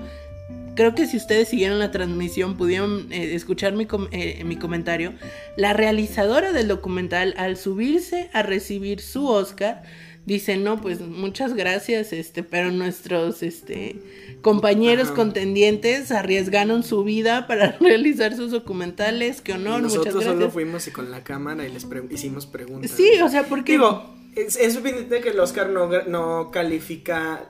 creo 0.74 0.94
que 0.94 1.06
si 1.06 1.16
ustedes 1.16 1.48
siguieron 1.48 1.78
la 1.78 1.90
transmisión 1.90 2.56
pudieron 2.56 3.10
eh, 3.12 3.34
escuchar 3.34 3.72
mi, 3.74 3.86
com- 3.86 4.08
eh, 4.12 4.42
mi 4.44 4.56
comentario, 4.56 5.12
la 5.56 5.72
realizadora 5.72 6.52
del 6.52 6.68
documental 6.68 7.34
al 7.36 7.56
subirse 7.56 8.30
a 8.32 8.42
recibir 8.42 9.00
su 9.00 9.26
Oscar, 9.26 9.82
dice, 10.26 10.56
no, 10.58 10.80
pues 10.80 11.00
muchas 11.00 11.54
gracias, 11.54 12.12
este, 12.12 12.42
pero 12.42 12.70
nuestros 12.70 13.42
este, 13.42 13.96
compañeros 14.42 15.06
Ajá. 15.08 15.16
contendientes 15.16 16.12
arriesgaron 16.12 16.82
su 16.82 17.02
vida 17.02 17.46
para 17.46 17.72
realizar 17.80 18.36
sus 18.36 18.50
documentales, 18.50 19.40
qué 19.40 19.54
honor, 19.54 19.80
muchas 19.80 19.96
Nosotros 19.96 20.14
gracias. 20.16 20.34
solo 20.34 20.50
fuimos 20.50 20.86
y 20.86 20.90
con 20.90 21.10
la 21.10 21.24
cámara 21.24 21.66
y 21.66 21.72
les 21.72 21.86
pre- 21.86 22.04
hicimos 22.10 22.46
preguntas. 22.46 22.90
Sí, 22.90 23.08
o 23.24 23.28
sea, 23.30 23.44
porque... 23.44 23.72
Digo, 23.72 24.17
es, 24.46 24.56
es 24.56 24.76
evidente 24.76 25.20
que 25.20 25.30
el 25.30 25.40
Oscar 25.40 25.68
no, 25.70 25.88
no 26.06 26.50
califica 26.50 27.48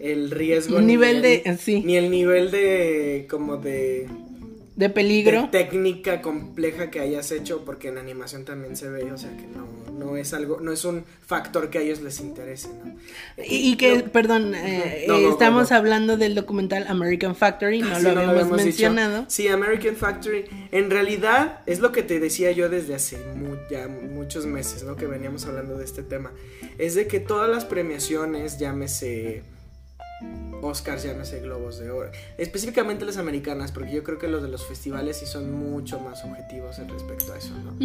el 0.00 0.30
riesgo. 0.30 0.80
Nivel 0.80 1.16
ni 1.16 1.22
de- 1.22 1.42
el- 1.44 1.58
sí. 1.58 1.82
Ni 1.84 1.96
el 1.96 2.10
nivel 2.10 2.50
de. 2.50 3.26
como 3.30 3.56
de. 3.56 4.06
De 4.78 4.88
peligro. 4.90 5.42
de 5.42 5.48
técnica 5.48 6.22
compleja 6.22 6.90
que 6.90 7.00
hayas 7.00 7.30
hecho, 7.32 7.64
porque 7.64 7.88
en 7.88 7.98
animación 7.98 8.44
también 8.44 8.76
se 8.76 8.88
ve, 8.88 9.10
o 9.12 9.18
sea 9.18 9.36
que 9.36 9.46
no, 9.48 9.66
no 9.92 10.16
es 10.16 10.32
algo, 10.32 10.60
no 10.60 10.72
es 10.72 10.84
un 10.84 11.04
factor 11.26 11.68
que 11.68 11.78
a 11.78 11.80
ellos 11.80 12.00
les 12.00 12.20
interese, 12.20 12.68
¿no? 12.68 12.94
Y, 13.44 13.72
y 13.72 13.76
que, 13.76 13.98
No, 14.04 14.12
perdón, 14.12 14.54
eh, 14.54 15.04
No, 15.08 15.18
no, 15.18 15.30
estamos 15.30 15.72
hablando 15.72 16.16
del 16.16 16.34
documental 16.36 16.86
American 16.88 17.34
Factory, 17.34 17.80
no 17.82 17.96
Sí, 17.96 18.02
lo 18.02 18.10
habíamos 18.10 18.44
dicho. 18.52 18.64
mencionado. 18.64 19.24
Sí, 19.28 19.48
American 19.48 19.96
Factory. 19.96 20.44
En 20.70 20.90
realidad, 20.90 21.60
es 21.66 21.80
lo 21.80 21.90
que 21.90 22.04
te 22.04 22.20
decía 22.20 22.52
yo 22.52 22.68
desde 22.68 22.94
hace 22.94 23.18
mu- 23.34 23.56
ya 23.70 23.88
muchos 23.88 24.46
meses, 24.46 24.84
¿no? 24.84 24.94
Que 24.94 25.06
veníamos 25.06 25.44
hablando 25.46 25.76
de 25.76 25.84
este 25.84 26.04
tema. 26.04 26.30
Es 26.78 26.94
de 26.94 27.08
que 27.08 27.18
todas 27.18 27.50
las 27.50 27.64
premiaciones, 27.64 28.58
llámese 28.60 29.42
Oscars, 30.60 31.04
llámese 31.04 31.40
Globos 31.40 31.78
de 31.78 31.90
Oro, 31.90 32.10
específicamente 32.36 33.04
las 33.04 33.16
americanas, 33.16 33.70
porque 33.70 33.92
yo 33.92 34.02
creo 34.02 34.18
que 34.18 34.26
los 34.26 34.42
de 34.42 34.48
los 34.48 34.66
festivales 34.66 35.18
sí 35.18 35.26
son 35.26 35.52
mucho 35.52 36.00
más 36.00 36.24
objetivos 36.24 36.78
en 36.78 36.88
respecto 36.88 37.32
a 37.32 37.38
eso, 37.38 37.52
¿no? 37.64 37.76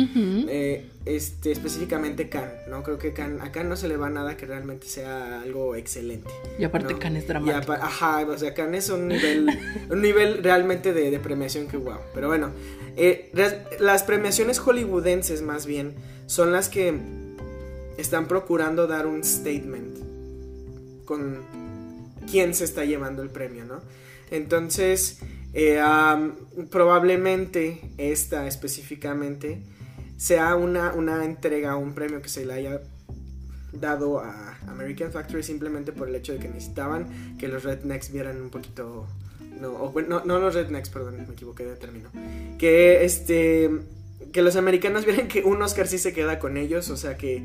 Eh, 0.50 0.90
este, 1.06 1.52
específicamente 1.52 2.30
Cannes, 2.30 2.68
¿no? 2.68 2.82
Creo 2.82 2.98
que 2.98 3.14
Cannes, 3.14 3.42
a 3.42 3.52
Cannes 3.52 3.70
no 3.70 3.76
se 3.76 3.88
le 3.88 3.98
va 3.98 4.10
nada 4.10 4.36
que 4.38 4.46
realmente 4.46 4.88
sea 4.88 5.42
algo 5.42 5.76
excelente. 5.76 6.30
Y 6.58 6.64
aparte 6.64 6.94
¿no? 6.94 7.00
Cannes 7.00 7.24
es 7.24 7.28
dramático. 7.28 7.74
ajá, 7.74 8.22
o 8.22 8.38
sea, 8.38 8.54
Cannes 8.54 8.86
es 8.86 8.90
un 8.90 9.08
nivel, 9.08 9.48
un 9.92 10.02
nivel 10.02 10.44
realmente 10.44 10.94
de, 10.94 11.12
de 11.12 11.20
premiación 11.20 11.68
que 11.68 11.78
wow. 11.78 12.00
Pero 12.16 12.28
bueno, 12.28 12.52
eh, 12.96 13.32
las 13.80 14.04
premiaciones 14.04 14.60
hollywoodenses 14.60 15.42
más 15.42 15.66
bien 15.66 15.94
son 16.26 16.52
las 16.52 16.70
que 16.70 17.00
están 17.98 18.28
procurando 18.28 18.88
dar 18.88 19.06
un 19.06 19.24
statement 19.24 19.98
con 21.06 21.63
quién 22.30 22.54
se 22.54 22.66
está 22.66 22.86
llevando 22.86 23.22
el 23.22 23.30
premio, 23.30 23.66
¿no? 23.66 23.82
Entonces, 24.32 25.20
eh, 25.54 25.82
probablemente 26.72 27.82
esta 27.98 28.48
específicamente 28.48 29.62
sea 30.18 30.56
una, 30.56 30.94
una 30.94 31.26
entrega, 31.26 31.76
un 31.76 31.94
premio 31.94 32.22
que 32.22 32.30
se 32.30 32.46
le 32.46 32.54
haya 32.54 32.82
dado 33.74 34.20
a 34.20 34.58
American 34.68 35.12
Factory 35.12 35.44
simplemente 35.44 35.92
por 35.92 36.08
el 36.08 36.16
hecho 36.16 36.34
de 36.34 36.40
que 36.40 36.48
necesitaban 36.48 37.38
que 37.38 37.48
los 37.48 37.64
rednecks 37.64 38.12
vieran 38.12 38.42
un 38.42 38.50
poquito 38.50 39.08
no, 39.60 39.72
o 39.72 40.02
no, 40.02 40.24
no 40.26 40.40
los 40.40 40.56
rednecks, 40.56 40.90
perdón, 40.90 41.18
me 41.28 41.34
equivoqué 41.34 41.66
de 41.66 41.76
término. 41.76 42.10
Que 42.58 43.04
este 43.06 43.70
que 44.32 44.42
los 44.42 44.56
americanos 44.56 45.06
vieran 45.08 45.28
que 45.28 45.44
un 45.44 45.62
Oscar 45.62 45.88
sí 45.88 45.98
se 45.98 46.14
queda 46.14 46.40
con 46.40 46.58
ellos, 46.58 46.90
o 46.90 46.98
sea 46.98 47.18
que 47.18 47.44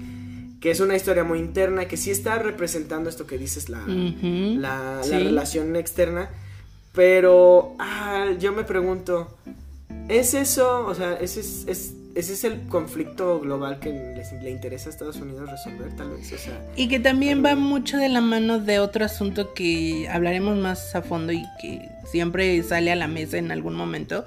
que 0.60 0.70
es 0.70 0.80
una 0.80 0.96
historia 0.96 1.24
muy 1.24 1.38
interna, 1.38 1.86
que 1.86 1.96
sí 1.96 2.10
está 2.10 2.38
representando 2.38 3.08
esto 3.08 3.26
que 3.26 3.38
dices 3.38 3.68
la 3.68 3.78
la, 3.86 4.96
la 4.96 5.02
Sí. 5.04 5.10
relación 5.12 5.76
externa, 5.76 6.30
pero 6.92 7.74
ah, 7.78 8.26
yo 8.40 8.52
me 8.52 8.64
pregunto, 8.64 9.28
¿es 10.08 10.34
eso? 10.34 10.86
O 10.86 10.94
sea, 10.94 11.14
¿ese 11.14 11.40
es, 11.40 11.64
es- 11.66 11.94
ese 12.14 12.32
es 12.32 12.42
el 12.42 12.62
conflicto 12.62 13.38
global 13.38 13.78
que 13.78 13.90
le 13.92 14.50
interesa 14.50 14.88
a 14.88 14.90
Estados 14.92 15.16
Unidos 15.18 15.48
resolver, 15.48 15.94
tal 15.94 16.10
vez? 16.10 16.32
O 16.32 16.38
sea, 16.38 16.60
Y 16.74 16.88
que 16.88 16.98
también 16.98 17.44
va 17.44 17.54
mucho 17.54 17.96
de 17.96 18.08
la 18.08 18.20
mano 18.20 18.58
de 18.58 18.80
otro 18.80 19.04
asunto 19.04 19.54
que 19.54 20.08
hablaremos 20.10 20.58
más 20.58 20.96
a 20.96 21.02
fondo 21.02 21.32
y 21.32 21.44
que 21.60 21.88
siempre 22.10 22.60
sale 22.64 22.90
a 22.90 22.96
la 22.96 23.06
mesa 23.06 23.38
en 23.38 23.52
algún 23.52 23.76
momento. 23.76 24.26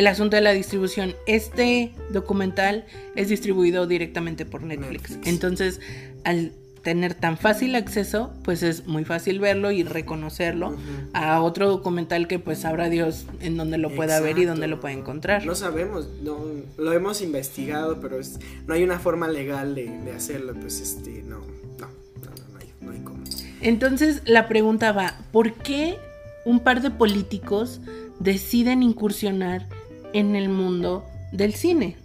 El 0.00 0.06
asunto 0.06 0.34
de 0.36 0.40
la 0.40 0.52
distribución. 0.52 1.14
Este 1.26 1.92
documental 2.10 2.86
es 3.16 3.28
distribuido 3.28 3.86
directamente 3.86 4.46
por 4.46 4.62
Netflix. 4.62 5.10
Netflix. 5.10 5.28
Entonces, 5.28 5.80
al 6.24 6.52
tener 6.82 7.12
tan 7.12 7.36
fácil 7.36 7.74
acceso, 7.74 8.32
pues 8.42 8.62
es 8.62 8.86
muy 8.86 9.04
fácil 9.04 9.40
verlo 9.40 9.70
y 9.72 9.82
reconocerlo 9.84 10.74
a 11.12 11.42
otro 11.42 11.68
documental 11.68 12.28
que 12.28 12.38
pues 12.38 12.60
sabrá 12.60 12.88
Dios 12.88 13.26
en 13.42 13.58
dónde 13.58 13.76
lo 13.76 13.94
pueda 13.94 14.18
ver 14.20 14.38
y 14.38 14.46
dónde 14.46 14.68
lo 14.68 14.80
pueda 14.80 14.94
encontrar. 14.94 15.44
no 15.44 15.54
sabemos, 15.54 16.08
no, 16.22 16.38
lo 16.78 16.94
hemos 16.94 17.20
investigado, 17.20 18.00
pero 18.00 18.18
es- 18.18 18.38
no 18.66 18.72
hay 18.72 18.82
una 18.82 18.98
forma 19.00 19.28
legal 19.28 19.74
de, 19.74 19.90
de 19.90 20.12
hacerlo, 20.12 20.54
pues 20.58 20.80
este, 20.80 21.22
no, 21.24 21.40
no, 21.78 21.88
no, 21.88 22.30
no, 22.30 22.52
no 22.54 22.58
hay, 22.58 22.72
no 22.80 22.90
hay 22.92 23.00
cómo. 23.00 23.22
Entonces 23.60 24.22
la 24.24 24.48
pregunta 24.48 24.92
va, 24.92 25.18
¿por 25.30 25.52
qué 25.52 25.98
un 26.46 26.60
par 26.60 26.80
de 26.80 26.90
políticos 26.90 27.82
deciden 28.18 28.82
incursionar 28.82 29.68
en 30.12 30.36
el 30.36 30.48
mundo 30.48 31.04
del 31.32 31.54
cine? 31.54 31.96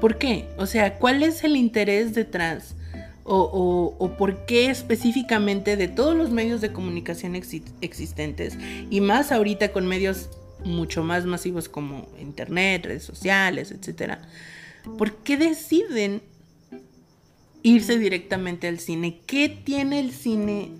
¿Por 0.00 0.18
qué? 0.18 0.48
O 0.58 0.66
sea, 0.66 0.98
¿cuál 0.98 1.22
es 1.22 1.42
el 1.44 1.56
interés 1.56 2.14
detrás? 2.14 2.74
O, 3.24 3.38
o- 3.40 3.96
o 4.04 4.16
por 4.16 4.46
qué 4.46 4.70
específicamente 4.70 5.76
de 5.76 5.88
todos 5.88 6.14
los 6.16 6.30
medios 6.30 6.60
de 6.60 6.72
comunicación 6.72 7.34
exi- 7.34 7.64
existentes 7.80 8.56
y 8.88 9.00
más 9.00 9.32
ahorita 9.32 9.72
con 9.72 9.86
medios 9.86 10.28
mucho 10.64 11.02
más 11.02 11.24
masivos 11.26 11.68
como 11.68 12.06
internet, 12.20 12.86
redes 12.86 13.02
sociales, 13.04 13.72
etcétera? 13.72 14.22
¿Por 14.96 15.16
qué 15.16 15.36
deciden 15.36 16.22
irse 17.62 17.98
directamente 17.98 18.68
al 18.68 18.78
cine. 18.78 19.18
¿Qué 19.26 19.48
tiene 19.48 19.98
el 19.98 20.12
cine 20.12 20.70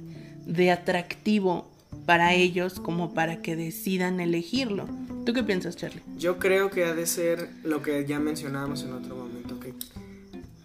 de 0.46 0.70
atractivo 0.70 1.68
para 2.06 2.34
ellos 2.34 2.80
como 2.80 3.12
para 3.12 3.42
que 3.42 3.56
decidan 3.56 4.20
elegirlo? 4.20 4.86
¿Tú 5.24 5.32
qué 5.32 5.42
piensas, 5.42 5.76
Charlie? 5.76 6.02
Yo 6.16 6.38
creo 6.38 6.70
que 6.70 6.84
ha 6.84 6.94
de 6.94 7.06
ser 7.06 7.50
lo 7.64 7.82
que 7.82 8.06
ya 8.06 8.20
mencionábamos 8.20 8.82
en 8.84 8.92
otro 8.92 9.16
momento, 9.16 9.58
que... 9.60 9.74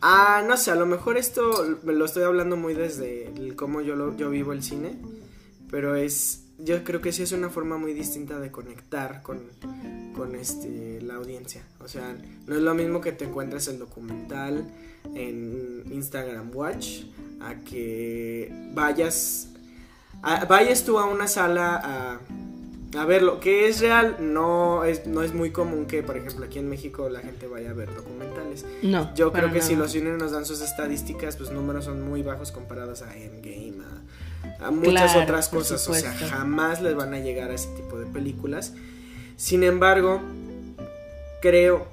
Ah, 0.02 0.44
no 0.48 0.58
sé, 0.58 0.72
a 0.72 0.76
lo 0.76 0.86
mejor 0.86 1.18
esto 1.18 1.80
lo 1.84 2.06
estoy 2.06 2.24
hablando 2.24 2.58
muy 2.58 2.74
desde 2.74 3.28
el 3.28 3.56
cómo 3.56 3.82
yo, 3.82 3.96
lo, 3.96 4.16
yo 4.18 4.30
vivo 4.30 4.52
el 4.54 4.64
cine, 4.64 4.96
pero 5.70 5.96
es, 5.96 6.46
yo 6.58 6.84
creo 6.84 7.02
que 7.02 7.12
sí 7.12 7.24
es 7.24 7.32
una 7.32 7.50
forma 7.50 7.78
muy 7.78 7.94
distinta 7.94 8.40
de 8.40 8.52
conectar 8.52 9.22
con, 9.22 9.42
con 10.16 10.36
este, 10.36 11.02
la 11.02 11.16
audiencia. 11.16 11.64
O 11.80 11.88
sea, 11.88 12.16
no 12.48 12.56
es 12.56 12.62
lo 12.62 12.74
mismo 12.74 13.00
que 13.00 13.12
te 13.12 13.26
encuentres 13.26 13.68
el 13.68 13.80
documental 13.80 14.66
en 15.16 15.84
Instagram 15.92 16.52
Watch 16.54 17.04
a 17.40 17.56
que 17.64 18.52
vayas, 18.74 19.51
vayas 20.22 20.84
tú 20.84 21.00
a 21.00 21.06
una 21.06 21.28
sala 21.28 21.82
a 21.84 22.20
a 22.98 23.06
ver, 23.06 23.22
lo 23.22 23.40
que 23.40 23.70
es 23.70 23.80
real 23.80 24.18
no 24.20 24.84
es, 24.84 25.08
no 25.08 25.24
es 25.24 25.34
muy 25.34 25.52
común 25.52 25.86
que, 25.86 26.04
por 26.04 26.18
ejemplo, 26.18 26.46
aquí 26.46 26.60
en 26.60 26.70
México 26.70 27.08
la 27.08 27.22
gente 27.22 27.48
vaya 27.48 27.70
a 27.70 27.74
ver 27.74 27.94
documentales. 27.94 28.66
No. 28.82 29.14
Yo 29.16 29.32
creo 29.32 29.52
que 29.52 29.62
si 29.62 29.76
los 29.76 29.92
cines 29.92 30.18
nos 30.18 30.32
dan 30.32 30.46
sus 30.46 30.62
estadísticas, 30.62 31.38
pues 31.38 31.52
números 31.52 31.86
son 31.86 32.02
muy 32.02 32.22
bajos 32.22 32.52
comparados 32.52 33.02
a 33.02 33.16
Endgame, 33.16 33.76
a, 34.60 34.68
a 34.68 34.72
muchas 34.72 35.16
otras 35.16 35.48
cosas. 35.48 35.88
O 35.88 35.94
sea, 35.94 36.12
jamás 36.12 36.82
les 36.82 36.96
van 36.96 37.14
a 37.14 37.20
llegar 37.20 37.52
a 37.52 37.54
ese 37.54 37.70
tipo 37.76 37.98
de 37.98 38.08
películas. 38.08 38.74
Sin 39.38 39.64
embargo, 39.64 40.22
creo 41.42 41.88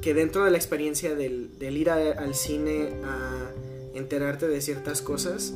que 0.00 0.14
dentro 0.14 0.44
de 0.44 0.52
la 0.52 0.58
experiencia 0.58 1.16
del, 1.16 1.50
ir 1.60 1.90
al 1.90 2.34
cine 2.36 2.90
a 3.04 3.50
enterarte 3.94 4.46
de 4.46 4.60
ciertas 4.60 5.02
cosas, 5.02 5.54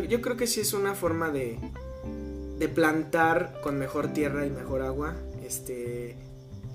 yo, 0.00 0.04
yo 0.04 0.20
creo 0.20 0.36
que 0.36 0.46
sí 0.46 0.60
es 0.60 0.72
una 0.72 0.94
forma 0.94 1.30
de 1.30 1.58
de 2.58 2.68
plantar 2.68 3.60
con 3.62 3.78
mejor 3.78 4.12
tierra 4.12 4.46
y 4.46 4.50
mejor 4.50 4.82
agua 4.82 5.14
este, 5.44 6.16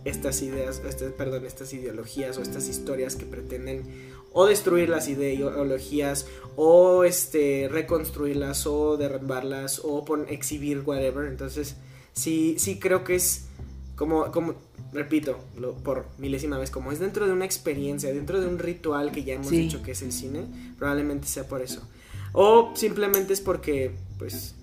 estas 0.06 0.42
ideas, 0.42 0.82
este, 0.88 1.10
perdón, 1.10 1.46
estas 1.46 1.74
ideologías 1.74 2.38
o 2.38 2.42
estas 2.42 2.68
historias 2.68 3.16
que 3.16 3.26
pretenden 3.26 3.84
o 4.32 4.46
destruir 4.46 4.90
las 4.90 5.08
ideologías 5.08 6.28
o 6.56 7.04
este, 7.04 7.68
reconstruirlas 7.72 8.68
o 8.68 8.98
derrumbarlas 8.98 9.82
o 9.84 10.06
exhibir 10.28 10.84
whatever. 10.86 11.28
Entonces, 11.28 11.76
sí, 12.14 12.56
sí 12.60 12.78
creo 12.78 13.04
que 13.04 13.16
es 13.16 13.46
como, 13.96 14.32
como 14.32 14.56
repito, 14.94 15.40
lo, 15.58 15.74
por 15.74 16.06
milésima 16.18 16.58
vez, 16.58 16.72
como 16.72 16.92
es 16.92 17.00
dentro 17.00 17.26
de 17.26 17.34
una 17.34 17.46
experiencia, 17.46 18.14
dentro 18.14 18.40
de 18.42 18.48
un 18.48 18.60
ritual 18.60 19.12
que 19.12 19.24
ya 19.24 19.36
hemos 19.36 19.50
dicho 19.50 19.82
que 19.82 19.92
es 19.92 20.02
el 20.02 20.12
cine, 20.12 20.46
probablemente 20.78 21.28
sea 21.28 21.48
por 21.48 21.62
eso. 21.62 21.82
O 22.34 22.72
simplemente 22.76 23.34
es 23.34 23.42
porque, 23.42 23.92
pues, 24.18 24.56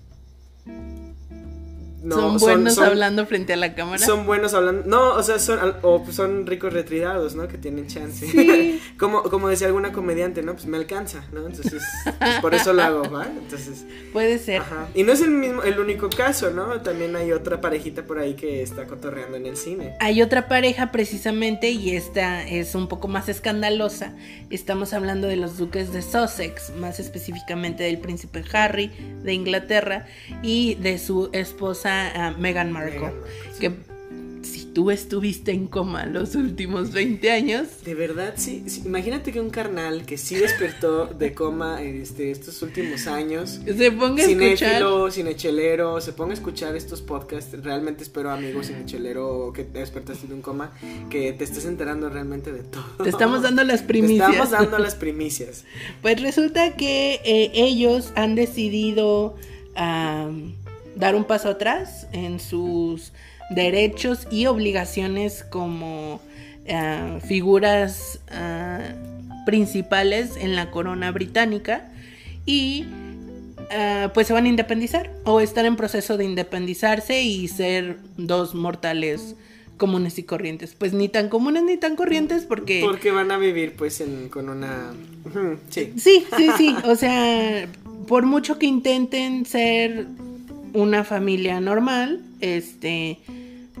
son 2.09 2.37
buenos 2.37 2.77
hablando 2.77 3.25
frente 3.25 3.53
a 3.53 3.55
la 3.55 3.73
cámara. 3.73 4.05
Son 4.05 4.25
buenos 4.25 4.53
hablando. 4.53 4.83
No, 4.85 5.15
o 5.15 5.23
sea, 5.23 5.39
son, 5.39 5.75
o 5.81 6.05
son 6.11 6.45
ricos 6.45 6.71
retirados, 6.71 7.35
¿no? 7.35 7.47
Que 7.47 7.57
tienen 7.57 7.87
chance. 7.87 8.79
como, 8.99 9.23
como 9.23 9.49
decía 9.49 9.67
alguna 9.67 9.91
comediante, 9.91 10.43
¿no? 10.43 10.53
Pues 10.53 10.67
me 10.67 10.77
alcanza, 10.77 11.23
¿no? 11.31 11.47
Entonces, 11.47 11.81
pues, 12.03 12.39
por 12.39 12.53
eso 12.53 12.73
lo 12.73 12.83
hago, 12.83 13.09
¿va? 13.09 13.25
Entonces. 13.25 13.85
Puede 14.13 14.37
ser. 14.37 14.61
Y 14.93 15.03
no 15.03 15.11
es 15.11 15.21
el 15.21 15.31
mismo, 15.31 15.63
el 15.63 15.79
único 15.79 16.09
caso, 16.09 16.51
¿no? 16.51 16.81
También 16.81 17.15
hay 17.15 17.31
otra 17.31 17.61
parejita 17.61 18.03
por 18.03 18.19
ahí 18.19 18.35
que 18.35 18.61
está 18.61 18.85
cotorreando 18.85 19.37
en 19.37 19.47
el 19.47 19.57
cine. 19.57 19.95
Hay 19.99 20.21
otra 20.21 20.47
pareja 20.47 20.91
precisamente, 20.91 21.71
y 21.71 21.95
esta 21.95 22.47
es 22.47 22.75
un 22.75 22.87
poco 22.87 23.07
más 23.07 23.27
escandalosa. 23.27 24.13
Estamos 24.49 24.93
hablando 24.93 25.27
de 25.27 25.35
los 25.35 25.57
duques 25.57 25.91
de 25.91 26.01
Sussex, 26.01 26.71
más 26.75 26.99
específicamente 26.99 27.83
del 27.83 27.97
príncipe 27.97 28.43
Harry 28.53 28.91
de 29.23 29.33
Inglaterra 29.33 30.05
y 30.43 30.75
de 30.75 30.99
su 30.99 31.29
esposa 31.33 31.86
Meghan 32.37 32.71
Markle, 32.71 33.13
que 33.59 33.71
si 34.47 34.65
tú 34.65 34.91
estuviste 34.91 35.51
en 35.51 35.67
coma 35.67 36.05
los 36.05 36.35
últimos 36.35 36.91
20 36.91 37.31
años. 37.31 37.83
De 37.83 37.95
verdad, 37.95 38.33
sí. 38.37 38.63
Imagínate 38.85 39.31
que 39.31 39.41
un 39.41 39.49
carnal 39.49 40.05
que 40.05 40.17
sí 40.17 40.35
despertó 40.35 41.05
de 41.07 41.33
coma 41.33 41.81
este, 41.81 42.31
estos 42.31 42.61
últimos 42.61 43.07
años. 43.07 43.59
Se 43.65 43.91
ponga 43.91 44.23
a 44.23 44.27
escuchar. 44.27 45.11
cinechelero, 45.11 45.99
se 46.01 46.13
ponga 46.13 46.31
a 46.31 46.35
escuchar 46.35 46.75
estos 46.75 47.01
podcasts. 47.01 47.61
Realmente 47.61 48.03
espero, 48.03 48.31
amigo 48.31 48.63
cinechelero, 48.63 49.51
que 49.53 49.63
te 49.63 49.79
despertaste 49.79 50.27
de 50.27 50.33
un 50.33 50.41
coma, 50.41 50.71
que 51.09 51.33
te 51.33 51.43
estés 51.43 51.65
enterando 51.65 52.09
realmente 52.09 52.51
de 52.51 52.63
todo. 52.63 53.03
Te 53.03 53.09
estamos 53.09 53.41
dando 53.41 53.63
las 53.63 53.81
primicias. 53.81 54.29
Te 54.29 54.33
estamos 54.33 54.51
dando 54.51 54.77
las 54.79 54.95
primicias. 55.07 55.65
pues 56.01 56.21
resulta 56.21 56.75
que 56.75 57.19
eh, 57.25 57.51
ellos 57.53 58.11
han 58.15 58.35
decidido 58.35 59.35
dar 60.97 61.15
un 61.15 61.23
paso 61.23 61.49
atrás 61.49 62.07
en 62.11 62.39
sus 62.39 63.13
derechos 63.49 64.27
y 64.29 64.47
obligaciones 64.47 65.43
como 65.43 66.19
eh, 66.65 67.19
figuras 67.25 68.19
eh, 68.31 68.93
principales 69.45 70.35
en 70.37 70.55
la 70.55 70.69
corona 70.71 71.11
británica 71.11 71.89
y 72.45 72.85
eh, 73.69 74.09
pues 74.13 74.27
se 74.27 74.33
van 74.33 74.45
a 74.45 74.49
independizar 74.49 75.11
o 75.23 75.39
estar 75.39 75.65
en 75.65 75.75
proceso 75.75 76.17
de 76.17 76.25
independizarse 76.25 77.21
y 77.21 77.47
ser 77.47 77.97
dos 78.17 78.55
mortales 78.55 79.35
comunes 79.77 80.17
y 80.17 80.23
corrientes. 80.23 80.75
Pues 80.77 80.93
ni 80.93 81.07
tan 81.07 81.29
comunes 81.29 81.63
ni 81.63 81.77
tan 81.77 81.95
corrientes 81.95 82.43
porque... 82.43 82.81
Porque 82.83 83.11
van 83.11 83.31
a 83.31 83.37
vivir 83.37 83.75
pues 83.77 84.03
con 84.31 84.49
una... 84.49 84.91
Sí. 85.69 85.93
Sí, 85.97 86.25
sí, 86.35 86.49
sí. 86.57 86.75
O 86.85 86.95
sea, 86.95 87.67
por 88.07 88.25
mucho 88.25 88.57
que 88.57 88.65
intenten 88.65 89.45
ser 89.45 90.07
una 90.73 91.03
familia 91.03 91.59
normal, 91.59 92.21
este, 92.41 93.19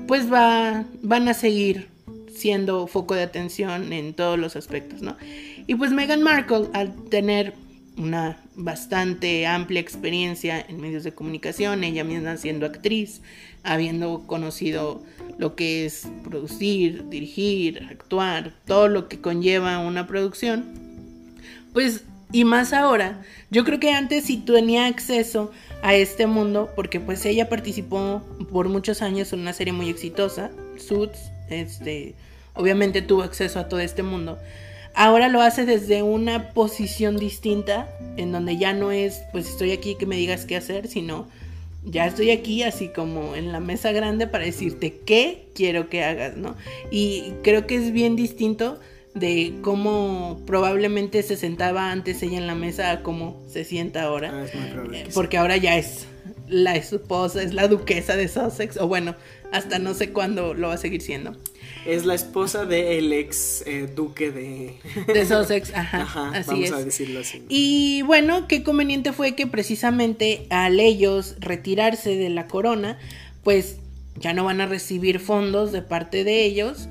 pues 0.07 0.31
va, 0.31 0.85
van 1.01 1.27
a 1.27 1.33
seguir 1.33 1.87
siendo 2.33 2.87
foco 2.87 3.15
de 3.15 3.23
atención 3.23 3.91
en 3.93 4.13
todos 4.13 4.37
los 4.37 4.55
aspectos, 4.55 5.01
¿no? 5.01 5.17
Y 5.65 5.75
pues 5.75 5.91
Meghan 5.91 6.21
Markle, 6.21 6.67
al 6.73 6.93
tener 7.09 7.53
una 7.97 8.37
bastante 8.55 9.47
amplia 9.47 9.81
experiencia 9.81 10.63
en 10.67 10.79
medios 10.79 11.03
de 11.03 11.13
comunicación, 11.13 11.83
ella 11.83 12.03
misma 12.03 12.37
siendo 12.37 12.65
actriz, 12.65 13.21
habiendo 13.63 14.25
conocido 14.27 15.03
lo 15.37 15.55
que 15.55 15.85
es 15.85 16.07
producir, 16.23 17.09
dirigir, 17.09 17.87
actuar, 17.89 18.53
todo 18.65 18.87
lo 18.87 19.07
que 19.07 19.19
conlleva 19.19 19.79
una 19.79 20.07
producción, 20.07 20.65
pues 21.73 22.03
y 22.31 22.43
más 22.43 22.73
ahora, 22.73 23.21
yo 23.49 23.63
creo 23.63 23.79
que 23.79 23.91
antes 23.91 24.25
sí 24.25 24.37
tenía 24.37 24.87
acceso 24.87 25.51
a 25.81 25.95
este 25.95 26.27
mundo 26.27 26.69
porque 26.75 26.99
pues 26.99 27.25
ella 27.25 27.49
participó 27.49 28.21
por 28.51 28.69
muchos 28.69 29.01
años 29.01 29.33
en 29.33 29.41
una 29.41 29.53
serie 29.53 29.73
muy 29.73 29.89
exitosa, 29.89 30.51
Suits, 30.77 31.31
este, 31.49 32.15
obviamente 32.53 33.01
tuvo 33.01 33.23
acceso 33.23 33.59
a 33.59 33.67
todo 33.67 33.79
este 33.79 34.03
mundo. 34.03 34.37
Ahora 34.93 35.27
lo 35.27 35.41
hace 35.41 35.65
desde 35.65 36.01
una 36.01 36.49
posición 36.49 37.17
distinta, 37.17 37.87
en 38.17 38.31
donde 38.31 38.57
ya 38.57 38.73
no 38.73 38.91
es, 38.91 39.21
pues 39.31 39.47
estoy 39.47 39.71
aquí 39.71 39.95
que 39.95 40.07
me 40.07 40.15
digas 40.15 40.45
qué 40.45 40.55
hacer, 40.55 40.87
sino 40.87 41.27
ya 41.83 42.07
estoy 42.07 42.31
aquí 42.31 42.63
así 42.63 42.89
como 42.89 43.35
en 43.35 43.51
la 43.51 43.59
mesa 43.59 43.91
grande 43.91 44.25
para 44.25 44.45
decirte 44.45 44.99
qué 45.05 45.49
quiero 45.53 45.87
que 45.87 46.03
hagas, 46.03 46.35
¿no? 46.35 46.55
Y 46.89 47.33
creo 47.43 47.67
que 47.67 47.75
es 47.75 47.91
bien 47.91 48.15
distinto 48.15 48.79
de 49.19 49.53
cómo 49.61 50.41
probablemente 50.45 51.23
se 51.23 51.35
sentaba 51.35 51.91
antes 51.91 52.21
ella 52.23 52.37
en 52.37 52.47
la 52.47 52.55
mesa 52.55 52.91
a 52.91 53.03
cómo 53.03 53.43
se 53.47 53.63
sienta 53.63 54.03
ahora. 54.03 54.31
Ah, 54.33 54.45
eh, 54.93 55.07
porque 55.13 55.37
ahora 55.37 55.57
ya 55.57 55.77
es 55.77 56.07
la 56.47 56.75
esposa, 56.75 57.41
es 57.41 57.53
la 57.53 57.67
duquesa 57.67 58.15
de 58.15 58.27
Sussex, 58.27 58.77
o 58.77 58.87
bueno, 58.87 59.15
hasta 59.51 59.79
no 59.79 59.93
sé 59.93 60.11
cuándo 60.11 60.53
lo 60.53 60.69
va 60.69 60.75
a 60.75 60.77
seguir 60.77 61.01
siendo. 61.01 61.35
Es 61.85 62.05
la 62.05 62.15
esposa 62.15 62.65
del 62.65 63.13
ex 63.13 63.63
eh, 63.65 63.87
duque 63.93 64.31
de... 64.31 64.77
de 65.13 65.25
Sussex, 65.25 65.73
ajá, 65.73 66.31
así 66.33 66.51
vamos 66.51 66.71
a 66.71 66.83
decirlo 66.83 67.19
así. 67.21 67.43
Y 67.49 68.01
bueno, 68.03 68.47
qué 68.47 68.63
conveniente 68.63 69.13
fue 69.13 69.35
que 69.35 69.47
precisamente 69.47 70.47
al 70.49 70.79
ellos 70.79 71.35
retirarse 71.39 72.15
de 72.15 72.29
la 72.29 72.47
corona, 72.47 72.97
pues 73.43 73.77
ya 74.15 74.33
no 74.33 74.43
van 74.43 74.61
a 74.61 74.65
recibir 74.65 75.19
fondos 75.19 75.71
de 75.71 75.81
parte 75.81 76.23
de 76.23 76.43
ellos, 76.43 76.87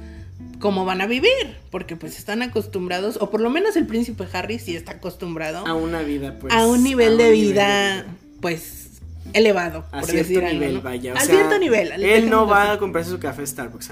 cómo 0.59 0.85
van 0.85 1.01
a 1.01 1.07
vivir, 1.07 1.57
porque 1.71 1.97
pues 1.97 2.19
están 2.19 2.43
acostumbrados, 2.43 3.19
o 3.21 3.31
por 3.31 3.41
lo 3.41 3.51
menos 3.51 3.77
el 3.77 3.87
príncipe 3.87 4.25
Harry 4.33 4.59
sí 4.59 4.77
está 4.77 4.93
acostumbrado 4.93 5.67
a 5.67 5.75
una 5.75 6.03
vida, 6.03 6.37
pues. 6.41 6.53
A 6.53 6.67
un 6.67 6.83
nivel, 6.83 7.19
de, 7.19 7.31
vida, 7.31 8.07
pues 8.41 8.87
elevado, 9.33 9.85
a 9.93 10.01
por 10.01 10.11
cierto 10.11 10.41
nivel, 10.41 10.81
vaya. 10.81 11.15
a 11.15 11.21
cierto 11.21 11.59
nivel. 11.59 11.93
Él 12.03 12.31
no 12.31 12.47
va 12.47 12.73
a 12.73 12.79
comprarse 12.79 13.11
su 13.11 13.19
café 13.19 13.47
Starbucks, 13.47 13.91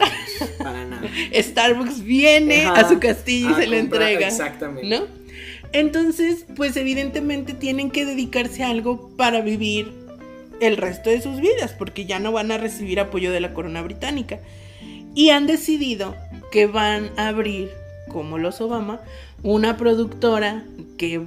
para 0.58 0.84
nada. 0.86 1.08
Starbucks 1.34 2.02
viene 2.02 2.66
a 2.66 2.88
su 2.88 2.98
castillo 2.98 3.50
y 3.50 3.54
se 3.54 3.66
le 3.66 3.78
entrega. 3.78 4.26
Exactamente. 4.26 4.88
¿No? 4.88 5.24
Entonces, 5.72 6.46
pues 6.54 6.76
evidentemente 6.76 7.52
tienen 7.52 7.90
que 7.90 8.04
dedicarse 8.04 8.62
a 8.62 8.70
algo 8.70 9.10
para 9.16 9.40
vivir 9.40 9.92
el 10.60 10.76
resto 10.76 11.10
de 11.10 11.20
sus 11.20 11.40
vidas, 11.40 11.74
porque 11.76 12.06
ya 12.06 12.20
no 12.20 12.30
van 12.30 12.52
a 12.52 12.58
recibir 12.58 13.00
apoyo 13.00 13.32
de 13.32 13.40
la 13.40 13.52
corona 13.54 13.82
británica. 13.82 14.38
Y 15.16 15.30
han 15.30 15.48
decidido 15.48 16.14
que 16.54 16.68
van 16.68 17.10
a 17.16 17.26
abrir, 17.26 17.72
como 18.06 18.38
los 18.38 18.60
Obama, 18.60 19.00
una 19.42 19.76
productora 19.76 20.62
que 20.96 21.20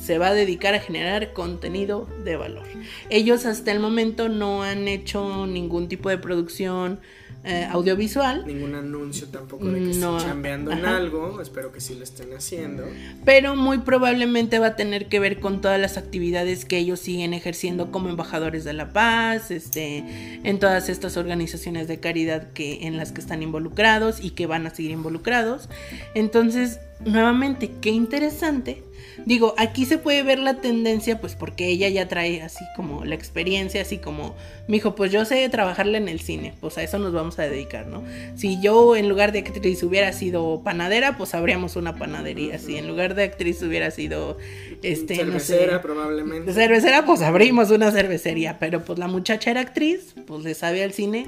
se 0.00 0.16
va 0.16 0.28
a 0.28 0.32
dedicar 0.32 0.72
a 0.72 0.80
generar 0.80 1.34
contenido 1.34 2.08
de 2.24 2.36
valor. 2.36 2.64
Ellos 3.10 3.44
hasta 3.44 3.72
el 3.72 3.78
momento 3.78 4.30
no 4.30 4.62
han 4.62 4.88
hecho 4.88 5.46
ningún 5.46 5.88
tipo 5.88 6.08
de 6.08 6.16
producción 6.16 6.98
eh, 7.44 7.68
audiovisual. 7.70 8.46
Ningún 8.46 8.74
anuncio 8.74 9.26
tampoco 9.28 9.66
de 9.66 9.78
que 9.78 9.90
estén 9.90 10.18
chambeando 10.18 10.72
en 10.72 10.86
algo. 10.86 11.42
Espero 11.42 11.72
que 11.72 11.80
sí 11.80 11.94
lo 11.94 12.02
estén 12.02 12.32
haciendo. 12.32 12.84
Pero 13.24 13.54
muy 13.54 13.78
probablemente 13.78 14.58
va 14.58 14.68
a 14.68 14.76
tener 14.76 15.08
que 15.08 15.20
ver 15.20 15.40
con 15.40 15.60
todas 15.60 15.78
las 15.78 15.98
actividades 15.98 16.64
que 16.64 16.78
ellos 16.78 17.00
siguen 17.00 17.34
ejerciendo 17.34 17.90
como 17.90 18.08
embajadores 18.08 18.64
de 18.64 18.72
la 18.72 18.94
paz, 18.94 19.50
este, 19.50 19.98
en 20.42 20.58
todas 20.58 20.88
estas 20.88 21.18
organizaciones 21.18 21.86
de 21.86 22.00
caridad 22.00 22.50
que, 22.52 22.86
en 22.86 22.96
las 22.96 23.12
que 23.12 23.20
están 23.20 23.42
involucrados 23.42 24.24
y 24.24 24.30
que 24.30 24.46
van 24.46 24.66
a 24.66 24.70
seguir 24.70 24.92
involucrados. 24.92 25.68
Entonces, 26.14 26.80
nuevamente, 27.04 27.70
qué 27.82 27.90
interesante 27.90 28.82
Digo, 29.26 29.54
aquí 29.58 29.84
se 29.84 29.98
puede 29.98 30.22
ver 30.22 30.38
la 30.38 30.60
tendencia, 30.60 31.20
pues 31.20 31.34
porque 31.34 31.68
ella 31.68 31.88
ya 31.88 32.08
trae 32.08 32.42
así 32.42 32.64
como 32.76 33.04
la 33.04 33.14
experiencia, 33.14 33.82
así 33.82 33.98
como, 33.98 34.34
me 34.68 34.74
dijo, 34.76 34.94
pues 34.94 35.12
yo 35.12 35.24
sé 35.24 35.48
trabajarla 35.48 35.98
en 35.98 36.08
el 36.08 36.20
cine, 36.20 36.54
pues 36.60 36.78
a 36.78 36.82
eso 36.82 36.98
nos 36.98 37.12
vamos 37.12 37.38
a 37.38 37.42
dedicar, 37.42 37.86
¿no? 37.86 38.02
Si 38.34 38.60
yo 38.60 38.96
en 38.96 39.08
lugar 39.08 39.32
de 39.32 39.40
actriz 39.40 39.82
hubiera 39.82 40.12
sido 40.12 40.62
panadera, 40.64 41.16
pues 41.16 41.34
habríamos 41.34 41.76
una 41.76 41.96
panadería. 41.96 42.58
Si 42.58 42.76
en 42.76 42.86
lugar 42.86 43.14
de 43.14 43.24
actriz 43.24 43.62
hubiera 43.62 43.90
sido, 43.90 44.38
este, 44.82 45.16
cervecera, 45.16 45.80
probablemente. 45.82 46.52
Cervecera, 46.52 47.04
pues 47.04 47.22
abrimos 47.22 47.70
una 47.70 47.90
cervecería, 47.90 48.58
pero 48.58 48.84
pues 48.84 48.98
la 48.98 49.08
muchacha 49.08 49.50
era 49.50 49.60
actriz, 49.60 50.14
pues 50.26 50.44
le 50.44 50.54
sabe 50.54 50.82
al 50.82 50.92
cine 50.92 51.26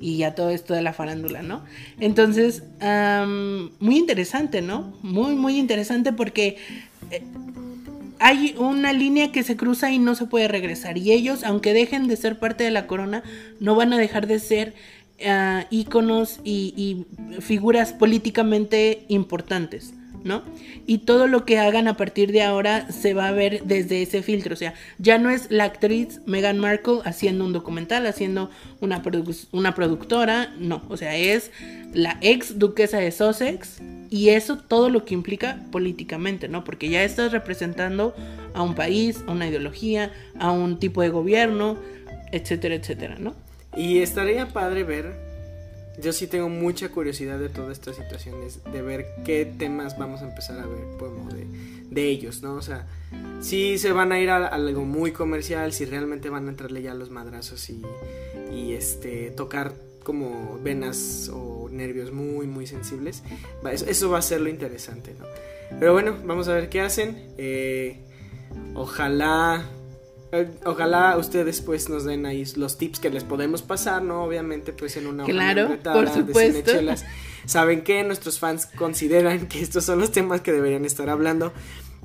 y 0.00 0.18
ya 0.18 0.34
todo 0.34 0.50
esto 0.50 0.74
de 0.74 0.82
la 0.82 0.92
farándula, 0.92 1.42
¿no? 1.42 1.64
Entonces, 2.00 2.62
muy 3.80 3.96
interesante, 3.96 4.62
¿no? 4.62 4.94
Muy, 5.02 5.34
muy 5.34 5.58
interesante 5.58 6.12
porque 6.12 6.56
eh, 7.10 7.22
hay 8.18 8.54
una 8.58 8.92
línea 8.92 9.32
que 9.32 9.42
se 9.42 9.56
cruza 9.56 9.90
y 9.90 9.98
no 9.98 10.14
se 10.14 10.26
puede 10.26 10.48
regresar. 10.48 10.98
Y 10.98 11.12
ellos, 11.12 11.44
aunque 11.44 11.72
dejen 11.72 12.08
de 12.08 12.16
ser 12.16 12.38
parte 12.38 12.64
de 12.64 12.70
la 12.70 12.86
corona, 12.86 13.22
no 13.60 13.74
van 13.74 13.92
a 13.92 13.98
dejar 13.98 14.26
de 14.26 14.38
ser 14.38 14.74
uh, 15.20 15.64
íconos 15.70 16.40
y 16.44 17.06
figuras 17.40 17.92
políticamente 17.92 19.04
importantes. 19.08 19.94
¿No? 20.24 20.42
Y 20.86 20.98
todo 20.98 21.26
lo 21.26 21.44
que 21.44 21.58
hagan 21.58 21.88
a 21.88 21.96
partir 21.96 22.32
de 22.32 22.42
ahora 22.42 22.90
se 22.90 23.14
va 23.14 23.28
a 23.28 23.32
ver 23.32 23.62
desde 23.64 24.02
ese 24.02 24.22
filtro, 24.22 24.54
o 24.54 24.56
sea, 24.56 24.74
ya 24.98 25.18
no 25.18 25.30
es 25.30 25.50
la 25.50 25.64
actriz 25.64 26.20
Meghan 26.26 26.58
Markle 26.58 27.00
haciendo 27.04 27.44
un 27.44 27.52
documental, 27.52 28.06
haciendo 28.06 28.50
una, 28.80 29.02
una 29.52 29.74
productora, 29.74 30.54
no, 30.58 30.82
o 30.88 30.96
sea, 30.96 31.16
es 31.16 31.50
la 31.92 32.18
ex 32.20 32.58
duquesa 32.58 32.98
de 32.98 33.10
Sussex 33.12 33.80
y 34.10 34.30
eso 34.30 34.58
todo 34.58 34.88
lo 34.88 35.04
que 35.04 35.14
implica 35.14 35.60
políticamente, 35.72 36.48
¿no? 36.48 36.64
Porque 36.64 36.88
ya 36.88 37.02
estás 37.02 37.32
representando 37.32 38.14
a 38.54 38.62
un 38.62 38.74
país, 38.74 39.24
a 39.26 39.32
una 39.32 39.48
ideología, 39.48 40.12
a 40.38 40.50
un 40.52 40.78
tipo 40.78 41.02
de 41.02 41.08
gobierno, 41.08 41.76
etcétera, 42.32 42.74
etcétera, 42.74 43.16
¿no? 43.18 43.34
Y 43.76 43.98
estaría 43.98 44.48
padre 44.48 44.84
ver 44.84 45.25
yo 45.98 46.12
sí 46.12 46.26
tengo 46.26 46.48
mucha 46.48 46.90
curiosidad 46.90 47.38
de 47.38 47.48
todas 47.48 47.78
estas 47.78 47.96
situaciones, 47.96 48.60
de 48.64 48.82
ver 48.82 49.06
qué 49.24 49.44
temas 49.58 49.98
vamos 49.98 50.22
a 50.22 50.28
empezar 50.28 50.60
a 50.60 50.66
ver 50.66 50.96
como 50.98 51.30
de, 51.32 51.46
de 51.90 52.08
ellos, 52.08 52.42
¿no? 52.42 52.54
O 52.54 52.62
sea, 52.62 52.86
si 53.40 53.78
se 53.78 53.92
van 53.92 54.12
a 54.12 54.20
ir 54.20 54.30
a, 54.30 54.46
algo 54.46 54.84
muy 54.84 55.12
comercial, 55.12 55.72
si 55.72 55.84
realmente 55.84 56.28
van 56.28 56.46
a 56.46 56.50
entrarle 56.50 56.82
ya 56.82 56.94
los 56.94 57.10
madrazos 57.10 57.68
y, 57.70 57.82
y 58.52 58.72
este, 58.72 59.30
tocar 59.30 59.72
como 60.02 60.58
venas 60.62 61.30
o 61.32 61.68
nervios 61.70 62.12
muy, 62.12 62.46
muy 62.46 62.66
sensibles. 62.66 63.22
Eso, 63.70 63.86
eso, 63.86 64.10
va 64.10 64.18
a 64.18 64.22
ser 64.22 64.40
lo 64.40 64.48
interesante, 64.48 65.14
¿no? 65.18 65.24
Pero 65.80 65.92
bueno, 65.92 66.16
vamos 66.24 66.48
a 66.48 66.54
ver 66.54 66.68
qué 66.68 66.80
hacen. 66.80 67.32
Eh, 67.38 67.98
ojalá 68.74 69.64
ojalá 70.64 71.16
ustedes 71.16 71.60
pues 71.60 71.88
nos 71.88 72.04
den 72.04 72.26
ahí 72.26 72.44
los 72.56 72.78
tips 72.78 73.00
que 73.00 73.10
les 73.10 73.24
podemos 73.24 73.62
pasar, 73.62 74.02
¿no? 74.02 74.24
Obviamente 74.24 74.72
pues 74.72 74.96
en 74.96 75.06
una 75.06 75.24
claro, 75.24 75.76
por 75.82 76.08
supuesto. 76.08 76.72
de 76.72 76.96
Saben 77.46 77.82
que 77.82 78.02
nuestros 78.02 78.38
fans 78.38 78.66
consideran 78.66 79.46
que 79.46 79.60
estos 79.60 79.84
son 79.84 80.00
los 80.00 80.10
temas 80.10 80.40
que 80.40 80.52
deberían 80.52 80.84
estar 80.84 81.08
hablando. 81.08 81.52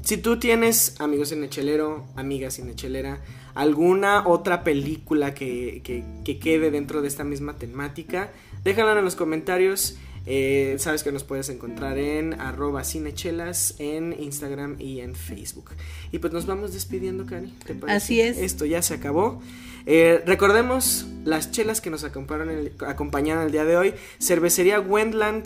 Si 0.04 0.18
tú 0.18 0.40
tienes 0.40 1.00
amigos 1.00 1.30
cinechelero, 1.30 2.06
amigas 2.16 2.56
cinechelera, 2.56 3.22
alguna 3.54 4.28
otra 4.28 4.64
película 4.64 5.34
que, 5.34 5.82
que, 5.84 6.04
que 6.26 6.40
quede 6.40 6.72
dentro 6.72 7.02
de 7.02 7.08
esta 7.08 7.24
misma 7.24 7.58
temática, 7.58 8.32
déjala 8.64 8.98
en 8.98 9.06
los 9.06 9.16
comentarios. 9.16 9.98
Eh, 10.26 10.76
sabes 10.80 11.04
que 11.04 11.12
nos 11.12 11.24
puedes 11.24 11.50
encontrar 11.50 11.98
en 11.98 12.40
arroba 12.40 12.84
cinechelas 12.84 13.76
en 13.80 14.16
Instagram 14.20 14.76
y 14.80 15.02
en 15.02 15.16
Facebook. 15.16 15.72
Y 16.12 16.20
pues 16.20 16.32
nos 16.32 16.46
vamos 16.46 16.74
despidiendo, 16.74 17.26
Cari. 17.26 17.54
Así 17.88 18.22
es. 18.22 18.38
Esto 18.38 18.66
ya 18.66 18.82
se 18.82 18.94
acabó. 18.94 19.42
Eh, 19.86 20.22
recordemos 20.26 21.08
las 21.26 21.52
chelas 21.52 21.82
que 21.82 21.90
nos 21.90 22.04
acompañaron 22.04 22.50
el, 22.50 22.74
acompañaron 22.86 23.46
el 23.46 23.52
día 23.52 23.66
de 23.66 23.78
hoy. 23.78 23.94
Cervecería 24.20 24.80
Wendland, 24.80 25.46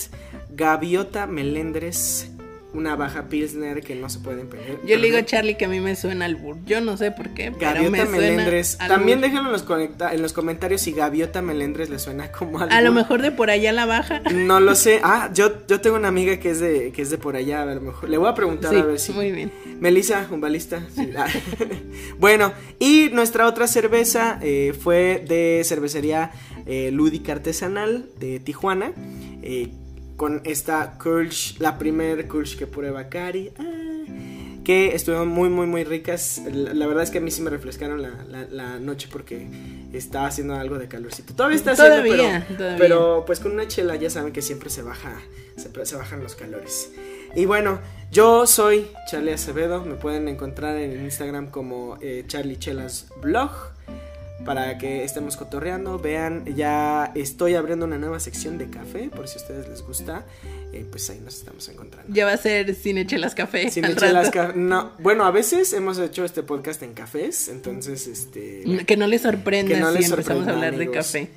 Gaviota 0.51 1.25
Melendres, 1.25 2.31
una 2.75 2.95
baja 2.95 3.23
pilsner 3.29 3.81
que 3.81 3.95
no 3.95 4.09
se 4.09 4.19
pueden 4.19 4.47
perder. 4.47 4.79
Yo 4.85 4.97
le 4.97 5.07
digo 5.07 5.17
a 5.17 5.25
Charlie 5.25 5.55
que 5.55 5.65
a 5.65 5.67
mí 5.67 5.79
me 5.79 5.95
suena 5.95 6.25
al 6.25 6.35
bur. 6.35 6.57
Yo 6.65 6.81
no 6.81 6.97
sé 6.97 7.11
por 7.11 7.33
qué, 7.33 7.51
pero 7.51 7.89
me 7.89 8.05
Melendres. 8.05 8.77
También 8.77 9.21
déjenlo 9.21 9.45
en 9.45 9.51
los, 9.51 9.65
en 10.11 10.21
los 10.21 10.33
comentarios 10.33 10.81
si 10.81 10.91
Gaviota 10.91 11.41
Melendres 11.41 11.89
le 11.89 11.99
suena 11.99 12.31
como 12.31 12.59
algo. 12.59 12.73
A 12.73 12.81
lo 12.81 12.91
mejor 12.91 13.21
de 13.21 13.31
por 13.31 13.49
allá 13.49 13.71
la 13.71 13.85
baja. 13.85 14.21
No 14.33 14.59
lo 14.59 14.75
sé. 14.75 14.99
Ah, 15.03 15.29
yo, 15.33 15.65
yo 15.67 15.81
tengo 15.81 15.95
una 15.95 16.07
amiga 16.07 16.37
que 16.37 16.51
es 16.51 16.59
de 16.59 16.91
que 16.91 17.01
es 17.01 17.09
de 17.09 17.17
por 17.17 17.35
allá, 17.35 17.63
a 17.63 17.65
lo 17.65 17.81
mejor. 17.81 18.09
Le 18.09 18.17
voy 18.17 18.29
a 18.29 18.33
preguntar 18.33 18.75
a 18.75 18.83
ver 18.83 18.99
si. 18.99 19.11
Muy 19.11 19.31
bien. 19.31 19.51
Melissa, 19.79 20.27
un 20.31 20.41
balista. 20.41 20.81
Ah. 21.17 21.27
bueno, 22.19 22.53
y 22.79 23.09
nuestra 23.11 23.47
otra 23.47 23.67
cerveza 23.67 24.39
eh, 24.41 24.73
fue 24.77 25.23
de 25.27 25.61
cervecería 25.65 26.31
eh, 26.65 26.91
lúdica 26.91 27.33
artesanal 27.33 28.09
de 28.19 28.39
Tijuana. 28.39 28.91
Eh, 29.41 29.69
con 30.15 30.41
esta 30.45 30.97
Kulch, 30.97 31.59
la 31.59 31.77
primer 31.77 32.27
Kulch 32.27 32.57
que 32.57 32.67
prueba 32.67 33.09
Cari. 33.09 33.51
Ah, 33.57 33.85
que 34.65 34.95
estuvieron 34.95 35.29
muy, 35.29 35.47
muy, 35.47 35.67
muy 35.67 35.83
ricas. 35.85 36.41
La, 36.51 36.87
verdad 36.87 37.03
es 37.03 37.11
que 37.11 37.19
a 37.19 37.21
mí 37.21 37.31
sí 37.31 37.41
me 37.41 37.51
refrescaron 37.51 38.01
la, 38.01 38.79
noche 38.79 39.07
porque 39.09 39.47
estaba 39.93 40.27
haciendo 40.27 40.55
algo 40.55 40.77
de 40.77 40.87
calorcito. 40.87 41.33
Todavía 41.35 41.55
está 41.55 41.71
haciendo, 41.71 42.01
pero, 42.01 42.77
pero 42.77 43.23
pues 43.25 43.39
con 43.39 43.53
una 43.53 43.67
chela 43.67 43.95
ya 43.95 44.09
saben 44.09 44.33
que 44.33 44.41
siempre 44.41 44.69
se 44.69 44.81
baja, 44.81 45.21
se, 45.55 45.85
se 45.85 45.95
bajan 45.95 46.21
los 46.21 46.35
calores. 46.35 46.91
Y 47.35 47.45
bueno, 47.45 47.79
yo 48.11 48.47
soy 48.47 48.87
Charlie 49.09 49.33
Acevedo. 49.33 49.85
Me 49.85 49.95
pueden 49.95 50.27
encontrar 50.27 50.77
en 50.77 51.03
Instagram 51.03 51.51
como 51.51 51.97
eh, 52.01 52.23
Charlie 52.27 52.57
Chelas 52.57 53.07
Blog 53.21 53.51
para 54.43 54.77
que 54.77 55.03
estemos 55.03 55.37
cotorreando. 55.37 55.97
Vean, 55.99 56.45
ya 56.55 57.11
estoy 57.15 57.55
abriendo 57.55 57.85
una 57.85 57.97
nueva 57.97 58.19
sección 58.19 58.57
de 58.57 58.69
café, 58.69 59.09
por 59.09 59.27
si 59.27 59.39
a 59.39 59.41
ustedes 59.41 59.69
les 59.69 59.81
gusta. 59.81 60.25
Eh, 60.73 60.85
pues 60.89 61.09
ahí 61.09 61.19
nos 61.23 61.35
estamos 61.35 61.67
encontrando. 61.69 62.13
Ya 62.13 62.25
va 62.25 62.33
a 62.33 62.37
ser 62.37 62.75
Cinechelas 62.75 63.33
Café. 63.33 63.69
Cinechelas 63.71 64.29
Café. 64.29 64.57
No, 64.57 64.91
bueno, 64.99 65.23
a 65.23 65.31
veces 65.31 65.71
hemos 65.73 65.97
hecho 65.99 66.25
este 66.25 66.43
podcast 66.43 66.83
en 66.83 66.93
cafés, 66.93 67.47
entonces 67.47 68.07
este. 68.07 68.63
Que 68.85 68.97
no 68.97 69.07
les 69.07 69.21
sorprenda 69.21 69.91
si 69.93 70.03
empezamos 70.03 70.47
a 70.47 70.51
hablar 70.51 70.77
de 70.77 70.91
café. 70.91 71.29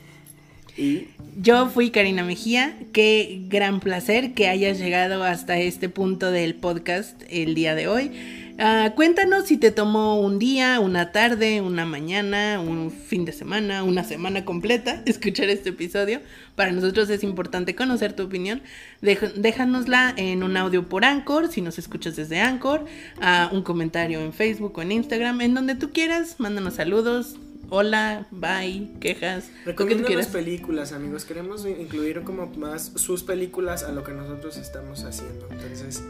Y 0.77 1.09
yo 1.37 1.69
fui 1.71 1.91
Karina 1.91 2.23
Mejía, 2.23 2.79
qué 2.93 3.43
gran 3.49 3.81
placer 3.81 4.33
que 4.35 4.49
hayas 4.49 4.79
llegado 4.79 5.25
hasta 5.25 5.59
este 5.59 5.89
punto 5.89 6.31
del 6.31 6.55
podcast 6.55 7.21
el 7.29 7.57
día 7.57 7.75
de 7.75 7.89
hoy. 7.89 8.48
Ah, 8.61 8.93
cuéntanos 8.97 9.47
si 9.47 9.57
te 9.57 9.71
tomó 9.71 10.21
un 10.21 10.41
día, 10.41 10.81
una 10.81 11.13
tarde, 11.13 11.61
una 11.61 11.87
mañana, 11.87 12.61
un 12.61 12.91
fin 12.91 13.25
de 13.25 13.31
semana, 13.31 13.85
una 13.85 14.03
semana 14.03 14.45
completa 14.45 15.01
escuchar 15.07 15.49
este 15.49 15.69
episodio. 15.69 16.21
Para 16.57 16.73
nosotros 16.73 17.09
es 17.09 17.23
importante 17.23 17.77
conocer 17.77 18.15
tu 18.15 18.25
opinión. 18.25 18.61
déjanosla 19.01 20.13
en 20.17 20.43
un 20.43 20.57
audio 20.57 20.89
por 20.89 21.05
Anchor, 21.05 21.53
si 21.53 21.61
nos 21.61 21.79
escuchas 21.79 22.17
desde 22.17 22.41
Anchor, 22.41 22.85
uh, 23.19 23.55
un 23.55 23.63
comentario 23.63 24.19
en 24.21 24.33
Facebook 24.33 24.77
o 24.77 24.83
en 24.83 24.91
Instagram, 24.91 25.41
en 25.41 25.55
donde 25.55 25.77
tú 25.77 25.93
quieras. 25.93 26.41
Mándanos 26.41 26.75
saludos, 26.75 27.37
hola, 27.71 28.27
bye, 28.33 28.89
quejas. 28.99 29.51
Recomiendo 29.67 30.09
las 30.09 30.27
películas, 30.27 30.91
amigos. 30.91 31.25
Queremos 31.25 31.65
incluir 31.65 32.25
como 32.25 32.47
más 32.57 32.91
sus 32.97 33.23
películas 33.23 33.85
a 33.85 33.93
lo 33.93 34.03
que 34.03 34.11
nosotros 34.11 34.57
estamos 34.57 35.05
haciendo. 35.05 35.47
Entonces, 35.53 36.03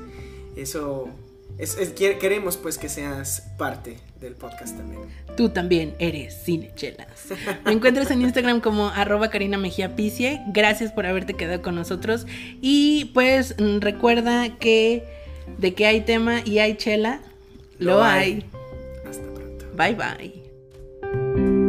eso 0.57 1.13
queremos 2.21 2.57
pues 2.57 2.79
que 2.79 2.89
seas 2.89 3.49
parte 3.57 3.99
del 4.21 4.35
podcast 4.35 4.77
también. 4.77 5.03
Tú 5.37 5.49
también 5.49 5.95
eres 5.99 6.37
Cinechelas. 6.45 7.27
Me 7.65 7.73
encuentras 7.73 8.11
en 8.11 8.23
Instagram 8.23 8.61
como 8.61 8.89
arroba 8.89 9.31
Karina 9.31 9.59
Mejía 9.59 9.97
Picie. 9.97 10.41
Gracias 10.49 10.93
por 10.93 11.07
haberte 11.07 11.35
quedado 11.35 11.63
con 11.63 11.75
nosotros. 11.75 12.27
Y 12.61 13.07
pues 13.15 13.55
recuerda 13.81 14.57
que 14.59 15.05
de 15.59 15.75
que 15.75 15.87
hay 15.87 16.03
tema 16.03 16.43
y 16.45 16.59
hay 16.59 16.77
chela, 16.77 17.21
lo, 17.79 18.03
hay. 18.03 18.45
Hasta 19.09 19.25
pronto. 19.33 19.67
Bye 19.77 19.95
bye. 19.95 21.68